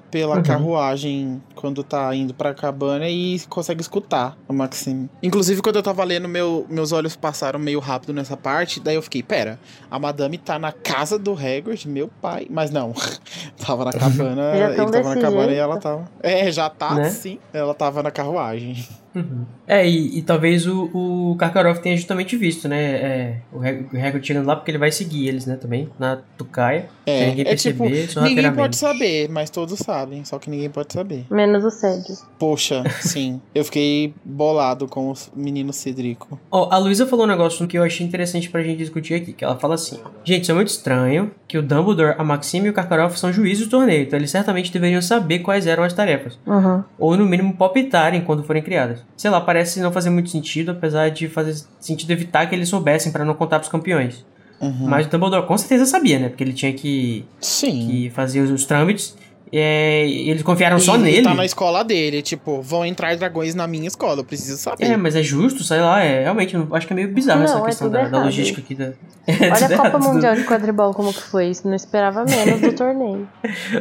pela 0.10 0.38
Uhum. 0.38 0.44
carruagem 0.44 1.42
quando 1.56 1.84
tá 1.84 2.14
indo 2.16 2.34
pra 2.34 2.54
cabana 2.54 3.10
e 3.10 3.40
consegue 3.50 3.82
escutar 3.82 4.38
o 4.48 4.54
Maxime. 4.54 5.10
Inclusive, 5.22 5.62
quando 5.62 5.76
eu 5.78 5.84
tava 5.84 6.04
lendo, 6.04 6.28
meu, 6.28 6.66
meus 6.70 6.92
olhos 6.92 7.16
passaram 7.16 7.60
meio 7.60 7.80
rápido 7.80 8.14
nessa 8.14 8.38
parte, 8.38 8.80
daí 8.80 8.96
eu 8.96 9.02
fiquei, 9.02 9.22
pera, 9.22 9.60
a 9.92 10.00
madame 10.00 10.38
tá 10.38 10.58
na 10.58 10.72
casa 10.72 11.18
do 11.20 11.34
Hagrid, 11.34 11.88
meu 11.88 12.10
pai. 12.22 12.48
Mas 12.50 12.72
não, 12.72 12.94
tava 13.66 13.86
na 13.86 13.92
cabana, 13.98 14.58
Já 14.58 14.66
ele 14.68 14.76
tava 14.76 14.92
na 15.16 15.22
cabana 15.22 15.44
e 15.44 15.46
jeito. 15.48 15.52
é, 15.52 15.58
ela 15.58 15.78
tava. 15.80 16.12
É, 16.24 16.52
já 16.52 16.70
tá, 16.70 16.96
Né? 16.96 17.10
sim. 17.10 17.40
Ela 17.54 17.74
tava 17.74 18.02
na 18.04 18.12
carruagem. 18.12 18.86
Uhum. 19.18 19.46
É, 19.68 19.88
e, 19.88 20.20
e 20.20 20.22
talvez 20.22 20.66
o, 20.68 20.90
o 20.94 21.36
Karkaroff 21.38 21.82
tenha 21.82 21.96
justamente 21.98 22.36
visto, 22.38 22.68
né? 22.68 22.82
É, 22.84 23.38
o 23.52 23.60
Hag- 23.60 23.88
o 23.94 23.98
Hagrid 23.98 24.26
chegando 24.26 24.46
lá 24.46 24.56
porque 24.56 24.72
ele 24.72 24.78
vai 24.78 24.92
seguir 24.92 25.28
eles, 25.28 25.46
né? 25.46 25.56
Também, 25.56 25.90
na 26.00 26.20
Tucaia. 26.38 26.88
É, 27.06 27.28
ninguém 27.28 27.46
é 27.48 27.56
tipo, 27.56 27.80
perceber, 27.80 27.90
ninguém 27.90 28.08
sorrateiramente. 28.08 28.58
pode 28.58 28.76
saber, 28.78 29.30
mas 29.30 29.50
todos 29.50 29.80
sabem, 29.80 30.24
só 30.26 30.38
que 30.40 30.50
ninguém 30.50 30.70
pode 30.70 30.94
saber. 30.94 31.26
Menos 31.30 31.64
o 31.66 31.72
Cedric. 31.72 32.18
Poxa, 32.40 32.84
sim. 33.02 33.42
Eu 33.54 33.66
fiquei 33.66 34.14
bolado 34.24 34.88
com 34.88 35.12
o 35.12 35.16
menino 35.36 35.74
Cedrico. 35.74 36.40
Ó, 36.52 36.70
a 36.72 36.78
Luísa 36.78 37.06
falou 37.08 37.26
um 37.26 37.30
negócio 37.30 37.66
que 37.68 37.78
eu 37.78 37.84
achei 37.84 38.06
interessante 38.06 38.50
pra 38.50 38.62
gente 38.62 38.78
discutir 38.78 39.16
aqui, 39.16 39.34
que 39.34 39.44
ela 39.44 39.58
fala 39.58 39.76
assim, 39.76 40.00
Gente, 40.24 40.44
isso 40.44 40.52
é 40.52 40.56
muito 40.56 40.68
estranho 40.70 41.32
que 41.48 41.58
o 41.58 41.62
Dumbledore, 41.62 42.16
a 42.18 42.24
Maxime 42.24 42.68
e 42.68 42.70
o 42.70 42.74
Karkaroff 42.74 43.18
são 43.18 43.32
juízes 43.32 43.66
do 43.68 43.72
torneio, 43.72 44.04
então 44.04 44.20
eles 44.20 44.30
certamente 44.30 44.72
deveriam 44.72 45.02
saber 45.02 45.40
quais 45.40 45.66
eram 45.66 45.84
as 45.84 45.94
tarefas. 45.94 46.38
Uhum. 46.46 46.84
Ou 47.00 47.16
no 47.18 47.26
mínimo 47.26 47.54
palpitarem 47.56 48.22
quando 48.22 48.44
forem 48.44 48.62
criadas. 48.62 49.00
Sei 49.16 49.30
lá, 49.32 49.42
parece 49.42 49.80
não 49.80 49.92
fazer 49.92 50.10
muito 50.10 50.30
sentido, 50.30 50.72
apesar 50.72 51.10
de 51.10 51.28
fazer 51.28 51.56
sentido 51.80 52.12
evitar 52.12 52.48
que 52.48 52.54
eles 52.54 52.70
soubessem 52.70 53.12
pra 53.12 53.26
não 53.26 53.34
contar 53.34 53.60
pros 53.60 53.72
campeões. 53.72 54.26
Uhum. 54.60 54.88
Mas 54.88 55.06
o 55.06 55.10
Dumbledore 55.10 55.46
com 55.46 55.58
certeza 55.58 55.86
sabia, 55.86 56.20
né? 56.20 56.30
Porque 56.30 56.44
ele 56.44 56.54
tinha 56.54 56.74
que, 56.74 57.26
Sim. 57.40 57.88
que 57.88 58.10
fazer 58.10 58.42
os, 58.42 58.50
os 58.52 58.66
trâmites. 58.66 59.16
É, 59.52 60.08
eles 60.08 60.42
confiaram 60.44 60.78
E 60.78 60.82
só 60.82 60.96
ele 60.96 61.04
nele. 61.04 61.24
tá 61.24 61.34
na 61.34 61.46
escola 61.46 61.84
dele, 61.84 62.22
tipo, 62.22 62.62
vão 62.62 62.86
entrar 62.86 63.16
dragões 63.16 63.56
na 63.56 63.68
minha 63.68 63.88
escola, 63.88 64.20
eu 64.22 64.24
preciso 64.26 64.58
saber. 64.58 64.86
É, 64.86 64.98
mas 64.98 65.16
é 65.16 65.24
justo, 65.24 65.64
sei 65.64 65.80
lá, 65.80 66.02
é 66.04 66.24
realmente, 66.24 66.54
eu 66.56 66.68
acho 66.72 66.86
que 66.88 66.94
é 66.94 66.96
meio 66.96 67.14
bizarro 67.14 67.40
Não, 67.40 67.46
essa 67.46 67.58
é 67.60 67.66
questão 67.66 67.88
tudo 67.90 67.98
da, 68.02 68.08
da 68.10 68.24
logística 68.24 68.60
aqui. 68.62 68.76
Da... 68.76 68.92
Olha 69.28 69.76
a 69.76 69.78
Copa 69.92 70.00
Mundial 70.00 70.36
de 70.36 70.44
Quadribol 70.44 70.94
como 70.94 71.14
que 71.14 71.22
foi. 71.22 71.48
Isso 71.50 71.68
não 71.68 71.76
esperava 71.76 72.24
menos 72.26 72.62
do 72.62 72.72
torneio. 72.76 73.28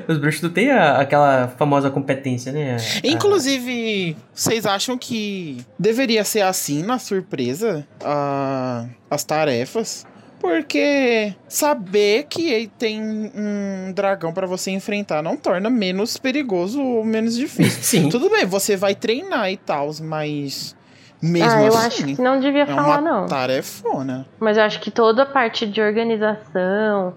Os 0.08 0.18
bruxos 0.18 0.42
não 0.42 0.50
têm 0.50 0.70
a- 0.70 0.98
aquela 1.00 1.48
famosa 1.56 1.88
competência, 1.90 2.50
né? 2.52 2.76
A- 2.76 3.06
Inclusive, 3.06 4.16
vocês 4.34 4.66
acham 4.66 4.96
que 4.98 5.58
deveria 5.78 6.24
ser 6.24 6.40
assim 6.42 6.82
na 6.82 6.98
surpresa 6.98 7.86
a- 8.02 8.86
as 9.10 9.22
tarefas? 9.24 10.04
Porque 10.40 11.34
saber 11.48 12.24
que 12.24 12.70
tem 12.78 13.00
um 13.02 13.92
dragão 13.92 14.32
pra 14.32 14.46
você 14.46 14.70
enfrentar 14.70 15.22
não 15.22 15.36
torna 15.36 15.70
menos 15.70 16.16
perigoso 16.16 16.82
ou 16.82 17.04
menos 17.04 17.36
difícil. 17.36 17.82
Sim. 17.82 18.08
Tudo 18.08 18.30
bem, 18.30 18.46
você 18.46 18.76
vai 18.76 18.94
treinar 18.94 19.50
e 19.50 19.56
tal, 19.56 19.90
mas 20.02 20.76
mesmo 21.20 21.50
ah, 21.50 21.62
eu 21.62 21.68
assim, 21.68 21.86
acho 21.86 22.04
que 22.04 22.22
não 22.22 22.38
devia 22.40 22.62
é 22.62 22.66
falar, 22.66 23.00
uma 23.00 23.00
não. 23.00 23.26
tarefona. 23.26 24.26
Mas 24.38 24.56
eu 24.56 24.64
acho 24.64 24.80
que 24.80 24.90
toda 24.90 25.22
a 25.22 25.26
parte 25.26 25.66
de 25.66 25.80
organização, 25.80 27.14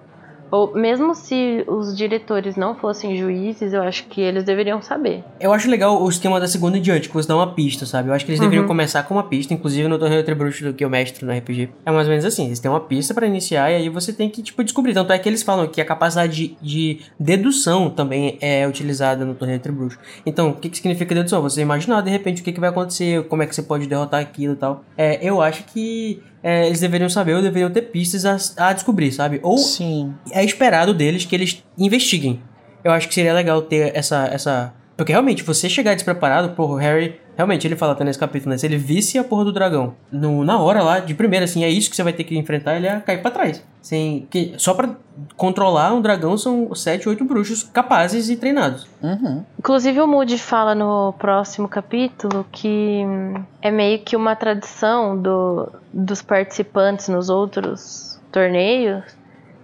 ou 0.51 0.73
mesmo 0.75 1.13
se 1.15 1.63
os 1.67 1.95
diretores 1.95 2.55
não 2.55 2.75
fossem 2.75 3.15
juízes, 3.17 3.73
eu 3.73 3.81
acho 3.81 4.05
que 4.05 4.21
eles 4.21 4.43
deveriam 4.43 4.81
saber. 4.81 5.23
Eu 5.39 5.53
acho 5.53 5.69
legal 5.69 6.01
o 6.01 6.09
esquema 6.09 6.39
da 6.39 6.47
segunda 6.47 6.77
em 6.77 6.81
diante, 6.81 7.07
que 7.07 7.13
você 7.13 7.27
dá 7.27 7.35
uma 7.35 7.53
pista, 7.53 7.85
sabe? 7.85 8.09
Eu 8.09 8.13
acho 8.13 8.25
que 8.25 8.31
eles 8.31 8.39
deveriam 8.39 8.67
começar 8.67 9.03
com 9.03 9.15
uma 9.15 9.23
pista, 9.23 9.53
inclusive 9.53 9.87
no 9.87 9.99
torneio 9.99 10.23
do 10.23 10.73
que 10.73 10.83
eu 10.83 10.89
mestre 10.89 11.25
no 11.25 11.31
RPG. 11.31 11.69
É 11.85 11.91
mais 11.91 12.07
ou 12.07 12.11
menos 12.11 12.25
assim, 12.25 12.47
eles 12.47 12.59
têm 12.59 12.69
uma 12.69 12.79
pista 12.79 13.13
pra 13.13 13.27
iniciar 13.27 13.71
e 13.71 13.75
aí 13.75 13.89
você 13.89 14.11
tem 14.13 14.29
que, 14.29 14.41
tipo, 14.41 14.63
descobrir. 14.63 14.93
Tanto 14.93 15.13
é 15.13 15.19
que 15.19 15.27
eles 15.27 15.43
falam 15.43 15.67
que 15.67 15.81
a 15.81 15.85
capacidade 15.85 16.33
de, 16.33 16.57
de 16.61 16.99
dedução 17.19 17.89
também 17.89 18.37
é 18.41 18.67
utilizada 18.67 19.25
no 19.25 19.35
torneio 19.35 19.57
entre 19.57 19.71
bruxos. 19.71 19.99
Então, 20.25 20.49
o 20.49 20.53
que, 20.55 20.69
que 20.69 20.77
significa 20.77 21.13
dedução? 21.13 21.41
Você 21.41 21.61
imaginar, 21.61 22.01
de 22.01 22.09
repente, 22.09 22.41
o 22.41 22.45
que, 22.45 22.51
que 22.51 22.59
vai 22.59 22.69
acontecer, 22.69 23.23
como 23.27 23.43
é 23.43 23.45
que 23.45 23.55
você 23.55 23.63
pode 23.63 23.87
derrotar 23.87 24.19
aquilo 24.19 24.53
e 24.53 24.57
tal. 24.57 24.83
É, 24.97 25.19
eu 25.21 25.41
acho 25.41 25.63
que 25.65 26.21
é, 26.41 26.65
eles 26.67 26.79
deveriam 26.79 27.09
saber 27.09 27.35
ou 27.35 27.41
deveriam 27.41 27.69
ter 27.69 27.83
pistas 27.83 28.25
a, 28.57 28.69
a 28.69 28.73
descobrir, 28.73 29.11
sabe? 29.11 29.39
Ou 29.43 29.57
Sim. 29.57 30.13
é 30.31 30.43
esperado 30.43 30.93
deles 30.93 31.25
que 31.25 31.35
eles 31.35 31.63
investiguem. 31.77 32.41
Eu 32.83 32.91
acho 32.91 33.07
que 33.07 33.13
seria 33.13 33.33
legal 33.33 33.61
ter 33.61 33.95
essa. 33.95 34.27
essa... 34.31 34.73
Porque 34.95 35.11
realmente, 35.11 35.43
você 35.43 35.69
chegar 35.69 35.93
despreparado, 35.93 36.49
porra, 36.55 36.73
o 36.73 36.77
Harry. 36.77 37.19
Realmente, 37.39 37.65
ele 37.65 37.77
fala 37.77 37.93
até 37.93 38.03
nesse 38.03 38.19
capítulo, 38.19 38.51
né? 38.51 38.57
Se 38.57 38.65
ele 38.65 38.75
visse 38.75 39.17
a 39.17 39.23
porra 39.23 39.45
do 39.45 39.53
dragão 39.53 39.93
no, 40.11 40.43
na 40.43 40.59
hora 40.59 40.83
lá, 40.83 40.99
de 40.99 41.13
primeira, 41.13 41.45
assim, 41.45 41.63
é 41.63 41.69
isso 41.69 41.89
que 41.89 41.95
você 41.95 42.03
vai 42.03 42.11
ter 42.11 42.25
que 42.25 42.37
enfrentar, 42.37 42.75
ele 42.75 42.85
ia 42.85 42.99
cair 42.99 43.21
pra 43.21 43.31
trás. 43.31 43.63
Sem, 43.81 44.27
que, 44.29 44.55
só 44.57 44.73
pra 44.73 44.89
controlar 45.37 45.93
um 45.93 46.01
dragão 46.01 46.37
são 46.37 46.75
sete, 46.75 47.07
oito 47.07 47.23
bruxos 47.23 47.63
capazes 47.63 48.29
e 48.29 48.35
treinados. 48.35 48.85
Uhum. 49.01 49.45
Inclusive 49.57 50.01
o 50.01 50.05
Moody 50.07 50.37
fala 50.37 50.75
no 50.75 51.13
próximo 51.13 51.69
capítulo 51.69 52.45
que 52.51 53.05
hum, 53.05 53.41
é 53.61 53.71
meio 53.71 53.99
que 53.99 54.17
uma 54.17 54.35
tradição 54.35 55.17
do, 55.17 55.71
dos 55.93 56.21
participantes 56.21 57.07
nos 57.07 57.29
outros 57.29 58.19
torneios 58.33 59.05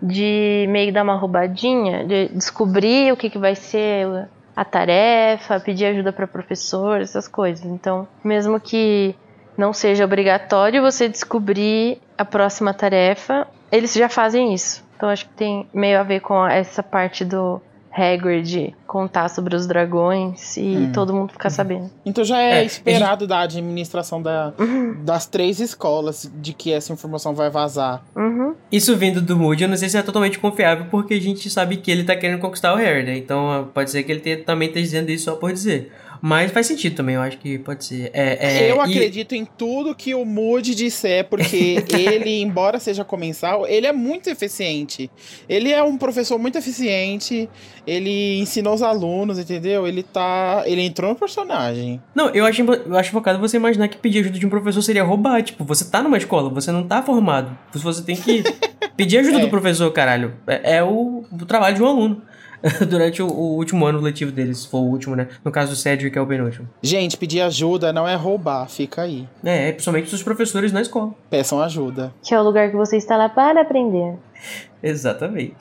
de 0.01 0.65
meio 0.69 0.93
dar 0.93 1.03
uma 1.03 1.17
roubadinha, 1.17 2.05
de 2.05 2.29
descobrir 2.29 3.11
o 3.11 3.17
que, 3.17 3.29
que 3.29 3.37
vai 3.37 3.53
ser 3.53 4.29
a 4.55 4.63
tarefa, 4.63 5.59
pedir 5.59 5.85
ajuda 5.85 6.13
para 6.13 6.27
professor, 6.27 7.01
essas 7.01 7.27
coisas. 7.27 7.65
Então, 7.65 8.07
mesmo 8.23 8.59
que 8.59 9.15
não 9.57 9.73
seja 9.73 10.05
obrigatório 10.05 10.81
você 10.81 11.09
descobrir 11.09 12.01
a 12.17 12.23
próxima 12.23 12.73
tarefa, 12.73 13.47
eles 13.71 13.93
já 13.93 14.09
fazem 14.09 14.53
isso. 14.53 14.83
Então 14.95 15.09
acho 15.09 15.25
que 15.25 15.33
tem 15.33 15.67
meio 15.73 15.99
a 15.99 16.03
ver 16.03 16.21
com 16.21 16.45
essa 16.47 16.81
parte 16.81 17.25
do 17.25 17.61
Hagrid 17.95 18.75
contar 18.85 19.29
sobre 19.29 19.55
os 19.55 19.65
dragões 19.67 20.57
e 20.57 20.89
todo 20.93 21.13
mundo 21.13 21.31
ficar 21.31 21.49
sabendo. 21.49 21.89
Então 22.05 22.23
já 22.23 22.39
é, 22.39 22.59
É, 22.59 22.63
esperado 22.65 23.25
da 23.25 23.39
administração 23.41 24.21
da, 24.21 24.53
das 25.03 25.25
três 25.25 25.59
escolas 25.59 26.29
de 26.35 26.53
que 26.53 26.71
essa 26.73 26.91
informação 26.91 27.33
vai 27.33 27.49
vazar. 27.49 28.03
Uhum. 28.15 28.53
Isso 28.71 28.95
vindo 28.97 29.21
do 29.21 29.37
Moody, 29.37 29.63
eu 29.63 29.69
não 29.69 29.77
sei 29.77 29.89
se 29.89 29.97
é 29.97 30.01
totalmente 30.01 30.39
confiável, 30.39 30.87
porque 30.91 31.13
a 31.13 31.21
gente 31.21 31.49
sabe 31.49 31.77
que 31.77 31.89
ele 31.91 32.03
tá 32.03 32.15
querendo 32.15 32.39
conquistar 32.39 32.73
o 32.73 32.77
Harry, 32.77 33.03
né? 33.03 33.17
Então 33.17 33.69
pode 33.73 33.89
ser 33.91 34.03
que 34.03 34.11
ele 34.11 34.19
tenha- 34.21 34.43
também 34.43 34.67
esteja 34.67 34.85
dizendo 34.85 35.09
isso 35.11 35.25
só 35.25 35.35
por 35.35 35.51
dizer. 35.53 35.91
Mas 36.27 36.51
faz 36.51 36.65
sentido 36.65 36.95
também, 36.95 37.13
eu 37.13 37.21
acho 37.21 37.37
que 37.37 37.59
pode 37.59 37.85
ser. 37.85 38.09
É, 38.11 38.63
é, 38.65 38.71
eu 38.71 38.77
e- 38.77 38.79
acredito 38.79 39.35
em 39.35 39.45
tudo 39.45 39.93
que 39.93 40.15
o 40.15 40.25
Moody 40.25 40.73
disser, 40.73 41.25
porque 41.25 41.83
ele, 41.93 42.41
embora 42.41 42.79
seja 42.79 43.05
comensal, 43.05 43.67
ele 43.67 43.85
é 43.85 43.91
muito 43.93 44.27
eficiente. 44.27 45.07
Ele 45.47 45.71
é 45.71 45.83
um 45.83 45.99
professor 45.99 46.39
muito 46.39 46.57
eficiente, 46.57 47.47
ele 47.85 48.39
ensinou 48.39 48.73
os 48.73 48.81
alunos, 48.81 49.37
entendeu? 49.37 49.85
Ele 49.87 50.01
tá. 50.01 50.63
Ele 50.65 50.81
entrou 50.81 51.11
no 51.11 51.15
personagem. 51.15 52.01
Não, 52.15 52.29
eu 52.29 52.43
acho, 52.43 52.59
eu 52.63 52.95
acho 52.97 53.11
focado 53.11 53.37
você 53.37 53.57
imaginar 53.57 53.87
que 53.87 53.97
pedir 53.97 54.21
ajuda 54.21 54.39
de 54.39 54.47
um 54.47 54.49
professor 54.49 54.81
seria 54.81 55.03
roubar. 55.03 55.43
Tipo, 55.43 55.63
você 55.63 55.85
tá 55.91 56.01
numa 56.01 56.17
escola, 56.17 56.49
você 56.49 56.71
não 56.71 56.87
tá 56.87 57.03
formado. 57.03 57.55
Você 57.71 58.01
tem 58.01 58.15
que 58.15 58.41
pedir 58.97 59.19
ajuda 59.19 59.37
É. 59.37 59.41
do 59.41 59.49
professor, 59.49 59.91
caralho. 59.91 60.33
É, 60.47 60.77
é 60.77 60.83
o, 60.83 61.23
o 61.31 61.45
trabalho 61.45 61.75
de 61.75 61.83
um 61.83 61.85
aluno. 61.85 62.23
Durante 62.89 63.21
o, 63.21 63.27
o 63.27 63.55
último 63.55 63.85
ano 63.85 63.99
letivo 63.99 64.31
deles, 64.31 64.59
se 64.59 64.67
for 64.67 64.79
o 64.79 64.89
último, 64.89 65.15
né? 65.15 65.27
No 65.43 65.51
caso 65.51 65.71
do 65.71 65.75
Cedric, 65.75 66.17
é 66.17 66.21
o 66.21 66.27
penúltimo. 66.27 66.67
Gente, 66.81 67.17
pedir 67.17 67.41
ajuda 67.41 67.93
não 67.93 68.07
é 68.07 68.15
roubar, 68.15 68.67
fica 68.69 69.03
aí. 69.03 69.27
É, 69.43 69.69
é 69.69 69.71
principalmente 69.71 70.13
os 70.13 70.23
professores 70.23 70.71
na 70.71 70.81
escola. 70.81 71.13
Peçam 71.29 71.61
ajuda. 71.61 72.13
Que 72.23 72.33
é 72.33 72.39
o 72.39 72.43
lugar 72.43 72.69
que 72.69 72.75
você 72.75 72.97
está 72.97 73.15
lá 73.15 73.29
para 73.29 73.61
aprender. 73.61 74.15
Exatamente. 74.81 75.55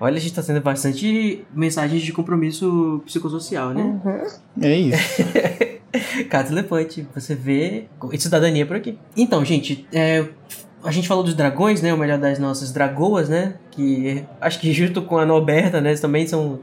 Olha, 0.00 0.16
a 0.16 0.20
gente 0.20 0.34
tá 0.34 0.42
tendo 0.42 0.60
bastante 0.60 1.44
mensagens 1.52 2.02
de 2.02 2.12
compromisso 2.12 3.02
psicossocial, 3.06 3.70
né? 3.70 3.82
Uhum. 3.82 4.64
É 4.64 4.76
isso. 4.76 5.22
Cato 6.28 6.52
Lepante, 6.52 7.06
você 7.14 7.34
vê 7.34 7.86
e 8.12 8.20
cidadania 8.20 8.66
por 8.66 8.76
aqui. 8.76 8.98
Então, 9.16 9.44
gente, 9.44 9.86
é, 9.92 10.26
a 10.82 10.90
gente 10.90 11.08
falou 11.08 11.24
dos 11.24 11.34
dragões, 11.34 11.82
né? 11.82 11.92
O 11.92 11.98
melhor 11.98 12.18
das 12.18 12.38
nossas 12.38 12.72
dragoas, 12.72 13.28
né? 13.28 13.54
Que 13.70 14.24
acho 14.40 14.60
que 14.60 14.72
junto 14.72 15.02
com 15.02 15.18
a 15.18 15.26
Norberta, 15.26 15.80
né? 15.80 15.94
Também 15.94 16.26
são 16.26 16.60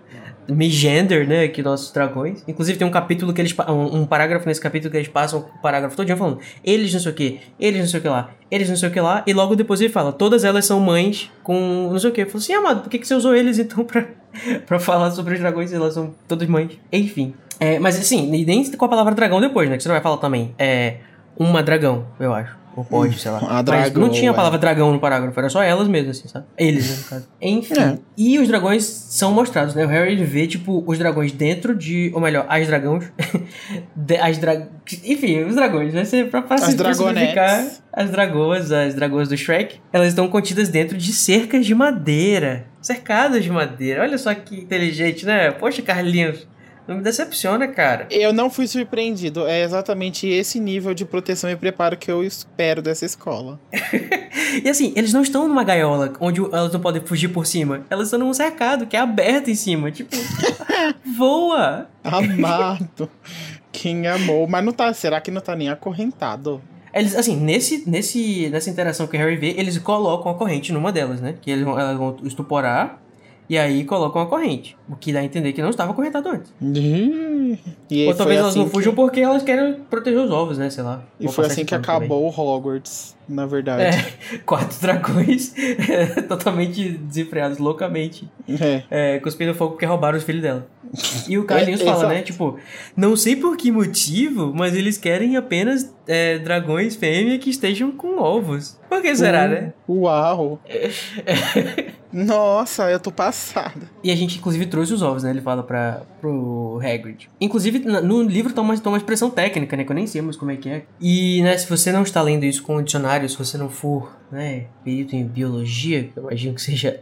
misgender, 0.47 1.28
né? 1.28 1.47
Que 1.47 1.61
nossos 1.61 1.91
dragões. 1.91 2.43
Inclusive 2.47 2.78
tem 2.78 2.88
um 2.88 2.91
capítulo 2.91 3.34
que 3.34 3.41
eles. 3.41 3.55
Um, 3.68 4.01
um 4.01 4.05
parágrafo 4.05 4.47
nesse 4.47 4.61
capítulo 4.61 4.91
que 4.91 4.97
eles 4.97 5.07
passam 5.07 5.39
o 5.39 5.61
parágrafo 5.61 5.95
todinho 5.95 6.18
falando. 6.18 6.39
Eles 6.63 6.93
não 6.93 6.99
sei 6.99 7.11
o 7.11 7.16
que, 7.16 7.39
eles 7.59 7.80
não 7.80 7.88
sei 7.88 7.99
o 7.99 8.03
que 8.03 8.09
lá, 8.09 8.32
eles 8.49 8.70
não 8.70 8.76
sei 8.76 8.89
o 8.89 8.91
que 8.91 8.99
lá. 8.99 9.24
E 9.26 9.34
logo 9.34 9.55
depois 9.55 9.82
ele 9.82 9.91
fala: 9.91 10.11
todas 10.11 10.43
elas 10.43 10.66
são 10.66 10.80
mães 10.80 11.32
com 11.43 11.89
não 11.91 11.99
sei 11.99 12.09
o 12.09 12.13
que. 12.13 12.22
Eu 12.22 12.28
falo 12.28 12.38
assim, 12.38 12.53
amado, 12.53 12.82
por 12.82 12.89
que, 12.89 12.99
que 12.99 13.07
você 13.07 13.16
usou 13.16 13.36
eles 13.36 13.59
então 13.59 13.84
pra, 13.84 14.05
pra 14.66 14.80
falar 14.80 15.11
sobre 15.11 15.34
os 15.34 15.39
dragões? 15.39 15.74
Elas 15.74 15.93
são 15.93 16.13
todas 16.28 16.47
mães. 16.47 16.72
Enfim. 16.91 17.34
É, 17.59 17.80
mas 17.80 17.97
assim, 17.97 18.28
nem 18.28 18.72
com 18.72 18.86
a 18.86 18.89
palavra 18.89 19.16
dragão 19.16 19.39
depois, 19.39 19.70
né? 19.70 19.78
Que 19.78 19.84
você 19.84 19.89
não 19.89 19.95
vai 19.95 20.03
falar 20.03 20.18
também. 20.18 20.53
É. 20.57 20.97
Uma 21.38 21.61
dragão, 21.61 22.05
eu 22.18 22.34
acho. 22.34 22.64
Ou 22.76 22.84
pode, 22.84 23.17
sei 23.19 23.32
lá. 23.32 23.39
a 23.47 23.61
dragão, 23.61 24.01
não 24.03 24.09
tinha 24.09 24.32
a 24.32 24.34
é. 24.34 24.36
palavra 24.36 24.59
dragão 24.59 24.91
no 24.91 24.99
parágrafo, 24.99 25.39
era 25.39 25.49
só 25.49 25.63
elas 25.63 25.88
mesmas, 25.88 26.17
assim, 26.17 26.28
sabe? 26.28 26.45
Eles, 26.57 26.89
né, 26.89 26.95
no 26.97 27.03
caso. 27.03 27.28
Enfim. 27.41 27.80
É. 27.80 27.97
E 28.17 28.39
os 28.39 28.47
dragões 28.47 28.84
são 28.84 29.32
mostrados, 29.32 29.73
né? 29.73 29.86
O 29.86 29.88
Harry 29.88 30.11
ele 30.11 30.26
vê, 30.26 30.47
tipo, 30.47 30.84
os 30.86 30.97
dragões 30.97 31.32
dentro 31.32 31.76
de. 31.76 32.11
Ou 32.13 32.21
melhor, 32.21 32.45
as 32.49 32.67
dragões. 32.67 33.11
de- 33.95 34.17
as 34.17 34.38
dra... 34.38 34.67
Enfim, 35.03 35.43
os 35.43 35.55
dragões, 35.55 35.93
né? 35.93 36.03
Pra, 36.26 36.41
pra 36.41 36.55
As 36.55 36.63
simplificar, 36.65 37.65
as 37.91 38.09
dragoas, 38.09 38.71
as 38.71 38.93
dragoas 38.93 39.30
do 39.30 39.38
Shrek, 39.38 39.80
elas 39.91 40.09
estão 40.09 40.28
contidas 40.28 40.69
dentro 40.69 40.97
de 40.97 41.13
cercas 41.13 41.65
de 41.65 41.73
madeira. 41.73 42.65
Cercadas 42.82 43.43
de 43.43 43.49
madeira. 43.49 44.01
Olha 44.01 44.17
só 44.17 44.34
que 44.34 44.55
inteligente, 44.59 45.26
né? 45.26 45.51
Poxa, 45.51 45.82
Carlinhos. 45.82 46.47
Não 46.88 46.97
me 46.97 47.01
decepciona, 47.01 47.67
cara. 47.67 48.07
Eu 48.11 48.31
não 48.31 48.49
fui 48.49 48.67
surpreendido. 48.67 49.47
É 49.47 49.63
exatamente 49.63 50.27
esse 50.27 50.59
nível 50.59 50.93
de 50.93 51.03
proteção 51.03 51.49
e 51.49 51.55
preparo 51.55 51.97
que 51.97 52.11
eu 52.11 52.23
espero 52.23 52.81
dessa 52.81 53.05
escola. 53.05 53.59
E 54.63 54.69
assim, 54.69 54.93
eles 54.95 55.11
não 55.11 55.21
estão 55.21 55.47
numa 55.47 55.63
gaiola 55.63 56.13
onde 56.19 56.39
elas 56.39 56.71
não 56.71 56.79
podem 56.79 57.01
fugir 57.01 57.27
por 57.29 57.45
cima. 57.45 57.86
Elas 57.89 58.07
estão 58.07 58.19
num 58.19 58.33
cercado 58.33 58.86
que 58.86 58.95
é 58.95 58.99
aberto 58.99 59.49
em 59.49 59.55
cima. 59.55 59.91
Tipo, 59.91 60.15
voa! 61.17 61.89
Amado. 62.03 63.09
Quem 63.71 64.07
amou. 64.07 64.47
Mas 64.47 64.63
não 64.63 64.71
tá. 64.71 64.93
Será 64.93 65.19
que 65.19 65.31
não 65.31 65.41
tá 65.41 65.55
nem 65.55 65.69
acorrentado? 65.69 66.61
Eles, 66.93 67.15
assim, 67.15 67.36
nesse, 67.36 67.89
nesse, 67.89 68.49
nessa 68.49 68.69
interação 68.69 69.07
que 69.07 69.17
o 69.17 69.19
Harry 69.19 69.36
vê, 69.36 69.55
eles 69.57 69.77
colocam 69.77 70.31
a 70.31 70.36
corrente 70.36 70.71
numa 70.71 70.91
delas, 70.93 71.19
né? 71.19 71.36
Que 71.41 71.51
eles 71.51 71.65
vão, 71.65 71.77
elas 71.77 71.97
vão 71.97 72.15
estuporar 72.23 73.01
e 73.49 73.57
aí 73.57 73.83
colocam 73.83 74.21
a 74.21 74.25
corrente. 74.25 74.77
O 74.89 74.95
que 74.95 75.11
dá 75.13 75.19
a 75.19 75.23
entender 75.23 75.53
que 75.53 75.61
não 75.61 75.69
estava 75.69 75.91
acorrentado 75.91 76.29
antes. 76.29 76.53
E 77.89 78.05
Ou 78.07 78.13
talvez 78.15 78.39
elas 78.39 78.51
assim 78.51 78.59
não 78.59 78.65
que- 78.65 78.71
fujam 78.71 78.93
porque 78.93 79.19
elas 79.21 79.43
querem 79.43 79.75
proteger 79.89 80.19
os 80.19 80.31
ovos, 80.31 80.57
né? 80.57 80.69
Sei 80.69 80.83
lá. 80.83 81.03
E 81.19 81.25
Vou 81.25 81.33
foi 81.33 81.45
assim 81.45 81.63
que 81.65 81.71
pano 81.71 81.83
também. 81.83 81.97
acabou 82.07 82.25
o 82.25 82.29
Hogwarts, 82.29 83.15
na 83.29 83.45
verdade. 83.45 83.83
É, 83.83 84.37
quatro 84.45 84.79
dragões 84.81 85.53
totalmente 86.27 86.89
desenfreados, 86.89 87.57
loucamente. 87.57 88.27
É. 88.49 88.83
é, 89.15 89.19
cuspindo 89.19 89.53
fogo 89.53 89.71
porque 89.71 89.85
roubaram 89.85 90.17
os 90.17 90.23
filhos 90.23 90.41
dela. 90.41 90.67
E 91.27 91.37
o 91.37 91.45
Carlinhos 91.45 91.81
É, 91.85 91.85
fala, 91.85 91.97
exato. 91.97 92.13
né? 92.13 92.21
Tipo, 92.21 92.57
não 92.95 93.15
sei 93.15 93.35
por 93.35 93.55
que 93.57 93.71
motivo, 93.71 94.53
mas 94.55 94.75
eles 94.75 94.97
querem 94.97 95.35
apenas 95.37 95.93
é, 96.07 96.37
dragões 96.39 96.95
fêmea 96.95 97.37
que 97.39 97.49
estejam 97.49 97.91
com 97.91 98.19
ovos. 98.19 98.79
Por 98.89 99.01
que 99.01 99.15
será, 99.15 99.47
né? 99.47 99.73
Uau! 99.89 100.59
Nossa, 102.16 102.89
eu 102.89 102.97
tô 102.97 103.11
passada. 103.11 103.89
E 104.01 104.09
a 104.09 104.16
gente, 104.16 104.38
inclusive, 104.38 104.66
trouxe 104.68 104.93
os 104.93 105.01
ovos, 105.01 105.24
né? 105.24 105.32
Ele 105.32 105.41
fala 105.41 105.61
pra, 105.61 106.03
pro 106.22 106.80
Hagrid. 106.82 107.30
Inclusive, 107.41 107.80
no 107.80 108.24
livro 108.24 108.53
toma, 108.53 108.74
toma 108.78 108.93
uma 108.93 108.97
expressão 108.97 109.30
técnica, 109.30 109.76
né? 109.76 109.84
Que 109.84 109.91
eu 109.91 109.95
nem 109.95 110.07
sei 110.07 110.22
mais 110.22 110.38
como 110.38 110.49
é 110.49 110.55
que 110.55 110.70
é. 110.70 110.86
E, 111.01 111.41
né, 111.41 111.57
se 111.57 111.68
você 111.68 111.91
não 111.91 112.03
está 112.03 112.22
lendo 112.22 112.45
isso 112.45 112.63
com 112.63 112.78
o 112.78 112.82
dicionário, 112.82 113.28
se 113.28 113.38
você 113.38 113.57
não 113.57 113.68
for, 113.68 114.16
né, 114.32 114.68
perito 114.82 115.13
em 115.13 115.28
biologia, 115.28 116.09
eu 116.16 116.24
imagino 116.24 116.55
que 116.55 116.61
seja 116.61 117.01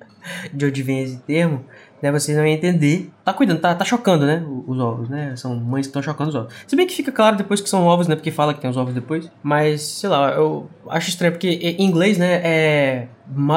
de 0.51 0.65
onde 0.65 0.81
vem 0.81 1.03
esse 1.03 1.17
termo, 1.17 1.63
né, 2.01 2.11
vocês 2.11 2.35
não 2.35 2.47
iam 2.47 2.55
entender. 2.55 3.11
Tá 3.23 3.31
cuidando, 3.33 3.59
tá, 3.61 3.73
tá 3.73 3.85
chocando, 3.85 4.25
né, 4.25 4.43
os 4.67 4.77
ovos, 4.79 5.07
né? 5.09 5.33
São 5.37 5.55
mães 5.55 5.85
que 5.85 5.89
estão 5.91 6.01
chocando 6.01 6.29
os 6.29 6.35
ovos. 6.35 6.53
Se 6.67 6.75
bem 6.75 6.85
que 6.85 6.93
fica 6.93 7.11
claro 7.11 7.37
depois 7.37 7.61
que 7.61 7.69
são 7.69 7.85
ovos, 7.85 8.07
né, 8.07 8.15
porque 8.15 8.31
fala 8.31 8.53
que 8.53 8.59
tem 8.59 8.69
os 8.69 8.75
ovos 8.75 8.93
depois. 8.93 9.29
Mas, 9.41 9.81
sei 9.81 10.09
lá, 10.09 10.31
eu 10.31 10.67
acho 10.89 11.09
estranho, 11.09 11.31
porque 11.33 11.47
em 11.47 11.85
inglês, 11.85 12.17
né, 12.17 12.41
é 12.43 13.07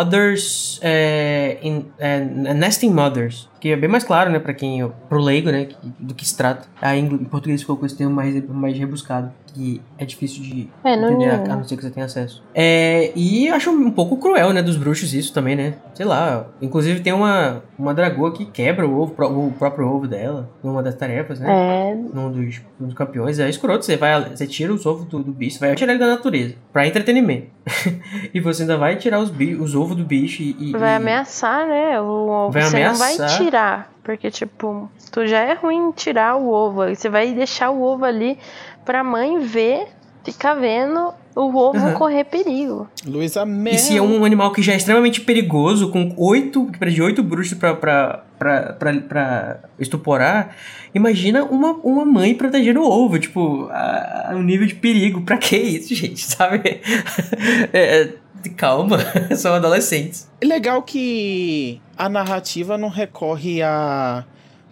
mothers, 0.01 0.79
é, 0.83 1.59
in, 1.63 1.87
é, 1.99 2.21
nesting 2.55 2.91
mothers, 2.91 3.49
que 3.61 3.71
é 3.71 3.77
bem 3.77 3.89
mais 3.91 4.05
claro, 4.05 4.31
né, 4.31 4.39
para 4.39 4.55
quem, 4.55 4.89
pro 5.09 5.21
leigo, 5.21 5.51
né, 5.51 5.69
do 5.99 6.15
que 6.15 6.25
se 6.27 6.37
trata. 6.37 6.69
Aí 6.81 7.01
em 7.01 7.19
português 7.25 7.61
ficou 7.63 7.77
com 7.77 7.85
esse 7.85 7.97
termo 7.97 8.15
mais, 8.15 8.47
mais 8.49 8.79
rebuscado, 8.79 9.33
que 9.47 9.81
é 9.99 10.05
difícil 10.05 10.43
de 10.43 10.69
É, 10.85 10.97
não- 10.97 11.11
entender, 11.11 11.31
a 11.51 11.57
não 11.57 11.65
ser 11.65 11.77
que 11.77 11.83
você 11.83 11.91
tenha 11.91 12.07
acesso. 12.07 12.43
É, 12.55 13.11
e 13.17 13.49
acho 13.49 13.71
um 13.71 13.91
pouco 13.91 14.17
cruel, 14.19 14.53
né, 14.53 14.63
dos 14.63 14.77
bruxos 14.77 15.13
isso 15.15 15.33
também, 15.33 15.57
né, 15.57 15.75
sei 15.95 16.07
lá, 16.07 16.47
inclusive 16.63 17.01
tem 17.01 17.13
uma, 17.13 17.63
uma 17.79 17.93
dragoa 17.95 18.33
que 18.33 18.45
quebra 18.45 18.87
o 18.87 19.01
ovo, 19.01 19.15
o 19.19 19.53
próprio 19.57 19.89
ovo 19.89 20.07
dela, 20.07 20.49
numa 20.63 20.83
das 20.83 20.95
tarefas, 20.95 21.41
né, 21.41 21.91
É, 21.91 21.95
num 21.95 22.31
dos, 22.31 22.61
num 22.79 22.87
dos 22.87 22.95
campeões, 22.97 23.39
é 23.39 23.49
escroto, 23.49 23.85
você 23.85 23.97
vai, 23.97 24.31
você 24.31 24.47
tira 24.47 24.73
os 24.73 24.87
ovos 24.87 25.05
do, 25.07 25.23
do 25.23 25.33
bicho, 25.33 25.59
vai 25.59 25.75
tirar 25.75 25.93
ele 25.93 26.01
da 26.01 26.07
natureza, 26.09 26.55
pra 26.73 26.87
entretenimento. 26.87 27.49
e 28.33 28.41
você 28.41 28.63
ainda 28.63 28.77
vai 28.77 28.97
tirar 28.97 29.19
os, 29.19 29.31
os 29.61 29.75
ovos 29.75 29.97
do 29.97 30.05
bicho 30.05 30.43
e... 30.43 30.71
e- 30.71 30.73
vai 30.73 30.95
ameaçar, 30.95 31.67
né? 31.67 32.01
O 32.01 32.29
ovo. 32.29 32.53
Vai 32.53 32.63
você 32.63 32.85
não 32.85 32.95
vai 32.95 33.15
ameaçar. 33.15 33.39
tirar. 33.39 33.93
Porque, 34.05 34.31
tipo, 34.31 34.89
tu 35.11 35.27
já 35.27 35.41
é 35.41 35.55
ruim 35.55 35.91
tirar 35.91 36.37
o 36.37 36.49
ovo. 36.49 36.87
Você 36.95 37.09
vai 37.09 37.33
deixar 37.33 37.71
o 37.71 37.83
ovo 37.83 38.05
ali 38.05 38.39
pra 38.85 39.03
mãe 39.03 39.41
ver, 39.41 39.89
ficar 40.33 40.55
vendo 40.55 41.13
o 41.35 41.43
ovo 41.55 41.77
Aham. 41.77 41.93
correr 41.95 42.25
perigo. 42.25 42.89
Luísa 43.07 43.45
Mel. 43.45 43.75
E 43.75 43.79
se 43.79 43.97
é 43.97 44.03
um 44.03 44.25
animal 44.25 44.53
que 44.53 44.63
já 44.63 44.73
é 44.73 44.77
extremamente 44.77 45.21
perigoso, 45.21 45.91
com 45.91 46.13
oito, 46.17 46.67
que 46.73 46.79
precisa 46.79 46.97
de 46.97 47.03
oito 47.03 47.23
bruxos 47.23 47.57
pra, 47.57 47.75
pra, 47.75 48.25
pra, 48.39 48.73
pra, 48.73 48.93
pra 49.01 49.61
estuporar, 49.79 50.57
imagina 50.95 51.45
uma, 51.45 51.73
uma 51.75 52.05
mãe 52.05 52.35
protegendo 52.35 52.81
o 52.81 52.91
ovo, 52.91 53.19
tipo, 53.19 53.69
a, 53.71 54.31
a 54.31 54.35
um 54.35 54.43
nível 54.43 54.67
de 54.67 54.75
perigo. 54.75 55.23
Pra 55.23 55.37
que 55.37 55.57
isso, 55.57 55.95
gente, 55.95 56.21
sabe? 56.27 56.81
É, 57.73 58.03
é, 58.03 58.15
calma, 58.57 58.99
são 59.37 59.55
adolescentes. 59.55 60.29
É 60.41 60.47
legal 60.47 60.83
que 60.83 61.81
a 61.97 62.09
narrativa 62.09 62.77
não 62.77 62.89
recorre 62.89 63.63
a 63.63 64.25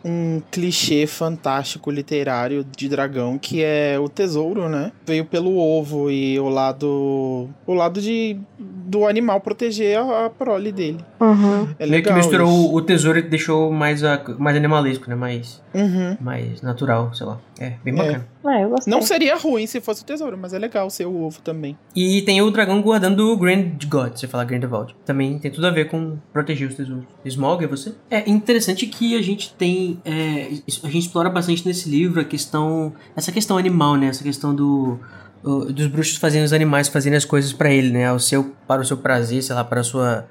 um 0.04 0.42
clichê 0.50 1.06
fantástico 1.06 1.90
literário 1.90 2.64
de 2.76 2.88
dragão 2.88 3.38
que 3.38 3.62
é 3.62 3.98
o 3.98 4.08
tesouro, 4.08 4.68
né? 4.68 4.92
Veio 5.06 5.24
pelo 5.24 5.56
ovo 5.56 6.10
e 6.10 6.38
o 6.38 6.48
lado 6.48 7.48
o 7.66 7.74
lado 7.74 8.00
de 8.00 8.36
do 8.58 9.06
animal 9.06 9.40
proteger 9.40 9.98
a, 9.98 10.26
a 10.26 10.30
prole 10.30 10.70
dele. 10.70 10.98
Uhum. 11.20 11.68
É 11.78 11.86
Meio 11.86 12.02
que 12.02 12.08
legal 12.10 12.16
misturou 12.18 12.48
isso. 12.48 12.70
o, 12.72 12.74
o 12.76 12.82
tesouro 12.82 13.18
e 13.18 13.22
deixou 13.22 13.72
mais, 13.72 14.04
a, 14.04 14.22
mais 14.38 14.56
animalesco, 14.56 15.08
né? 15.08 15.16
Mais, 15.16 15.62
Uhum. 15.74 16.16
mais 16.20 16.60
natural, 16.62 17.12
sei 17.14 17.26
lá. 17.26 17.38
É, 17.58 17.72
bem 17.82 17.98
É. 17.98 18.20
Ah, 18.46 18.60
eu 18.60 18.68
gostei. 18.70 18.90
Não 18.92 19.00
seria 19.00 19.36
ruim 19.36 19.66
se 19.66 19.80
fosse 19.80 20.02
o 20.02 20.04
tesouro, 20.04 20.36
mas 20.36 20.52
é 20.52 20.58
legal 20.58 20.90
ser 20.90 21.06
o 21.06 21.22
ovo 21.22 21.40
também. 21.40 21.76
E 21.96 22.20
tem 22.22 22.42
o 22.42 22.50
dragão 22.50 22.82
guardando 22.82 23.20
o 23.32 23.36
Grand 23.36 23.70
God, 23.88 24.16
você 24.16 24.26
fala 24.28 24.44
Grindelwald. 24.44 24.94
Também 25.04 25.38
tem 25.38 25.50
tudo 25.50 25.66
a 25.66 25.70
ver 25.70 25.88
com 25.88 26.18
proteger 26.32 26.68
os 26.68 26.74
tesouros. 26.74 27.04
Smog, 27.24 27.64
é 27.64 27.66
você? 27.66 27.94
É 28.10 28.28
interessante 28.28 28.86
que 28.86 29.16
a 29.16 29.22
gente 29.22 29.54
tem. 29.54 29.98
é, 30.04 30.48
a 30.82 30.88
gente 30.88 30.98
explora 30.98 31.30
bastante 31.30 31.66
nesse 31.66 31.88
livro 31.88 32.20
a 32.20 32.24
questão. 32.24 32.92
Essa 33.16 33.32
questão 33.32 33.56
animal, 33.56 33.96
né? 33.96 34.08
Essa 34.08 34.22
questão 34.22 34.54
do. 34.54 34.98
o- 35.42 35.64
dos 35.72 35.86
bruxos 35.86 36.16
fazendo 36.16 36.44
os 36.44 36.52
animais 36.52 36.88
fazendo 36.88 37.14
as 37.14 37.24
coisas 37.24 37.52
pra 37.52 37.70
ele, 37.72 37.90
né? 37.90 38.06
Ao 38.08 38.18
seu, 38.18 38.54
para 38.66 38.82
o 38.82 38.84
seu 38.84 38.96
prazer, 38.98 39.42
sei 39.42 39.54
lá, 39.54 39.64
para 39.64 39.80
a 39.80 39.84
sua. 39.84 40.26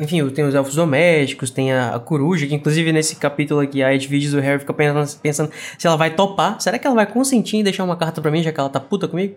Enfim, 0.00 0.26
tem 0.30 0.44
os 0.44 0.54
elfos 0.54 0.74
domésticos, 0.74 1.50
tem 1.50 1.72
a, 1.72 1.94
a 1.94 2.00
coruja, 2.00 2.46
que 2.46 2.54
inclusive 2.54 2.90
nesse 2.90 3.16
capítulo 3.16 3.60
aqui, 3.60 3.82
a 3.82 3.94
Edwige 3.94 4.30
do 4.30 4.40
Harry 4.40 4.58
fica 4.58 4.72
pensando, 4.72 5.20
pensando 5.20 5.50
se 5.76 5.86
ela 5.86 5.96
vai 5.96 6.10
topar. 6.10 6.58
Será 6.60 6.78
que 6.78 6.86
ela 6.86 6.96
vai 6.96 7.06
consentir 7.06 7.58
em 7.58 7.62
deixar 7.62 7.84
uma 7.84 7.96
carta 7.96 8.20
pra 8.22 8.30
mim, 8.30 8.42
já 8.42 8.50
que 8.50 8.58
ela 8.58 8.70
tá 8.70 8.80
puta 8.80 9.06
comigo? 9.06 9.34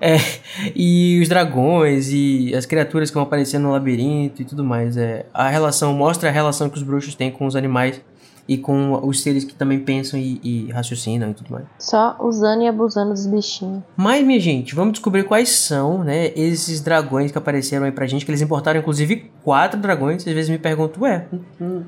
É, 0.00 0.16
e 0.74 1.18
os 1.20 1.28
dragões 1.28 2.10
e 2.12 2.54
as 2.54 2.64
criaturas 2.64 3.10
que 3.10 3.14
vão 3.14 3.24
aparecendo 3.24 3.64
no 3.64 3.72
labirinto 3.72 4.42
e 4.42 4.44
tudo 4.44 4.62
mais. 4.62 4.96
É, 4.96 5.26
a 5.34 5.48
relação 5.48 5.92
mostra 5.92 6.28
a 6.28 6.32
relação 6.32 6.68
que 6.70 6.76
os 6.76 6.82
bruxos 6.84 7.14
têm 7.14 7.30
com 7.30 7.46
os 7.46 7.56
animais 7.56 8.00
e 8.48 8.56
com 8.56 9.04
os 9.06 9.22
seres 9.22 9.44
que 9.44 9.54
também 9.54 9.80
pensam 9.80 10.18
e, 10.18 10.40
e 10.42 10.70
raciocinam 10.72 11.30
e 11.30 11.34
tudo 11.34 11.50
mais. 11.52 11.64
Só 11.78 12.16
usando 12.20 12.62
e 12.62 12.68
abusando 12.68 13.12
dos 13.12 13.26
bichinhos. 13.26 13.82
Mas, 13.96 14.24
minha 14.24 14.38
gente, 14.40 14.74
vamos 14.74 14.92
descobrir 14.92 15.24
quais 15.24 15.48
são, 15.50 16.04
né, 16.04 16.32
esses 16.36 16.80
dragões 16.80 17.32
que 17.32 17.38
apareceram 17.38 17.84
aí 17.86 17.92
pra 17.92 18.06
gente, 18.06 18.24
que 18.24 18.30
eles 18.30 18.40
importaram, 18.42 18.80
inclusive, 18.80 19.30
quatro 19.42 19.80
dragões. 19.80 20.26
Às 20.26 20.32
vezes 20.32 20.48
me 20.50 20.58
pergunto, 20.58 21.00
ué, 21.02 21.26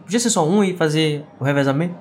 podia 0.02 0.18
ser 0.18 0.30
só 0.30 0.46
um 0.48 0.64
e 0.64 0.76
fazer 0.76 1.24
o 1.38 1.44
revezamento? 1.44 1.94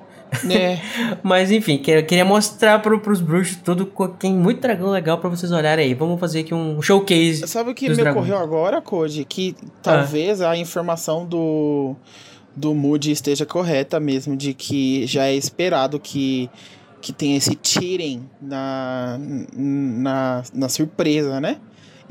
É, 0.50 0.78
Mas 1.22 1.50
enfim, 1.50 1.78
que- 1.78 2.02
queria 2.02 2.24
mostrar 2.24 2.80
pro, 2.82 3.00
pros 3.00 3.18
bruxos 3.20 3.56
tudo, 3.64 3.86
tem 4.18 4.34
muito 4.34 4.60
dragão 4.60 4.90
legal 4.90 5.16
pra 5.16 5.30
vocês 5.30 5.50
olharem 5.50 5.86
aí. 5.86 5.94
Vamos 5.94 6.20
fazer 6.20 6.40
aqui 6.40 6.52
um 6.52 6.82
showcase. 6.82 7.46
sabe 7.46 7.70
o 7.70 7.74
que 7.74 7.88
me 7.88 7.94
dragões. 7.96 8.26
ocorreu 8.26 8.42
agora, 8.44 8.82
Code? 8.82 9.24
Que 9.24 9.54
Ah. 9.62 9.66
talvez 9.82 10.42
a 10.42 10.54
informação 10.54 11.24
do, 11.24 11.96
do 12.56 12.74
Moody 12.74 13.10
esteja 13.12 13.46
correta 13.46 14.00
mesmo, 14.00 14.36
de 14.36 14.52
que 14.54 15.06
já 15.06 15.26
é 15.26 15.34
esperado 15.34 15.98
que, 16.00 16.50
que 17.00 17.12
tenha 17.12 17.36
esse 17.36 17.56
cheating 17.62 18.28
na, 18.40 19.18
na, 19.56 20.42
na 20.52 20.68
surpresa, 20.68 21.40
né? 21.40 21.58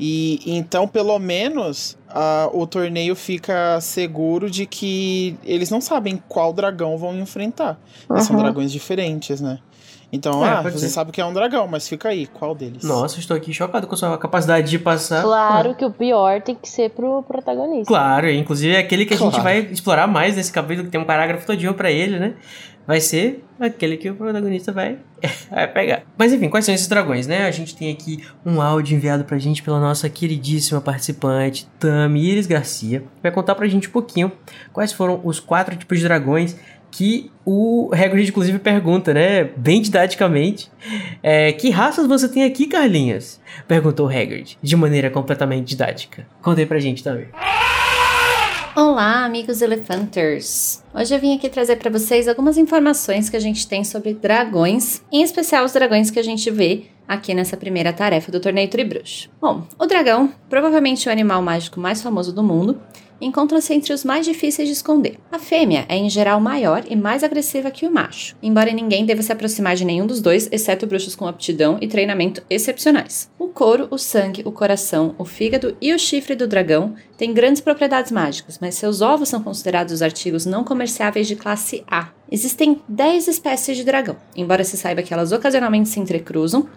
E 0.00 0.40
então, 0.46 0.86
pelo 0.86 1.18
menos, 1.18 1.98
a- 2.08 2.48
o 2.52 2.66
torneio 2.68 3.16
fica 3.16 3.80
seguro 3.80 4.48
de 4.48 4.64
que 4.64 5.36
eles 5.44 5.70
não 5.70 5.80
sabem 5.80 6.22
qual 6.28 6.52
dragão 6.52 6.96
vão 6.96 7.18
enfrentar. 7.18 7.80
Mas 8.08 8.24
São 8.24 8.36
Uhum. 8.36 8.42
dragões 8.42 8.70
diferentes, 8.70 9.40
né? 9.40 9.58
Então, 10.10 10.44
É, 10.44 10.48
ah, 10.50 10.62
você 10.62 10.78
ser. 10.78 10.88
sabe 10.88 11.12
que 11.12 11.20
é 11.20 11.24
um 11.24 11.32
dragão, 11.34 11.68
mas 11.68 11.86
fica 11.86 12.08
aí, 12.08 12.26
qual 12.26 12.54
deles? 12.54 12.82
Nossa, 12.82 13.18
estou 13.18 13.36
aqui 13.36 13.52
chocado 13.52 13.86
com 13.86 13.94
a 13.94 13.98
sua 13.98 14.16
capacidade 14.16 14.70
de 14.70 14.78
passar. 14.78 15.22
Claro 15.22 15.74
que 15.74 15.84
o 15.84 15.90
pior 15.90 16.40
tem 16.40 16.54
que 16.54 16.68
ser 16.68 16.90
pro 16.90 17.22
protagonista. 17.22 17.86
Claro, 17.86 18.30
inclusive 18.30 18.74
é 18.74 18.78
aquele 18.78 19.04
que 19.04 19.12
a 19.12 19.16
gente 19.18 19.28
Claro. 19.30 19.44
vai 19.44 19.58
explorar 19.70 20.06
mais 20.06 20.34
nesse 20.36 20.50
capítulo, 20.52 20.86
que 20.86 20.90
tem 20.90 21.00
um 21.00 21.04
parágrafo 21.04 21.46
todinho 21.46 21.74
pra 21.74 21.90
ele, 21.90 22.18
né? 22.18 22.34
Vai 22.86 23.02
ser 23.02 23.44
aquele 23.60 23.98
que 23.98 24.08
o 24.08 24.14
protagonista 24.14 24.72
vai, 24.72 24.96
vai 25.50 25.68
pegar. 25.70 26.04
Mas 26.16 26.32
enfim, 26.32 26.48
quais 26.48 26.64
são 26.64 26.74
esses 26.74 26.88
dragões, 26.88 27.26
né? 27.26 27.44
A 27.44 27.50
gente 27.50 27.76
tem 27.76 27.92
aqui 27.92 28.24
um 28.46 28.62
áudio 28.62 28.96
enviado 28.96 29.24
pra 29.24 29.36
gente 29.36 29.62
pela 29.62 29.78
nossa 29.78 30.08
queridíssima 30.08 30.80
participante, 30.80 31.68
Tamires 31.78 32.46
Garcia. 32.46 33.04
Vai 33.22 33.30
contar 33.30 33.54
pra 33.56 33.68
gente 33.68 33.88
um 33.88 33.90
pouquinho 33.90 34.32
quais 34.72 34.90
foram 34.90 35.20
os 35.22 35.38
quatro 35.38 35.76
tipos 35.76 35.98
de 35.98 36.04
dragões 36.04 36.56
que 36.90 37.30
o 37.44 37.90
Hagrid, 37.92 38.28
inclusive, 38.28 38.58
pergunta, 38.58 39.14
né? 39.14 39.44
Bem 39.44 39.80
didaticamente. 39.80 40.70
É, 41.22 41.52
que 41.52 41.70
raças 41.70 42.06
você 42.06 42.28
tem 42.28 42.44
aqui, 42.44 42.66
Carlinhos? 42.66 43.40
Perguntou 43.66 44.06
o 44.06 44.10
Hagrid, 44.10 44.58
de 44.62 44.76
maneira 44.76 45.10
completamente 45.10 45.68
didática. 45.68 46.26
Conta 46.42 46.60
aí 46.60 46.66
pra 46.66 46.78
gente 46.78 47.02
também. 47.02 47.28
Olá, 48.76 49.24
amigos 49.24 49.60
Elefanters! 49.60 50.84
Hoje 50.94 51.12
eu 51.12 51.18
vim 51.18 51.34
aqui 51.34 51.48
trazer 51.48 51.76
para 51.76 51.90
vocês 51.90 52.28
algumas 52.28 52.56
informações 52.56 53.28
que 53.28 53.36
a 53.36 53.40
gente 53.40 53.66
tem 53.66 53.82
sobre 53.82 54.14
dragões, 54.14 55.02
em 55.10 55.20
especial 55.20 55.64
os 55.64 55.72
dragões 55.72 56.12
que 56.12 56.18
a 56.20 56.22
gente 56.22 56.48
vê 56.48 56.84
aqui 57.08 57.34
nessa 57.34 57.56
primeira 57.56 57.92
tarefa 57.92 58.30
do 58.30 58.38
torneio 58.38 58.68
Tribruxo. 58.68 59.30
Bom, 59.40 59.66
o 59.76 59.86
dragão, 59.86 60.32
provavelmente 60.48 61.08
o 61.08 61.12
animal 61.12 61.42
mágico 61.42 61.80
mais 61.80 62.00
famoso 62.00 62.32
do 62.32 62.42
mundo, 62.42 62.80
encontra-se 63.20 63.72
entre 63.74 63.92
os 63.92 64.04
mais 64.04 64.24
difíceis 64.24 64.68
de 64.68 64.74
esconder. 64.74 65.18
A 65.30 65.38
fêmea 65.38 65.84
é 65.88 65.96
em 65.96 66.08
geral 66.08 66.40
maior 66.40 66.84
e 66.88 66.96
mais 66.96 67.22
agressiva 67.22 67.70
que 67.70 67.86
o 67.86 67.90
macho, 67.90 68.36
embora 68.42 68.72
ninguém 68.72 69.04
deva 69.04 69.22
se 69.22 69.32
aproximar 69.32 69.76
de 69.76 69.84
nenhum 69.84 70.06
dos 70.06 70.20
dois, 70.20 70.48
exceto 70.52 70.86
bruxos 70.86 71.16
com 71.16 71.26
aptidão 71.26 71.78
e 71.80 71.88
treinamento 71.88 72.42
excepcionais. 72.48 73.30
O 73.38 73.48
couro, 73.48 73.88
o 73.90 73.98
sangue, 73.98 74.42
o 74.44 74.52
coração, 74.52 75.14
o 75.18 75.24
fígado 75.24 75.76
e 75.80 75.92
o 75.92 75.98
chifre 75.98 76.34
do 76.34 76.46
dragão 76.46 76.94
têm 77.16 77.32
grandes 77.32 77.60
propriedades 77.60 78.12
mágicas, 78.12 78.58
mas 78.60 78.74
seus 78.74 79.00
ovos 79.00 79.28
são 79.28 79.42
considerados 79.42 79.92
os 79.92 80.02
artigos 80.02 80.46
não 80.46 80.64
comerciáveis 80.64 81.26
de 81.26 81.36
classe 81.36 81.82
A. 81.90 82.10
Existem 82.30 82.80
10 82.88 83.28
espécies 83.28 83.76
de 83.76 83.84
dragão, 83.84 84.16
embora 84.36 84.64
se 84.64 84.76
saiba 84.76 85.02
que 85.02 85.12
elas 85.12 85.32
ocasionalmente 85.32 85.88
se 85.88 85.98
entrecruzam, 85.98 86.68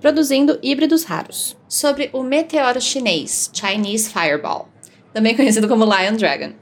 produzindo 0.00 0.58
híbridos 0.62 1.04
raros. 1.04 1.56
Sobre 1.68 2.08
o 2.12 2.22
meteoro 2.22 2.80
chinês, 2.80 3.50
Chinese 3.52 4.10
Fireball, 4.10 4.69
também 5.12 5.34
conhecido 5.36 5.68
como 5.68 5.84
Lion 5.84 6.16
Dragon. 6.16 6.52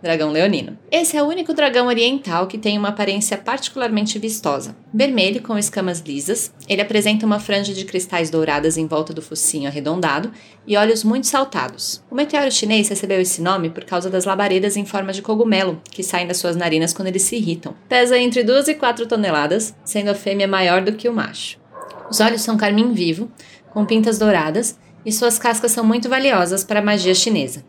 dragão 0.00 0.30
leonino. 0.30 0.78
Esse 0.90 1.16
é 1.16 1.22
o 1.22 1.26
único 1.26 1.52
dragão 1.52 1.88
oriental 1.88 2.46
que 2.46 2.56
tem 2.56 2.78
uma 2.78 2.88
aparência 2.90 3.36
particularmente 3.36 4.18
vistosa. 4.18 4.76
Vermelho 4.94 5.42
com 5.42 5.58
escamas 5.58 6.00
lisas, 6.00 6.52
ele 6.68 6.80
apresenta 6.80 7.26
uma 7.26 7.40
franja 7.40 7.74
de 7.74 7.84
cristais 7.84 8.30
douradas 8.30 8.76
em 8.76 8.86
volta 8.86 9.12
do 9.12 9.20
focinho 9.20 9.68
arredondado 9.68 10.30
e 10.66 10.76
olhos 10.76 11.02
muito 11.02 11.26
saltados. 11.26 12.02
O 12.10 12.14
meteoro 12.14 12.50
chinês 12.50 12.88
recebeu 12.88 13.20
esse 13.20 13.42
nome 13.42 13.70
por 13.70 13.84
causa 13.84 14.08
das 14.08 14.24
labaredas 14.24 14.76
em 14.76 14.84
forma 14.84 15.12
de 15.12 15.20
cogumelo 15.20 15.80
que 15.90 16.04
saem 16.04 16.26
das 16.26 16.36
suas 16.36 16.54
narinas 16.54 16.92
quando 16.92 17.08
eles 17.08 17.22
se 17.22 17.36
irritam. 17.36 17.74
Pesa 17.88 18.16
entre 18.16 18.44
2 18.44 18.68
e 18.68 18.74
4 18.74 19.06
toneladas, 19.06 19.74
sendo 19.84 20.10
a 20.10 20.14
fêmea 20.14 20.46
maior 20.46 20.80
do 20.80 20.92
que 20.92 21.08
o 21.08 21.12
macho. 21.12 21.58
Os 22.08 22.20
olhos 22.20 22.42
são 22.42 22.56
carmim 22.56 22.92
vivo, 22.92 23.30
com 23.70 23.84
pintas 23.84 24.18
douradas, 24.18 24.78
e 25.04 25.12
suas 25.12 25.38
cascas 25.38 25.72
são 25.72 25.84
muito 25.84 26.08
valiosas 26.08 26.64
para 26.64 26.80
a 26.80 26.82
magia 26.82 27.14
chinesa. 27.14 27.64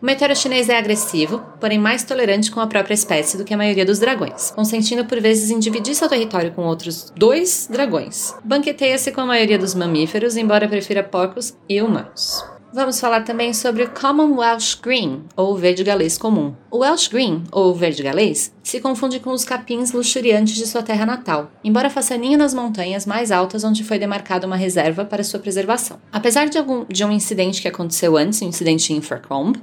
O 0.00 0.04
meteoro 0.04 0.36
chinês 0.36 0.68
é 0.68 0.76
agressivo, 0.76 1.42
porém 1.58 1.78
mais 1.78 2.04
tolerante 2.04 2.50
com 2.50 2.60
a 2.60 2.66
própria 2.66 2.94
espécie 2.94 3.38
do 3.38 3.44
que 3.44 3.54
a 3.54 3.56
maioria 3.56 3.84
dos 3.84 3.98
dragões, 3.98 4.50
consentindo 4.50 5.06
por 5.06 5.20
vezes 5.20 5.50
em 5.50 5.58
dividir 5.58 5.94
seu 5.94 6.08
território 6.08 6.52
com 6.52 6.66
outros 6.66 7.12
dois 7.16 7.66
dragões. 7.70 8.34
Banqueteia-se 8.44 9.10
com 9.12 9.22
a 9.22 9.26
maioria 9.26 9.58
dos 9.58 9.74
mamíferos, 9.74 10.36
embora 10.36 10.68
prefira 10.68 11.02
porcos 11.02 11.56
e 11.68 11.80
humanos. 11.80 12.55
Vamos 12.76 13.00
falar 13.00 13.22
também 13.22 13.54
sobre 13.54 13.84
o 13.84 13.88
Common 13.88 14.36
Welsh 14.36 14.74
Green, 14.74 15.22
ou 15.34 15.56
verde 15.56 15.82
galês 15.82 16.18
comum. 16.18 16.54
O 16.70 16.80
Welsh 16.80 17.08
Green, 17.08 17.42
ou 17.50 17.74
verde 17.74 18.02
galês, 18.02 18.52
se 18.62 18.82
confunde 18.82 19.18
com 19.18 19.30
os 19.30 19.46
capins 19.46 19.92
luxuriantes 19.92 20.54
de 20.56 20.66
sua 20.66 20.82
terra 20.82 21.06
natal, 21.06 21.50
embora 21.64 21.88
faça 21.88 22.18
ninho 22.18 22.36
nas 22.36 22.52
montanhas 22.52 23.06
mais 23.06 23.32
altas 23.32 23.64
onde 23.64 23.82
foi 23.82 23.98
demarcada 23.98 24.46
uma 24.46 24.56
reserva 24.56 25.06
para 25.06 25.24
sua 25.24 25.40
preservação. 25.40 25.98
Apesar 26.12 26.50
de, 26.50 26.58
algum, 26.58 26.84
de 26.84 27.02
um 27.02 27.10
incidente 27.10 27.62
que 27.62 27.68
aconteceu 27.68 28.14
antes, 28.14 28.42
um 28.42 28.48
incidente 28.48 28.92
em 28.92 28.96
Invercombe, 28.96 29.58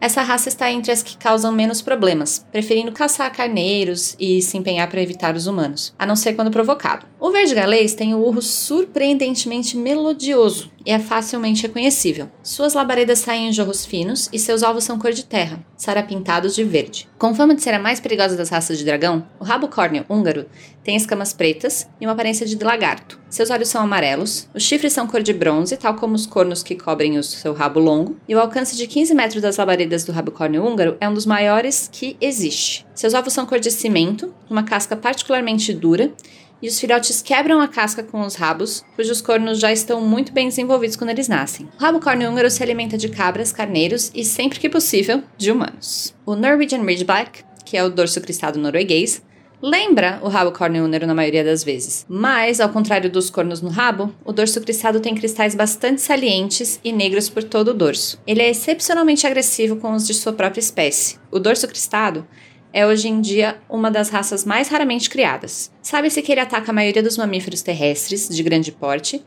essa 0.00 0.22
raça 0.22 0.48
está 0.48 0.72
entre 0.72 0.90
as 0.90 1.02
que 1.02 1.18
causam 1.18 1.52
menos 1.52 1.82
problemas, 1.82 2.42
preferindo 2.50 2.90
caçar 2.90 3.30
carneiros 3.32 4.16
e 4.18 4.40
se 4.40 4.56
empenhar 4.56 4.88
para 4.88 5.02
evitar 5.02 5.36
os 5.36 5.46
humanos, 5.46 5.94
a 5.98 6.06
não 6.06 6.16
ser 6.16 6.32
quando 6.32 6.50
provocado. 6.50 7.04
O 7.20 7.30
verde 7.30 7.54
galês 7.54 7.94
tem 7.94 8.14
o 8.14 8.18
urro 8.18 8.40
surpreendentemente 8.40 9.76
melodioso 9.76 10.74
e 10.86 10.92
é 10.92 11.00
facilmente 11.00 11.64
reconhecível. 11.64 12.30
Suas 12.44 12.72
labaredas 12.72 13.18
saem 13.18 13.48
em 13.48 13.52
jorros 13.52 13.84
finos 13.84 14.28
e 14.32 14.38
seus 14.38 14.62
alvos 14.62 14.84
são 14.84 14.98
cor 14.98 15.12
de 15.12 15.24
terra, 15.24 15.58
sarapintados 15.76 16.54
de 16.54 16.62
verde. 16.62 17.08
Com 17.18 17.34
fama 17.34 17.56
de 17.56 17.62
ser 17.62 17.74
a 17.74 17.78
mais 17.78 17.98
perigosa 17.98 18.36
das 18.36 18.50
raças 18.50 18.78
de 18.78 18.84
dragão, 18.84 19.26
o 19.40 19.44
rabo 19.44 19.66
córneo 19.66 20.06
húngaro 20.08 20.46
tem 20.84 20.94
escamas 20.94 21.32
pretas 21.32 21.88
e 22.00 22.06
uma 22.06 22.12
aparência 22.12 22.46
de 22.46 22.56
lagarto. 22.62 23.18
Seus 23.28 23.50
olhos 23.50 23.68
são 23.68 23.82
amarelos, 23.82 24.48
os 24.54 24.62
chifres 24.62 24.92
são 24.92 25.08
cor 25.08 25.20
de 25.20 25.32
bronze, 25.32 25.76
tal 25.76 25.94
como 25.96 26.14
os 26.14 26.24
cornos 26.24 26.62
que 26.62 26.76
cobrem 26.76 27.18
o 27.18 27.22
seu 27.24 27.52
rabo 27.52 27.80
longo, 27.80 28.16
e 28.28 28.36
o 28.36 28.40
alcance 28.40 28.76
de 28.76 28.86
15 28.86 29.12
metros 29.12 29.42
das 29.42 29.56
labaredas 29.56 30.04
do 30.04 30.12
rabo 30.12 30.30
córneo 30.30 30.64
húngaro 30.64 30.96
é 31.00 31.08
um 31.08 31.14
dos 31.14 31.26
maiores 31.26 31.90
que 31.90 32.16
existe. 32.20 32.86
Seus 32.94 33.14
ovos 33.14 33.32
são 33.32 33.44
cor 33.44 33.58
de 33.58 33.72
cimento, 33.72 34.32
uma 34.48 34.62
casca 34.62 34.96
particularmente 34.96 35.74
dura, 35.74 36.12
e 36.62 36.68
os 36.68 36.80
filhotes 36.80 37.22
quebram 37.22 37.60
a 37.60 37.68
casca 37.68 38.02
com 38.02 38.20
os 38.20 38.34
rabos, 38.34 38.84
cujos 38.94 39.20
cornos 39.20 39.58
já 39.58 39.72
estão 39.72 40.00
muito 40.00 40.32
bem 40.32 40.48
desenvolvidos 40.48 40.96
quando 40.96 41.10
eles 41.10 41.28
nascem. 41.28 41.68
O 41.78 41.82
rabo 41.82 42.00
córneo 42.00 42.30
húngaro 42.30 42.50
se 42.50 42.62
alimenta 42.62 42.96
de 42.96 43.08
cabras, 43.08 43.52
carneiros 43.52 44.10
e, 44.14 44.24
sempre 44.24 44.58
que 44.58 44.68
possível, 44.68 45.22
de 45.36 45.50
humanos. 45.50 46.14
O 46.24 46.34
Norwegian 46.34 46.82
Ridgeback, 46.82 47.44
que 47.64 47.76
é 47.76 47.84
o 47.84 47.90
dorso 47.90 48.20
cristado 48.20 48.58
norueguês, 48.58 49.22
lembra 49.62 50.20
o 50.22 50.28
rabo 50.28 50.52
córneo 50.52 50.84
húngaro 50.84 51.06
na 51.06 51.14
maioria 51.14 51.44
das 51.44 51.64
vezes. 51.64 52.04
Mas, 52.08 52.60
ao 52.60 52.68
contrário 52.68 53.10
dos 53.10 53.30
cornos 53.30 53.60
no 53.60 53.68
rabo, 53.68 54.14
o 54.24 54.32
dorso 54.32 54.60
cristado 54.60 55.00
tem 55.00 55.14
cristais 55.14 55.54
bastante 55.54 56.00
salientes 56.00 56.80
e 56.84 56.92
negros 56.92 57.28
por 57.28 57.42
todo 57.42 57.68
o 57.68 57.74
dorso. 57.74 58.20
Ele 58.26 58.42
é 58.42 58.50
excepcionalmente 58.50 59.26
agressivo 59.26 59.76
com 59.76 59.92
os 59.92 60.06
de 60.06 60.14
sua 60.14 60.32
própria 60.32 60.60
espécie. 60.60 61.18
O 61.30 61.38
dorso 61.38 61.66
cristado 61.66 62.26
é 62.72 62.86
hoje 62.86 63.08
em 63.08 63.20
dia 63.20 63.56
uma 63.68 63.90
das 63.90 64.08
raças 64.08 64.44
mais 64.44 64.68
raramente 64.68 65.10
criadas. 65.10 65.70
Sabe-se 65.82 66.22
que 66.22 66.32
ele 66.32 66.40
ataca 66.40 66.70
a 66.70 66.74
maioria 66.74 67.02
dos 67.02 67.16
mamíferos 67.16 67.62
terrestres 67.62 68.28
de 68.28 68.42
grande 68.42 68.72
porte, 68.72 69.24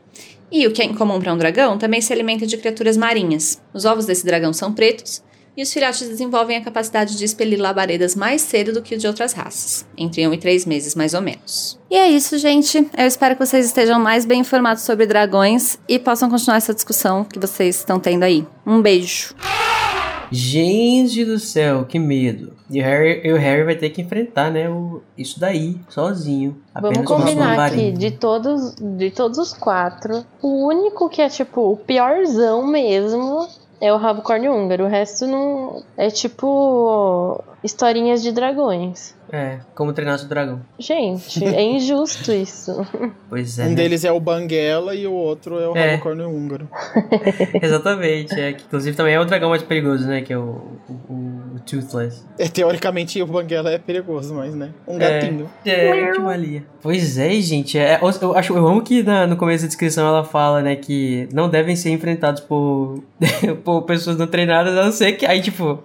e 0.52 0.66
o 0.66 0.72
que 0.72 0.82
é 0.82 0.84
incomum 0.84 1.20
para 1.20 1.32
um 1.32 1.38
dragão 1.38 1.78
também 1.78 2.00
se 2.00 2.12
alimenta 2.12 2.46
de 2.46 2.56
criaturas 2.56 2.96
marinhas. 2.96 3.60
Os 3.72 3.84
ovos 3.84 4.06
desse 4.06 4.24
dragão 4.24 4.52
são 4.52 4.72
pretos, 4.72 5.22
e 5.56 5.62
os 5.62 5.72
filhotes 5.72 6.08
desenvolvem 6.08 6.56
a 6.56 6.60
capacidade 6.60 7.16
de 7.16 7.24
expelir 7.24 7.60
labaredas 7.60 8.14
mais 8.14 8.40
cedo 8.42 8.72
do 8.72 8.82
que 8.82 8.94
o 8.94 8.98
de 8.98 9.06
outras 9.06 9.32
raças, 9.32 9.86
entre 9.96 10.26
1 10.26 10.34
e 10.34 10.38
3 10.38 10.64
meses 10.64 10.94
mais 10.94 11.12
ou 11.12 11.20
menos. 11.20 11.78
E 11.90 11.96
é 11.96 12.08
isso, 12.08 12.38
gente. 12.38 12.78
Eu 12.96 13.06
espero 13.06 13.36
que 13.36 13.44
vocês 13.44 13.66
estejam 13.66 14.00
mais 14.00 14.24
bem 14.24 14.40
informados 14.40 14.84
sobre 14.84 15.06
dragões 15.06 15.78
e 15.88 15.98
possam 15.98 16.30
continuar 16.30 16.56
essa 16.56 16.74
discussão 16.74 17.24
que 17.24 17.38
vocês 17.38 17.76
estão 17.76 17.98
tendo 17.98 18.22
aí. 18.22 18.46
Um 18.66 18.80
beijo! 18.80 19.34
Gente 20.30 21.24
do 21.24 21.38
céu, 21.38 21.84
que 21.84 21.98
medo. 21.98 22.52
E 22.70 22.80
o 22.80 22.84
Harry, 22.84 23.20
e 23.24 23.32
o 23.32 23.36
Harry 23.36 23.64
vai 23.64 23.74
ter 23.74 23.90
que 23.90 24.00
enfrentar, 24.00 24.50
né, 24.50 24.68
o, 24.68 25.02
isso 25.18 25.40
daí, 25.40 25.76
sozinho. 25.88 26.56
Vamos 26.80 27.04
combinar 27.04 27.58
aqui, 27.58 27.90
de 27.90 28.12
todos, 28.12 28.74
de 28.76 29.10
todos 29.10 29.38
os 29.38 29.52
quatro, 29.52 30.24
o 30.40 30.66
único 30.66 31.08
que 31.08 31.20
é, 31.20 31.28
tipo, 31.28 31.72
o 31.72 31.76
piorzão 31.76 32.66
mesmo 32.66 33.48
é 33.80 33.92
o 33.92 33.96
rabo 33.96 34.22
córneo 34.22 34.54
húngaro. 34.54 34.84
O 34.84 34.88
resto 34.88 35.26
não. 35.26 35.82
É 35.96 36.10
tipo. 36.10 37.42
historinhas 37.64 38.22
de 38.22 38.30
dragões. 38.30 39.14
É, 39.32 39.60
como 39.74 39.92
treinar 39.92 40.18
seu 40.18 40.28
dragão. 40.28 40.60
Gente, 40.78 41.44
é 41.44 41.62
injusto 41.62 42.32
isso. 42.32 42.86
Pois 43.30 43.60
é. 43.60 43.66
Um 43.66 43.68
né? 43.70 43.74
deles 43.76 44.04
é 44.04 44.10
o 44.10 44.18
Banguela 44.18 44.92
e 44.92 45.06
o 45.06 45.12
outro 45.12 45.60
é 45.60 45.68
o 45.68 45.76
É. 45.76 46.00
húngaro. 46.26 46.68
Exatamente, 47.62 48.38
é. 48.38 48.52
Que, 48.52 48.64
inclusive 48.64 48.96
também 48.96 49.14
é 49.14 49.20
o 49.20 49.24
dragão 49.24 49.50
mais 49.50 49.62
perigoso, 49.62 50.06
né? 50.08 50.20
Que 50.22 50.32
é 50.32 50.38
o, 50.38 50.60
o, 50.88 51.12
o 51.49 51.49
Toothless. 51.66 52.24
É, 52.38 52.48
teoricamente 52.48 53.20
o 53.22 53.26
Banguela 53.26 53.70
é 53.70 53.78
perigoso, 53.78 54.34
mas 54.34 54.54
né? 54.54 54.70
Um 54.86 54.96
É. 55.00 55.20
gatinho. 55.20 55.50
É, 55.64 56.10
que 56.12 56.20
valia. 56.20 56.64
Pois 56.82 57.18
é, 57.18 57.30
gente. 57.40 57.78
É, 57.78 57.98
eu, 58.00 58.10
eu 58.22 58.36
acho, 58.36 58.54
eu 58.56 58.66
amo 58.66 58.82
que 58.82 59.02
na- 59.02 59.26
no 59.26 59.36
começo 59.36 59.64
da 59.64 59.68
descrição 59.68 60.06
ela 60.06 60.24
fala, 60.24 60.62
né, 60.62 60.76
que 60.76 61.28
não 61.32 61.48
devem 61.50 61.76
ser 61.76 61.90
enfrentados 61.90 62.40
por, 62.42 63.02
por 63.64 63.82
pessoas 63.82 64.16
não 64.16 64.26
treinadas, 64.26 64.76
a 64.76 64.84
não 64.86 64.92
ser 64.92 65.12
que. 65.12 65.26
Aí, 65.26 65.42
tipo, 65.42 65.82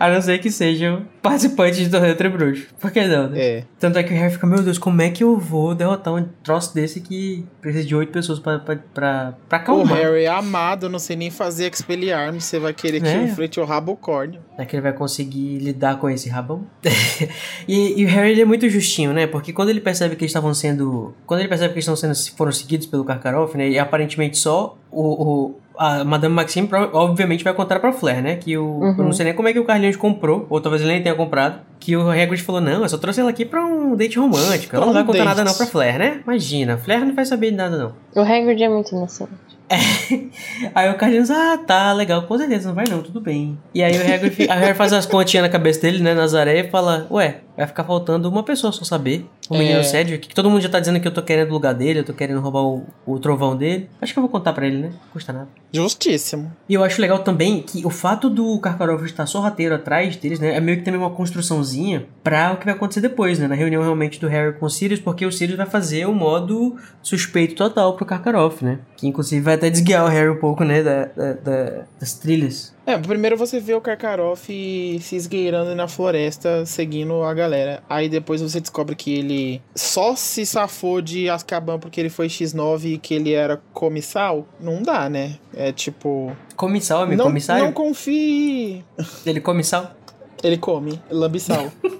a 0.00 0.08
não 0.08 0.22
ser 0.22 0.38
que 0.38 0.50
sejam 0.50 1.04
participantes 1.20 1.78
de 1.80 1.90
torneio 1.90 2.12
entre 2.12 2.28
bruxos. 2.30 2.66
Por 2.80 2.90
que 2.90 3.04
não, 3.06 3.28
né? 3.28 3.38
É. 3.38 3.64
Tanto 3.78 3.98
é 3.98 4.02
que 4.02 4.14
o 4.14 4.16
Harry 4.16 4.32
fica, 4.32 4.46
meu 4.46 4.62
Deus, 4.62 4.78
como 4.78 5.02
é 5.02 5.10
que 5.10 5.22
eu 5.22 5.36
vou 5.36 5.74
derrotar 5.74 6.14
um 6.14 6.26
troço 6.42 6.74
desse 6.74 7.00
que 7.02 7.44
precisa 7.60 7.84
de 7.86 7.94
oito 7.94 8.10
pessoas 8.10 8.38
pra, 8.38 8.58
pra, 8.58 8.76
pra, 8.94 9.34
pra 9.46 9.58
O 9.58 9.60
acalmar? 9.60 9.98
Harry 9.98 10.24
é 10.24 10.28
amado, 10.28 10.88
não 10.88 10.98
sei 10.98 11.16
nem 11.16 11.30
fazer 11.30 11.70
Expelliarmus, 11.70 12.44
você 12.44 12.58
vai 12.58 12.72
querer 12.72 13.02
que 13.02 13.06
É. 13.08 13.22
enfrente 13.24 13.60
o 13.60 13.64
rabo 13.66 13.94
córneo. 13.96 14.40
Será 14.52 14.64
que 14.66 14.74
ele 14.76 14.82
vai 14.82 14.92
conseguir 14.94 15.17
lidar 15.24 15.98
com 15.98 16.08
esse 16.10 16.28
rabão? 16.28 16.62
e, 17.66 18.00
e 18.00 18.04
o 18.04 18.08
Harry 18.08 18.40
é 18.40 18.44
muito 18.44 18.68
justinho, 18.68 19.12
né? 19.12 19.26
Porque 19.26 19.52
quando 19.52 19.68
ele 19.70 19.80
percebe 19.80 20.16
que 20.16 20.22
eles 20.24 20.30
estavam 20.30 20.52
sendo. 20.54 21.14
Quando 21.26 21.40
ele 21.40 21.48
percebe 21.48 21.72
que 21.72 21.78
eles 21.78 21.88
estão 21.88 21.96
sendo, 21.96 22.14
foram 22.36 22.52
seguidos 22.52 22.86
pelo 22.86 23.04
Karkaroff, 23.04 23.56
né? 23.56 23.68
E 23.68 23.78
aparentemente 23.78 24.38
só 24.38 24.76
o. 24.90 25.02
o- 25.02 25.54
a 25.80 26.02
Madame 26.04 26.34
Maxime 26.34 26.68
obviamente 26.92 27.44
vai 27.44 27.54
contar 27.54 27.78
pra 27.78 27.92
Flair, 27.92 28.20
né? 28.20 28.34
Que 28.34 28.58
o. 28.58 28.82
Eu 28.82 29.04
não 29.04 29.12
sei 29.12 29.26
nem 29.26 29.32
como 29.34 29.46
é 29.46 29.52
que 29.52 29.60
o 29.60 29.64
Carlinhos 29.64 29.94
comprou, 29.94 30.44
ou 30.50 30.60
talvez 30.60 30.82
ele 30.82 30.90
nem 30.92 31.02
tenha 31.04 31.14
comprado. 31.14 31.60
Que 31.78 31.96
o 31.96 32.10
Hagrid 32.10 32.42
falou: 32.42 32.60
Não, 32.60 32.82
eu 32.82 32.88
só 32.88 32.98
trouxe 32.98 33.20
ela 33.20 33.30
aqui 33.30 33.44
pra 33.44 33.64
um 33.64 33.94
date 33.94 34.18
romântico. 34.18 34.74
Ela 34.74 34.86
não 34.86 34.92
vai 34.92 35.04
contar 35.04 35.24
nada 35.24 35.36
date. 35.44 35.46
não 35.46 35.54
pra 35.56 35.66
Flair, 35.66 35.96
né? 35.96 36.20
Imagina, 36.24 36.76
Flair 36.78 37.04
não 37.06 37.14
vai 37.14 37.24
saber 37.24 37.52
de 37.52 37.56
nada 37.56 37.76
não. 37.78 37.92
O 38.16 38.26
Hagrid 38.26 38.60
é 38.60 38.68
muito 38.68 38.90
inocente. 38.92 39.30
Aí 40.74 40.90
o 40.90 40.96
Carlinhos, 40.96 41.30
ah, 41.30 41.58
tá, 41.58 41.92
legal, 41.92 42.22
com 42.22 42.38
certeza, 42.38 42.68
não 42.68 42.74
vai 42.74 42.86
não, 42.88 43.02
tudo 43.02 43.20
bem. 43.20 43.58
E 43.74 43.82
aí 43.82 43.96
o 43.96 44.02
Harry, 44.02 44.32
aí 44.48 44.58
o 44.58 44.60
Harry 44.60 44.74
faz 44.74 44.92
as 44.92 45.06
continhas 45.06 45.46
na 45.46 45.52
cabeça 45.52 45.80
dele, 45.82 46.02
né, 46.02 46.14
Nazaré, 46.14 46.60
e 46.60 46.70
fala, 46.70 47.06
ué, 47.10 47.40
vai 47.58 47.66
ficar 47.66 47.84
faltando 47.84 48.28
uma 48.28 48.42
pessoa 48.42 48.72
só 48.72 48.84
saber. 48.84 49.26
O 49.50 49.56
menino 49.56 49.80
É. 49.80 49.82
Cedric, 49.82 50.28
que 50.28 50.34
todo 50.34 50.48
mundo 50.50 50.60
já 50.62 50.68
tá 50.68 50.78
dizendo 50.78 51.00
que 51.00 51.08
eu 51.08 51.12
tô 51.12 51.22
querendo 51.22 51.48
o 51.50 51.52
lugar 51.54 51.74
dele, 51.74 52.00
eu 52.00 52.04
tô 52.04 52.12
querendo 52.12 52.40
roubar 52.40 52.62
o, 52.62 52.86
o 53.06 53.18
trovão 53.18 53.56
dele. 53.56 53.88
Acho 54.00 54.12
que 54.12 54.18
eu 54.18 54.22
vou 54.22 54.30
contar 54.30 54.52
pra 54.52 54.66
ele, 54.66 54.76
né, 54.78 54.88
não 54.92 54.98
custa 55.12 55.32
nada. 55.32 55.48
Justíssimo. 55.72 56.52
E 56.68 56.74
eu 56.74 56.84
acho 56.84 57.00
legal 57.00 57.18
também 57.20 57.62
que 57.62 57.84
o 57.86 57.90
fato 57.90 58.28
do 58.30 58.58
Karkaroff 58.60 59.04
estar 59.04 59.26
sorrateiro 59.26 59.74
atrás 59.74 60.16
deles, 60.16 60.38
né, 60.38 60.54
é 60.54 60.60
meio 60.60 60.78
que 60.78 60.84
também 60.84 61.00
uma 61.00 61.10
construçãozinha 61.10 62.06
pra 62.22 62.52
o 62.52 62.56
que 62.58 62.64
vai 62.66 62.74
acontecer 62.74 63.00
depois, 63.00 63.38
né, 63.38 63.46
na 63.48 63.54
reunião 63.54 63.82
realmente 63.82 64.20
do 64.20 64.28
Harry 64.28 64.52
com 64.58 64.66
o 64.66 64.70
Sirius, 64.70 65.00
porque 65.00 65.24
o 65.26 65.32
Sirius 65.32 65.56
vai 65.56 65.66
fazer 65.66 66.06
o 66.06 66.12
modo 66.14 66.76
suspeito 67.02 67.54
total 67.54 67.94
pro 67.96 68.04
Karkaroff, 68.06 68.64
né, 68.64 68.78
que 68.96 69.06
inclusive 69.06 69.40
vai 69.42 69.54
até 69.54 69.70
desguiar 69.70 70.04
o 70.04 70.08
Harry 70.08 70.28
um 70.30 70.36
pouco, 70.38 70.62
né, 70.64 70.82
da, 70.82 71.04
da- 71.06 71.32
da- 71.32 71.84
das 71.98 72.14
trilhas. 72.14 72.74
É, 72.88 72.96
primeiro 72.96 73.36
você 73.36 73.60
vê 73.60 73.74
o 73.74 73.82
Karkaroff 73.82 74.46
se 74.46 75.14
esgueirando 75.14 75.74
na 75.74 75.86
floresta, 75.86 76.64
seguindo 76.64 77.22
a 77.22 77.34
galera. 77.34 77.82
Aí 77.86 78.08
depois 78.08 78.40
você 78.40 78.62
descobre 78.62 78.96
que 78.96 79.12
ele 79.12 79.60
só 79.74 80.16
se 80.16 80.46
safou 80.46 81.02
de 81.02 81.28
Azkaban 81.28 81.78
porque 81.78 82.00
ele 82.00 82.08
foi 82.08 82.28
X9 82.28 82.94
e 82.94 82.96
que 82.96 83.12
ele 83.12 83.34
era 83.34 83.60
comissal. 83.74 84.48
Não 84.58 84.82
dá, 84.82 85.06
né? 85.10 85.38
É 85.54 85.70
tipo... 85.70 86.34
Comissal, 86.56 87.02
amigo, 87.02 87.18
não, 87.18 87.26
comissário? 87.26 87.62
não 87.62 87.72
confie... 87.72 88.82
Ele 89.26 89.42
comissal? 89.42 89.94
Ele 90.42 90.56
come, 90.56 91.00
lambissal. 91.10 91.70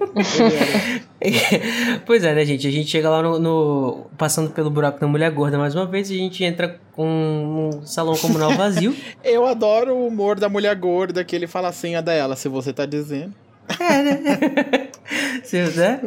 Pois 2.07 2.23
é, 2.25 2.35
né, 2.35 2.45
gente? 2.45 2.67
A 2.67 2.71
gente 2.71 2.89
chega 2.89 3.09
lá 3.11 3.23
no, 3.23 3.39
no- 3.39 4.07
Passando 4.17 4.51
pelo 4.51 4.71
buraco 4.71 5.01
da 5.01 5.07
mulher 5.07 5.31
gorda 5.31 5.59
mais 5.59 5.75
uma 5.75 5.87
vez 5.87 6.11
e 6.11 6.15
a 6.15 6.19
gente 6.19 6.45
entra 6.45 6.79
com 6.93 7.71
um 7.75 7.87
salão 7.87 8.17
comunal 8.17 8.53
vazio. 8.53 8.95
Eu 9.25 9.47
adoro 9.47 9.95
o 9.95 10.07
humor 10.07 10.39
da 10.39 10.49
mulher 10.49 10.75
gorda 10.77 11.25
que 11.25 11.35
ele 11.35 11.47
fala 11.47 11.69
a 11.69 11.73
senha 11.73 12.01
dela, 12.01 12.37
se 12.37 12.49
você 12.49 12.73
tá 12.73 12.87
dizendo. 12.87 13.35
É, 13.79 14.03
né? 14.03 14.89
Sim, 15.45 15.63
né? 15.77 16.01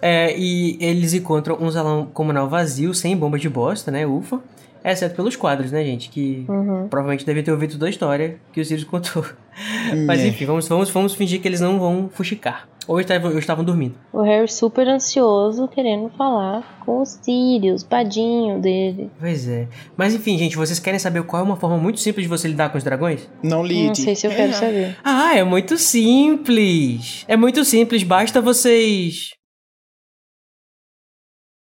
É, 0.00 0.38
e 0.38 0.76
eles 0.80 1.12
encontram 1.14 1.56
um 1.60 1.70
salão 1.70 2.06
comunal 2.06 2.48
vazio, 2.48 2.94
sem 2.94 3.16
bomba 3.16 3.38
de 3.38 3.48
bosta, 3.48 3.90
né? 3.90 4.06
Ufa. 4.06 4.40
Exceto 4.84 5.14
pelos 5.14 5.36
quadros, 5.36 5.70
né, 5.70 5.84
gente? 5.84 6.08
Que 6.10 6.44
Uhum. 6.48 6.88
provavelmente 6.88 7.24
devem 7.24 7.42
ter 7.42 7.52
ouvido 7.52 7.72
toda 7.74 7.86
a 7.86 7.90
história 7.90 8.40
que 8.52 8.60
o 8.60 8.64
Sirius 8.64 8.84
contou. 8.84 9.24
Mas 10.06 10.20
É. 10.20 10.26
enfim, 10.28 10.44
vamos, 10.44 10.66
vamos, 10.66 10.90
vamos 10.90 11.14
fingir 11.14 11.40
que 11.40 11.46
eles 11.46 11.60
não 11.60 11.78
vão 11.78 12.08
fuxicar. 12.08 12.68
Ou 12.88 12.98
estavam, 12.98 13.30
ou 13.30 13.38
estavam 13.38 13.64
dormindo. 13.64 13.94
O 14.12 14.22
Harry 14.22 14.48
super 14.48 14.88
ansioso, 14.88 15.68
querendo 15.68 16.08
falar 16.18 16.80
com 16.84 17.00
o 17.00 17.06
Sirius, 17.06 17.84
padinho 17.84 18.60
dele. 18.60 19.08
Pois 19.20 19.46
é. 19.46 19.68
Mas 19.96 20.14
enfim, 20.16 20.36
gente, 20.36 20.56
vocês 20.56 20.80
querem 20.80 20.98
saber 20.98 21.22
qual 21.22 21.40
é 21.40 21.44
uma 21.44 21.54
forma 21.54 21.78
muito 21.78 22.00
simples 22.00 22.24
de 22.24 22.28
você 22.28 22.48
lidar 22.48 22.70
com 22.70 22.78
os 22.78 22.82
dragões? 22.82 23.30
Não 23.40 23.64
lide. 23.64 23.86
Não 23.86 23.94
sei 23.94 24.16
se 24.16 24.26
eu 24.26 24.32
quero 24.32 24.52
saber. 24.52 24.96
Ah, 25.04 25.36
é 25.36 25.44
muito 25.44 25.78
simples. 25.78 27.24
É 27.28 27.36
muito 27.36 27.64
simples, 27.64 28.02
basta 28.02 28.40
vocês. 28.40 29.30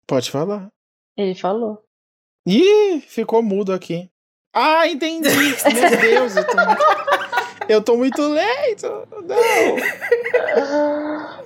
Pode 0.07 0.29
falar. 0.31 0.67
Ele 1.17 1.35
falou. 1.35 1.79
Ih, 2.47 3.01
ficou 3.05 3.43
mudo 3.43 3.73
aqui. 3.73 4.09
Ah, 4.53 4.87
entendi. 4.87 5.27
Meu 5.29 5.99
Deus, 5.99 6.37
eu 6.37 6.45
tô 6.45 6.55
muito, 6.55 6.85
eu 7.67 7.81
tô 7.81 7.97
muito 7.97 8.21
lento. 8.21 8.87
Não. 9.27 9.75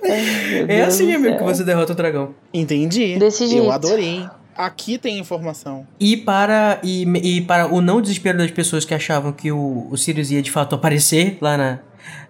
Ai, 0.04 0.64
meu 0.64 0.66
É 0.68 0.82
assim, 0.82 1.12
amigo, 1.12 1.36
que 1.38 1.42
você 1.42 1.64
derrota 1.64 1.92
o 1.92 1.96
dragão. 1.96 2.34
Entendi. 2.54 3.16
Desse 3.18 3.48
jeito. 3.48 3.64
Eu 3.64 3.72
adorei. 3.72 4.24
Aqui 4.56 4.96
tem 4.96 5.18
informação. 5.18 5.84
E 5.98 6.16
para, 6.16 6.78
e, 6.84 7.02
e 7.02 7.40
para 7.40 7.66
o 7.66 7.80
não 7.80 8.00
desespero 8.00 8.38
das 8.38 8.50
pessoas 8.52 8.84
que 8.84 8.94
achavam 8.94 9.32
que 9.32 9.50
o, 9.50 9.88
o 9.90 9.96
Sirius 9.96 10.30
ia 10.30 10.40
de 10.40 10.52
fato 10.52 10.76
aparecer 10.76 11.36
lá 11.40 11.56
na, 11.56 11.78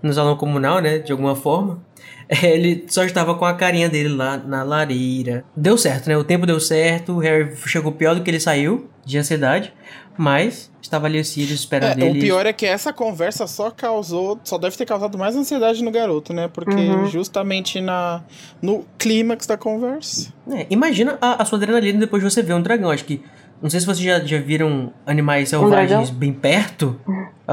no 0.02 0.12
salão 0.14 0.36
comunal, 0.36 0.80
né? 0.80 0.98
De 0.98 1.12
alguma 1.12 1.36
forma. 1.36 1.84
Ele 2.42 2.84
só 2.88 3.04
estava 3.04 3.34
com 3.34 3.44
a 3.44 3.54
carinha 3.54 3.88
dele 3.88 4.08
lá 4.08 4.36
na 4.38 4.62
lareira. 4.62 5.44
Deu 5.56 5.76
certo, 5.76 6.08
né? 6.08 6.16
O 6.16 6.24
tempo 6.24 6.46
deu 6.46 6.58
certo. 6.60 7.12
O 7.12 7.18
Harry 7.18 7.54
chegou 7.66 7.92
pior 7.92 8.14
do 8.14 8.22
que 8.22 8.30
ele 8.30 8.40
saiu, 8.40 8.88
de 9.04 9.18
ansiedade. 9.18 9.72
Mas 10.16 10.70
estava 10.80 11.06
ali 11.06 11.18
o 11.18 11.24
Sirius 11.24 11.60
esperando 11.60 11.98
É, 12.02 12.06
ele. 12.06 12.18
o 12.18 12.22
pior 12.22 12.44
é 12.44 12.52
que 12.52 12.66
essa 12.66 12.92
conversa 12.92 13.46
só 13.46 13.70
causou, 13.70 14.38
só 14.44 14.58
deve 14.58 14.76
ter 14.76 14.84
causado 14.84 15.16
mais 15.16 15.34
ansiedade 15.34 15.82
no 15.82 15.90
garoto, 15.90 16.34
né? 16.34 16.48
Porque 16.52 16.74
Uhum. 16.74 17.06
justamente 17.06 17.80
na 17.80 18.22
no 18.60 18.84
clímax 18.98 19.46
da 19.46 19.56
conversa. 19.56 20.32
É, 20.50 20.66
imagina 20.68 21.16
a, 21.20 21.42
a 21.42 21.44
sua 21.46 21.56
adrenalina 21.56 21.98
depois 21.98 22.22
de 22.22 22.30
você 22.30 22.42
ver 22.42 22.52
um 22.54 22.62
dragão. 22.62 22.90
Acho 22.90 23.04
que. 23.04 23.22
Não 23.62 23.70
sei 23.70 23.78
se 23.80 23.86
vocês 23.86 24.04
já, 24.04 24.18
já 24.20 24.38
viram 24.38 24.92
animais 25.06 25.48
selvagens 25.50 25.88
dragão? 25.88 26.14
bem 26.14 26.32
perto. 26.32 27.00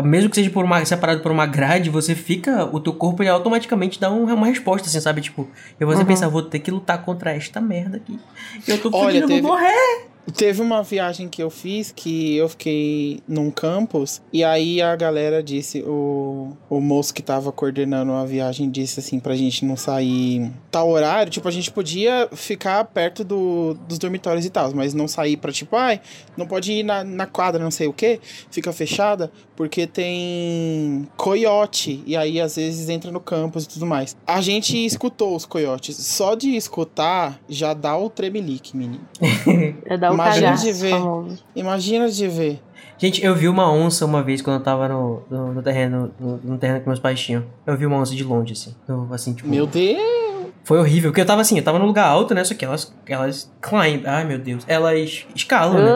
Mesmo 0.02 0.30
que 0.30 0.36
seja 0.36 0.50
por 0.50 0.64
uma, 0.66 0.84
separado 0.86 1.22
por 1.22 1.32
uma 1.32 1.46
grade, 1.46 1.90
você 1.90 2.16
fica. 2.16 2.66
O 2.66 2.80
teu 2.80 2.94
corpo 2.94 3.22
ele 3.24 3.30
automaticamente 3.30 4.00
dá 4.00 4.12
um- 4.12 4.26
uma 4.34 4.48
resposta, 4.48 4.88
assim, 4.88 5.00
sabe? 5.00 5.22
Tipo, 5.22 5.48
eu 5.80 5.88
vou 5.88 5.96
Uhum. 5.96 6.06
pensar, 6.06 6.28
vou 6.30 6.42
ter 6.44 6.60
que 6.60 6.72
lutar 6.72 7.02
contra 7.04 7.32
esta 7.36 7.60
merda 7.62 7.98
aqui. 7.98 8.20
Eu 8.68 8.78
tô 8.82 8.90
Olha, 8.94 9.06
fudido, 9.06 9.24
eu 9.24 9.28
teve- 9.28 9.42
vou 9.42 9.52
morrer. 9.52 10.08
Teve 10.32 10.62
uma 10.62 10.84
viagem 10.84 11.28
que 11.28 11.42
eu 11.42 11.50
fiz 11.50 11.92
que 11.92 12.36
eu 12.36 12.50
fiquei 12.50 13.20
num 13.28 13.52
campus 13.52 14.22
e 14.32 14.44
aí 14.44 14.82
a 14.82 14.96
galera 14.96 15.42
disse, 15.42 15.82
o, 15.84 16.54
o 16.70 16.80
moço 16.80 17.14
que 17.14 17.22
tava 17.22 17.52
coordenando 17.52 18.12
a 18.14 18.26
viagem 18.26 18.70
disse 18.70 19.00
assim 19.00 19.20
pra 19.20 19.36
gente 19.36 19.66
não 19.66 19.76
sair 19.76 20.52
tal 20.72 20.90
horário, 20.90 21.32
tipo, 21.32 21.48
a 21.48 21.52
gente 21.52 21.72
podia 21.72 22.30
ficar 22.34 22.84
perto 22.86 23.24
do, 23.24 23.74
dos 23.88 23.98
dormitórios 23.98 24.46
e 24.46 24.50
tal, 24.50 24.72
mas 24.74 24.94
não 24.94 25.08
sair 25.08 25.38
pra 25.38 25.52
tipo, 25.52 25.76
ai, 25.76 26.00
não 26.38 26.46
pode 26.46 26.72
ir 26.72 26.84
na, 26.84 27.04
na 27.04 27.26
quadra, 27.26 27.64
não 27.64 27.72
sei 27.72 27.88
o 27.88 27.94
que, 27.94 28.20
fica 28.52 28.72
fechada, 28.72 29.32
porque 29.56 29.86
tem 29.88 31.08
coiote 31.18 32.04
e 32.06 32.16
aí 32.16 32.40
às 32.40 32.56
vezes 32.56 32.88
entra 32.90 33.12
no 33.12 33.20
campus 33.20 33.66
e 33.66 33.70
tudo 33.70 33.86
mais. 33.86 34.16
A 34.26 34.42
gente 34.42 34.78
escutou 34.86 35.36
os 35.36 35.46
coiotes, 35.46 35.98
só 35.98 36.36
de 36.36 36.56
escutar 36.56 37.40
já 37.50 37.74
dá 37.74 37.98
o 37.98 38.10
tremelique, 38.10 38.76
menino. 38.76 39.02
É 39.86 39.98
dar 39.98 40.12
o 40.12 40.18
Imagina 40.26 40.56
de 40.56 40.72
ver. 40.74 40.90
famoso. 40.92 41.44
Imagina 41.56 42.10
de 42.10 42.28
ver. 42.28 42.60
Gente, 42.98 43.24
eu 43.24 43.34
vi 43.34 43.48
uma 43.48 43.72
onça 43.72 44.06
uma 44.06 44.22
vez 44.22 44.42
quando 44.42 44.58
eu 44.58 44.64
tava 44.64 44.88
no, 44.90 45.22
no, 45.30 45.54
no 45.54 45.64
terreno, 45.64 46.12
no, 46.20 46.38
no 46.44 46.58
terreno 46.58 46.82
que 46.82 46.88
meus 46.88 47.00
pais 47.00 47.20
tinham. 47.20 47.46
Eu 47.66 47.78
vi 47.78 47.86
uma 47.86 47.98
onça 47.98 48.14
de 48.14 48.24
longe, 48.24 48.54
assim. 48.54 48.76
Eu, 48.88 49.08
assim, 49.12 49.34
tipo. 49.34 49.48
Meu 49.48 49.66
Deus. 49.66 50.20
Foi 50.64 50.78
horrível, 50.78 51.10
porque 51.10 51.22
eu 51.22 51.26
tava 51.26 51.42
assim, 51.42 51.58
eu 51.58 51.64
tava 51.64 51.80
num 51.80 51.86
lugar 51.86 52.06
alto, 52.06 52.34
né? 52.36 52.44
Só 52.44 52.54
que 52.54 52.64
elas, 52.64 52.94
elas 53.08 53.52
climb, 53.62 54.06
ai 54.06 54.24
meu 54.26 54.38
Deus, 54.38 54.64
elas 54.68 55.26
escalam, 55.34 55.82
né? 55.82 55.92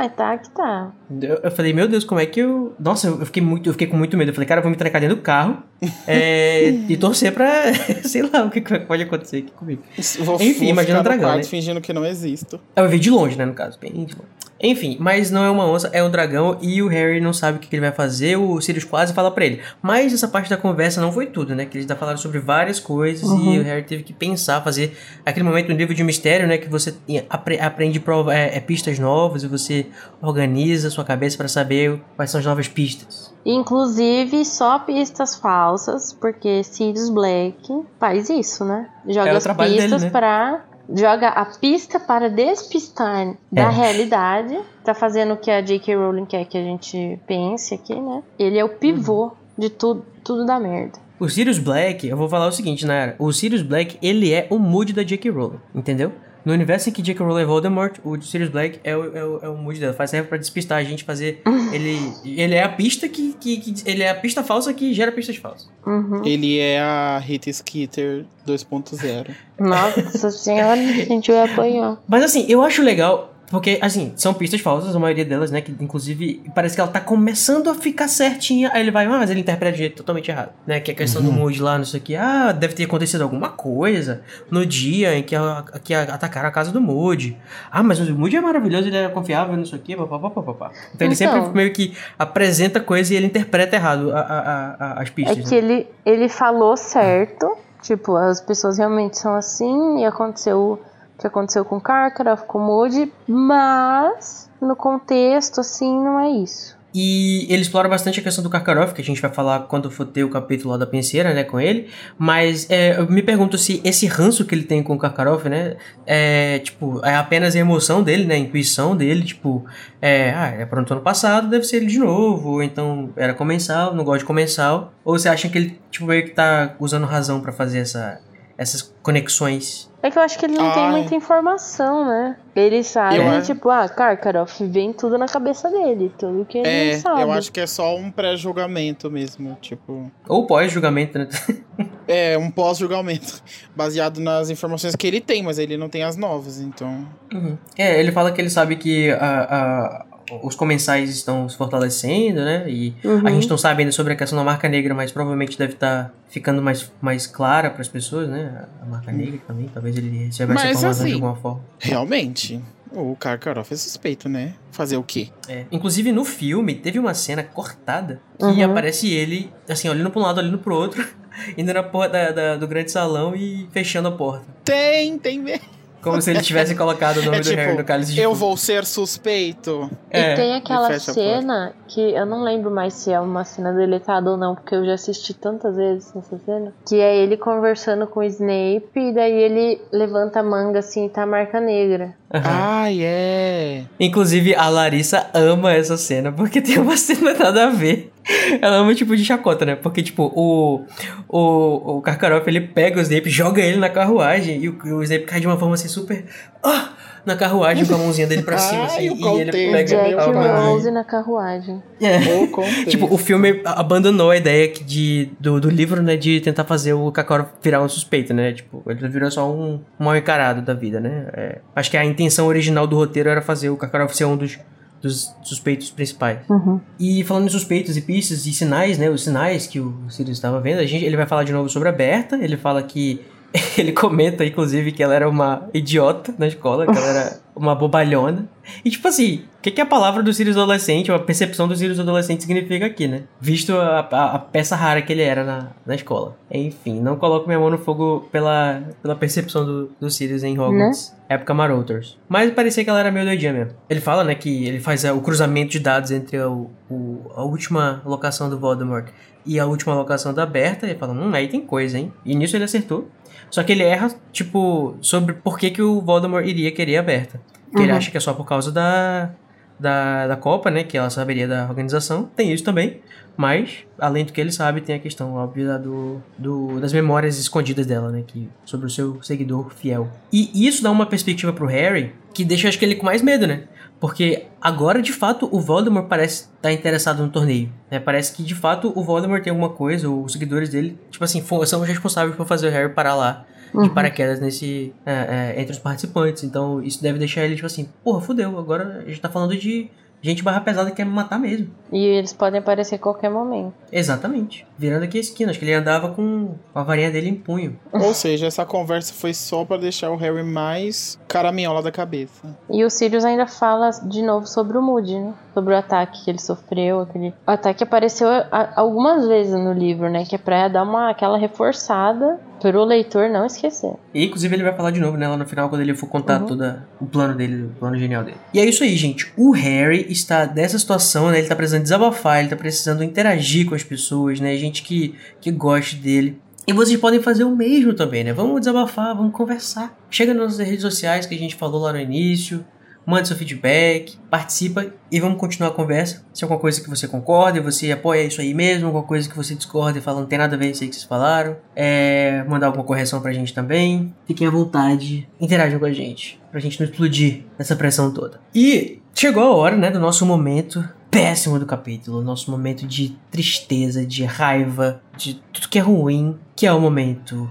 Mas 0.00 0.14
tá 0.14 0.38
que 0.38 0.48
tá. 0.48 0.92
Eu, 1.20 1.40
eu 1.42 1.50
falei, 1.50 1.74
meu 1.74 1.86
Deus, 1.86 2.04
como 2.04 2.18
é 2.18 2.24
que 2.24 2.40
eu. 2.40 2.74
Nossa, 2.80 3.08
eu 3.08 3.26
fiquei 3.26 3.42
muito, 3.42 3.68
eu 3.68 3.74
fiquei 3.74 3.86
com 3.86 3.98
muito 3.98 4.16
medo. 4.16 4.30
Eu 4.30 4.34
falei, 4.34 4.48
cara, 4.48 4.60
eu 4.60 4.62
vou 4.62 4.70
me 4.70 4.76
trancar 4.78 4.98
dentro 4.98 5.16
do 5.16 5.20
carro 5.20 5.62
é, 6.08 6.70
e 6.70 6.96
torcer 6.96 7.34
pra. 7.34 7.70
sei 8.02 8.22
lá 8.22 8.44
o 8.44 8.50
que 8.50 8.62
pode 8.62 9.02
acontecer 9.02 9.36
aqui 9.36 9.50
comigo. 9.50 9.82
Vou, 10.20 10.36
Enfim, 10.36 10.54
vou 10.54 10.68
imagina 10.68 10.80
ficar 10.80 10.96
no 10.96 11.02
dragão, 11.02 11.28
quarto 11.28 11.36
né? 11.36 11.44
fingindo 11.44 11.82
que 11.82 11.92
não 11.92 12.06
existo. 12.06 12.58
Eu 12.74 12.88
vi 12.88 12.98
de 12.98 13.10
longe, 13.10 13.36
né, 13.36 13.44
no 13.44 13.52
caso, 13.52 13.78
bem 13.78 13.92
de 13.92 14.14
longe. 14.14 14.30
Enfim, 14.62 14.96
mas 15.00 15.30
não 15.30 15.42
é 15.44 15.50
uma 15.50 15.64
onça, 15.66 15.88
é 15.92 16.02
um 16.04 16.10
dragão 16.10 16.58
e 16.60 16.82
o 16.82 16.88
Harry 16.88 17.20
não 17.20 17.32
sabe 17.32 17.56
o 17.56 17.60
que 17.60 17.74
ele 17.74 17.80
vai 17.80 17.92
fazer. 17.92 18.36
O 18.36 18.60
Sirius 18.60 18.84
quase 18.84 19.14
fala 19.14 19.30
pra 19.30 19.46
ele. 19.46 19.60
Mas 19.80 20.12
essa 20.12 20.28
parte 20.28 20.50
da 20.50 20.56
conversa 20.56 21.00
não 21.00 21.10
foi 21.12 21.26
tudo, 21.26 21.54
né? 21.54 21.64
Que 21.64 21.78
eles 21.78 21.88
já 21.88 21.96
falaram 21.96 22.18
sobre 22.18 22.38
várias 22.40 22.78
coisas 22.78 23.28
Uhum. 23.28 23.54
e 23.54 23.58
o 23.58 23.62
Harry 23.62 23.82
teve 23.84 24.02
que 24.02 24.12
pensar, 24.12 24.62
fazer 24.62 24.96
aquele 25.24 25.44
momento 25.44 25.68
no 25.70 25.76
livro 25.76 25.94
de 25.94 26.04
mistério, 26.04 26.46
né? 26.46 26.58
Que 26.58 26.68
você 26.68 26.94
apre- 27.30 27.58
aprende 27.58 27.98
prova, 27.98 28.34
é, 28.34 28.56
é, 28.56 28.60
pistas 28.60 28.98
novas 28.98 29.42
e 29.42 29.46
você 29.46 29.86
organiza 30.20 30.88
a 30.88 30.90
sua 30.90 31.04
cabeça 31.04 31.36
pra 31.38 31.48
saber 31.48 31.98
quais 32.14 32.30
são 32.30 32.38
as 32.40 32.44
novas 32.46 32.68
pistas. 32.68 33.32
Inclusive, 33.46 34.44
só 34.44 34.78
pistas 34.80 35.36
falsas, 35.36 36.12
porque 36.12 36.62
Sirius 36.62 37.08
Black 37.08 37.56
faz 37.98 38.28
isso, 38.28 38.64
né? 38.64 38.88
Joga 39.08 39.30
É 39.30 39.36
as 39.36 39.42
trabalho 39.42 39.70
dele, 39.70 39.82
pistas 39.82 40.02
né? 40.02 40.10
pra. 40.10 40.64
Joga 40.94 41.28
a 41.28 41.44
pista 41.44 42.00
para 42.00 42.28
despistar 42.28 43.34
da 43.50 43.62
É. 43.62 43.70
realidade. 43.70 44.58
Tá 44.84 44.94
fazendo 44.94 45.34
o 45.34 45.36
que 45.36 45.50
a 45.50 45.60
J.K. 45.60 45.94
Rowling 45.94 46.24
quer 46.26 46.44
que 46.46 46.58
a 46.58 46.62
gente 46.62 47.18
pense 47.26 47.74
aqui, 47.74 47.94
né? 47.94 48.22
Ele 48.38 48.58
é 48.58 48.64
o 48.64 48.68
pivô 48.68 49.32
de 49.56 49.70
tudo, 49.70 50.04
tudo 50.24 50.44
da 50.46 50.58
merda. 50.58 50.98
O 51.18 51.28
Sirius 51.28 51.58
Black, 51.58 52.06
eu 52.08 52.16
vou 52.16 52.28
falar 52.28 52.46
o 52.48 52.52
seguinte, 52.52 52.86
Nayara. 52.86 53.14
O 53.18 53.30
Sirius 53.32 53.62
Black, 53.62 53.98
ele 54.00 54.32
é 54.32 54.46
o 54.50 54.58
mood 54.58 54.92
da 54.94 55.02
J.K. 55.02 55.30
Rowling, 55.30 55.60
entendeu? 55.74 56.12
No 56.44 56.52
universo 56.52 56.88
em 56.88 56.92
que 56.92 57.02
J.K. 57.02 57.24
Rowling 57.24 57.42
é 57.42 57.44
Voldemort, 57.46 57.98
o 58.04 58.20
Sirius 58.22 58.50
Black 58.50 58.80
é 58.82 58.96
o, 58.96 59.16
é 59.16 59.24
o, 59.24 59.38
é 59.42 59.48
o 59.48 59.56
mood 59.56 59.78
dela. 59.78 59.92
Faz 59.92 60.10
serve 60.10 60.28
pra 60.28 60.38
despistar 60.38 60.78
a 60.78 60.84
gente, 60.84 61.04
fazer... 61.04 61.42
ele, 61.72 61.98
ele 62.24 62.54
é 62.54 62.62
a 62.62 62.68
pista 62.68 63.08
que, 63.08 63.34
que, 63.40 63.56
que- 63.58 63.88
Ele 63.90 64.02
é 64.02 64.10
a 64.10 64.14
pista 64.14 64.42
falsa 64.42 64.72
que 64.72 64.92
gera 64.94 65.12
pistas 65.12 65.36
falsas. 65.36 65.68
Uhum. 65.86 66.22
Ele 66.24 66.58
é 66.58 66.80
a 66.80 67.18
Rita 67.18 67.52
Skeeter 67.52 68.24
2.0. 68.46 69.30
Nossa 69.58 70.30
senhora, 70.30 70.80
a 70.80 71.04
gente 71.04 71.30
vai 71.30 71.50
apanhar. 71.50 71.98
Mas 72.08 72.22
assim, 72.24 72.46
eu 72.48 72.62
acho 72.62 72.82
legal... 72.82 73.29
Porque, 73.50 73.78
assim, 73.82 74.12
são 74.16 74.32
pistas 74.32 74.60
falsas, 74.60 74.94
a 74.94 74.98
maioria 75.00 75.24
delas, 75.24 75.50
né? 75.50 75.60
Que 75.60 75.72
inclusive 75.80 76.40
parece 76.54 76.76
que 76.76 76.80
ela 76.80 76.88
tá 76.90 77.00
começando 77.00 77.68
a 77.68 77.74
ficar 77.74 78.06
certinha. 78.06 78.70
Aí 78.72 78.80
ele 78.80 78.92
vai, 78.92 79.06
ah, 79.06 79.10
mas 79.18 79.28
ele 79.28 79.40
interpreta 79.40 79.72
de 79.72 79.78
jeito 79.78 79.96
totalmente 79.96 80.30
errado, 80.30 80.50
né? 80.64 80.78
Que 80.78 80.92
é 80.92 80.94
a 80.94 80.96
questão 80.96 81.20
do 81.20 81.32
mood 81.32 81.60
lá, 81.60 81.76
não 81.76 81.84
sei 81.84 81.98
o 81.98 82.02
que. 82.02 82.14
Ah, 82.14 82.52
deve 82.52 82.74
ter 82.74 82.84
acontecido 82.84 83.22
alguma 83.22 83.48
coisa 83.48 84.22
no 84.50 84.64
dia 84.64 85.16
em 85.18 85.22
que, 85.24 85.34
a, 85.34 85.64
que 85.82 85.92
a- 85.92 86.02
atacaram 86.04 86.48
a 86.48 86.52
casa 86.52 86.70
do 86.70 86.80
Moody. 86.80 87.36
Ah, 87.72 87.82
mas 87.82 87.98
o 87.98 88.14
Moody 88.14 88.36
é 88.36 88.40
maravilhoso, 88.40 88.86
ele 88.86 88.96
é 88.96 89.08
confiável, 89.08 89.56
não 89.56 89.66
sei 89.66 89.78
o 89.78 89.82
que, 89.82 89.96
papapá, 89.96 90.30
papapá. 90.30 90.70
Então 90.94 91.06
ele 91.08 91.14
Então. 91.14 91.32
sempre 91.42 91.52
meio 91.56 91.72
que 91.72 91.92
apresenta 92.16 92.78
coisa 92.80 93.12
e 93.12 93.16
ele 93.16 93.26
interpreta 93.26 93.74
errado 93.74 94.12
a- 94.12 94.20
a- 94.20 94.38
a- 94.38 94.76
a- 94.78 95.02
as 95.02 95.08
É 95.08 95.10
pistas. 95.10 95.48
que 95.48 95.60
né? 95.60 95.72
ele, 95.72 95.88
ele 96.06 96.28
falou 96.28 96.76
certo. 96.76 97.56
Tipo, 97.82 98.14
as 98.14 98.40
pessoas 98.40 98.78
realmente 98.78 99.18
são 99.18 99.34
assim 99.34 100.00
e 100.02 100.04
aconteceu 100.04 100.78
que 101.20 101.26
aconteceu 101.26 101.64
com 101.64 101.80
Karkaroff, 101.80 102.44
com 102.46 102.58
Moody, 102.58 103.12
mas 103.28 104.50
no 104.60 104.74
contexto, 104.74 105.60
assim, 105.60 105.98
não 106.02 106.18
é 106.18 106.30
isso. 106.30 106.80
E 106.92 107.46
ele 107.48 107.62
explora 107.62 107.88
bastante 107.88 108.18
a 108.18 108.22
questão 108.22 108.42
do 108.42 108.50
Karkaroff, 108.50 108.92
que 108.92 109.00
a 109.00 109.04
gente 109.04 109.22
vai 109.22 109.32
falar 109.32 109.60
quando 109.60 109.90
for 109.90 110.04
ter 110.04 110.24
o 110.24 110.30
capítulo 110.30 110.72
lá 110.72 110.76
da 110.76 110.86
penseira, 110.86 111.32
né, 111.32 111.44
com 111.44 111.60
ele. 111.60 111.88
Mas 112.18 112.68
é, 112.68 112.98
eu 112.98 113.08
me 113.08 113.22
pergunto 113.22 113.56
se 113.56 113.80
esse 113.84 114.06
ranço 114.06 114.44
que 114.44 114.54
ele 114.54 114.64
tem 114.64 114.82
com 114.82 114.94
o 114.94 114.98
Karkaroff, 114.98 115.48
né, 115.48 115.76
é, 116.04 116.58
tipo, 116.58 117.00
é 117.04 117.14
apenas 117.14 117.54
a 117.54 117.58
emoção 117.58 118.02
dele, 118.02 118.24
né, 118.24 118.34
a 118.34 118.38
intuição 118.38 118.96
dele, 118.96 119.22
tipo, 119.22 119.64
é, 120.02 120.30
ah, 120.30 120.48
é 120.48 120.66
pronto 120.66 120.92
ano 120.92 121.02
passado, 121.02 121.48
deve 121.48 121.64
ser 121.64 121.76
ele 121.76 121.86
de 121.86 121.98
novo, 121.98 122.50
ou 122.50 122.62
então 122.62 123.10
era 123.16 123.34
comensal, 123.34 123.94
não 123.94 124.02
gosta 124.02 124.20
de 124.20 124.24
comensal. 124.24 124.92
Ou 125.04 125.18
você 125.18 125.28
acha 125.28 125.48
que 125.48 125.58
ele, 125.58 125.80
tipo, 125.90 126.06
meio 126.06 126.24
que 126.24 126.30
tá 126.30 126.74
usando 126.80 127.06
razão 127.06 127.40
pra 127.40 127.52
fazer 127.52 127.78
essa, 127.78 128.20
essas 128.60 128.82
conexões? 129.02 129.88
É 130.02 130.10
que 130.10 130.18
eu 130.18 130.22
acho 130.22 130.38
que 130.38 130.44
ele 130.46 130.54
não 130.56 130.70
tem 130.72 130.82
Ai. 130.84 130.90
muita 130.92 131.14
informação, 131.14 132.06
né? 132.06 132.36
Ele 132.56 132.82
sabe, 132.84 133.16
Eu 133.16 133.28
acho- 133.30 133.52
tipo, 133.52 133.68
ah, 133.70 133.88
Karkaroff 133.88 134.64
vem 134.66 134.92
tudo 134.92 135.16
na 135.18 135.26
cabeça 135.26 135.70
dele, 135.70 136.12
tudo 136.18 136.44
que 136.46 136.58
ele 136.58 136.68
É, 136.68 136.98
sabe. 136.98 137.22
eu 137.22 137.32
acho 137.32 137.50
que 137.52 137.60
é 137.60 137.66
só 137.66 137.96
um 137.96 138.10
pré-julgamento 138.10 139.10
mesmo, 139.10 139.56
tipo... 139.60 140.10
Ou 140.28 140.46
pós-julgamento, 140.46 141.18
né? 141.18 141.28
É, 142.12 142.36
um 142.36 142.50
pós-julgamento, 142.50 143.40
baseado 143.76 144.20
nas 144.20 144.50
informações 144.50 144.96
que 144.96 145.06
ele 145.06 145.20
tem, 145.20 145.42
mas 145.44 145.58
ele 145.58 145.76
não 145.76 145.88
tem 145.88 146.02
as 146.02 146.16
novas, 146.16 146.60
então... 146.60 147.06
Uhum. 147.32 147.56
É, 147.78 148.00
ele 148.00 148.10
fala 148.10 148.32
que 148.32 148.40
ele 148.40 148.50
sabe 148.50 148.76
que 148.76 149.10
a, 149.12 149.16
a- 149.20 150.04
os 150.42 150.54
comensais 150.54 151.10
estão 151.10 151.48
se 151.48 151.56
fortalecendo, 151.56 152.40
né? 152.44 152.64
E 152.68 152.94
Uhum. 153.04 153.26
a 153.26 153.30
gente 153.30 153.48
não 153.48 153.58
sabe 153.58 153.82
ainda 153.82 153.92
sobre 153.92 154.12
a 154.12 154.16
questão 154.16 154.38
da 154.38 154.44
marca 154.44 154.68
negra, 154.68 154.94
mas 154.94 155.10
provavelmente 155.12 155.58
deve 155.58 155.74
estar 155.74 156.12
ficando 156.28 156.60
mais, 156.62 156.90
mais 157.00 157.26
clara 157.26 157.70
para 157.70 157.80
as 157.82 157.88
pessoas, 157.88 158.28
né? 158.28 158.66
A 158.82 158.86
marca 158.86 159.10
negra 159.12 159.40
também, 159.46 159.68
talvez 159.72 159.96
ele 159.96 160.26
receba 160.26 160.52
essa 160.54 160.62
Mas, 160.64 160.76
informação 160.78 161.04
de 161.04 161.10
assim, 161.10 161.14
alguma 161.14 161.36
forma. 161.36 161.60
Realmente, 161.78 162.60
o 162.92 163.14
Karkaroff 163.16 163.72
é 163.72 163.76
suspeito, 163.76 164.28
né? 164.28 164.54
Fazer 164.72 164.96
o 164.96 165.02
quê? 165.02 165.28
É. 165.48 165.64
Inclusive 165.70 166.12
no 166.12 166.24
filme 166.24 166.74
teve 166.74 166.98
uma 166.98 167.14
cena 167.14 167.42
cortada 167.42 168.20
que 168.38 168.44
Uhum. 168.44 168.64
aparece 168.70 169.12
ele, 169.12 169.52
assim, 169.68 169.88
olhando 169.88 170.10
para 170.10 170.20
um 170.20 170.24
lado, 170.24 170.38
olhando 170.38 170.58
pro 170.58 170.74
outro, 170.74 171.04
indo 171.58 171.72
na 171.72 171.82
porta 171.82 172.12
da- 172.12 172.30
da- 172.32 172.56
do 172.56 172.66
grande 172.66 172.90
salão 172.90 173.34
e 173.34 173.68
fechando 173.72 174.08
a 174.08 174.12
porta. 174.12 174.46
Tem, 174.64 175.18
tem 175.18 175.38
mesmo. 175.40 175.64
Como 176.02 176.20
se 176.20 176.30
ele 176.30 176.40
tivesse 176.40 176.74
colocado 176.74 177.18
o 177.18 177.22
nome 177.22 177.38
É 177.38 177.40
do 177.40 177.48
Harry 177.50 177.70
no 177.70 177.76
tipo, 177.76 177.84
cálice 177.86 178.12
de 178.14 178.20
eu 178.20 178.34
vou 178.34 178.56
ser 178.56 178.84
suspeito. 178.84 179.90
É, 180.10 180.32
e 180.32 180.36
tem 180.36 180.54
aquela 180.54 180.98
cena 180.98 181.72
que 181.86 182.00
eu 182.00 182.24
não 182.24 182.42
lembro 182.42 182.70
mais 182.70 182.94
se 182.94 183.12
é 183.12 183.20
uma 183.20 183.44
cena 183.44 183.72
deletada 183.72 184.30
ou 184.30 184.36
não, 184.36 184.54
porque 184.54 184.74
eu 184.74 184.84
já 184.84 184.94
assisti 184.94 185.34
tantas 185.34 185.76
vezes 185.76 186.14
essa 186.16 186.38
cena. 186.38 186.72
Que 186.88 187.00
é 187.00 187.16
ele 187.16 187.36
conversando 187.36 188.06
com 188.06 188.20
o 188.20 188.24
Snape 188.24 188.88
e 188.96 189.12
daí 189.12 189.32
ele 189.32 189.80
levanta 189.92 190.40
a 190.40 190.42
manga 190.42 190.78
assim 190.78 191.06
e 191.06 191.08
tá 191.08 191.22
a 191.22 191.26
marca 191.26 191.60
negra. 191.60 192.14
Aham. 192.32 192.44
Ai, 192.46 193.00
é. 193.02 193.84
Inclusive, 193.98 194.54
a 194.54 194.68
Larissa 194.68 195.26
ama 195.34 195.72
essa 195.72 195.96
cena, 195.96 196.30
porque 196.30 196.62
tem 196.62 196.78
uma 196.78 196.96
cena 196.98 197.34
nada 197.34 197.66
a 197.66 197.70
ver. 197.70 198.12
Ela 198.60 198.76
ama 198.76 198.94
tipo 198.94 199.16
de 199.16 199.24
chacota, 199.24 199.64
né? 199.64 199.76
Porque, 199.76 200.02
tipo, 200.02 200.24
o, 200.34 200.84
o, 201.28 201.96
o 201.96 202.02
Karkaroff, 202.02 202.48
ele 202.48 202.60
pega 202.60 202.98
o 202.98 203.02
Snape, 203.02 203.30
joga 203.30 203.62
ele 203.62 203.78
na 203.78 203.88
carruagem, 203.88 204.62
e 204.62 204.68
o, 204.68 204.78
o 204.96 205.02
Snape 205.02 205.24
cai 205.24 205.40
de 205.40 205.46
uma 205.46 205.58
forma 205.58 205.74
assim 205.74 205.88
super... 205.88 206.24
Ah! 206.62 206.90
Na 207.24 207.36
carruagem 207.36 207.84
com 207.84 207.94
a 207.94 207.98
mãozinha 207.98 208.26
dele 208.26 208.42
pra 208.42 208.56
cima, 208.56 208.84
Ai, 208.90 209.08
assim, 209.08 209.10
o 209.10 209.14
e 209.14 209.40
ele 209.40 209.50
contexto, 209.50 209.72
pega 209.72 209.84
Jack 209.84 210.30
meu 210.30 210.40
a. 210.40 210.60
Rose 210.60 210.90
na 210.90 211.04
carruagem. 211.04 211.82
É. 212.00 212.18
O. 212.18 212.86
Tipo, 212.86 213.12
o 213.12 213.18
filme 213.18 213.60
abandonou 213.64 214.30
a 214.30 214.36
ideia 214.36 214.72
de, 214.72 215.30
do, 215.38 215.60
do 215.60 215.68
livro, 215.68 216.02
né, 216.02 216.16
de 216.16 216.40
tentar 216.40 216.64
fazer 216.64 216.94
o 216.94 217.12
Karkaroff 217.12 217.50
virar 217.62 217.82
um 217.82 217.88
suspeito, 217.88 218.32
né? 218.32 218.52
Tipo, 218.52 218.82
ele 218.86 219.06
virou 219.08 219.30
só 219.30 219.50
um 219.50 219.80
mal 219.98 220.16
encarado 220.16 220.62
da 220.62 220.72
vida, 220.72 220.98
né? 220.98 221.26
É, 221.34 221.58
acho 221.76 221.90
que 221.90 221.96
a 221.96 222.04
intenção 222.04 222.46
original 222.46 222.86
do 222.86 222.96
roteiro 222.96 223.28
era 223.28 223.42
fazer 223.42 223.68
o 223.68 223.76
Karkaroff 223.76 224.16
ser 224.16 224.24
um 224.24 224.36
dos, 224.36 224.58
dos 225.00 225.34
suspeitos 225.42 225.90
principais. 225.90 226.40
Uhum. 226.48 226.80
E 226.98 227.24
falando 227.24 227.46
em 227.46 227.50
suspeitos 227.50 227.96
e 227.96 228.02
pistas 228.02 228.46
e 228.46 228.52
sinais, 228.52 228.98
né? 228.98 229.08
Os 229.08 229.22
sinais 229.22 229.66
que 229.66 229.80
o 229.80 229.94
Sirius 230.08 230.36
estava 230.36 230.60
vendo, 230.60 230.80
a 230.80 230.86
gente, 230.86 231.04
ele 231.04 231.16
vai 231.16 231.26
falar 231.26 231.44
de 231.44 231.52
novo 231.52 231.68
sobre 231.68 231.88
a 231.88 231.92
Berta. 231.92 232.36
Ele 232.36 232.56
fala 232.56 232.82
que. 232.82 233.20
Ele 233.76 233.92
comenta, 233.92 234.44
inclusive, 234.44 234.92
que 234.92 235.02
ela 235.02 235.14
era 235.14 235.28
uma 235.28 235.68
idiota 235.74 236.34
na 236.38 236.46
escola, 236.46 236.86
que 236.86 236.96
ela 236.96 237.06
era 237.06 237.40
uma 237.56 237.74
bobalhona. 237.74 238.48
E, 238.84 238.90
tipo 238.90 239.08
assim, 239.08 239.42
o 239.58 239.62
que, 239.62 239.70
que 239.72 239.80
a 239.80 239.86
palavra 239.86 240.22
do 240.22 240.32
Sirius 240.32 240.56
adolescente, 240.56 241.10
ou 241.10 241.16
a 241.16 241.20
percepção 241.20 241.66
do 241.66 241.74
Sirius 241.74 241.98
adolescente 241.98 242.42
significa 242.42 242.86
aqui, 242.86 243.08
né? 243.08 243.22
Visto 243.40 243.74
a, 243.74 244.00
a- 244.10 244.34
a 244.36 244.38
peça 244.38 244.76
rara 244.76 245.02
que 245.02 245.12
ele 245.12 245.22
era 245.22 245.42
na, 245.44 245.68
na 245.84 245.94
escola. 245.96 246.36
Enfim, 246.50 247.00
não 247.00 247.16
coloco 247.16 247.46
minha 247.46 247.58
mão 247.58 247.70
no 247.70 247.78
fogo 247.78 248.28
pela, 248.30 248.82
pela 249.02 249.16
percepção 249.16 249.64
do, 249.64 249.90
do 250.00 250.10
Sirius 250.10 250.44
em 250.44 250.56
Hogwarts. 250.58 251.14
Época 251.28 251.52
Marauders. 251.54 252.16
Mas 252.28 252.52
parecia 252.52 252.84
que 252.84 252.90
ela 252.90 253.00
era 253.00 253.10
meio 253.10 253.26
doidinha 253.26 253.52
mesmo. 253.52 253.72
Ele 253.88 254.00
fala, 254.00 254.22
né, 254.24 254.34
que 254.34 254.66
ele 254.66 254.78
faz 254.80 255.04
é, 255.04 255.12
o 255.12 255.20
cruzamento 255.20 255.72
de 255.72 255.80
dados 255.80 256.10
entre 256.12 256.38
o, 256.40 256.70
o- 256.90 257.30
a 257.34 257.42
última 257.42 258.00
locação 258.04 258.48
do 258.48 258.58
Voldemort 258.58 259.08
e 259.46 259.58
a 259.58 259.66
última 259.66 259.94
locação 259.94 260.32
da 260.34 260.44
Berta. 260.46 260.86
E 260.86 260.90
ele 260.90 260.98
fala, 260.98 261.12
hum, 261.12 261.32
aí 261.34 261.48
tem 261.48 261.60
coisa, 261.60 261.98
hein? 261.98 262.12
E 262.24 262.34
nisso 262.36 262.56
ele 262.56 262.64
acertou. 262.64 263.08
Só 263.50 263.62
que 263.62 263.72
ele 263.72 263.82
erra, 263.82 264.10
tipo, 264.32 264.94
sobre 265.00 265.34
por 265.34 265.58
que, 265.58 265.70
que 265.70 265.82
o 265.82 266.00
Voldemort 266.00 266.46
iria 266.46 266.70
querer 266.70 266.98
a 266.98 267.02
Berta. 267.02 267.40
Porque 267.70 267.82
ele 267.82 267.92
Uhum. 267.92 267.98
acha 267.98 268.10
que 268.10 268.16
é 268.16 268.20
só 268.20 268.32
por 268.32 268.44
causa 268.46 268.70
da, 268.72 269.30
da, 269.78 270.26
da 270.28 270.36
Copa, 270.36 270.70
né? 270.70 270.84
Que 270.84 270.96
ela 270.96 271.10
saberia 271.10 271.46
da 271.48 271.66
organização. 271.68 272.28
Tem 272.36 272.52
isso 272.52 272.64
também. 272.64 273.00
Mas, 273.36 273.78
além 273.98 274.24
do 274.24 274.32
que 274.32 274.40
ele 274.40 274.52
sabe, 274.52 274.80
tem 274.82 274.94
a 274.94 274.98
questão 274.98 275.34
óbvia 275.34 275.78
do, 275.78 276.20
do, 276.36 276.78
das 276.80 276.92
memórias 276.92 277.38
escondidas 277.38 277.86
dela, 277.86 278.10
né? 278.10 278.22
Que, 278.26 278.48
sobre 278.64 278.86
o 278.86 278.90
seu 278.90 279.22
seguidor 279.22 279.70
fiel. 279.70 280.08
E 280.32 280.66
isso 280.66 280.82
dá 280.82 280.90
uma 280.90 281.06
perspectiva 281.06 281.52
pro 281.52 281.66
Harry 281.66 282.12
que 282.34 282.44
deixa, 282.44 282.68
acho 282.68 282.78
que 282.78 282.84
ele 282.84 282.96
com 282.96 283.06
mais 283.06 283.22
medo, 283.22 283.46
né? 283.46 283.62
Porque 284.00 284.46
agora, 284.60 285.02
de 285.02 285.12
fato, 285.12 285.46
o 285.52 285.60
Voldemort 285.60 286.06
parece 286.08 286.48
estar 286.56 286.72
interessado 286.72 287.22
no 287.22 287.28
torneio. 287.28 287.70
Né? 287.90 288.00
Parece 288.00 288.32
que, 288.32 288.42
de 288.42 288.54
fato, 288.54 288.90
o 288.96 289.04
Voldemort 289.04 289.42
tem 289.42 289.50
alguma 289.50 289.68
coisa, 289.68 290.08
ou 290.08 290.24
os 290.24 290.32
seguidores 290.32 290.70
dele, 290.70 290.98
tipo 291.10 291.22
assim, 291.22 291.44
são 291.66 291.82
os 291.82 291.86
responsáveis 291.88 292.34
por 292.34 292.46
fazer 292.46 292.68
o 292.68 292.70
Harry 292.70 292.92
parar 292.94 293.14
lá 293.14 293.44
de 293.72 293.78
Uhum. 293.78 293.88
paraquedas 293.90 294.40
nesse, 294.40 294.92
é, 295.06 295.52
é, 295.54 295.60
entre 295.60 295.72
os 295.72 295.78
participantes. 295.78 296.42
Então, 296.42 296.82
isso 296.82 297.00
deve 297.02 297.18
deixar 297.20 297.44
ele, 297.44 297.54
tipo 297.54 297.66
assim, 297.66 297.88
porra, 298.02 298.20
fudeu, 298.20 298.58
agora 298.58 299.02
a 299.06 299.08
gente 299.08 299.20
tá 299.20 299.28
falando 299.28 299.56
de 299.56 299.88
gente 300.22 300.42
barra 300.42 300.60
pesada 300.60 300.90
que 300.90 300.96
quer 300.96 301.04
me 301.04 301.12
matar 301.12 301.38
mesmo. 301.38 301.70
E 301.92 302.04
eles 302.04 302.32
podem 302.32 302.60
aparecer 302.60 302.96
a 302.96 302.98
qualquer 302.98 303.30
momento. 303.30 303.74
Exatamente. 303.90 304.66
Virando 304.78 305.04
aqui 305.04 305.18
a 305.18 305.20
esquina. 305.20 305.50
Acho 305.50 305.58
que 305.58 305.64
ele 305.64 305.74
andava 305.74 306.10
com 306.10 306.54
a 306.74 306.82
varinha 306.82 307.10
dele 307.10 307.28
em 307.28 307.34
punho. 307.34 307.78
Ou 307.92 308.14
seja, 308.14 308.46
essa 308.46 308.64
conversa 308.64 309.12
foi 309.12 309.34
só 309.34 309.64
pra 309.64 309.76
deixar 309.76 310.10
o 310.10 310.16
Harry 310.16 310.42
mais 310.42 311.18
caraminhola 311.26 311.82
da 311.82 311.90
cabeça. 311.90 312.56
E 312.70 312.84
o 312.84 312.90
Sirius 312.90 313.24
ainda 313.24 313.46
fala 313.46 313.90
de 313.90 314.22
novo 314.22 314.46
sobre 314.46 314.78
o 314.78 314.82
Moody, 314.82 315.18
né? 315.18 315.34
Sobre 315.60 315.74
o 315.74 315.76
ataque 315.76 316.24
que 316.24 316.30
ele 316.30 316.40
sofreu. 316.40 317.00
Aquele... 317.00 317.34
O 317.46 317.50
ataque 317.50 317.84
apareceu 317.84 318.26
a- 318.26 318.72
algumas 318.76 319.28
vezes 319.28 319.52
no 319.52 319.74
livro, 319.74 320.08
né? 320.08 320.24
Que 320.24 320.36
é 320.36 320.38
pra 320.38 320.68
dar 320.68 320.82
uma, 320.84 321.10
aquela 321.10 321.36
reforçada 321.36 322.40
pro 322.62 322.82
leitor 322.82 323.28
não 323.28 323.44
esquecer. 323.44 323.92
E 324.14 324.24
inclusive 324.24 324.54
ele 324.54 324.62
vai 324.62 324.74
falar 324.74 324.90
de 324.90 325.00
novo, 325.00 325.16
né, 325.18 325.28
lá 325.28 325.36
no 325.36 325.44
final, 325.46 325.68
quando 325.68 325.82
ele 325.82 325.94
for 325.94 326.06
contar 326.08 326.40
Uhum. 326.40 326.46
todo 326.46 326.82
o 327.00 327.04
plano 327.06 327.34
dele, 327.34 327.64
o 327.64 327.68
plano 327.78 327.96
genial 327.98 328.24
dele. 328.24 328.36
E 328.54 328.58
é 328.60 328.64
isso 328.64 328.82
aí, 328.82 328.96
gente. 328.96 329.30
O 329.36 329.50
Harry 329.52 330.06
está 330.10 330.46
dessa 330.46 330.78
situação, 330.78 331.30
né? 331.30 331.38
Ele 331.40 331.48
tá 331.48 331.54
precisando 331.56 331.82
desabafar, 331.82 332.40
ele 332.40 332.48
tá 332.48 332.56
precisando 332.56 333.04
interagir 333.04 333.66
com 333.68 333.74
as 333.74 333.82
pessoas, 333.84 334.40
né? 334.40 334.56
Gente 334.56 334.82
que, 334.82 335.14
que 335.42 335.50
goste 335.50 335.96
dele. 335.96 336.40
E 336.66 336.72
vocês 336.72 336.98
podem 336.98 337.20
fazer 337.20 337.44
o 337.44 337.54
mesmo 337.54 337.92
também, 337.94 338.24
né? 338.24 338.32
Vamos 338.32 338.60
desabafar, 338.60 339.14
vamos 339.14 339.32
conversar. 339.34 339.94
Chega 340.10 340.32
nas 340.32 340.42
nossas 340.52 340.66
redes 340.66 340.82
sociais 340.82 341.26
que 341.26 341.34
a 341.34 341.38
gente 341.38 341.54
falou 341.56 341.82
lá 341.82 341.92
no 341.92 341.98
início. 342.00 342.64
Mande 343.06 343.28
seu 343.28 343.36
feedback, 343.36 344.16
participa 344.30 344.86
e 345.10 345.18
vamos 345.18 345.38
continuar 345.38 345.70
a 345.70 345.72
conversa. 345.72 346.24
Se 346.32 346.42
é 346.42 346.44
alguma 346.44 346.60
coisa 346.60 346.80
que 346.80 346.88
você 346.88 347.08
concorda 347.08 347.58
e 347.58 347.62
você 347.62 347.90
apoia 347.90 348.24
isso 348.24 348.40
aí 348.40 348.54
mesmo, 348.54 348.86
alguma 348.86 349.04
coisa 349.04 349.28
que 349.28 349.36
você 349.36 349.54
discorda 349.54 349.98
e 349.98 350.02
fala 350.02 350.20
não 350.20 350.26
tem 350.26 350.38
nada 350.38 350.54
a 350.54 350.58
ver 350.58 350.66
com 350.66 350.72
isso 350.72 350.82
aí 350.82 350.88
que 350.88 350.94
vocês 350.94 351.06
falaram, 351.06 351.56
é, 351.74 352.44
mandar 352.48 352.66
alguma 352.66 352.84
correção 352.84 353.20
pra 353.20 353.32
gente 353.32 353.54
também. 353.54 354.14
Fiquem 354.26 354.46
à 354.46 354.50
vontade, 354.50 355.28
interajam 355.40 355.78
com 355.78 355.86
a 355.86 355.92
gente, 355.92 356.40
pra 356.50 356.60
gente 356.60 356.78
não 356.78 356.88
explodir 356.88 357.44
essa 357.58 357.74
pressão 357.74 358.12
toda. 358.12 358.40
E 358.54 359.00
chegou 359.14 359.42
a 359.42 359.56
hora, 359.56 359.76
né, 359.76 359.90
do 359.90 359.98
nosso 359.98 360.24
momento 360.24 360.86
péssimo 361.10 361.58
do 361.58 361.66
capítulo, 361.66 362.22
nosso 362.22 362.50
momento 362.50 362.86
de 362.86 363.16
tristeza, 363.30 364.06
de 364.06 364.24
raiva, 364.24 365.02
de 365.16 365.34
tudo 365.52 365.68
que 365.68 365.78
é 365.78 365.82
ruim, 365.82 366.38
que 366.54 366.66
é 366.66 366.72
o 366.72 366.80
momento 366.80 367.50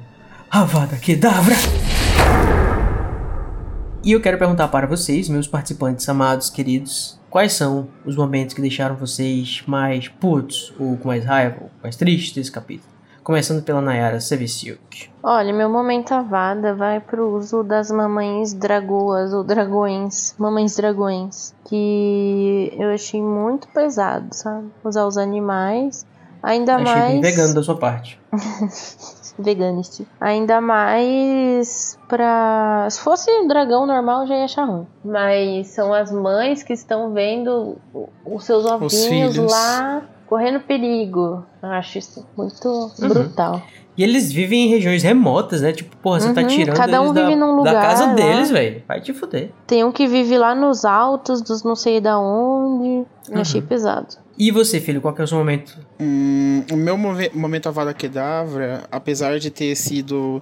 Avada 0.50 0.96
Kedavra! 0.98 1.56
E 4.10 4.12
eu 4.12 4.20
quero 4.20 4.40
perguntar 4.40 4.68
para 4.70 4.88
vocês, 4.88 5.30
meus 5.30 5.48
participantes 5.48 6.10
amados, 6.10 6.50
queridos, 6.50 7.20
quais 7.30 7.54
são 7.54 7.90
os 8.04 8.16
momentos 8.16 8.56
que 8.56 8.62
deixaram 8.62 8.96
vocês 8.96 9.62
mais 9.68 10.08
putos, 10.08 10.74
ou 10.80 10.98
com 10.98 11.10
mais 11.10 11.24
raiva, 11.24 11.58
ou 11.62 11.70
mais 11.84 11.96
tristes 11.96 12.34
desse 12.34 12.52
capítulo? 12.52 12.90
Começando 13.24 13.62
pela 13.62 13.80
Nayara 13.80 14.20
Sevisilk. 14.20 15.12
Olha, 15.22 15.54
meu 15.54 15.70
momento 15.70 16.12
avada 16.12 16.74
vai 16.74 17.00
pro 17.00 17.36
uso 17.36 17.62
das 17.62 17.92
mamães 17.92 18.52
dragoas 18.52 19.32
ou 19.32 19.44
dragões, 19.44 20.34
mamães 20.40 20.76
dragões, 20.76 21.54
que 21.66 22.74
eu 22.80 22.90
achei 22.90 23.22
muito 23.22 23.68
pesado, 23.68 24.30
sabe? 24.32 24.70
Usar 24.84 25.06
os 25.06 25.20
animais, 25.20 26.04
ainda 26.44 26.76
Achei 26.76 26.86
mais 26.86 27.08
bem 27.12 27.22
vegano 27.22 27.54
da 27.54 27.64
sua 27.64 27.76
parte. 27.78 28.20
veganist. 29.38 30.06
Ainda 30.20 30.60
mais 30.62 31.98
pra. 32.08 32.88
Se 32.90 33.00
fosse 33.00 33.30
um 33.32 33.48
dragão 33.48 33.86
normal, 33.86 34.22
eu 34.22 34.28
já 34.28 34.36
ia 34.36 34.46
achar 34.46 34.66
ruim. 34.66 34.88
Mas 35.04 35.68
são 35.68 35.94
as 35.94 36.12
mães 36.12 36.64
que 36.64 36.74
estão 36.74 37.14
vendo 37.14 37.78
os 38.26 38.44
seus 38.44 38.66
ovinhos 38.66 39.34
filhos. 39.34 39.52
lá 39.52 40.02
correndo 40.26 40.60
perigo. 40.62 41.46
Eu 41.62 41.70
acho 41.72 41.98
isso 41.98 42.26
muito 42.38 42.68
Uhum. 43.00 43.08
brutal. 43.08 43.62
E 43.98 44.04
eles 44.04 44.32
vivem 44.32 44.66
em 44.68 44.70
regiões 44.70 45.04
remotas, 45.04 45.62
né? 45.62 45.74
Tipo, 45.74 45.98
porra, 45.98 46.22
você 46.22 46.34
tá 46.34 46.42
Uhum, 46.42 46.48
tirando 46.48 46.78
cada 46.78 47.02
um 47.02 47.06
eles 47.06 47.16
da, 47.16 47.26
vive 47.26 47.36
num 47.36 47.48
da 47.64 47.72
lugar 47.72 47.82
casa 47.82 48.06
lá. 48.06 48.14
deles, 48.14 48.50
velho. 48.50 48.84
Vai 48.88 49.02
te 49.02 49.14
fuder. 49.14 49.52
Tem 49.68 49.84
um 49.84 49.92
que 49.92 50.08
vive 50.08 50.38
lá 50.38 50.56
nos 50.56 50.86
altos 50.86 51.42
dos 51.42 51.64
não 51.64 51.76
sei 51.76 52.00
da 52.00 52.18
onde. 52.18 53.06
Eu 53.30 53.42
achei 53.42 53.60
Uhum. 53.60 53.68
pesado. 53.68 54.08
E 54.40 54.52
você, 54.52 54.80
filho, 54.80 55.02
qual 55.02 55.14
que 55.14 55.20
é 55.20 55.26
o 55.26 55.28
seu 55.28 55.38
momento? 55.38 55.78
Hum, 56.00 56.64
o 56.72 56.78
meu 56.78 56.98
momento 56.98 57.68
Avada 57.68 57.94
Kedavra, 57.94 58.88
apesar 58.90 59.38
de 59.38 59.52
ter 59.52 59.76
sido 59.76 60.42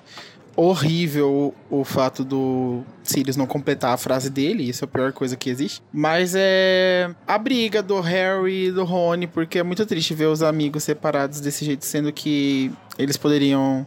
horrível 0.56 1.54
o 1.70 1.84
fato 1.84 2.24
do 2.24 2.84
Sirius 3.04 3.36
não 3.36 3.48
completar 3.48 3.94
a 3.94 3.98
frase 3.98 4.30
dele, 4.30 4.70
isso 4.70 4.84
é 4.84 4.86
a 4.86 4.88
pior 4.88 5.12
coisa 5.14 5.36
que 5.36 5.50
existe. 5.50 5.82
Mas 5.92 6.36
é 6.36 7.10
a 7.26 7.40
briga 7.40 7.82
do 7.82 8.00
Harry 8.00 8.68
e 8.68 8.72
do 8.72 8.84
Rony, 8.84 9.26
porque 9.26 9.58
é 9.58 9.64
muito 9.64 9.84
triste 9.84 10.14
ver 10.14 10.26
os 10.26 10.44
amigos 10.44 10.84
separados 10.84 11.40
desse 11.40 11.66
jeito, 11.66 11.84
sendo 11.84 12.14
que 12.14 12.72
eles 13.00 13.18
poderiam 13.18 13.86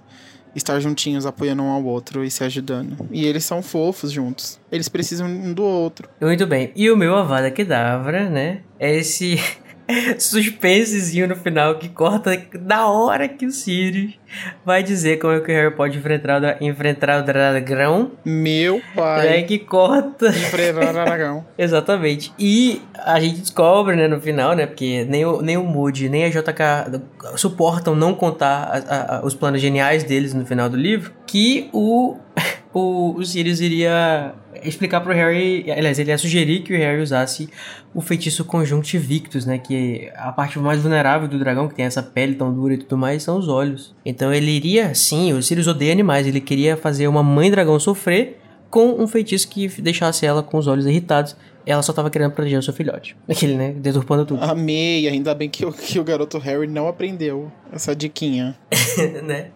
estar 0.55 0.81
juntinhos, 0.81 1.27
apoiando 1.27 1.63
um 1.63 1.71
ao 1.71 1.85
outro 1.85 2.25
e 2.25 2.31
se 2.31 2.43
ajudando. 2.43 2.97
E 3.11 3.25
eles 3.27 3.45
são 3.45 3.63
fofos 3.63 4.11
juntos. 4.11 4.59
Eles 4.71 4.89
precisam 4.89 5.29
um 5.29 5.53
do 5.53 5.63
outro. 5.63 6.09
Muito 6.21 6.47
bem. 6.47 6.73
E 6.75 6.91
o 6.91 6.97
meu 6.97 7.15
Avada 7.17 7.51
Kedavra, 7.51 8.29
né? 8.29 8.63
É 8.79 8.97
esse 8.97 9.41
suspensezinho 10.19 11.27
no 11.29 11.37
final 11.37 11.77
que 11.77 11.89
corta 11.89 12.41
na 12.61 12.89
hora 12.89 13.29
que 13.29 13.47
o 13.47 13.51
Sirius 13.51 14.19
vai 14.65 14.83
dizer 14.83 15.19
como 15.19 15.33
é 15.35 15.41
que 15.41 15.51
o 15.51 15.55
Harry 15.55 15.75
pode 15.75 15.99
enfrentar, 15.99 16.41
o- 16.61 16.65
enfrentar 16.65 17.23
o 17.23 17.25
dragão. 17.27 18.13
Meu 18.25 18.77
É 18.77 18.95
pai. 18.95 19.43
que 19.45 19.59
corta. 19.59 20.29
Enfrentar 20.29 20.91
o 20.91 20.93
dragão. 21.05 21.45
Exatamente. 21.59 22.33
E 22.39 22.81
a 22.95 23.19
gente 23.21 23.41
descobre, 23.41 23.97
né, 23.97 24.07
no 24.07 24.21
final, 24.21 24.55
né, 24.55 24.67
porque 24.67 25.05
nem 25.09 25.25
o, 25.25 25.43
nem 25.43 25.57
o 25.57 25.65
Moody, 25.65 26.09
nem 26.09 26.25
a 26.25 26.29
JK 26.29 27.01
suportam 27.37 27.95
não 27.95 28.15
contar 28.15 28.85
a- 28.89 28.95
a- 28.95 29.17
a- 29.19 29.25
os 29.27 29.35
planos 29.35 29.61
geniais 29.61 30.05
deles 30.05 30.33
no 30.35 30.47
final 30.47 30.69
do 30.69 30.77
livro, 30.77 31.13
que 31.27 31.69
o, 31.73 32.17
o, 32.73 33.15
o 33.17 33.25
Sirius 33.25 33.61
iria 33.61 34.35
explicar 34.63 35.01
pro 35.01 35.13
Harry, 35.13 35.65
aliás, 35.71 35.99
ele 35.99 36.11
ia 36.11 36.19
sugerir 36.19 36.61
que 36.63 36.73
o 36.73 36.77
Harry 36.77 37.01
usasse 37.03 37.49
o 37.95 38.01
feitiço 38.01 38.45
Conjunctivictus, 38.45 39.45
né, 39.47 39.59
que 39.59 40.11
a 40.17 40.31
parte 40.33 40.59
mais 40.59 40.81
vulnerável 40.81 41.27
do 41.29 41.39
dragão, 41.39 41.69
que 41.69 41.75
tem 41.75 41.85
essa 41.85 42.03
pele 42.03 42.35
tão 42.35 42.53
dura 42.53 42.75
e 42.75 42.79
tudo 42.79 42.97
mais, 42.97 43.23
são 43.23 43.39
os 43.39 43.49
olhos. 43.49 43.95
Então 44.05 44.33
ele 44.33 44.51
iria, 44.51 44.95
sim, 44.95 45.33
o 45.33 45.43
Sirius 45.43 45.67
odeia 45.67 45.93
animais, 45.93 46.27
ele 46.27 46.41
queria 46.41 46.77
fazer 46.77 47.09
uma 47.09 47.23
mãe 47.23 47.51
dragão 47.51 47.79
sofrer 47.81 48.39
com 48.69 49.03
um 49.03 49.07
feitiço 49.09 49.49
que 49.49 49.67
deixasse 49.83 50.25
ela 50.25 50.43
com 50.43 50.57
os 50.57 50.67
olhos 50.69 50.87
irritados. 50.87 51.37
Ela 51.67 51.83
só 51.83 51.93
tava 51.93 52.09
querendo 52.09 52.31
proteger 52.33 52.59
o 52.59 52.63
seu 52.63 52.73
filhote. 52.73 53.17
Aquele, 53.29 53.55
né? 53.55 53.73
Deturpando 53.73 54.25
tudo. 54.25 54.43
Amei, 54.43 55.07
ainda 55.09 55.35
bem 55.35 55.49
que, 55.49 55.67
o- 55.67 55.73
que 55.73 55.99
o 55.99 56.05
garoto 56.05 56.39
Harry 56.39 56.67
não 56.69 56.87
aprendeu 56.89 57.51
essa 57.73 57.95
diquinha. 57.97 58.57
né? 59.25 59.49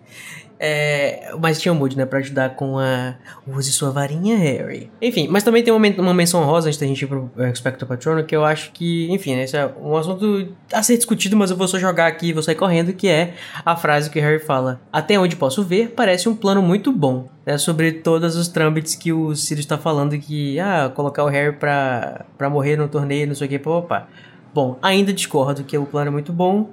É, 0.58 1.34
mas 1.40 1.60
tinha 1.60 1.72
o 1.72 1.74
Moody, 1.74 1.96
né? 1.96 2.06
Pra 2.06 2.18
ajudar 2.20 2.50
com 2.56 2.78
a. 2.78 3.14
Use 3.46 3.72
sua 3.72 3.90
varinha, 3.90 4.36
Harry. 4.36 4.90
Enfim, 5.00 5.28
mas 5.28 5.42
também 5.42 5.62
tem 5.62 5.72
uma, 5.72 5.86
uma 5.98 6.14
menção 6.14 6.44
rosa 6.44 6.68
antes 6.68 6.78
da 6.78 6.86
gente 6.86 7.02
ir 7.02 7.06
pro 7.06 7.30
Expecto 7.38 7.86
Patrono, 7.86 8.24
que 8.24 8.34
eu 8.34 8.44
acho 8.44 8.72
que, 8.72 9.10
enfim, 9.10 9.34
né? 9.34 9.44
Isso 9.44 9.56
é 9.56 9.70
um 9.80 9.96
assunto 9.96 10.48
a 10.72 10.82
ser 10.82 10.96
discutido, 10.96 11.36
mas 11.36 11.50
eu 11.50 11.56
vou 11.56 11.68
só 11.68 11.78
jogar 11.78 12.06
aqui 12.06 12.28
e 12.28 12.32
vou 12.32 12.42
sair 12.42 12.54
correndo, 12.54 12.92
que 12.92 13.08
é 13.08 13.34
a 13.64 13.76
frase 13.76 14.10
que 14.10 14.20
Harry 14.20 14.38
fala. 14.38 14.80
Até 14.92 15.18
onde 15.18 15.36
posso 15.36 15.62
ver, 15.62 15.90
parece 15.90 16.28
um 16.28 16.36
plano 16.36 16.62
muito 16.62 16.92
bom. 16.92 17.28
Né, 17.44 17.58
sobre 17.58 17.92
todos 17.92 18.36
os 18.36 18.48
trâmites 18.48 18.94
que 18.94 19.12
o 19.12 19.36
Sirius 19.36 19.66
tá 19.66 19.76
falando 19.76 20.16
que, 20.16 20.58
ah, 20.58 20.90
colocar 20.94 21.22
o 21.24 21.28
Harry 21.28 21.54
pra, 21.54 22.24
pra 22.38 22.48
morrer 22.48 22.74
no 22.78 22.88
torneio, 22.88 23.26
não 23.26 23.34
sei 23.34 23.46
o 23.46 23.50
que, 23.50 23.58
papapá. 23.58 24.08
Bom, 24.54 24.78
ainda 24.80 25.12
discordo 25.12 25.64
que 25.64 25.76
o 25.76 25.84
plano 25.84 26.08
é 26.08 26.10
muito 26.10 26.32
bom. 26.32 26.70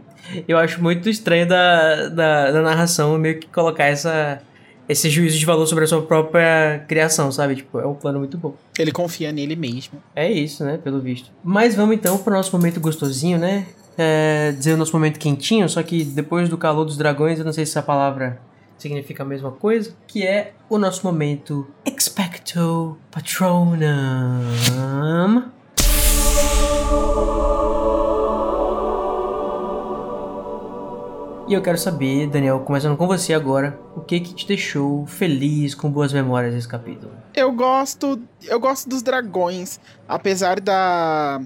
Eu 0.47 0.57
acho 0.57 0.81
muito 0.81 1.09
estranho 1.09 1.47
da, 1.47 2.09
da, 2.09 2.51
da 2.51 2.61
narração 2.61 3.17
meio 3.17 3.39
que 3.39 3.47
colocar 3.47 3.85
essa, 3.85 4.41
esse 4.87 5.09
juízo 5.09 5.37
de 5.37 5.45
valor 5.45 5.65
sobre 5.65 5.83
a 5.83 5.87
sua 5.87 6.01
própria 6.01 6.83
criação, 6.87 7.31
sabe? 7.31 7.57
Tipo, 7.57 7.79
é 7.79 7.87
um 7.87 7.93
plano 7.93 8.19
muito 8.19 8.37
bom. 8.37 8.55
Ele 8.77 8.91
confia 8.91 9.31
nele 9.31 9.55
mesmo. 9.55 10.01
É 10.15 10.31
isso, 10.31 10.63
né? 10.63 10.77
Pelo 10.77 10.99
visto. 10.99 11.31
Mas 11.43 11.75
vamos 11.75 11.95
então 11.95 12.17
pro 12.17 12.33
nosso 12.33 12.55
momento 12.55 12.79
gostosinho, 12.79 13.37
né? 13.37 13.65
É, 13.97 14.53
dizer 14.57 14.73
o 14.73 14.77
nosso 14.77 14.93
momento 14.93 15.19
quentinho, 15.19 15.67
só 15.67 15.83
que 15.83 16.03
depois 16.03 16.47
do 16.49 16.57
calor 16.57 16.85
dos 16.85 16.97
dragões, 16.97 17.39
eu 17.39 17.45
não 17.45 17.53
sei 17.53 17.65
se 17.65 17.71
essa 17.71 17.81
palavra 17.81 18.39
significa 18.77 19.23
a 19.23 19.25
mesma 19.25 19.51
coisa, 19.51 19.93
que 20.07 20.25
é 20.25 20.53
o 20.69 20.77
nosso 20.77 21.05
momento 21.05 21.67
Expecto 21.85 22.97
Patronum. 23.11 23.81
E 31.51 31.53
eu 31.53 31.61
quero 31.61 31.77
saber, 31.77 32.27
Daniel, 32.27 32.61
começando 32.61 32.95
com 32.95 33.05
você 33.05 33.33
agora, 33.33 33.77
o 33.93 33.99
que 33.99 34.21
que 34.21 34.33
te 34.33 34.47
deixou 34.47 35.05
feliz, 35.05 35.75
com 35.75 35.91
boas 35.91 36.13
memórias 36.13 36.53
desse 36.53 36.65
capítulo? 36.65 37.11
Eu 37.35 37.51
gosto. 37.51 38.21
Eu 38.47 38.57
gosto 38.57 38.87
dos 38.87 39.01
dragões. 39.01 39.77
Apesar 40.07 40.61
da. 40.61 41.41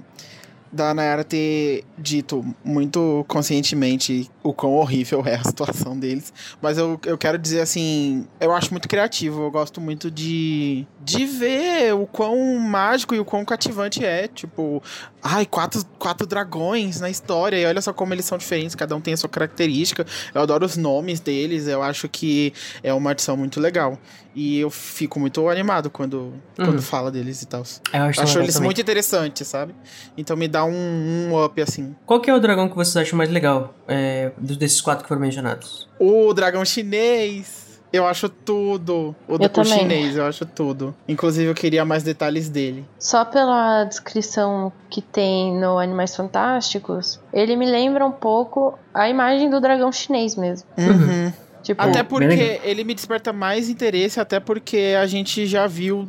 Da 0.70 0.94
Nayara 0.94 1.24
ter 1.24 1.82
dito 1.98 2.44
muito 2.64 3.24
conscientemente 3.26 4.30
o 4.48 4.52
quão 4.52 4.74
horrível 4.74 5.22
é 5.26 5.34
a 5.34 5.42
situação 5.44 5.98
deles. 5.98 6.32
Mas 6.60 6.78
eu, 6.78 6.98
eu 7.04 7.18
quero 7.18 7.38
dizer 7.38 7.60
assim, 7.60 8.26
eu 8.40 8.52
acho 8.52 8.70
muito 8.70 8.88
criativo. 8.88 9.42
Eu 9.42 9.50
gosto 9.50 9.80
muito 9.80 10.10
de, 10.10 10.86
de 11.00 11.24
ver 11.26 11.94
o 11.94 12.06
quão 12.06 12.58
mágico 12.58 13.14
e 13.14 13.18
o 13.18 13.24
quão 13.24 13.44
cativante 13.44 14.04
é. 14.04 14.28
Tipo, 14.28 14.82
ai, 15.22 15.46
quatro, 15.46 15.84
quatro 15.98 16.26
dragões 16.26 17.00
na 17.00 17.10
história. 17.10 17.56
E 17.56 17.66
olha 17.66 17.82
só 17.82 17.92
como 17.92 18.14
eles 18.14 18.24
são 18.24 18.38
diferentes, 18.38 18.74
cada 18.74 18.94
um 18.94 19.00
tem 19.00 19.14
a 19.14 19.16
sua 19.16 19.28
característica. 19.28 20.06
Eu 20.34 20.42
adoro 20.42 20.64
os 20.64 20.76
nomes 20.76 21.20
deles. 21.20 21.66
Eu 21.66 21.82
acho 21.82 22.08
que 22.08 22.52
é 22.82 22.92
uma 22.92 23.10
adição 23.10 23.36
muito 23.36 23.60
legal. 23.60 23.98
E 24.38 24.58
eu 24.60 24.68
fico 24.68 25.18
muito 25.18 25.48
animado 25.48 25.88
quando, 25.88 26.34
quando 26.56 26.82
fala 26.82 27.10
deles 27.10 27.40
e 27.40 27.46
tal. 27.46 27.62
Eu 27.90 28.02
acho, 28.02 28.20
Acho 28.20 28.38
eles 28.40 28.52
também. 28.52 28.66
muito 28.66 28.80
interessantes, 28.82 29.48
sabe? 29.48 29.74
Então 30.14 30.36
me 30.36 30.46
dá 30.46 30.62
um, 30.62 31.30
um 31.30 31.42
up, 31.42 31.58
assim. 31.62 31.96
Qual 32.04 32.20
que 32.20 32.30
é 32.30 32.34
o 32.34 32.38
dragão 32.38 32.68
que 32.68 32.76
vocês 32.76 32.94
acham 32.98 33.16
mais 33.16 33.30
legal 33.30 33.74
é, 33.88 34.32
desses 34.38 34.80
quatro 34.80 35.02
que 35.04 35.08
foram 35.08 35.20
mencionados? 35.22 35.88
O 35.98 36.32
dragão 36.34 36.64
chinês. 36.64 37.64
Eu 37.92 38.04
acho 38.06 38.28
tudo. 38.28 39.14
O, 39.28 39.34
Eu 39.34 39.46
o 39.46 39.48
também. 39.48 39.72
chinês, 39.78 40.16
eu 40.16 40.26
acho 40.26 40.44
tudo. 40.44 40.94
Inclusive, 41.08 41.48
eu 41.48 41.54
queria 41.54 41.84
mais 41.84 42.02
detalhes 42.02 42.48
dele. 42.48 42.84
Só 42.98 43.24
pela 43.24 43.84
descrição 43.84 44.72
que 44.90 45.00
tem 45.00 45.54
no 45.58 45.78
Animais 45.78 46.14
Fantásticos, 46.14 47.20
ele 47.32 47.54
me 47.56 47.64
lembra 47.64 48.04
um 48.04 48.10
pouco 48.12 48.76
a 48.92 49.08
imagem 49.08 49.48
do 49.48 49.60
dragão 49.60 49.90
chinês 49.92 50.34
mesmo. 50.36 50.68
Uhum. 50.76 51.32
Tipo, 51.62 51.82
Até 51.82 52.04
porque 52.04 52.60
ele 52.62 52.84
me 52.84 52.94
desperta 52.94 53.32
mais 53.32 53.68
interesse, 53.68 54.20
até 54.20 54.38
porque 54.38 54.94
a 55.00 55.04
gente 55.04 55.46
já 55.46 55.66
viu 55.66 56.08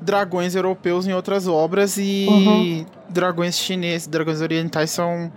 dragões 0.00 0.54
europeus 0.54 1.04
em 1.04 1.12
outras 1.12 1.48
obras 1.48 1.96
e 1.98 2.26
Uhum. 2.28 2.86
dragões 3.08 3.58
chineses, 3.58 4.06
dragões 4.06 4.40
orientais 4.40 4.90
são 4.92 5.32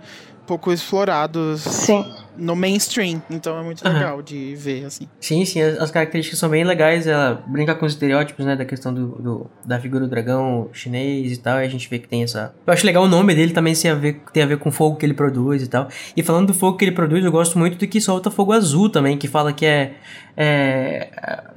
pouco 0.48 0.72
explorados 0.72 1.60
sim. 1.60 2.04
no 2.36 2.56
mainstream. 2.56 3.22
Então 3.30 3.58
é 3.58 3.62
muito 3.62 3.86
legal 3.86 4.22
de 4.22 4.54
ver, 4.56 4.86
assim. 4.86 5.06
Sim, 5.20 5.44
sim, 5.44 5.60
as, 5.60 5.78
as 5.78 5.90
características 5.90 6.38
são 6.38 6.48
bem 6.48 6.64
legais. 6.64 7.06
Ela 7.06 7.44
brinca 7.46 7.74
com 7.74 7.84
os 7.84 7.92
estereótipos, 7.92 8.44
né? 8.46 8.56
Da 8.56 8.64
questão 8.64 8.92
do, 8.92 9.06
do- 9.22 9.46
da 9.64 9.78
figura 9.78 10.04
do 10.04 10.10
dragão 10.10 10.68
chinês 10.72 11.32
e 11.32 11.36
tal. 11.36 11.60
E 11.60 11.64
a 11.64 11.68
gente 11.68 11.88
vê 11.88 11.98
que 11.98 12.08
tem 12.08 12.22
essa. 12.22 12.54
Eu 12.66 12.72
acho 12.72 12.86
legal 12.86 13.04
o 13.04 13.08
nome 13.08 13.34
dele 13.34 13.52
também 13.52 13.74
tem 13.74 13.90
a, 13.90 13.94
ver, 13.94 14.22
tem 14.32 14.42
a 14.42 14.46
ver 14.46 14.58
com 14.58 14.70
o 14.70 14.72
fogo 14.72 14.96
que 14.96 15.04
ele 15.04 15.14
produz 15.14 15.62
e 15.62 15.68
tal. 15.68 15.86
E 16.16 16.22
falando 16.22 16.46
do 16.48 16.54
fogo 16.54 16.76
que 16.78 16.84
ele 16.84 16.92
produz, 16.92 17.22
eu 17.24 17.30
gosto 17.30 17.58
muito 17.58 17.76
do 17.78 17.86
que 17.86 18.00
solta 18.00 18.30
fogo 18.30 18.52
azul 18.52 18.88
também, 18.88 19.18
que 19.18 19.28
fala 19.28 19.52
que 19.52 19.66
é. 19.66 19.94
É, 20.40 21.08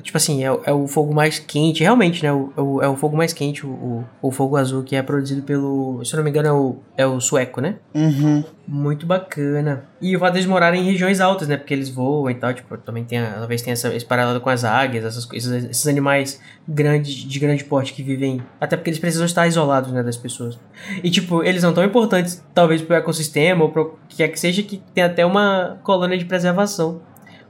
tipo 0.02 0.18
assim, 0.18 0.44
é, 0.44 0.52
o- 0.52 0.62
é 0.66 0.74
o 0.74 0.88
fogo 0.88 1.14
mais 1.14 1.38
quente, 1.38 1.84
realmente, 1.84 2.24
né? 2.24 2.34
O, 2.34 2.52
é 2.58 2.62
o- 2.62 2.82
é 2.82 2.88
o 2.90 2.96
fogo 2.96 3.16
mais 3.16 3.32
quente, 3.32 3.64
o, 3.66 4.04
o, 4.22 4.32
fogo 4.32 4.58
azul, 4.58 4.82
que 4.84 4.96
é 4.96 5.04
produzido 5.04 5.44
pelo. 5.44 6.04
Se 6.04 6.14
eu 6.14 6.18
não 6.18 6.24
me 6.24 6.32
engano, 6.32 6.48
é 6.48 6.52
o, 6.52 6.76
é 6.98 7.06
o 7.06 7.20
sueco, 7.22 7.62
né? 7.62 7.76
Uhum. 7.94 8.44
Muito 8.68 9.06
bacana. 9.06 9.84
E 10.02 10.16
o 10.16 10.20
fato 10.20 10.34
deles 10.34 10.48
morarem 10.48 10.82
em 10.82 10.86
regiões 10.92 11.20
altas, 11.22 11.48
né? 11.48 11.58
Porque 11.58 11.74
eles 11.74 11.90
voam 11.90 12.30
e 12.32 12.34
tal. 12.36 12.54
Tipo, 12.54 12.76
também 12.78 13.04
tem, 13.04 13.20
a- 13.20 13.34
talvez 13.34 13.62
tenha 13.62 13.74
essa, 13.74 13.94
esse 13.94 14.06
paralelo 14.06 14.42
com 14.42 14.50
as 14.50 14.64
águias, 14.64 15.06
essas 15.06 15.26
coisas, 15.26 15.64
esses 15.66 15.86
animais 15.88 16.42
grandes, 16.68 17.14
de 17.14 17.40
grande 17.40 17.64
porte 17.64 17.94
que 17.94 18.02
vivem. 18.02 18.42
Até 18.60 18.76
porque 18.78 18.90
eles 18.90 19.00
precisam 19.00 19.26
estar 19.28 19.46
isolados, 19.48 19.92
né? 19.92 20.02
Das 20.02 20.18
pessoas. 20.18 20.58
E, 21.04 21.12
tipo, 21.12 21.44
eles 21.44 21.62
são 21.62 21.72
tão 21.74 21.84
importantes, 21.84 22.44
talvez, 22.54 22.82
pro 22.82 22.96
ecossistema 22.96 23.64
ou 23.64 23.70
pro 23.70 24.00
que 24.10 24.18
quer 24.18 24.28
que 24.30 24.40
seja, 24.40 24.64
que 24.64 24.82
tem 24.94 25.04
até 25.04 25.24
uma 25.26 25.78
colônia 25.84 26.18
de 26.18 26.26
preservação. 26.26 27.02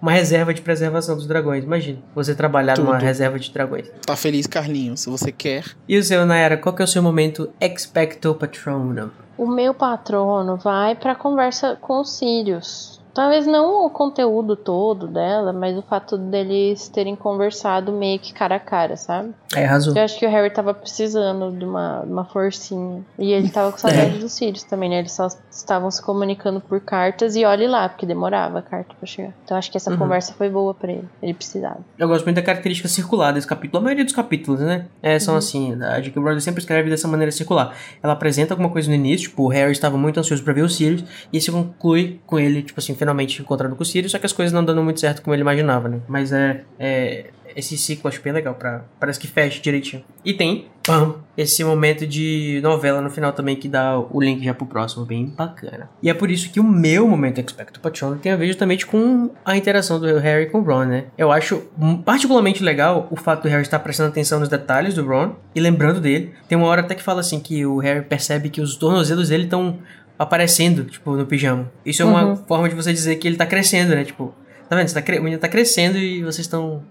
Uma 0.02 0.11
reserva 0.11 0.53
de 0.53 0.61
preservação 0.61 1.15
dos 1.15 1.28
dragões. 1.28 1.64
Imagina, 1.64 1.99
você 2.15 2.34
trabalhar 2.34 2.78
numa 2.78 2.94
Tudo. 2.94 3.03
reserva 3.03 3.38
de 3.38 3.52
dragões. 3.52 3.91
Tá 4.06 4.15
feliz, 4.15 4.48
Carlinhos, 4.48 5.02
se 5.02 5.10
você 5.10 5.32
quer. 5.32 5.64
E 5.88 5.98
o 5.98 6.03
seu, 6.03 6.26
Nayara, 6.26 6.57
qual 6.57 6.73
que 6.73 6.82
é 6.82 6.86
o 6.86 6.88
seu 6.88 7.03
momento 7.03 7.49
Expecto 7.60 8.34
Patronum? 8.34 9.10
O 9.38 9.48
meu 9.48 9.73
patrono 9.73 10.57
vai 10.57 10.95
pra 10.95 11.15
conversa 11.15 11.78
com 11.80 12.02
os 12.02 12.11
Sirius. 12.18 13.01
Talvez 13.14 13.46
não 13.46 13.86
o 13.86 13.90
conteúdo 13.90 14.56
todo 14.56 15.08
dela, 15.08 15.52
mas 15.52 15.78
o 15.78 15.82
fato 15.82 16.18
deles 16.18 16.88
terem 16.90 17.16
conversado 17.16 17.92
meio 17.92 18.20
que 18.20 18.34
cara 18.34 18.56
a 18.56 18.60
cara, 18.60 18.96
sabe? 18.96 19.34
É, 19.56 19.66
arrasou. 19.66 19.96
Eu 19.96 20.04
acho 20.04 20.18
que 20.18 20.26
o 20.26 20.30
Harry 20.30 20.50
tava 20.50 20.74
precisando 20.74 21.52
de 21.52 21.66
uma, 21.66 22.02
uma 22.02 22.26
forcinha. 22.26 23.04
E 23.20 23.32
ele 23.34 23.50
tava 23.50 23.72
com 23.72 23.78
saudade 23.78 24.18
dos 24.20 24.32
Sirius 24.32 24.64
também, 24.64 24.90
né? 24.90 25.00
Eles 25.00 25.12
só 25.12 25.28
estavam 25.50 25.92
se 25.92 26.02
comunicando 26.02 26.62
por 26.62 26.80
cartas 26.80 27.36
e 27.36 27.44
olhe 27.44 27.68
lá, 27.68 27.90
porque 27.90 28.06
demorava 28.06 28.60
a 28.60 28.62
carta 28.62 28.94
pra 28.98 29.06
chegar. 29.06 29.34
Então 29.44 29.58
acho 29.58 29.70
que 29.70 29.78
essa 29.78 29.92
Uhum. 29.92 29.98
conversa 29.98 30.34
foi 30.34 30.50
boa 30.50 30.74
pra 30.74 30.92
ele. 30.92 31.08
Ele 31.22 31.34
precisava. 31.34 31.80
Eu 32.00 32.08
gosto 32.08 32.24
muito 32.26 32.38
da 32.38 32.42
característica 32.42 32.88
circular 32.88 33.34
desse 33.34 33.46
capítulo. 33.48 33.80
A 33.80 33.84
maioria 33.84 34.06
dos 34.06 34.14
capítulos, 34.14 34.62
né? 34.62 34.86
É, 35.04 35.20
são 35.20 35.36
assim. 35.36 35.74
A 35.84 36.00
J.K. 36.00 36.22
Rowling 36.22 36.40
sempre 36.40 36.62
escreve 36.62 36.90
dessa 36.90 37.08
maneira 37.08 37.32
circular. 37.32 37.76
Ela 38.02 38.14
apresenta 38.14 38.54
alguma 38.54 38.70
coisa 38.70 38.88
no 38.88 38.96
início, 38.96 39.30
tipo, 39.30 39.44
o 39.44 39.48
Harry 39.50 39.72
estava 39.74 39.98
muito 39.98 40.20
ansioso 40.20 40.42
pra 40.44 40.54
ver 40.54 40.62
o 40.62 40.70
Sirius, 40.70 41.04
e 41.34 41.38
isso 41.38 41.52
conclui 41.52 42.22
com 42.26 42.40
ele, 42.40 42.62
tipo 42.64 42.80
assim, 42.80 42.94
finalmente 43.02 43.41
encontrando 43.41 43.76
com 43.76 43.82
o 43.82 43.86
Sirius, 43.86 44.11
só 44.11 44.19
que 44.19 44.28
as 44.28 44.32
coisas 44.32 44.53
não 44.53 44.64
dando 44.64 44.84
muito 44.84 44.99
certo 44.99 45.23
como 45.23 45.34
ele 45.34 45.41
imaginava, 45.41 45.90
né? 45.90 46.02
Mas 46.07 46.32
é. 46.32 46.64
é 46.78 47.32
esse 47.56 47.78
ciclo 47.78 48.07
acho 48.07 48.22
bem 48.22 48.32
legal, 48.32 48.53
pra, 48.56 48.86
parece 48.98 49.19
que 49.19 49.28
fecha 49.28 49.61
direitinho. 49.61 50.03
E 50.23 50.34
tem, 50.34 50.68
pam, 50.84 51.15
esse 51.38 51.64
momento 51.65 52.06
de 52.07 52.61
novela 52.64 53.02
no 53.02 53.10
final 53.10 53.34
também 53.34 53.57
que 53.57 53.68
dá 53.68 53.99
o 53.99 54.22
link 54.22 54.41
já 54.41 54.53
pro 54.53 54.65
próximo, 54.65 55.06
bem 55.06 55.26
bacana. 55.26 55.90
E 56.02 56.10
é 56.10 56.14
por 56.14 56.32
isso 56.32 56.49
que 56.49 56.60
o 56.60 56.64
meu 56.64 57.07
momento 57.07 57.41
Expecto 57.41 57.80
Patronum 57.80 58.18
tem 58.18 58.32
a 58.32 58.38
ver 58.38 58.48
justamente 58.48 58.86
com 58.86 59.32
a 59.44 59.57
interação 59.57 59.99
do 59.99 60.18
Harry 60.18 60.49
com 60.49 60.60
o 60.60 60.64
Ron, 60.64 60.86
né? 60.86 61.06
Eu 61.18 61.32
acho 61.32 61.64
particularmente 62.06 62.64
legal 62.64 63.07
o 63.11 63.18
fato 63.18 63.44
do 63.44 63.49
Harry 63.49 63.64
estar 63.64 63.80
prestando 63.80 64.10
atenção 64.10 64.40
nos 64.40 64.48
detalhes 64.48 64.94
do 64.94 65.06
Ron 65.06 65.36
e 65.53 65.60
lembrando 65.60 65.99
dele. 65.99 66.34
Tem 66.48 66.57
uma 66.57 66.68
hora 66.68 66.82
até 66.82 66.95
que 66.95 67.03
fala 67.03 67.19
assim 67.19 67.40
que 67.40 67.65
o 67.65 67.80
Harry 67.80 68.06
percebe 68.06 68.49
que 68.49 68.61
os 68.61 68.76
tornozelos 68.76 69.30
dele 69.30 69.44
estão 69.44 69.80
aparecendo, 70.23 70.85
tipo, 70.85 71.15
no 71.15 71.26
pijama. 71.26 71.72
Isso 71.85 72.02
é 72.02 72.06
uma 72.06 72.23
Uhum. 72.26 72.35
forma 72.35 72.69
de 72.69 72.76
você 72.76 72.93
dizer 72.93 73.15
que 73.18 73.27
ele 73.27 73.38
tá 73.38 73.45
crescendo, 73.45 73.95
né? 73.95 74.03
Tipo, 74.03 74.34
tá 74.69 74.76
vendo? 74.76 74.88
Você 74.88 74.93
tá 74.93 75.02
cre... 75.02 75.19
O 75.19 75.23
menino 75.23 75.41
tá 75.41 75.48
crescendo 75.48 75.98
e 75.98 76.22
vocês 76.22 76.39
estão 76.45 76.84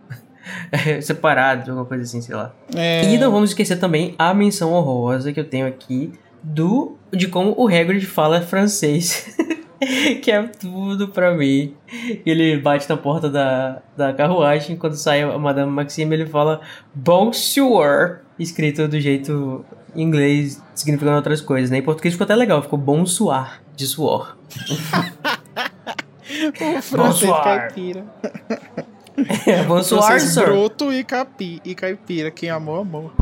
separados, 1.03 1.69
alguma 1.69 1.87
coisa 1.87 2.05
assim, 2.05 2.21
sei 2.21 2.35
lá. 2.35 2.53
É, 2.75 3.05
E 3.13 3.19
não 3.19 3.31
vamos 3.31 3.51
esquecer 3.51 3.77
também 3.79 4.15
a 4.19 4.33
menção 4.35 4.73
honrosa 4.73 5.33
que 5.33 5.41
eu 5.41 5.45
tenho 5.49 5.67
aqui 5.67 6.13
do 6.43 6.97
de 7.13 7.29
como 7.29 7.55
o 7.57 7.67
Hagrid 7.69 8.05
fala 8.07 8.41
francês. 8.41 9.37
que 10.23 10.31
é 10.31 10.43
tudo 10.43 11.09
pra 11.09 11.35
mim. 11.35 11.75
Ele 12.27 12.59
bate 12.59 12.89
na 12.89 12.97
porta 12.97 13.29
da, 13.31 13.81
da 13.97 14.13
carruagem, 14.13 14.77
quando 14.77 14.95
sai 14.95 15.23
a 15.23 15.39
Madame 15.39 15.71
Maxime, 15.73 16.15
ele 16.15 16.27
fala 16.27 16.61
Bonsoir, 16.95 18.21
escrito 18.39 18.87
do 18.89 18.99
jeito 19.01 19.65
em 19.95 20.03
inglês, 20.03 20.61
significando 20.75 21.17
outras 21.17 21.41
coisas, 21.41 21.71
né? 21.71 21.79
Em 21.79 21.83
português 21.83 22.15
ficou 22.15 22.25
até 22.25 22.35
legal, 22.35 22.63
ficou 22.63 22.79
bonsoir, 22.79 23.63
de 23.77 23.87
suor. 23.87 24.37
o 26.79 26.83
francês 26.83 27.31
caipira. 27.31 28.05
bonsoir, 29.67 30.03
francês 30.03 30.33
sir. 30.33 30.45
broto 30.45 30.93
e, 30.93 31.05
capi, 31.05 31.61
e 31.65 31.75
caipira. 31.75 32.31
Quem 32.31 32.51
amou, 32.51 32.81
amou. 32.81 33.13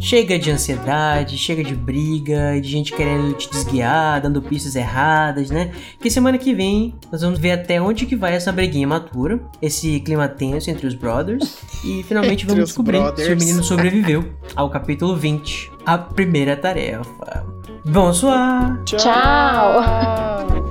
Chega 0.00 0.38
de 0.38 0.50
ansiedade, 0.50 1.36
chega 1.36 1.62
de 1.62 1.74
briga, 1.74 2.58
de 2.60 2.68
gente 2.68 2.92
querendo 2.92 3.34
te 3.34 3.50
desguiar, 3.50 4.20
dando 4.22 4.40
pistas 4.40 4.74
erradas, 4.74 5.50
né? 5.50 5.72
Que 6.00 6.10
semana 6.10 6.38
que 6.38 6.54
vem 6.54 6.94
nós 7.12 7.20
vamos 7.20 7.38
ver 7.38 7.52
até 7.52 7.80
onde 7.80 8.06
que 8.06 8.16
vai 8.16 8.34
essa 8.34 8.50
briguinha 8.50 8.88
matura, 8.88 9.38
esse 9.60 10.00
clima 10.00 10.26
tenso 10.26 10.70
entre 10.70 10.86
os 10.86 10.94
brothers, 10.94 11.58
e 11.84 12.02
finalmente 12.02 12.46
vamos 12.46 12.64
os 12.64 12.68
descobrir 12.70 12.96
se 12.96 13.02
o 13.02 13.04
brothers. 13.04 13.44
menino 13.44 13.62
sobreviveu 13.62 14.24
ao 14.56 14.70
capítulo 14.70 15.16
20, 15.16 15.70
a 15.84 15.98
primeira 15.98 16.56
tarefa. 16.56 17.44
Bonsoir! 17.84 18.82
Tchau. 18.84 20.60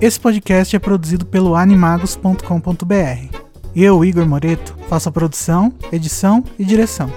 Esse 0.00 0.18
podcast 0.18 0.74
é 0.74 0.78
produzido 0.78 1.26
pelo 1.26 1.54
animagos.com.br. 1.54 3.38
Eu, 3.76 4.02
Igor 4.02 4.26
Moreto, 4.26 4.74
faço 4.88 5.10
a 5.10 5.12
produção, 5.12 5.74
edição 5.92 6.42
e 6.58 6.64
direção. 6.64 7.12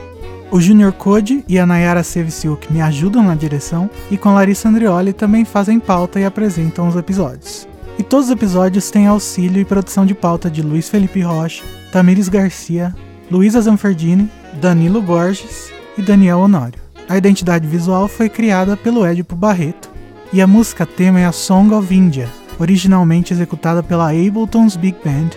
O 0.51 0.59
Junior 0.59 0.91
Code 0.91 1.45
e 1.47 1.57
a 1.57 1.65
Nayara 1.65 2.03
Sevciuk 2.03 2.73
me 2.73 2.81
ajudam 2.81 3.23
na 3.23 3.35
direção 3.35 3.89
e 4.11 4.17
com 4.17 4.33
Larissa 4.33 4.67
Andrioli 4.67 5.13
também 5.13 5.45
fazem 5.45 5.79
pauta 5.79 6.19
e 6.19 6.25
apresentam 6.25 6.89
os 6.89 6.97
episódios. 6.97 7.65
E 7.97 8.03
todos 8.03 8.25
os 8.25 8.33
episódios 8.33 8.91
têm 8.91 9.07
auxílio 9.07 9.61
e 9.61 9.65
produção 9.65 10.05
de 10.05 10.13
pauta 10.13 10.51
de 10.51 10.61
Luiz 10.61 10.89
Felipe 10.89 11.21
Rocha, 11.21 11.63
Tamires 11.89 12.27
Garcia, 12.27 12.93
Luísa 13.31 13.61
Zanferdini, 13.61 14.29
Danilo 14.59 15.01
Borges 15.01 15.71
e 15.97 16.01
Daniel 16.01 16.39
Honório. 16.39 16.81
A 17.07 17.17
identidade 17.17 17.65
visual 17.65 18.09
foi 18.09 18.27
criada 18.27 18.75
pelo 18.75 19.07
Edipo 19.07 19.37
Barreto 19.37 19.89
e 20.33 20.41
a 20.41 20.47
música 20.47 20.85
tema 20.85 21.21
é 21.21 21.25
a 21.25 21.31
Song 21.31 21.73
of 21.73 21.95
India, 21.95 22.27
originalmente 22.59 23.33
executada 23.33 23.81
pela 23.83 24.09
Ableton's 24.09 24.75
Big 24.75 24.97
Band, 25.03 25.31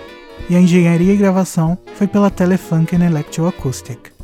e 0.49 0.55
a 0.55 0.61
engenharia 0.61 1.13
e 1.13 1.17
gravação 1.17 1.77
foi 1.95 2.07
pela 2.07 2.31
Telefunken 2.31 3.03
Electroacoustic. 3.03 4.16